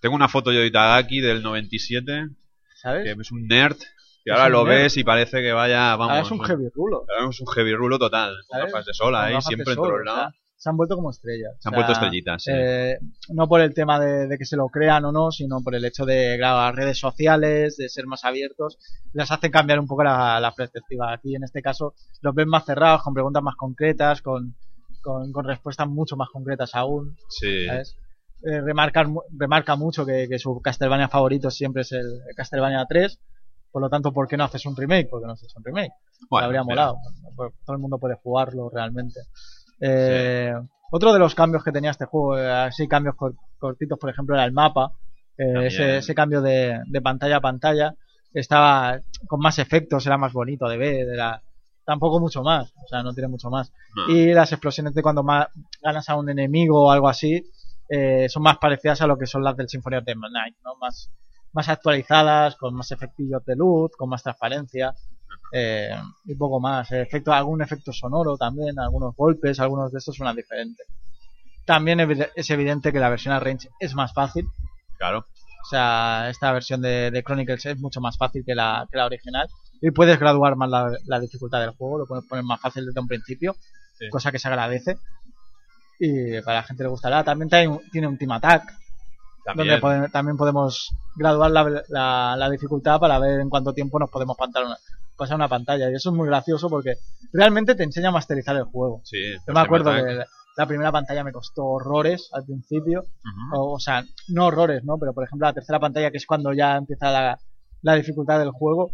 Tengo 0.00 0.16
una 0.16 0.28
foto 0.28 0.52
yo 0.52 0.60
de 0.60 0.66
Itagaki 0.66 1.20
del 1.20 1.42
97, 1.42 2.28
¿sabes? 2.74 3.04
que 3.04 3.20
es 3.20 3.30
un 3.32 3.46
nerd, 3.46 3.76
Es 4.24 4.32
ahora 4.32 4.48
lo 4.48 4.64
nerd. 4.64 4.82
ves 4.82 4.96
y 4.96 5.04
parece 5.04 5.40
que 5.40 5.52
vaya, 5.52 5.94
vamos. 5.96 6.10
Ahora 6.10 6.22
es 6.22 6.30
un 6.30 6.40
heavy 6.44 6.68
rulo. 6.74 7.04
ahora 7.08 7.30
es 7.30 7.40
un 7.40 7.46
heavy 7.46 7.74
rulo 7.74 7.98
total, 7.98 8.34
con 8.48 8.58
gafas 8.60 8.84
de 8.86 8.94
sol 8.94 9.14
ahí, 9.14 9.40
siempre 9.40 9.72
en 9.72 9.76
todos 9.76 10.04
lados. 10.04 10.34
Se 10.62 10.68
han 10.70 10.76
vuelto 10.76 10.94
como 10.94 11.10
estrellas. 11.10 11.56
Se 11.58 11.68
han 11.68 11.74
O 11.74 11.76
vuelto 11.76 11.92
estrellitas, 11.92 12.44
sí. 12.44 12.52
eh, 12.54 12.98
no 13.30 13.48
por 13.48 13.60
el 13.60 13.74
tema 13.74 13.98
de, 13.98 14.28
de 14.28 14.38
que 14.38 14.44
se 14.44 14.56
lo 14.56 14.68
crean 14.68 15.04
o 15.04 15.10
no, 15.10 15.32
sino 15.32 15.60
por 15.60 15.74
el 15.74 15.84
hecho 15.84 16.04
de 16.06 16.36
grabar 16.36 16.76
redes 16.76 16.98
sociales, 17.00 17.76
de 17.76 17.88
ser 17.88 18.06
más 18.06 18.24
abiertos, 18.24 18.78
les 19.12 19.28
hacen 19.30 19.50
cambiar 19.50 19.80
un 19.80 19.88
poco 19.88 20.04
la, 20.04 20.38
la 20.38 20.52
perspectiva. 20.54 21.12
Aquí 21.12 21.34
en 21.34 21.42
este 21.42 21.62
caso 21.62 21.94
los 22.20 22.32
ven 22.34 22.48
más 22.48 22.64
cerrados, 22.64 23.02
con 23.02 23.12
preguntas 23.12 23.42
más 23.42 23.56
concretas, 23.56 24.22
con, 24.22 24.54
con, 25.02 25.32
con 25.32 25.44
respuestas 25.46 25.88
mucho 25.88 26.16
más 26.16 26.28
concretas 26.32 26.74
aún. 26.74 27.16
Sí. 27.28 27.66
¿sabes? 27.66 27.96
Eh, 28.44 28.60
remarcar 28.60 29.08
mu- 29.08 29.22
remarca 29.36 29.74
mucho 29.76 30.06
que, 30.06 30.28
que 30.28 30.38
su 30.38 30.60
Castlevania 30.60 31.08
favorito 31.08 31.50
siempre 31.50 31.82
es 31.82 31.90
el 31.92 32.20
Castlevania 32.36 32.86
3. 32.88 33.18
Por 33.72 33.82
lo 33.82 33.88
tanto, 33.88 34.12
¿por 34.12 34.28
qué 34.28 34.36
no 34.36 34.44
haces 34.44 34.64
un 34.66 34.76
remake? 34.76 35.08
Porque 35.10 35.26
no 35.26 35.32
haces 35.32 35.52
un 35.56 35.64
remake. 35.64 35.92
Bueno, 36.30 36.46
habría 36.46 36.62
molado. 36.62 36.96
Pues 37.34 37.52
Todo 37.64 37.74
el 37.74 37.80
mundo 37.80 37.98
puede 37.98 38.14
jugarlo 38.16 38.68
realmente. 38.68 39.20
Eh, 39.84 40.54
Otro 40.90 41.12
de 41.12 41.18
los 41.18 41.34
cambios 41.34 41.64
que 41.64 41.72
tenía 41.72 41.90
este 41.90 42.04
juego, 42.04 42.34
así 42.34 42.86
cambios 42.86 43.16
cor- 43.16 43.34
cortitos, 43.58 43.98
por 43.98 44.10
ejemplo, 44.10 44.34
era 44.34 44.44
el 44.44 44.52
mapa. 44.52 44.92
Eh, 45.38 45.66
ese, 45.66 45.96
ese 45.98 46.14
cambio 46.14 46.40
de, 46.42 46.80
de 46.86 47.00
pantalla 47.00 47.36
a 47.38 47.40
pantalla 47.40 47.94
estaba 48.34 49.00
con 49.26 49.40
más 49.40 49.58
efectos, 49.58 50.06
era 50.06 50.18
más 50.18 50.32
bonito 50.32 50.68
de 50.68 50.76
ver, 50.76 51.08
era 51.08 51.42
tampoco 51.84 52.20
mucho 52.20 52.42
más, 52.42 52.72
o 52.84 52.86
sea, 52.88 53.02
no 53.02 53.12
tiene 53.12 53.28
mucho 53.28 53.50
más. 53.50 53.72
no. 53.96 54.14
Y 54.14 54.32
las 54.32 54.52
explosiones 54.52 54.94
de 54.94 55.02
cuando 55.02 55.22
más 55.22 55.48
ganas 55.82 56.08
a 56.08 56.16
un 56.16 56.28
enemigo 56.30 56.86
o 56.86 56.90
algo 56.90 57.08
así 57.08 57.42
eh, 57.88 58.28
son 58.28 58.42
más 58.44 58.58
parecidas 58.58 59.00
a 59.02 59.06
lo 59.06 59.18
que 59.18 59.26
son 59.26 59.42
las 59.42 59.56
del 59.56 59.68
Symphony 59.68 59.96
of 59.96 60.04
the 60.04 60.14
Night, 60.14 60.56
¿no? 60.64 60.76
Más, 60.76 61.10
más 61.52 61.68
actualizadas, 61.68 62.56
con 62.56 62.74
más 62.74 62.90
efectillos 62.92 63.44
de 63.44 63.56
luz, 63.56 63.90
con 63.96 64.08
más 64.08 64.22
transparencia 64.22 64.94
eh, 65.52 65.90
y 66.24 66.34
poco 66.34 66.60
más. 66.60 66.90
Efecto, 66.92 67.32
algún 67.32 67.62
efecto 67.62 67.92
sonoro 67.92 68.36
también, 68.36 68.78
algunos 68.78 69.14
golpes, 69.16 69.60
algunos 69.60 69.92
de 69.92 69.98
estos 69.98 70.14
suenan 70.16 70.36
diferentes. 70.36 70.86
También 71.64 72.00
es 72.34 72.50
evidente 72.50 72.92
que 72.92 72.98
la 73.00 73.08
versión 73.08 73.34
Arrange 73.34 73.68
es 73.78 73.94
más 73.94 74.12
fácil. 74.12 74.46
Claro. 74.98 75.18
O 75.64 75.68
sea, 75.70 76.28
esta 76.28 76.50
versión 76.52 76.82
de, 76.82 77.10
de 77.10 77.22
Chronicles 77.22 77.64
es 77.66 77.78
mucho 77.78 78.00
más 78.00 78.16
fácil 78.18 78.42
que 78.44 78.54
la, 78.54 78.86
que 78.90 78.96
la 78.98 79.06
original. 79.06 79.48
Y 79.80 79.90
puedes 79.92 80.18
graduar 80.18 80.56
más 80.56 80.68
la, 80.68 80.92
la 81.06 81.20
dificultad 81.20 81.60
del 81.60 81.70
juego, 81.70 81.98
lo 81.98 82.06
puedes 82.06 82.24
poner 82.26 82.44
más 82.44 82.60
fácil 82.60 82.84
desde 82.86 83.00
un 83.00 83.06
principio, 83.08 83.54
Sí. 83.98 84.08
cosa 84.10 84.32
que 84.32 84.38
se 84.40 84.48
agradece. 84.48 84.96
Y 85.98 86.40
para 86.42 86.58
la 86.58 86.62
gente 86.64 86.82
le 86.82 86.88
gustará. 86.88 87.22
También 87.22 87.48
tiene 87.48 87.68
un, 87.68 87.80
tiene 87.90 88.08
un 88.08 88.18
Team 88.18 88.32
Attack, 88.32 88.64
También. 89.44 89.68
donde 89.68 89.80
pode- 89.80 90.10
también 90.10 90.36
podemos 90.36 90.88
graduar 91.14 91.50
la, 91.52 91.82
la- 91.88 92.34
la 92.36 92.50
dificultad 92.50 92.98
para 92.98 93.18
ver 93.20 93.38
en 93.40 93.48
cuánto 93.50 93.72
tiempo 93.72 93.98
nos 94.00 94.10
podemos 94.10 94.36
pantar 94.36 94.64
una- 94.64 94.78
pasar 95.22 95.36
una 95.36 95.48
pantalla. 95.48 95.90
Y 95.90 95.94
eso 95.94 96.10
es 96.10 96.16
muy 96.16 96.26
gracioso 96.28 96.68
porque 96.68 96.94
realmente 97.32 97.74
te 97.74 97.82
enseña 97.84 98.08
a 98.08 98.12
masterizar 98.12 98.56
el 98.56 98.64
juego. 98.64 99.00
Sí, 99.04 99.18
Yo 99.32 99.38
pues 99.46 99.54
me 99.54 99.60
acuerdo 99.60 99.92
que 99.92 100.00
Attack. 100.00 100.28
la 100.56 100.66
primera 100.66 100.92
pantalla 100.92 101.24
me 101.24 101.32
costó 101.32 101.64
horrores 101.64 102.28
al 102.32 102.44
principio. 102.44 103.04
O, 103.54 103.72
o 103.74 103.78
sea, 103.80 104.04
no 104.28 104.46
horrores, 104.46 104.84
¿no? 104.84 104.98
Pero 104.98 105.12
por 105.14 105.24
ejemplo 105.24 105.46
la 105.46 105.52
tercera 105.54 105.80
pantalla, 105.80 106.10
que 106.10 106.18
es 106.18 106.26
cuando 106.26 106.52
ya 106.52 106.76
empieza 106.76 107.10
la, 107.10 107.38
la 107.82 107.94
dificultad 107.94 108.38
del 108.38 108.50
juego, 108.50 108.90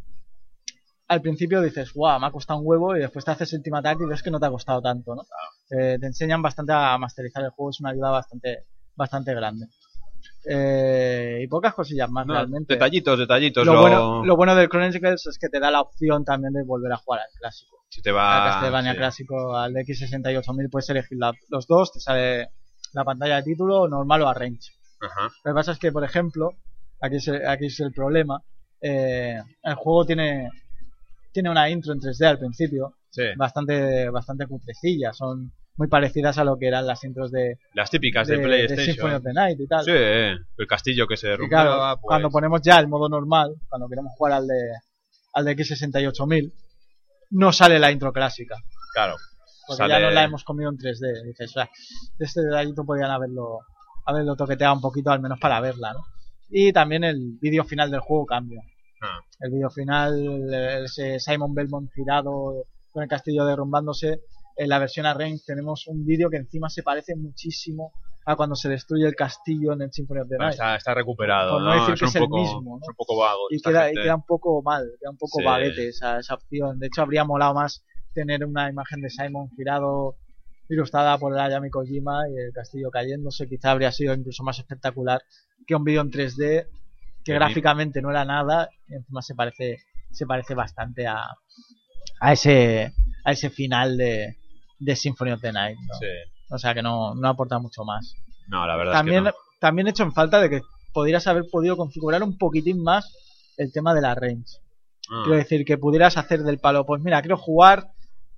al 1.09 1.23
principio 1.23 1.63
dices, 1.63 1.93
guau, 1.95 2.21
me 2.21 2.27
ha 2.27 2.31
costado 2.31 2.61
un 2.61 2.67
huevo, 2.67 2.95
y 2.95 3.01
después 3.01 3.25
te 3.25 3.31
haces 3.31 3.53
el 3.55 3.63
Team 3.63 3.77
Attack 3.77 3.99
y 4.03 4.05
ves 4.07 4.23
que 4.23 4.31
no 4.31 4.39
te 4.39 4.45
ha 4.47 4.51
costado 4.51 4.83
tanto, 4.83 5.15
¿no? 5.15 5.23
Eh, 5.71 5.97
te 5.99 6.07
enseñan 6.07 6.43
bastante 6.43 6.73
a 6.75 6.99
masterizar 6.99 7.43
el 7.45 7.51
juego, 7.51 7.71
es 7.71 7.81
una 7.81 7.91
ayuda 7.91 8.11
bastante, 8.11 8.67
bastante 8.95 9.35
grande. 9.35 9.67
Eh, 10.51 11.41
y 11.43 11.47
pocas 11.49 11.75
cosillas 11.75 12.11
más 12.11 12.27
No, 12.27 12.35
realmente. 12.35 12.75
detallitos, 12.75 13.19
detallitos. 13.19 13.67
Lo, 13.67 13.75
lo- 13.75 13.81
bueno, 13.81 14.25
lo 14.25 14.37
bueno 14.37 14.55
del 14.55 14.69
Chronicles 14.69 15.27
es 15.27 15.39
que 15.39 15.49
te 15.49 15.61
da 15.61 15.71
la 15.71 15.81
opción 15.83 16.25
también 16.25 16.53
de 16.53 16.63
volver 16.65 16.93
a 16.93 16.97
jugar 16.97 17.21
al 17.21 17.39
clásico. 17.39 17.85
Si 17.91 18.01
te 18.03 18.11
al 18.11 18.17
va. 18.17 18.45
Castlevania 18.51 18.93
sí. 18.93 18.99
clásico, 18.99 19.57
al 19.57 19.75
X68000 19.75 20.71
puedes 20.71 20.89
elegir 20.91 21.19
la- 21.19 21.33
los 21.49 21.67
dos, 21.67 21.93
te 21.93 22.01
sale 22.01 22.51
la 22.95 23.05
pantalla 23.05 23.37
de 23.37 23.43
título 23.43 23.89
normal 23.89 24.23
o 24.23 24.29
arrange. 24.29 24.73
Ajá. 25.01 25.29
Lo 25.45 25.53
que 25.53 25.55
pasa 25.55 25.73
es 25.73 25.79
que, 25.79 25.93
por 25.93 26.05
ejemplo, 26.05 26.53
aquí 27.01 27.17
es 27.17 27.29
el, 27.29 27.47
aquí 27.47 27.67
es 27.67 27.79
el 27.81 27.93
problema, 27.93 28.43
eh, 28.81 29.39
el 29.63 29.75
juego 29.75 30.07
tiene, 30.07 30.51
tiene 31.33 31.51
una 31.51 31.69
intro 31.69 31.93
en 31.93 32.01
3D 32.01 32.27
al 32.27 32.39
principio, 32.39 32.95
Sí. 33.11 33.23
bastante, 33.37 34.09
bastante 34.11 34.47
cutrecilla, 34.47 35.13
son 35.13 35.53
muy 35.79 35.89
parecidas 35.89 36.37
a 36.39 36.45
lo 36.45 36.59
que 36.59 36.67
eran 36.69 36.87
las 36.87 37.03
intros 37.05 37.31
de, 37.31 37.59
Las 37.75 37.91
típicas 37.91 38.27
de, 38.29 38.35
de, 38.37 38.41
de 38.43 38.47
PlayStation. 38.47 38.85
Symphony 38.97 39.15
of 39.15 39.23
the 39.23 39.33
Night 39.33 39.61
y 39.61 39.67
tal. 39.67 39.85
Sí, 39.85 39.91
el 39.93 40.67
castillo 40.69 41.07
que 41.07 41.17
se 41.17 41.29
derrumbaba. 41.29 41.65
claro, 41.65 42.01
pues, 42.01 42.09
cuando 42.09 42.31
ponemos 42.31 42.61
ya 42.63 42.79
el 42.81 42.89
modo 42.89 43.09
normal, 43.09 43.55
cuando 43.69 43.89
queremos 43.89 44.13
jugar 44.17 44.35
al 44.35 44.47
de, 44.47 44.55
al 45.35 45.45
de 45.45 45.57
X68000, 45.57 46.53
no 47.31 47.53
sale 47.53 47.79
la 47.79 47.91
intro 47.93 48.13
clásica. 48.13 48.57
Claro. 48.93 49.17
Porque 49.67 49.79
Sale- 49.79 49.95
ya 49.95 50.01
no 50.01 50.11
la 50.11 50.25
hemos 50.25 50.45
comido 50.45 50.71
en 50.71 50.79
3D. 50.79 51.25
Dices, 51.27 51.57
"Ah, 51.59 51.69
este 52.19 52.41
detallito 52.43 52.85
podrían 52.85 53.11
haberlo, 53.11 53.61
haberlo 54.07 54.35
toqueteado 54.35 54.75
un 54.75 54.81
poquito, 54.81 55.11
al 55.11 55.21
menos 55.21 55.39
para 55.39 55.61
verla, 55.61 55.93
¿no? 55.93 56.01
Y 56.51 56.73
también 56.73 57.05
el 57.05 57.37
vídeo 57.41 57.65
final 57.65 57.91
del 57.91 58.01
juego 58.01 58.25
cambia. 58.25 58.63
Ah, 59.03 59.21
El 59.41 59.53
vídeo 59.53 59.69
final, 59.71 60.53
ese 60.85 61.21
Simon 61.21 61.55
Belmont 61.55 61.91
girado 61.95 62.65
con 62.91 63.03
el 63.03 63.09
castillo 63.09 63.45
derrumbándose, 63.45 64.23
en 64.59 64.69
la 64.69 64.79
versión 64.79 65.07
Arrange 65.07 65.43
tenemos 65.47 65.87
un 65.87 66.05
vídeo 66.05 66.29
que 66.31 66.37
encima 66.37 66.69
se 66.69 66.83
parece 66.83 67.15
muchísimo 67.17 67.93
a 68.27 68.37
cuando 68.37 68.55
se 68.57 68.69
destruye 68.69 69.07
el 69.07 69.15
castillo 69.15 69.73
en 69.73 69.83
el 69.83 69.93
Symphony 69.93 70.21
of 70.21 70.29
the 70.29 70.37
Night. 70.37 70.53
Está, 70.53 70.77
está 70.77 70.93
recuperado, 70.95 71.53
Por 71.53 71.63
no 71.63 71.73
decir 71.73 71.95
es 71.95 72.01
que 72.01 72.07
es 72.07 72.15
el 72.17 72.29
mismo, 72.29 72.77
¿no? 72.79 72.83
es 72.83 72.89
un 72.89 72.95
poco 72.95 73.17
vago. 73.17 73.41
y 73.51 73.61
queda, 73.61 73.91
y 73.91 73.95
queda 73.95 74.17
un 74.17 74.27
poco 74.27 74.61
mal, 74.63 74.85
queda 75.01 75.11
un 75.11 75.17
poco 75.17 75.39
Sí. 75.39 75.45
vaguete 75.45 75.89
esa, 75.89 76.19
esa 76.19 76.35
opción. 76.35 76.79
De 76.79 76.89
hecho, 76.89 77.01
habría 77.03 77.25
molado 77.25 77.55
más 77.55 77.83
tener 78.13 78.45
una 78.45 78.69
imagen 78.69 79.01
de 79.01 79.09
Simon 79.09 79.49
girado, 79.57 80.17
ilustrada 80.69 81.17
por 81.17 81.33
el 81.33 81.39
Ayami 81.39 81.71
Kojima 81.71 82.29
y 82.29 82.37
el 82.37 82.53
castillo 82.53 82.91
cayéndose. 82.91 83.49
Quizá 83.49 83.71
habría 83.71 83.93
sido 83.93 84.13
incluso 84.13 84.43
más 84.43 84.59
espectacular 84.59 85.23
que 85.67 85.75
un 85.75 85.85
vídeo 85.85 86.03
en 86.03 86.11
3D 86.11 86.67
que 87.25 87.33
Sí. 87.33 87.33
gráficamente 87.33 88.03
no 88.03 88.11
era 88.11 88.25
nada 88.27 88.69
y 88.89 88.95
encima 88.95 89.23
se 89.23 89.35
parece, 89.35 89.79
se 90.11 90.27
parece 90.27 90.55
bastante 90.55 91.07
a, 91.07 91.25
a 92.21 92.33
ese 92.33 92.93
a 93.25 93.33
ese 93.33 93.51
final 93.51 93.97
de, 93.99 94.38
de 94.79 94.97
Symphony 94.97 95.33
of 95.33 95.41
the 95.41 95.53
Night. 95.53 95.77
¿no? 95.81 95.95
Sí. 95.99 96.07
O 96.51 96.59
sea 96.59 96.75
que 96.75 96.83
no, 96.83 97.15
no 97.15 97.29
aporta 97.29 97.59
mucho 97.59 97.85
más. 97.85 98.15
No, 98.49 98.67
la 98.67 98.77
verdad 98.77 98.93
También, 98.93 99.27
es 99.27 99.33
que 99.33 99.39
también 99.61 99.87
he 99.87 99.91
hecho 99.91 100.03
en 100.05 100.13
falta 100.13 100.41
de 100.41 100.49
que 100.49 100.61
podrías 100.93 101.27
haber 101.27 101.45
podido 101.51 101.77
configurar 101.77 102.23
un 102.23 102.39
poquitín 102.39 102.83
más 102.83 103.13
el 103.57 103.73
tema 103.73 103.95
de 103.95 104.01
la 104.01 104.15
range. 104.15 104.59
no. 105.11 105.23
Quiero 105.25 105.39
decir, 105.39 105.65
que 105.65 105.79
pudieras 105.79 106.17
hacer 106.17 106.41
del 106.43 106.59
palo, 106.59 106.87
pues 106.87 107.03
mira, 107.03 107.21
quiero 107.21 107.37
jugar 107.37 107.89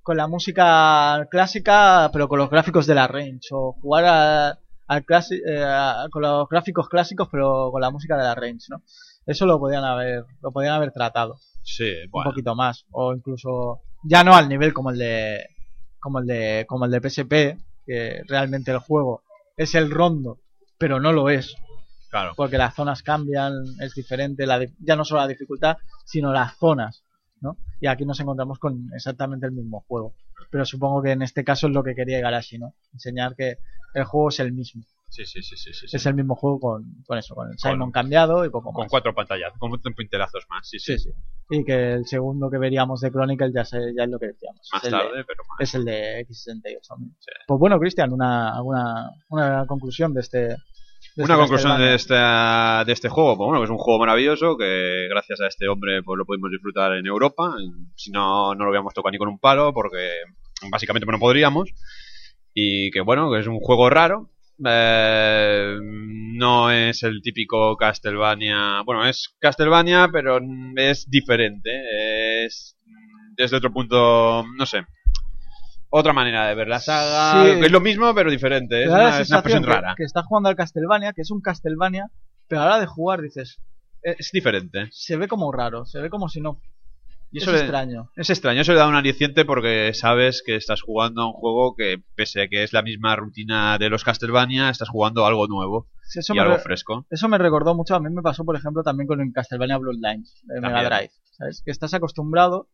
con 0.03 0.17
la 0.17 0.27
música 0.27 1.27
clásica, 1.29 2.09
pero 2.11 2.27
con 2.27 2.39
los 2.39 2.49
gráficos 2.49 2.87
de 2.87 2.95
la 2.95 3.07
range, 3.07 3.49
o 3.51 3.73
jugar 3.81 4.05
a- 4.05 4.59
al 4.87 5.05
eh, 5.47 5.63
a- 5.63 6.07
con 6.11 6.21
los 6.23 6.49
gráficos 6.49 6.89
clásicos, 6.89 7.29
pero 7.31 7.69
con 7.71 7.79
la 7.81 7.91
música 7.91 8.17
de 8.17 8.23
la 8.23 8.35
range, 8.35 8.65
¿no? 8.69 8.81
Eso 9.25 9.45
lo 9.45 9.59
podían 9.59 9.83
haber, 9.85 10.25
lo 10.41 10.51
podían 10.51 10.73
haber 10.73 10.91
tratado 10.91 11.37
Sí, 11.63 11.83
un 12.05 12.11
bueno. 12.11 12.31
poquito 12.31 12.55
más, 12.55 12.85
o 12.91 13.13
incluso 13.13 13.81
ya 14.03 14.23
no 14.23 14.33
al 14.35 14.49
nivel 14.49 14.73
como 14.73 14.89
el 14.89 14.97
de, 14.97 15.45
como 16.01 16.19
el 16.19 16.25
de, 16.25 16.65
como 16.67 16.85
el 16.85 16.91
de 16.91 16.99
PSP, 17.09 17.57
que 17.85 18.23
realmente 18.27 18.71
el 18.71 18.79
juego 18.79 19.23
es 19.55 19.75
el 19.75 19.89
rondo, 19.91 20.39
pero 20.77 20.99
no 20.99 21.13
lo 21.13 21.29
es 21.29 21.55
Claro. 22.09 22.33
porque 22.35 22.57
las 22.57 22.75
zonas 22.75 23.03
cambian, 23.03 23.53
es 23.79 23.93
diferente, 23.95 24.45
la 24.45 24.65
ya 24.79 24.97
no 24.97 25.05
solo 25.05 25.21
la 25.21 25.27
dificultad, 25.27 25.77
sino 26.05 26.33
las 26.33 26.57
zonas, 26.57 27.03
¿no? 27.39 27.55
Y 27.79 27.87
aquí 27.87 28.05
nos 28.05 28.19
encontramos 28.19 28.59
con 28.59 28.89
exactamente 28.93 29.45
el 29.45 29.53
mismo 29.53 29.85
juego. 29.87 30.13
Pero 30.49 30.65
supongo 30.65 31.01
que 31.01 31.11
en 31.11 31.21
este 31.21 31.45
caso 31.45 31.67
es 31.67 31.73
lo 31.73 31.83
que 31.83 31.95
quería 31.95 32.19
Igarashi, 32.19 32.57
¿no? 32.57 32.73
Enseñar 32.91 33.35
que 33.35 33.59
el 33.93 34.03
juego 34.03 34.27
es 34.29 34.39
el 34.41 34.51
mismo. 34.51 34.83
Sí, 35.07 35.25
sí, 35.25 35.41
sí, 35.41 35.55
sí, 35.55 35.71
sí. 35.73 35.85
Es 35.95 36.05
el 36.05 36.13
mismo 36.13 36.35
juego 36.35 36.59
con, 36.59 37.03
con 37.07 37.17
eso, 37.17 37.33
con 37.35 37.47
el 37.49 37.57
Con- 37.57 37.71
Simon 37.71 37.91
cambiado 37.91 38.43
y 38.45 38.49
poco 38.49 38.73
Con 38.73 38.83
más. 38.83 38.91
cuatro 38.91 39.13
pantallas, 39.15 39.53
con 39.57 39.71
pintelazos 39.95 40.45
más, 40.49 40.67
sí, 40.67 40.79
sí. 40.79 40.97
Sí, 40.97 41.09
sí. 41.09 41.15
Y 41.51 41.63
que 41.65 41.93
el 41.93 42.05
segundo 42.05 42.49
que 42.49 42.57
veríamos 42.57 43.01
de 43.01 43.11
Chronicle 43.11 43.51
ya, 43.53 43.65
se- 43.65 43.93
ya 43.95 44.03
es 44.05 44.09
lo 44.09 44.17
que 44.17 44.27
decíamos. 44.27 44.67
Más 44.71 44.83
es 44.83 44.87
el 44.91 44.91
de- 44.97 45.03
tarde, 45.03 45.23
pero 45.27 45.43
más. 45.49 45.59
es 45.59 45.75
el 45.75 45.85
de 45.85 46.25
X68. 46.27 46.97
¿no? 46.97 47.05
Sí. 47.19 47.31
Pues 47.45 47.59
bueno, 47.59 47.79
Cristian, 47.79 48.13
una, 48.13 48.55
alguna, 48.55 49.11
una 49.29 49.65
conclusión 49.67 50.13
de 50.13 50.21
este. 50.21 50.37
de 50.39 50.55
Una 51.17 51.33
este 51.33 51.35
conclusión 51.35 51.77
de 51.77 51.95
este, 51.95 52.13
de 52.15 52.93
este 52.93 53.09
juego, 53.09 53.35
pues 53.35 53.47
bueno, 53.47 53.63
es 53.63 53.69
un 53.69 53.77
juego 53.77 53.99
maravilloso 53.99 54.55
que 54.57 55.07
gracias 55.09 55.41
a 55.41 55.47
este 55.47 55.67
hombre 55.67 56.01
pues 56.03 56.17
lo 56.17 56.25
pudimos 56.25 56.49
disfrutar 56.51 56.93
en 56.93 57.05
Europa. 57.05 57.53
Si 57.95 58.11
no, 58.11 58.55
no 58.55 58.63
lo 58.63 58.69
habíamos 58.69 58.93
tocado 58.93 59.11
ni 59.11 59.17
con 59.17 59.27
un 59.27 59.37
palo 59.39 59.73
porque 59.73 60.09
básicamente 60.71 61.05
no 61.11 61.19
podríamos. 61.19 61.69
Y 62.53 62.91
que 62.91 63.01
bueno, 63.01 63.31
que 63.31 63.39
es 63.39 63.47
un 63.47 63.59
juego 63.59 63.89
raro. 63.89 64.29
Eh, 64.65 65.77
no 65.81 66.71
es 66.71 67.03
el 67.03 67.21
típico 67.21 67.75
Castlevania. 67.77 68.81
Bueno, 68.85 69.05
es 69.07 69.35
Castlevania, 69.39 70.09
pero 70.11 70.39
es 70.75 71.09
diferente. 71.09 72.45
Es 72.45 72.77
desde 73.35 73.57
otro 73.57 73.71
punto, 73.71 74.45
no 74.57 74.65
sé. 74.65 74.85
Otra 75.89 76.13
manera 76.13 76.47
de 76.47 76.55
ver 76.55 76.67
la 76.67 76.79
saga. 76.79 77.43
Sí. 77.43 77.59
Es 77.65 77.71
lo 77.71 77.81
mismo, 77.81 78.13
pero 78.15 78.31
diferente. 78.31 78.83
Es 78.83 78.89
una, 78.89 78.97
es 78.97 79.01
una 79.01 79.15
sensación 79.17 79.39
expresión 79.39 79.63
que, 79.63 79.69
rara. 79.69 79.93
que 79.97 80.03
estás 80.03 80.25
jugando 80.25 80.49
al 80.49 80.55
Castlevania, 80.55 81.13
que 81.13 81.21
es 81.21 81.31
un 81.31 81.41
Castlevania, 81.41 82.07
pero 82.47 82.61
a 82.61 82.65
la 82.65 82.71
hora 82.71 82.79
de 82.81 82.87
jugar 82.87 83.21
dices, 83.21 83.59
Es 84.01 84.31
diferente. 84.31 84.87
se 84.91 85.17
ve 85.17 85.27
como 85.27 85.51
raro, 85.51 85.85
se 85.85 85.99
ve 85.99 86.09
como 86.09 86.29
si 86.29 86.39
no. 86.39 86.61
Y 87.31 87.37
es 87.37 87.43
eso 87.43 87.51
le- 87.53 87.59
extraño. 87.59 88.09
Es 88.15 88.29
extraño, 88.29 88.61
eso 88.61 88.73
le 88.73 88.79
da 88.79 88.87
un 88.87 88.95
aliciente 88.95 89.45
porque 89.45 89.93
sabes 89.93 90.43
que 90.45 90.55
estás 90.55 90.81
jugando 90.81 91.21
a 91.21 91.27
un 91.27 91.33
juego 91.33 91.75
que, 91.75 92.01
pese 92.15 92.41
a 92.43 92.47
que 92.47 92.63
es 92.63 92.73
la 92.73 92.81
misma 92.81 93.15
rutina 93.15 93.77
de 93.77 93.89
los 93.89 94.03
Castlevania, 94.03 94.69
estás 94.69 94.89
jugando 94.89 95.25
algo 95.25 95.47
nuevo 95.47 95.87
Sí, 96.03 96.19
Eso 96.19 96.33
y 96.35 96.39
algo 96.39 96.55
re- 96.55 96.59
fresco. 96.59 97.05
eso 97.09 97.29
me 97.29 97.37
recordó 97.37 97.73
mucho, 97.73 97.95
a 97.95 97.99
mí 98.01 98.09
me 98.13 98.21
pasó 98.21 98.43
por 98.43 98.57
ejemplo 98.57 98.83
también 98.83 99.07
con 99.07 99.21
el 99.21 99.31
Castlevania 99.33 99.77
Bloodlines 99.77 100.41
de 100.43 100.59
Mega. 100.59 100.83
Drive. 100.83 101.11
¿Sabes? 101.31 101.61
Que 101.63 101.71
estás 101.71 101.93
acostumbrado 101.93 102.67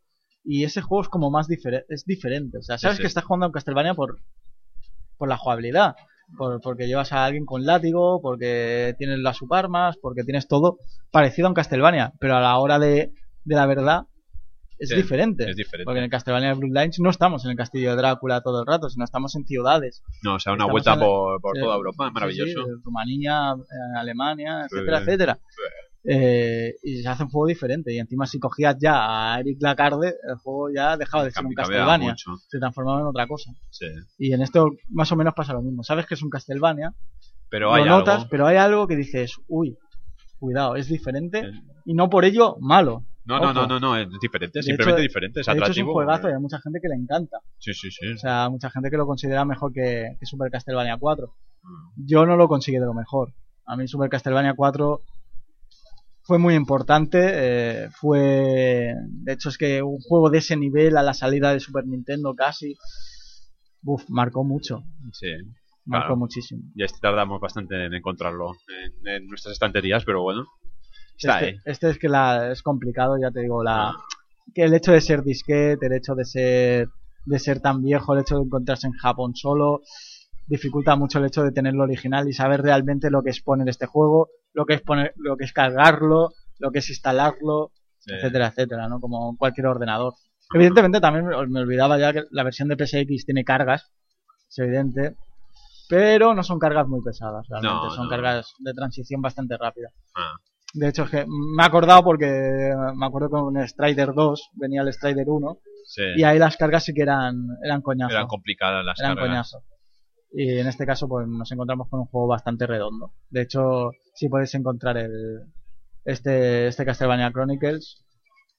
y 0.43 0.64
ese 0.64 0.82
juego 0.82 1.03
es 1.03 1.10
como 1.10 1.30
más 1.30 1.47
diferente, 1.47 1.86
es 1.89 2.03
diferente. 2.05 2.58
O 2.58 2.62
sea, 2.64 2.78
sabes 2.80 2.97
sí. 2.97 3.03
que 3.03 3.08
estás 3.08 3.26
jugando 3.26 3.45
a 3.45 3.49
un 3.49 3.53
Castlevania 3.53 3.93
por, 3.93 4.20
por 5.18 5.30
la 5.30 5.38
jugabilidad. 5.38 5.95
Por, 6.38 6.60
porque 6.62 6.88
llevas 6.88 7.14
a 7.14 7.24
alguien 7.24 7.45
con 7.45 7.66
látigo, 7.66 8.20
porque 8.22 8.95
tienes 8.97 9.20
las 9.20 9.38
subarmas, 9.38 9.95
porque 10.01 10.24
tienes 10.24 10.47
todo 10.49 10.78
parecido 11.12 11.47
a 11.47 11.51
un 11.51 11.55
Castlevania, 11.55 12.12
pero 12.20 12.36
a 12.36 12.41
la 12.41 12.58
hora 12.58 12.80
de, 12.80 13.14
de 13.45 13.55
la 13.55 13.66
verdad 13.66 14.08
es 14.80 14.89
Sí, 14.89 14.95
diferente. 14.95 15.49
Es 15.49 15.55
diferente. 15.55 15.86
Porque 15.86 15.99
en 15.99 16.03
el 16.05 16.09
Castlevania 16.11 16.53
Bloodlines 16.53 16.99
no 16.99 17.09
estamos 17.09 17.43
en 17.45 17.51
el 17.51 17.57
castillo 17.57 17.89
de 17.91 17.95
Drácula 17.97 18.41
todo 18.41 18.61
el 18.61 18.67
rato, 18.67 18.89
sino 18.89 19.03
estamos 19.05 19.36
en 19.36 19.45
ciudades. 19.45 20.03
No, 20.23 20.36
o 20.36 20.39
sea, 20.39 20.53
una 20.53 20.63
estamos 20.65 20.71
vuelta 20.71 20.95
la- 20.95 21.05
por, 21.05 21.41
por 21.41 21.57
toda 21.57 21.75
Europa, 21.75 22.07
sí, 22.07 22.13
maravilloso. 22.13 22.63
sí, 22.65 22.71
Rumanía, 22.84 23.53
eh, 23.57 23.97
Alemania, 23.99 24.65
etcétera, 24.71 24.99
etcétera. 24.99 25.39
Eh, 26.09 26.75
y 26.84 27.01
se 27.01 27.07
hace 27.09 27.23
un 27.23 27.30
juego 27.30 27.47
diferente. 27.47 27.93
Y 27.93 27.99
encima, 27.99 28.25
si 28.28 28.39
cogías 28.39 28.78
ya 28.80 29.34
a 29.34 29.39
Eric 29.39 29.57
Lacarde, 29.61 30.15
el 30.30 30.36
juego 30.38 30.69
ya 30.73 30.95
dejaba 30.95 31.25
de 31.25 31.32
ser 31.32 31.45
un 31.45 31.53
Castlevania. 31.53 32.15
Se 32.47 32.59
transformaba 32.59 33.01
en 33.01 33.07
otra 33.07 33.28
cosa. 33.28 33.51
sí. 33.71 33.88
Y 34.17 34.32
en 34.34 34.41
esto 34.41 34.71
más 34.89 35.11
o 35.11 35.15
menos 35.15 35.34
pasa 35.34 35.53
lo 35.53 35.61
mismo. 35.61 35.84
Sabes 35.84 36.05
que 36.05 36.13
es 36.13 36.21
un 36.23 36.30
Castlevania, 36.30 36.93
Pero 37.49 37.67
lo 37.67 37.73
hay 37.73 37.86
notas, 37.86 38.15
algo. 38.19 38.28
pero 38.30 38.47
hay 38.47 38.57
algo 38.57 38.88
que 38.88 38.95
dices, 38.95 39.36
uy, 39.47 39.78
cuidado, 40.39 40.75
es 40.75 40.88
diferente. 40.88 41.41
Sí. 41.41 41.59
Y 41.86 41.93
no 41.93 42.09
por 42.09 42.23
ello 42.25 42.55
malo. 42.61 43.03
No, 43.28 43.39
no, 43.39 43.53
no, 43.53 43.67
no, 43.67 43.80
no, 43.80 43.97
es 43.97 44.07
diferente, 44.21 44.59
De 44.59 44.63
simplemente 44.63 45.01
hecho- 45.01 45.07
diferente, 45.09 45.39
es 45.41 45.45
De 45.45 45.51
hecho, 45.51 45.57
es 45.57 45.57
un 45.57 45.63
atractivo. 45.63 45.93
juegazo 45.93 46.30
y 46.30 46.34
hay 46.34 46.39
mucha 46.39 46.59
gente 46.61 46.80
que 46.82 46.88
le 46.88 46.95
encanta. 46.95 47.38
Sí, 47.59 47.73
sí, 47.73 47.91
sí. 47.91 48.07
O 48.13 48.17
sea, 48.17 48.49
mucha 48.49 48.69
gente 48.69 48.89
que 48.89 48.97
lo 48.97 49.05
considera 49.05 49.43
mejor 49.45 49.73
que, 49.73 50.15
que 50.19 50.25
Super 50.25 50.49
Castlevania 50.49 50.97
4. 50.97 51.28
Mm. 51.63 52.05
Yo 52.07 52.25
no 52.25 52.38
lo 52.38 52.47
consigue 52.47 52.80
de 52.80 52.86
lo 52.86 52.93
mejor. 52.93 53.34
A 53.65 53.75
mí 53.75 53.88
Super 53.88 54.09
Castlevania 54.09 54.53
4 54.55 55.01
fue 56.23 56.39
muy 56.39 56.55
importante. 56.55 57.19
eh, 57.23 57.89
fue. 57.91 58.93
De 59.09 59.34
hecho, 59.34 59.49
es 59.49 59.57
que 59.57 59.82
un 59.82 59.99
juego 59.99 60.30
de 60.30 60.38
ese 60.39 60.55
nivel 60.57 60.97
a 60.97 61.03
la 61.03 61.13
salida 61.13 61.51
de 61.53 61.59
Super 61.59 61.86
Nintendo 61.86 62.34
casi. 62.36 62.75
Uf, 63.84 64.03
marcó 64.09 64.43
mucho. 64.43 64.84
Sí. 65.13 65.28
Marcó 65.86 66.07
Claro. 66.07 66.17
muchísimo. 66.17 66.63
Y 66.75 66.84
este 66.84 66.99
tardamos 67.01 67.39
bastante 67.39 67.86
en 67.86 67.93
encontrarlo 67.93 68.51
en, 68.67 69.07
en 69.07 69.28
nuestras 69.28 69.53
estanterías, 69.53 70.03
pero 70.03 70.21
bueno. 70.21 70.45
Está 71.18 71.39
Este, 71.41 71.61
este 71.65 71.89
es 71.89 71.97
que 71.99 72.09
la, 72.09 72.51
es 72.51 72.61
complicado, 72.61 73.18
ya 73.20 73.32
te 73.32 73.41
digo, 73.41 73.63
la, 73.63 73.89
Ah. 73.89 73.95
que 74.53 74.63
el 74.63 74.74
hecho 74.74 74.91
de 74.91 75.01
ser 75.01 75.24
disquete, 75.24 75.88
el 75.88 75.93
hecho 75.93 76.15
de 76.15 76.26
ser 76.26 76.88
de 77.26 77.39
ser 77.39 77.59
tan 77.59 77.82
viejo, 77.84 78.13
el 78.13 78.22
hecho 78.22 78.38
de 78.38 78.43
encontrarse 78.43 78.88
en 78.88 78.93
Japón 78.93 79.36
solo, 79.36 79.82
dificulta 80.47 80.95
mucho 80.95 81.20
el 81.20 81.26
hecho 81.26 81.43
de 81.43 81.51
tenerlo 81.51 81.84
original 81.84 82.26
y 82.30 82.32
saber 82.34 82.61
realmente 82.61 83.09
lo 83.09 83.22
que 83.22 83.32
es 83.32 83.41
poner 83.41 83.68
este 83.68 83.86
juego, 83.86 84.30
lo 84.53 84.65
que 84.65 84.76
es 84.76 84.82
poner, 84.82 85.13
lo 85.18 85.36
que 85.36 85.43
es 85.43 85.51
cargarlo, 85.51 86.30
lo 86.59 86.72
que 86.72 86.80
es 86.80 86.89
instalarlo, 86.89 87.72
Sí. 87.99 88.13
etcétera, 88.13 88.47
etcétera, 88.47 88.88
¿no? 88.88 89.01
Como 89.01 89.36
cualquier 89.36 89.68
ordenador. 89.68 90.13
Evidentemente 90.53 91.01
también 91.01 91.26
me 91.26 91.59
olvidaba 91.59 91.97
ya 91.99 92.13
que 92.13 92.24
la 92.32 92.43
versión 92.43 92.70
de 92.70 92.78
PSX 92.78 93.26
tiene 93.26 93.43
cargas, 93.43 93.91
es 94.49 94.59
evidente, 94.59 95.15
pero 95.89 96.34
no 96.34 96.43
son 96.43 96.59
cargas 96.59 96.88
muy 96.88 97.01
pesadas, 97.01 97.45
realmente, 97.49 97.88
No, 97.88 97.91
son 97.91 98.05
no. 98.05 98.09
cargas 98.09 98.53
de 98.59 98.74
transición 98.74 99.22
bastante 99.22 99.57
rápidas. 99.57 99.91
Ah, 100.15 100.32
De 100.78 100.89
hecho, 100.89 101.03
es 101.03 101.09
que 101.09 101.25
me 101.25 101.63
he 101.63 101.65
acordado 101.65 102.03
porque 102.03 102.25
me 102.95 103.05
acuerdo 103.05 103.30
que 103.30 103.32
con 103.32 103.67
Strider 103.67 104.13
2 104.13 104.49
venía 104.53 104.82
el 104.82 104.93
Strider 104.93 105.28
1 105.28 105.57
sí. 105.86 106.01
y 106.17 106.23
ahí 106.23 106.38
las 106.38 106.57
cargas 106.57 106.84
sí 106.84 106.93
que 106.93 107.01
eran, 107.01 107.47
eran 107.63 107.82
coñazo. 107.82 108.13
Eran 108.13 108.28
complicadas 108.28 108.86
las 108.86 108.99
eran 108.99 109.15
cargas. 109.15 109.30
coñazo. 109.30 109.63
Y 110.34 110.59
en 110.59 110.67
este 110.67 110.86
caso 110.86 111.07
pues 111.07 111.28
nos 111.28 111.51
encontramos 111.51 111.88
con 111.89 112.01
un 112.01 112.05
juego 112.05 112.28
bastante 112.28 112.67
redondo. 112.67 113.13
De 113.30 113.41
hecho, 113.41 113.91
si 114.13 114.30
podéis 114.30 114.53
encontrar 114.55 114.97
el 114.97 115.41
este, 116.05 116.67
este 116.67 116.86
Castlevania 116.86 117.32
Chronicles, 117.32 118.05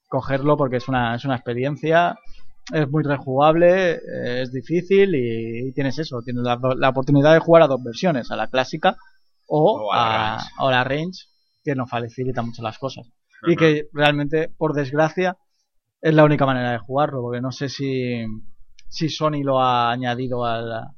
cogerlo 0.09 0.57
porque 0.57 0.77
es 0.77 0.87
una, 0.89 1.15
es 1.15 1.25
una 1.25 1.35
experiencia, 1.35 2.17
es 2.73 2.89
muy 2.89 3.03
rejugable, 3.03 3.93
eh, 3.93 4.41
es 4.41 4.51
difícil 4.51 5.15
y, 5.15 5.69
y 5.69 5.73
tienes 5.73 5.97
eso, 5.99 6.21
tienes 6.23 6.43
la, 6.43 6.59
la 6.77 6.89
oportunidad 6.89 7.33
de 7.33 7.39
jugar 7.39 7.63
a 7.63 7.67
dos 7.67 7.83
versiones, 7.83 8.29
a 8.29 8.35
la 8.35 8.47
clásica 8.47 8.97
o, 9.49 9.87
O 9.87 9.93
a 9.93 10.37
a 10.37 10.71
la 10.71 10.83
range, 10.83 11.25
que 11.71 11.75
nos 11.75 11.89
facilita 11.89 12.41
mucho 12.41 12.61
las 12.61 12.77
cosas. 12.77 13.07
Y 13.47 13.51
Ajá. 13.51 13.55
que 13.59 13.87
realmente, 13.93 14.49
por 14.57 14.73
desgracia, 14.73 15.37
es 16.01 16.13
la 16.13 16.23
única 16.23 16.45
manera 16.45 16.71
de 16.71 16.77
jugarlo, 16.79 17.21
porque 17.21 17.41
no 17.41 17.51
sé 17.51 17.69
si, 17.69 18.25
si 18.87 19.09
Sony 19.09 19.43
lo 19.43 19.61
ha 19.61 19.91
añadido 19.91 20.45
a 20.45 20.61
la, 20.61 20.91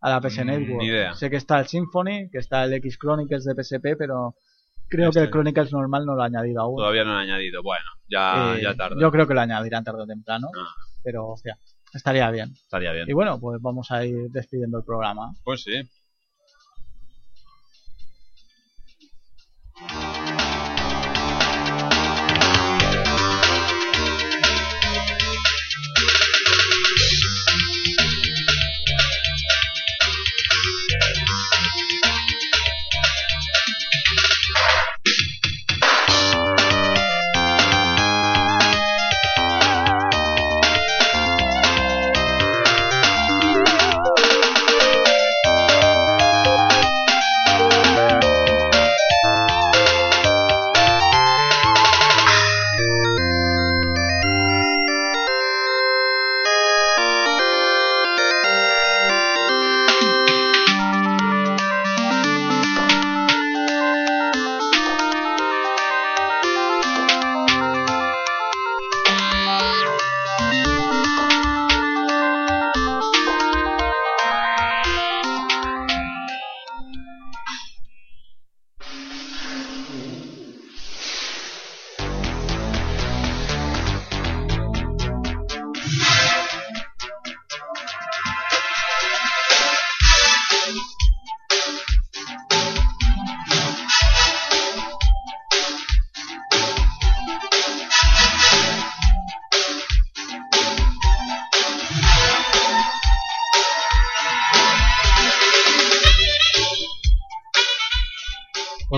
a 0.00 0.10
la 0.10 0.20
PS 0.20 0.44
Mm, 0.44 0.46
Network. 0.46 0.80
ni 0.80 0.86
idea. 0.86 1.14
Sé 1.14 1.30
que 1.30 1.36
está 1.36 1.58
el 1.60 1.66
Symphony, 1.66 2.28
que 2.30 2.38
está 2.38 2.64
el 2.64 2.72
X 2.74 2.98
Chronicles 2.98 3.44
de 3.44 3.54
PSP, 3.54 3.96
pero 3.98 4.34
creo 4.88 5.10
que 5.10 5.18
el 5.20 5.24
Este. 5.26 5.32
Chronicles 5.32 5.72
normal 5.72 6.04
no 6.06 6.14
lo 6.14 6.22
ha 6.22 6.26
añadido 6.26 6.62
aún. 6.62 6.76
Todavía 6.76 7.04
no 7.04 7.12
han 7.12 7.28
añadido. 7.28 7.62
Bueno, 7.62 7.84
ya, 8.08 8.54
Eh, 8.56 8.62
ya 8.62 8.74
tarde. 8.74 8.96
Yo 9.00 9.10
creo 9.10 9.26
que 9.26 9.34
lo 9.34 9.40
añadirán 9.40 9.84
tarde 9.84 10.02
o 10.02 10.06
temprano, 10.06 10.48
Ah. 10.58 10.68
pero 11.02 11.28
hostia. 11.28 11.58
Estaría 11.92 12.30
bien. 12.30 12.52
Estaría 12.52 12.92
bien. 12.92 13.08
Y 13.08 13.12
bueno, 13.12 13.40
pues 13.40 13.60
vamos 13.60 13.90
a 13.90 14.04
ir 14.04 14.30
despidiendo 14.30 14.78
el 14.78 14.84
programa. 14.84 15.32
Pues 15.44 15.62
sí. 15.64 15.72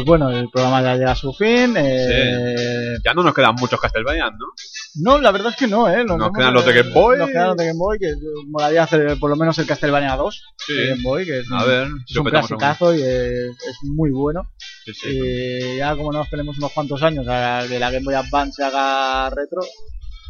Pues 0.03 0.19
bueno, 0.19 0.31
el 0.37 0.51
programa 0.51 0.83
ya 0.83 0.97
llega 0.97 1.13
a 1.13 1.15
su 1.15 1.33
fin. 1.33 1.77
Eh... 1.77 2.97
Ya 3.05 3.15
no 3.15 3.23
nos 3.23 3.33
quedan 3.33 3.55
muchos 3.55 3.81
Castlevania, 3.81 4.31
¿no? 4.31 4.47
No, 4.97 5.21
la 5.21 5.31
verdad 5.31 5.51
es 5.53 5.57
que 5.57 5.69
no, 5.69 5.89
¿eh? 5.89 6.05
Nos, 6.05 6.19
nos 6.19 6.33
quedan 6.33 6.53
los 6.53 6.67
de 6.67 6.73
Game 6.73 6.93
Boy. 6.93 7.19
Nos 7.19 7.29
quedan 7.29 7.49
los 7.49 7.57
de 7.57 7.67
Game 7.67 7.79
Boy, 7.79 7.99
que 8.01 8.13
molaría 8.49 8.83
hacer 8.83 9.17
por 9.21 9.31
lo 9.31 9.37
menos 9.37 9.57
el 9.61 9.67
Castlevania 9.67 10.17
2 10.17 10.43
sí. 10.57 10.73
de 10.75 10.87
Game 10.89 11.03
Boy, 11.05 11.25
que 11.25 11.39
es 11.39 11.51
a 11.53 11.63
un, 11.63 11.69
ver, 11.69 11.89
es 12.09 12.17
un 12.17 12.25
clasicazo 12.25 12.93
y 12.93 13.01
es, 13.01 13.51
es, 13.51 13.79
muy 13.85 14.11
bueno. 14.11 14.51
Sí, 14.85 14.93
sí, 14.93 15.09
y 15.13 15.77
ya 15.77 15.95
como 15.95 16.11
nos 16.11 16.29
tenemos 16.29 16.59
unos 16.59 16.73
cuantos 16.73 17.01
años 17.05 17.25
a 17.29 17.63
que 17.69 17.79
la 17.79 17.93
Game 17.93 18.05
Boy 18.05 18.15
Advance 18.15 18.55
se 18.57 18.65
haga 18.65 19.31
retro. 19.31 19.61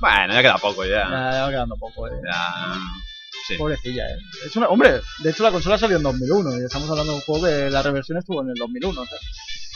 Bueno, 0.03 0.35
ya 0.35 0.43
queda 0.43 0.59
poco 0.59 0.85
ya. 0.85 1.09
Ya, 1.09 1.33
ya 1.33 1.43
va 1.45 1.51
quedando 1.51 1.77
poco, 1.77 2.09
¿eh? 2.09 2.21
Ya. 2.23 2.77
Sí. 3.53 3.59
Pobrecilla, 3.59 4.05
¿eh? 4.11 4.17
Es 4.47 4.57
una, 4.57 4.69
hombre, 4.69 5.01
de 5.23 5.31
hecho 5.31 5.43
la 5.43 5.51
consola 5.53 5.79
salió 5.79 5.97
en 5.97 6.03
2001 6.03 6.61
y 6.61 6.65
estamos 6.65 6.89
hablando 6.91 7.13
de 7.13 7.19
un 7.19 7.25
juego 7.25 7.47
que 7.47 7.71
la 7.71 7.83
reversión 7.83 8.19
estuvo 8.19 8.43
en 8.43 8.49
el 8.51 8.55
2001. 8.55 9.01
O 9.01 9.07
sea. 9.07 9.19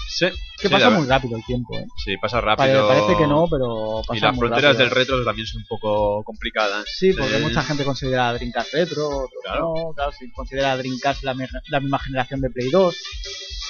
Sí. 0.09 0.27
Que 0.59 0.69
sí, 0.69 0.73
pasa 0.73 0.89
muy 0.89 1.07
rápido 1.07 1.37
el 1.37 1.45
tiempo, 1.45 1.77
¿eh? 1.77 1.85
Sí, 2.03 2.17
pasa 2.17 2.41
rápido. 2.41 2.89
Parece 2.89 3.17
que 3.19 3.27
no, 3.27 3.47
pero 3.51 4.01
pasa 4.07 4.17
Y 4.17 4.21
las 4.21 4.33
muy 4.35 4.49
fronteras 4.49 4.73
rápido. 4.77 4.85
del 4.89 4.91
retro 4.97 5.25
también 5.25 5.47
son 5.47 5.61
un 5.61 5.67
poco 5.67 6.23
complicadas. 6.25 6.85
Sí, 6.97 7.13
porque 7.13 7.39
mucha 7.39 7.63
gente 7.63 7.85
considera 7.85 8.33
Dreamcast 8.33 8.73
retro, 8.73 9.09
otros 9.09 9.43
Claro. 9.45 9.75
no, 9.77 9.93
claro, 9.95 10.13
si 10.19 10.31
considera 10.33 10.77
Dreamcast 10.79 11.23
la, 11.23 11.37
la 11.69 11.81
misma 11.81 11.99
generación 11.99 12.41
de 12.41 12.49
Play 12.49 12.71
2, 12.71 12.97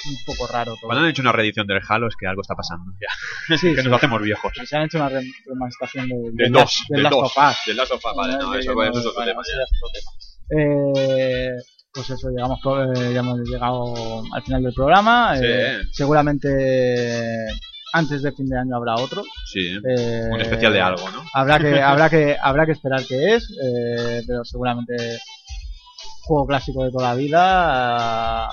un 0.09 0.17
poco 0.25 0.47
raro 0.51 0.73
todo. 0.75 0.87
Cuando 0.87 1.03
han 1.03 1.09
hecho 1.09 1.21
una 1.21 1.31
reedición 1.31 1.67
del 1.67 1.81
Halo 1.87 2.07
es 2.07 2.15
que 2.19 2.27
algo 2.27 2.41
está 2.41 2.55
pasando. 2.55 2.91
Ya. 2.99 3.57
Sí, 3.57 3.73
que 3.75 3.81
sí. 3.81 3.87
nos 3.87 3.97
hacemos 3.97 4.21
viejos. 4.21 4.51
Se 4.65 4.75
han 4.75 4.83
hecho 4.83 4.97
una 4.97 5.09
re- 5.09 5.31
remasterización 5.45 6.07
de, 6.09 6.15
De 6.15 6.43
del 6.43 6.51
dos, 6.51 6.83
del 6.89 6.97
de 6.97 7.03
Last 7.03 7.15
dos. 7.15 7.33
De 7.65 7.73
Last 7.73 7.91
of 7.91 8.05
Us, 8.05 8.15
vale, 8.15 8.33
no, 8.37 8.51
Que- 8.51 8.59
eso, 8.59 8.75
que 8.75 8.87
eso 8.87 8.99
es 8.99 9.05
otro 9.05 9.19
vale, 9.19 9.31
tema. 9.31 9.41
eso 9.41 9.51
ya 9.57 9.63
es 9.63 9.71
otro 9.81 9.89
tema. 9.93 10.11
Eh, 10.63 11.51
pues 11.93 12.09
eso, 12.09 12.29
llegamos, 12.29 12.59
pro- 12.61 12.93
eh, 12.93 13.13
ya 13.13 13.19
hemos 13.19 13.39
llegado 13.39 14.23
al 14.33 14.43
final 14.43 14.63
del 14.63 14.73
programa. 14.73 15.35
Sí. 15.37 15.43
eh, 15.45 15.79
seguramente 15.91 17.47
antes 17.93 18.21
de 18.21 18.31
fin 18.33 18.47
de 18.47 18.59
año 18.59 18.75
habrá 18.75 18.95
otro. 18.95 19.23
Sí, 19.51 19.79
eh, 19.87 20.27
un 20.31 20.41
especial 20.41 20.73
de 20.73 20.81
algo, 20.81 21.09
¿no? 21.09 21.23
Habrá 21.33 21.57
que, 21.59 21.81
habrá 21.81 22.09
que, 22.09 22.37
habrá 22.39 22.65
que 22.65 22.73
esperar 22.73 23.01
qué 23.07 23.35
es, 23.35 23.49
eh, 23.63 24.21
pero 24.27 24.43
seguramente 24.45 24.95
juego 26.23 26.45
clásico 26.45 26.83
de 26.83 26.91
toda 26.91 27.09
la 27.09 27.15
vida. 27.15 28.49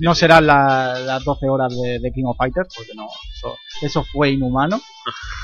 No 0.00 0.14
serán 0.14 0.46
la- 0.46 0.98
las 0.98 1.24
12 1.24 1.48
horas 1.48 1.72
de, 1.74 1.98
de 2.00 2.12
King 2.12 2.24
of 2.26 2.36
Fighters, 2.36 2.68
porque 2.76 2.92
no, 2.94 3.06
eso, 3.36 3.56
eso 3.82 4.04
fue 4.12 4.30
inhumano. 4.30 4.80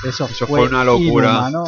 Eso, 0.07 0.25
Eso 0.25 0.47
fue 0.47 0.63
una 0.67 0.83
locura. 0.83 1.29
inhumano, 1.49 1.65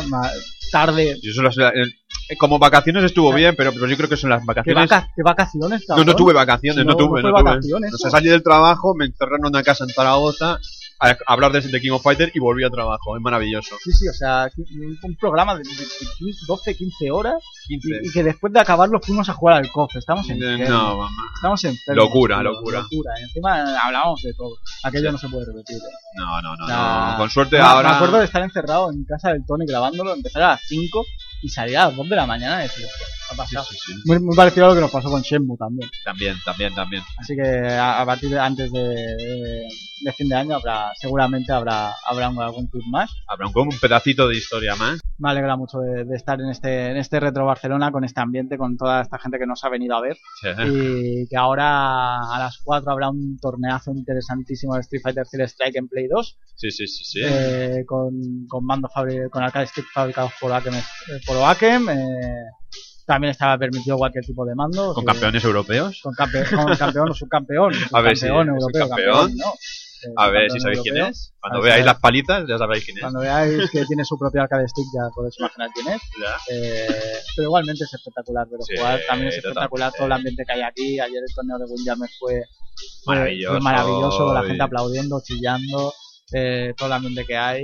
tarde. 0.72 1.18
Yo 1.22 1.34
solo- 1.34 1.50
eh, 1.52 2.36
como 2.38 2.58
vacaciones 2.58 3.04
estuvo 3.04 3.32
bien, 3.34 3.54
pero, 3.56 3.72
pero 3.74 3.88
yo 3.88 3.96
creo 3.96 4.10
que 4.10 4.18
son 4.18 4.32
las 4.32 4.40
¿Qué, 4.42 4.46
vacaciones. 4.48 4.90
vaca- 4.90 5.08
qué 5.16 5.22
vacaciones? 5.24 5.86
No, 5.88 6.04
no 6.04 6.16
tuve 6.16 6.34
vacaciones, 6.34 6.84
No, 6.86 6.92
no, 6.94 6.98
tuve, 6.98 7.22
no 7.22 7.30
tuve. 7.30 7.44
vacaciones, 7.44 7.94
O 7.94 7.98
sea, 7.98 8.10
salí 8.12 8.30
del 8.30 8.42
trabajo, 8.42 8.96
me 8.96 9.06
encerraron 9.06 9.42
en 9.42 9.48
una 9.50 9.62
casa 9.64 9.84
en 9.84 9.92
Zaragoza 9.92 10.58
a, 11.10 11.18
hablar 11.28 11.52
de, 11.52 11.62
de 11.62 11.82
King 11.82 11.92
of 11.92 12.02
Fighter 12.04 12.32
y 12.34 12.40
volví 12.40 12.64
al 12.64 12.72
trabajo. 12.72 13.16
Es 13.18 13.22
maravilloso. 13.22 13.76
Sí, 13.84 13.92
sí, 13.92 14.08
o 14.08 14.14
sea, 14.14 14.50
un 15.04 15.16
programa 15.18 15.56
de, 15.56 15.64
de- 15.64 15.70
de 15.76 15.86
15, 16.18 16.40
12, 16.48 16.76
15 16.76 17.12
horas 17.12 17.36
15. 17.68 17.88
y, 18.04 18.08
y 18.08 18.12
que 18.12 18.24
después 18.24 18.52
de 18.54 18.60
acabarlo 18.60 19.00
fuimos 19.02 19.28
a 19.30 19.34
jugar 19.34 19.58
al 19.58 19.72
COF. 19.72 19.96
Estamos 19.96 20.30
en 20.30 20.40
no, 20.40 20.98
mamá. 20.98 21.10
Estamos 21.36 21.64
enfermos. 21.64 22.06
Locura, 22.06 22.36
tío, 22.38 22.44
locura. 22.52 22.80
locura. 22.82 23.12
Y 23.20 23.24
encima 23.24 23.78
hablábamos 23.86 24.22
de 24.22 24.34
todo. 24.34 24.56
Aquello 24.84 25.10
Sí. 25.10 25.12
no 25.14 25.18
se 25.18 25.30
puede 25.30 25.46
repetir. 25.48 25.78
No, 26.18 26.42
no, 26.42 26.56
no. 26.56 27.18
Con 27.18 27.30
suerte 27.30 27.60
ahora. 27.60 27.90
Me 27.90 27.96
acuerdo 27.96 28.18
de 28.20 28.26
estar 28.26 28.42
encerrado 28.42 28.92
en 28.92 29.04
casa 29.06 29.30
del 29.34 29.46
Tony 29.46 29.66
grabándolo, 29.66 30.14
empezar 30.14 30.44
a 30.44 30.48
las 30.50 30.62
5 30.68 31.06
y 31.44 31.50
salir 31.50 31.78
a 31.78 31.86
las 31.88 31.96
2 31.96 32.10
de 32.10 32.16
la 32.16 32.26
mañana 32.26 32.60
y 32.60 32.64
decir, 32.64 32.86
¿qué 32.86 33.34
ha 33.34 33.38
pasado? 33.38 33.66
sí, 33.70 33.78
sí. 33.86 33.94
Muy, 34.06 34.20
muy 34.20 34.36
parecido 34.36 34.66
a 34.66 34.70
lo 34.70 34.76
que 34.76 34.82
nos 34.82 34.92
pasó 34.92 35.10
con 35.12 35.22
Shenmue 35.22 35.58
también. 35.58 35.90
También, 36.04 36.36
también, 36.46 36.74
también. 36.74 37.04
Así 37.18 37.36
que 37.36 37.42
a, 37.68 38.02
a 38.02 38.06
partir 38.06 38.30
de 38.30 38.40
antes 38.40 38.72
de, 38.72 38.80
de- 38.80 39.68
de 40.04 40.12
fin 40.12 40.28
de 40.28 40.36
año 40.36 40.56
habrá 40.58 40.92
seguramente 41.00 41.54
habrá 41.54 41.94
habrá 42.06 42.28
un- 42.30 42.42
algún 42.42 42.68
club 42.68 42.84
más. 42.90 43.10
Habrá 43.28 43.48
un, 43.48 43.54
un 43.56 43.80
pedacito 43.80 44.28
de 44.28 44.36
historia 44.38 44.76
más. 44.76 45.00
Me 45.18 45.30
alegra 45.30 45.56
mucho 45.56 45.80
de, 45.80 46.04
de 46.04 46.16
estar 46.18 46.42
en 46.42 46.50
este 46.50 46.88
en 46.92 46.98
este 46.98 47.20
retro 47.22 47.46
Barcelona 47.46 47.92
con 47.92 48.04
este 48.04 48.20
ambiente, 48.20 48.58
con 48.58 48.76
toda 48.78 49.02
esta 49.02 49.18
gente 49.20 49.38
que 49.40 49.46
nos 49.46 49.64
ha 49.64 49.70
venido 49.70 49.96
a 49.96 50.02
ver 50.02 50.18
Sí. 50.42 50.48
y 50.66 51.28
que 51.28 51.38
ahora 51.38 52.18
a 52.20 52.40
las 52.40 52.58
4 52.64 52.92
habrá 52.92 53.10
un 53.10 53.38
torneazo 53.40 53.92
interesantísimo 53.92 54.76
de 54.76 54.82
Street 54.82 55.02
Fighter 55.04 55.26
3 55.30 55.52
Strike 55.52 55.78
en 55.78 55.88
Play 55.88 56.08
2 56.08 56.38
Sí, 56.56 56.70
sí, 56.72 56.88
sí, 56.88 57.04
sí. 57.06 57.20
eh, 57.24 57.84
con, 57.88 58.12
con 58.48 58.66
mando 58.66 58.88
fabri- 58.90 59.30
con 59.30 59.42
arcade 59.44 59.68
stick 59.68 59.86
fabricados 59.94 60.32
por 60.40 60.52
Akem, 60.52 60.74
eh, 60.76 60.82
por 61.26 61.33
Oakem, 61.42 61.90
eh, 61.90 62.46
también 63.06 63.32
estaba 63.32 63.58
permitido 63.58 63.98
cualquier 63.98 64.24
tipo 64.26 64.46
de 64.46 64.56
mando 64.56 64.94
Con 64.94 65.04
que- 65.06 65.12
campeones 65.12 65.44
europeos. 65.44 66.00
con, 66.02 66.14
campe- 66.14 66.50
con 66.50 66.76
campeón 66.76 67.10
o 67.12 67.14
subcampeón 67.14 67.74
A 67.94 68.02
ver 68.02 68.18
si 68.18 68.28
europeo 68.28 68.60
subcampeón. 68.60 68.90
campeón, 68.90 69.38
¿no? 69.38 69.54
Eh, 70.06 70.14
A 70.18 70.30
ver 70.30 70.52
si 70.52 70.60
sabéis 70.60 70.82
quién 70.82 70.98
es. 70.98 71.34
Cuando 71.40 71.62
veáis 71.62 71.86
las 71.86 72.00
palitas, 72.00 72.46
ya 72.48 72.58
sabréis 72.58 72.84
quién 72.86 72.98
es. 72.98 73.02
cuando 73.02 73.20
veáis 73.22 73.70
que 73.72 73.86
tiene 73.86 74.04
su 74.04 74.18
propio 74.18 74.42
arcade 74.42 74.68
stick 74.68 74.86
ya 74.94 75.10
podéis 75.16 75.36
imaginar 75.40 75.70
quién 75.74 75.88
es. 75.96 76.02
Eh, 76.52 76.88
pero 77.36 77.48
igualmente 77.48 77.84
es 77.86 77.94
espectacular 77.94 78.46
verlo 78.50 78.66
Sí, 78.66 78.76
jugar 78.78 79.00
también 79.08 79.30
es 79.30 79.38
espectacular 79.38 79.92
todo 79.96 80.06
el 80.08 80.12
ambiente 80.14 80.44
que 80.46 80.52
hay 80.54 80.62
aquí 80.62 81.00
ayer 81.00 81.22
el 81.26 81.34
torneo 81.36 81.58
de 81.58 81.66
Windjammers 81.66 82.12
fue 82.20 82.42
Maravilloso. 83.06 83.54
fue 83.54 83.62
maravilloso 83.62 84.34
la 84.34 84.44
gente 84.44 84.64
aplaudiendo 84.64 85.22
chillando 85.24 85.94
eh, 86.34 86.74
todo 86.78 86.88
el 86.88 86.94
ambiente 86.94 87.26
que 87.26 87.38
hay 87.38 87.64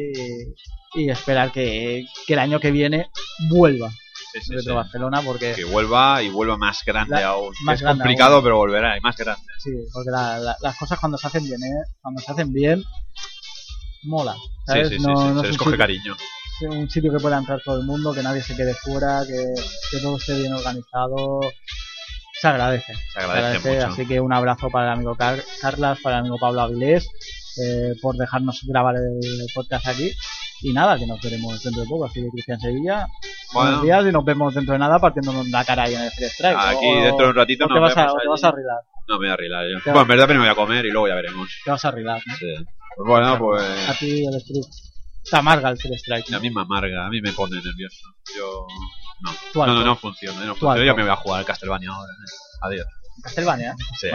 y, 0.95 1.01
y 1.03 1.09
esperar 1.09 1.51
que, 1.51 2.05
que 2.27 2.33
el 2.33 2.39
año 2.39 2.59
que 2.59 2.71
viene 2.71 3.09
vuelva 3.49 3.89
Sí, 4.33 4.53
sí. 4.59 4.69
Barcelona 4.71 5.21
porque 5.23 5.53
Que 5.55 5.63
vuelva 5.63 6.21
y 6.21 6.29
vuelva 6.29 6.55
más 6.55 6.83
grande 6.85 7.15
La- 7.19 7.29
aún. 7.29 7.51
más 7.63 7.75
es 7.75 7.81
grande 7.81 8.03
complicado, 8.03 8.35
aún. 8.35 8.43
pero 8.43 8.57
volverá 8.57 8.95
y 8.97 9.01
más 9.01 9.17
grande. 9.17 9.41
sí 9.63 9.71
porque 9.91 10.11
la- 10.11 10.37
la- 10.39 10.57
las 10.61 10.77
cosas 10.77 10.99
cuando 10.99 11.17
se 11.17 11.25
hacen 11.27 11.43
bien 11.45 11.61
¿eh? 11.63 11.83
cuando 12.01 12.21
se 12.21 12.31
hacen 12.31 12.53
bien 12.53 12.83
mola 14.03 14.35
¿sabes? 14.67 14.99
No- 15.01 15.13
no 15.33 15.41
se 15.41 15.47
es 15.47 15.51
les 15.51 15.51
un 15.53 15.57
coge 15.57 15.71
sitio- 15.71 15.77
cariño. 15.77 16.15
un 16.69 16.89
sitio 16.89 17.11
que 17.11 17.19
pueda 17.19 17.37
entrar 17.39 17.61
todo 17.63 17.79
el 17.79 17.85
mundo, 17.85 18.13
que 18.13 18.21
nadie 18.21 18.41
se 18.43 18.55
quede 18.55 18.73
fuera, 18.75 19.23
que, 19.25 19.53
que 19.91 19.97
todo 19.99 20.17
esté 20.17 20.37
bien 20.37 20.53
organizado. 20.53 21.39
Se 22.39 22.47
agradece. 22.47 22.93
Se 23.13 23.19
agradece 23.19 23.73
mucho. 23.75 23.87
Así 23.87 24.05
que 24.05 24.19
un 24.21 24.31
abrazo 24.33 24.69
para 24.69 24.87
el 24.87 24.93
amigo 24.93 25.15
Car- 25.15 25.43
Carlas, 25.61 25.99
para 26.01 26.17
el 26.17 26.19
amigo 26.21 26.37
Pablo 26.39 26.61
Avilés, 26.61 27.07
eh, 27.57 27.93
por 28.01 28.15
dejarnos 28.15 28.61
grabar 28.67 28.95
el 28.95 29.19
podcast 29.53 29.87
aquí. 29.87 30.11
Y 30.61 30.73
nada, 30.73 30.97
que 30.97 31.07
nos 31.07 31.21
veremos 31.21 31.63
dentro 31.63 31.81
de 31.83 31.87
poco. 31.87 32.05
Así 32.05 32.21
que 32.21 32.29
Cristian 32.29 32.59
Sevilla, 32.59 33.07
Buenos 33.53 33.81
días 33.81 34.05
y 34.05 34.11
nos 34.11 34.23
vemos 34.25 34.53
dentro 34.53 34.73
de 34.73 34.79
nada 34.79 34.99
partiéndonos 34.99 35.47
la 35.49 35.63
cara 35.65 35.83
ahí 35.83 35.95
en 35.95 36.01
el 36.01 36.11
Free 36.11 36.27
Strike. 36.27 36.57
Aquí 36.59 36.85
dentro 37.01 37.25
de 37.25 37.29
un 37.31 37.35
ratito 37.35 37.67
te 37.67 37.79
vas, 37.79 37.97
a, 37.97 38.05
vemos 38.05 38.21
te 38.21 38.27
vas 38.27 38.43
a 38.43 38.47
arreglar. 38.49 38.77
No, 39.07 39.13
me 39.15 39.19
voy 39.19 39.29
a 39.29 39.33
arreglar 39.33 39.65
yo. 39.71 39.77
Te 39.83 39.89
Bueno, 39.91 40.01
en 40.01 40.07
verdad 40.09 40.25
primero 40.25 40.43
voy 40.43 40.51
a 40.51 40.55
comer 40.55 40.85
y 40.85 40.91
luego 40.91 41.07
ya 41.07 41.15
veremos. 41.15 41.49
Te 41.65 41.71
vas 41.71 41.85
a 41.85 41.87
arreglar. 41.87 42.21
¿no? 42.25 42.35
Sí. 42.35 42.45
Pues 42.95 43.07
bueno, 43.07 43.27
A 43.27 43.37
pues... 43.39 43.99
ti 43.99 44.25
el 44.25 44.35
Street. 44.35 44.65
Te 45.31 45.37
amarga 45.37 45.69
el 45.69 45.77
Free 45.77 45.95
Strike. 45.95 46.33
A 46.33 46.39
mí 46.39 46.49
me 46.51 46.61
amarga, 46.61 47.05
a 47.07 47.09
mí 47.09 47.21
me 47.21 47.31
pone 47.31 47.55
nervioso. 47.55 48.05
Yo... 48.37 48.67
No, 49.21 49.65
no, 49.65 49.73
no, 49.73 49.83
no 49.83 49.95
funciona, 49.95 50.45
no. 50.45 50.55
Yo 50.55 50.95
me 50.95 51.01
voy 51.03 51.11
a 51.11 51.15
jugar 51.15 51.39
al 51.39 51.45
Castlevania 51.45 51.89
ahora. 51.89 52.11
eh. 52.11 52.57
Adiós. 52.61 52.87
Castlevania. 53.23 53.75
Sí. 53.99 54.07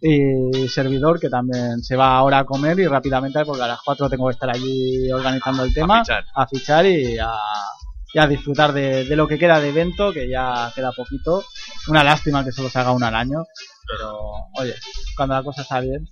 Y 0.00 0.68
servidor 0.68 1.18
que 1.18 1.30
también 1.30 1.82
se 1.82 1.96
va 1.96 2.16
ahora 2.16 2.40
a 2.40 2.44
comer 2.44 2.78
y 2.78 2.86
rápidamente 2.86 3.44
porque 3.44 3.62
a 3.62 3.68
las 3.68 3.80
4 3.84 4.10
tengo 4.10 4.26
que 4.28 4.34
estar 4.34 4.50
allí 4.50 5.10
organizando 5.10 5.64
el 5.64 5.72
tema. 5.72 6.00
fichar. 6.04 6.24
a 6.34 6.46
fichar 6.46 6.86
y 6.86 7.16
a, 7.18 7.32
y 8.12 8.18
a 8.18 8.26
disfrutar 8.26 8.72
de, 8.72 9.04
de 9.04 9.16
lo 9.16 9.26
que 9.26 9.38
queda 9.38 9.60
de 9.60 9.70
evento, 9.70 10.12
que 10.12 10.28
ya 10.28 10.70
queda 10.74 10.92
poquito. 10.92 11.42
Una 11.88 12.04
lástima 12.04 12.44
que 12.44 12.52
solo 12.52 12.68
se 12.68 12.78
haga 12.78 12.92
uno 12.92 13.06
al 13.06 13.14
año, 13.14 13.44
pero 13.86 14.18
oye, 14.58 14.74
cuando 15.16 15.34
la 15.36 15.42
cosa 15.42 15.62
está 15.62 15.80
bien, 15.80 16.06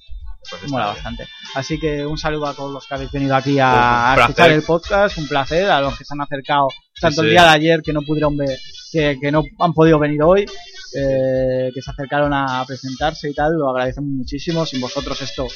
Pues 0.48 0.62
está 0.62 0.68
mola 0.68 0.84
bien. 0.86 0.94
bastante. 0.94 1.28
Así 1.54 1.78
que 1.78 2.06
un 2.06 2.16
saludo 2.18 2.46
a 2.46 2.54
todos 2.54 2.72
los 2.72 2.86
que 2.86 2.94
habéis 2.94 3.12
venido 3.12 3.34
aquí 3.36 3.58
a, 3.60 4.14
escuchar 4.18 4.52
el 4.52 4.62
podcast, 4.62 5.18
un 5.18 5.28
placer, 5.28 5.70
a 5.70 5.80
los 5.82 5.96
que 5.98 6.04
se 6.04 6.14
han 6.14 6.20
acercado 6.22 6.68
tanto 7.00 7.20
el 7.22 7.26
sí. 7.28 7.30
día 7.32 7.42
de 7.42 7.48
ayer 7.50 7.82
que 7.82 7.92
no 7.92 8.00
pudieron 8.02 8.36
ver, 8.38 8.58
que, 8.90 9.18
que 9.20 9.30
no 9.32 9.42
han 9.58 9.72
podido 9.74 9.98
venir 9.98 10.22
hoy, 10.22 10.46
eh, 10.94 11.70
que 11.74 11.82
se 11.82 11.90
acercaron 11.90 12.32
a 12.34 12.64
presentarse 12.66 13.30
y 13.30 13.34
tal, 13.34 13.54
lo 13.54 13.70
agradecemos 13.70 14.10
muchísimo. 14.10 14.64
Sin 14.66 14.80
vosotros 14.80 15.20
esto 15.22 15.46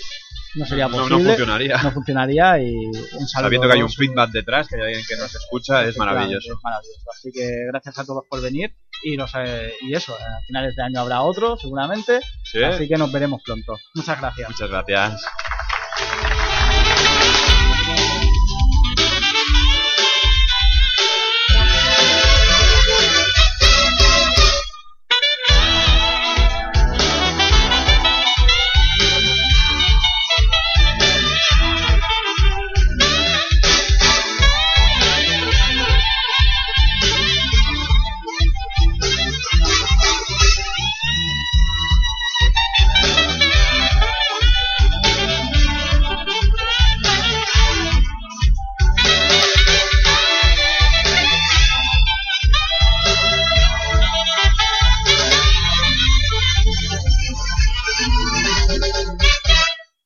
no 0.55 0.65
sería 0.67 0.89
No, 0.89 0.97
no 0.97 1.03
posible, 1.09 1.25
funcionaría. 1.37 1.83
no 1.83 1.93
funcionaría 1.93 2.59
y 2.63 2.73
un 2.75 2.95
saludo. 3.29 3.29
Sabiendo 3.47 3.69
que 3.69 3.75
hay 3.75 3.83
un 3.83 3.91
feedback 3.91 4.31
detrás, 4.31 4.69
que 4.69 4.77
hay 4.77 4.83
alguien 4.83 5.05
que 5.09 5.17
nos 5.17 5.35
escucha, 5.35 5.85
es 5.85 5.97
maravilloso. 5.99 6.53
Es 6.55 6.59
maravilloso. 6.63 7.11
Así 7.13 7.31
que 7.33 7.67
gracias 7.69 7.99
a 7.99 8.05
todos 8.05 8.25
por 8.29 8.41
venir 8.41 8.75
y, 9.05 9.17
nos, 9.17 9.33
eh, 9.37 9.73
y 9.83 9.95
eso, 9.95 10.15
a 10.15 10.41
finales 10.47 10.75
de 10.77 10.83
año 10.83 11.01
habrá 11.01 11.21
otro 11.23 11.57
seguramente, 11.59 12.21
Sí. 12.45 12.63
así 12.63 12.89
que 12.89 12.97
nos 12.97 13.13
veremos 13.13 13.43
pronto. 13.45 13.77
Muchas 13.95 14.19
gracias. 14.21 14.49
Muchas 14.49 14.71
gracias. 14.71 15.23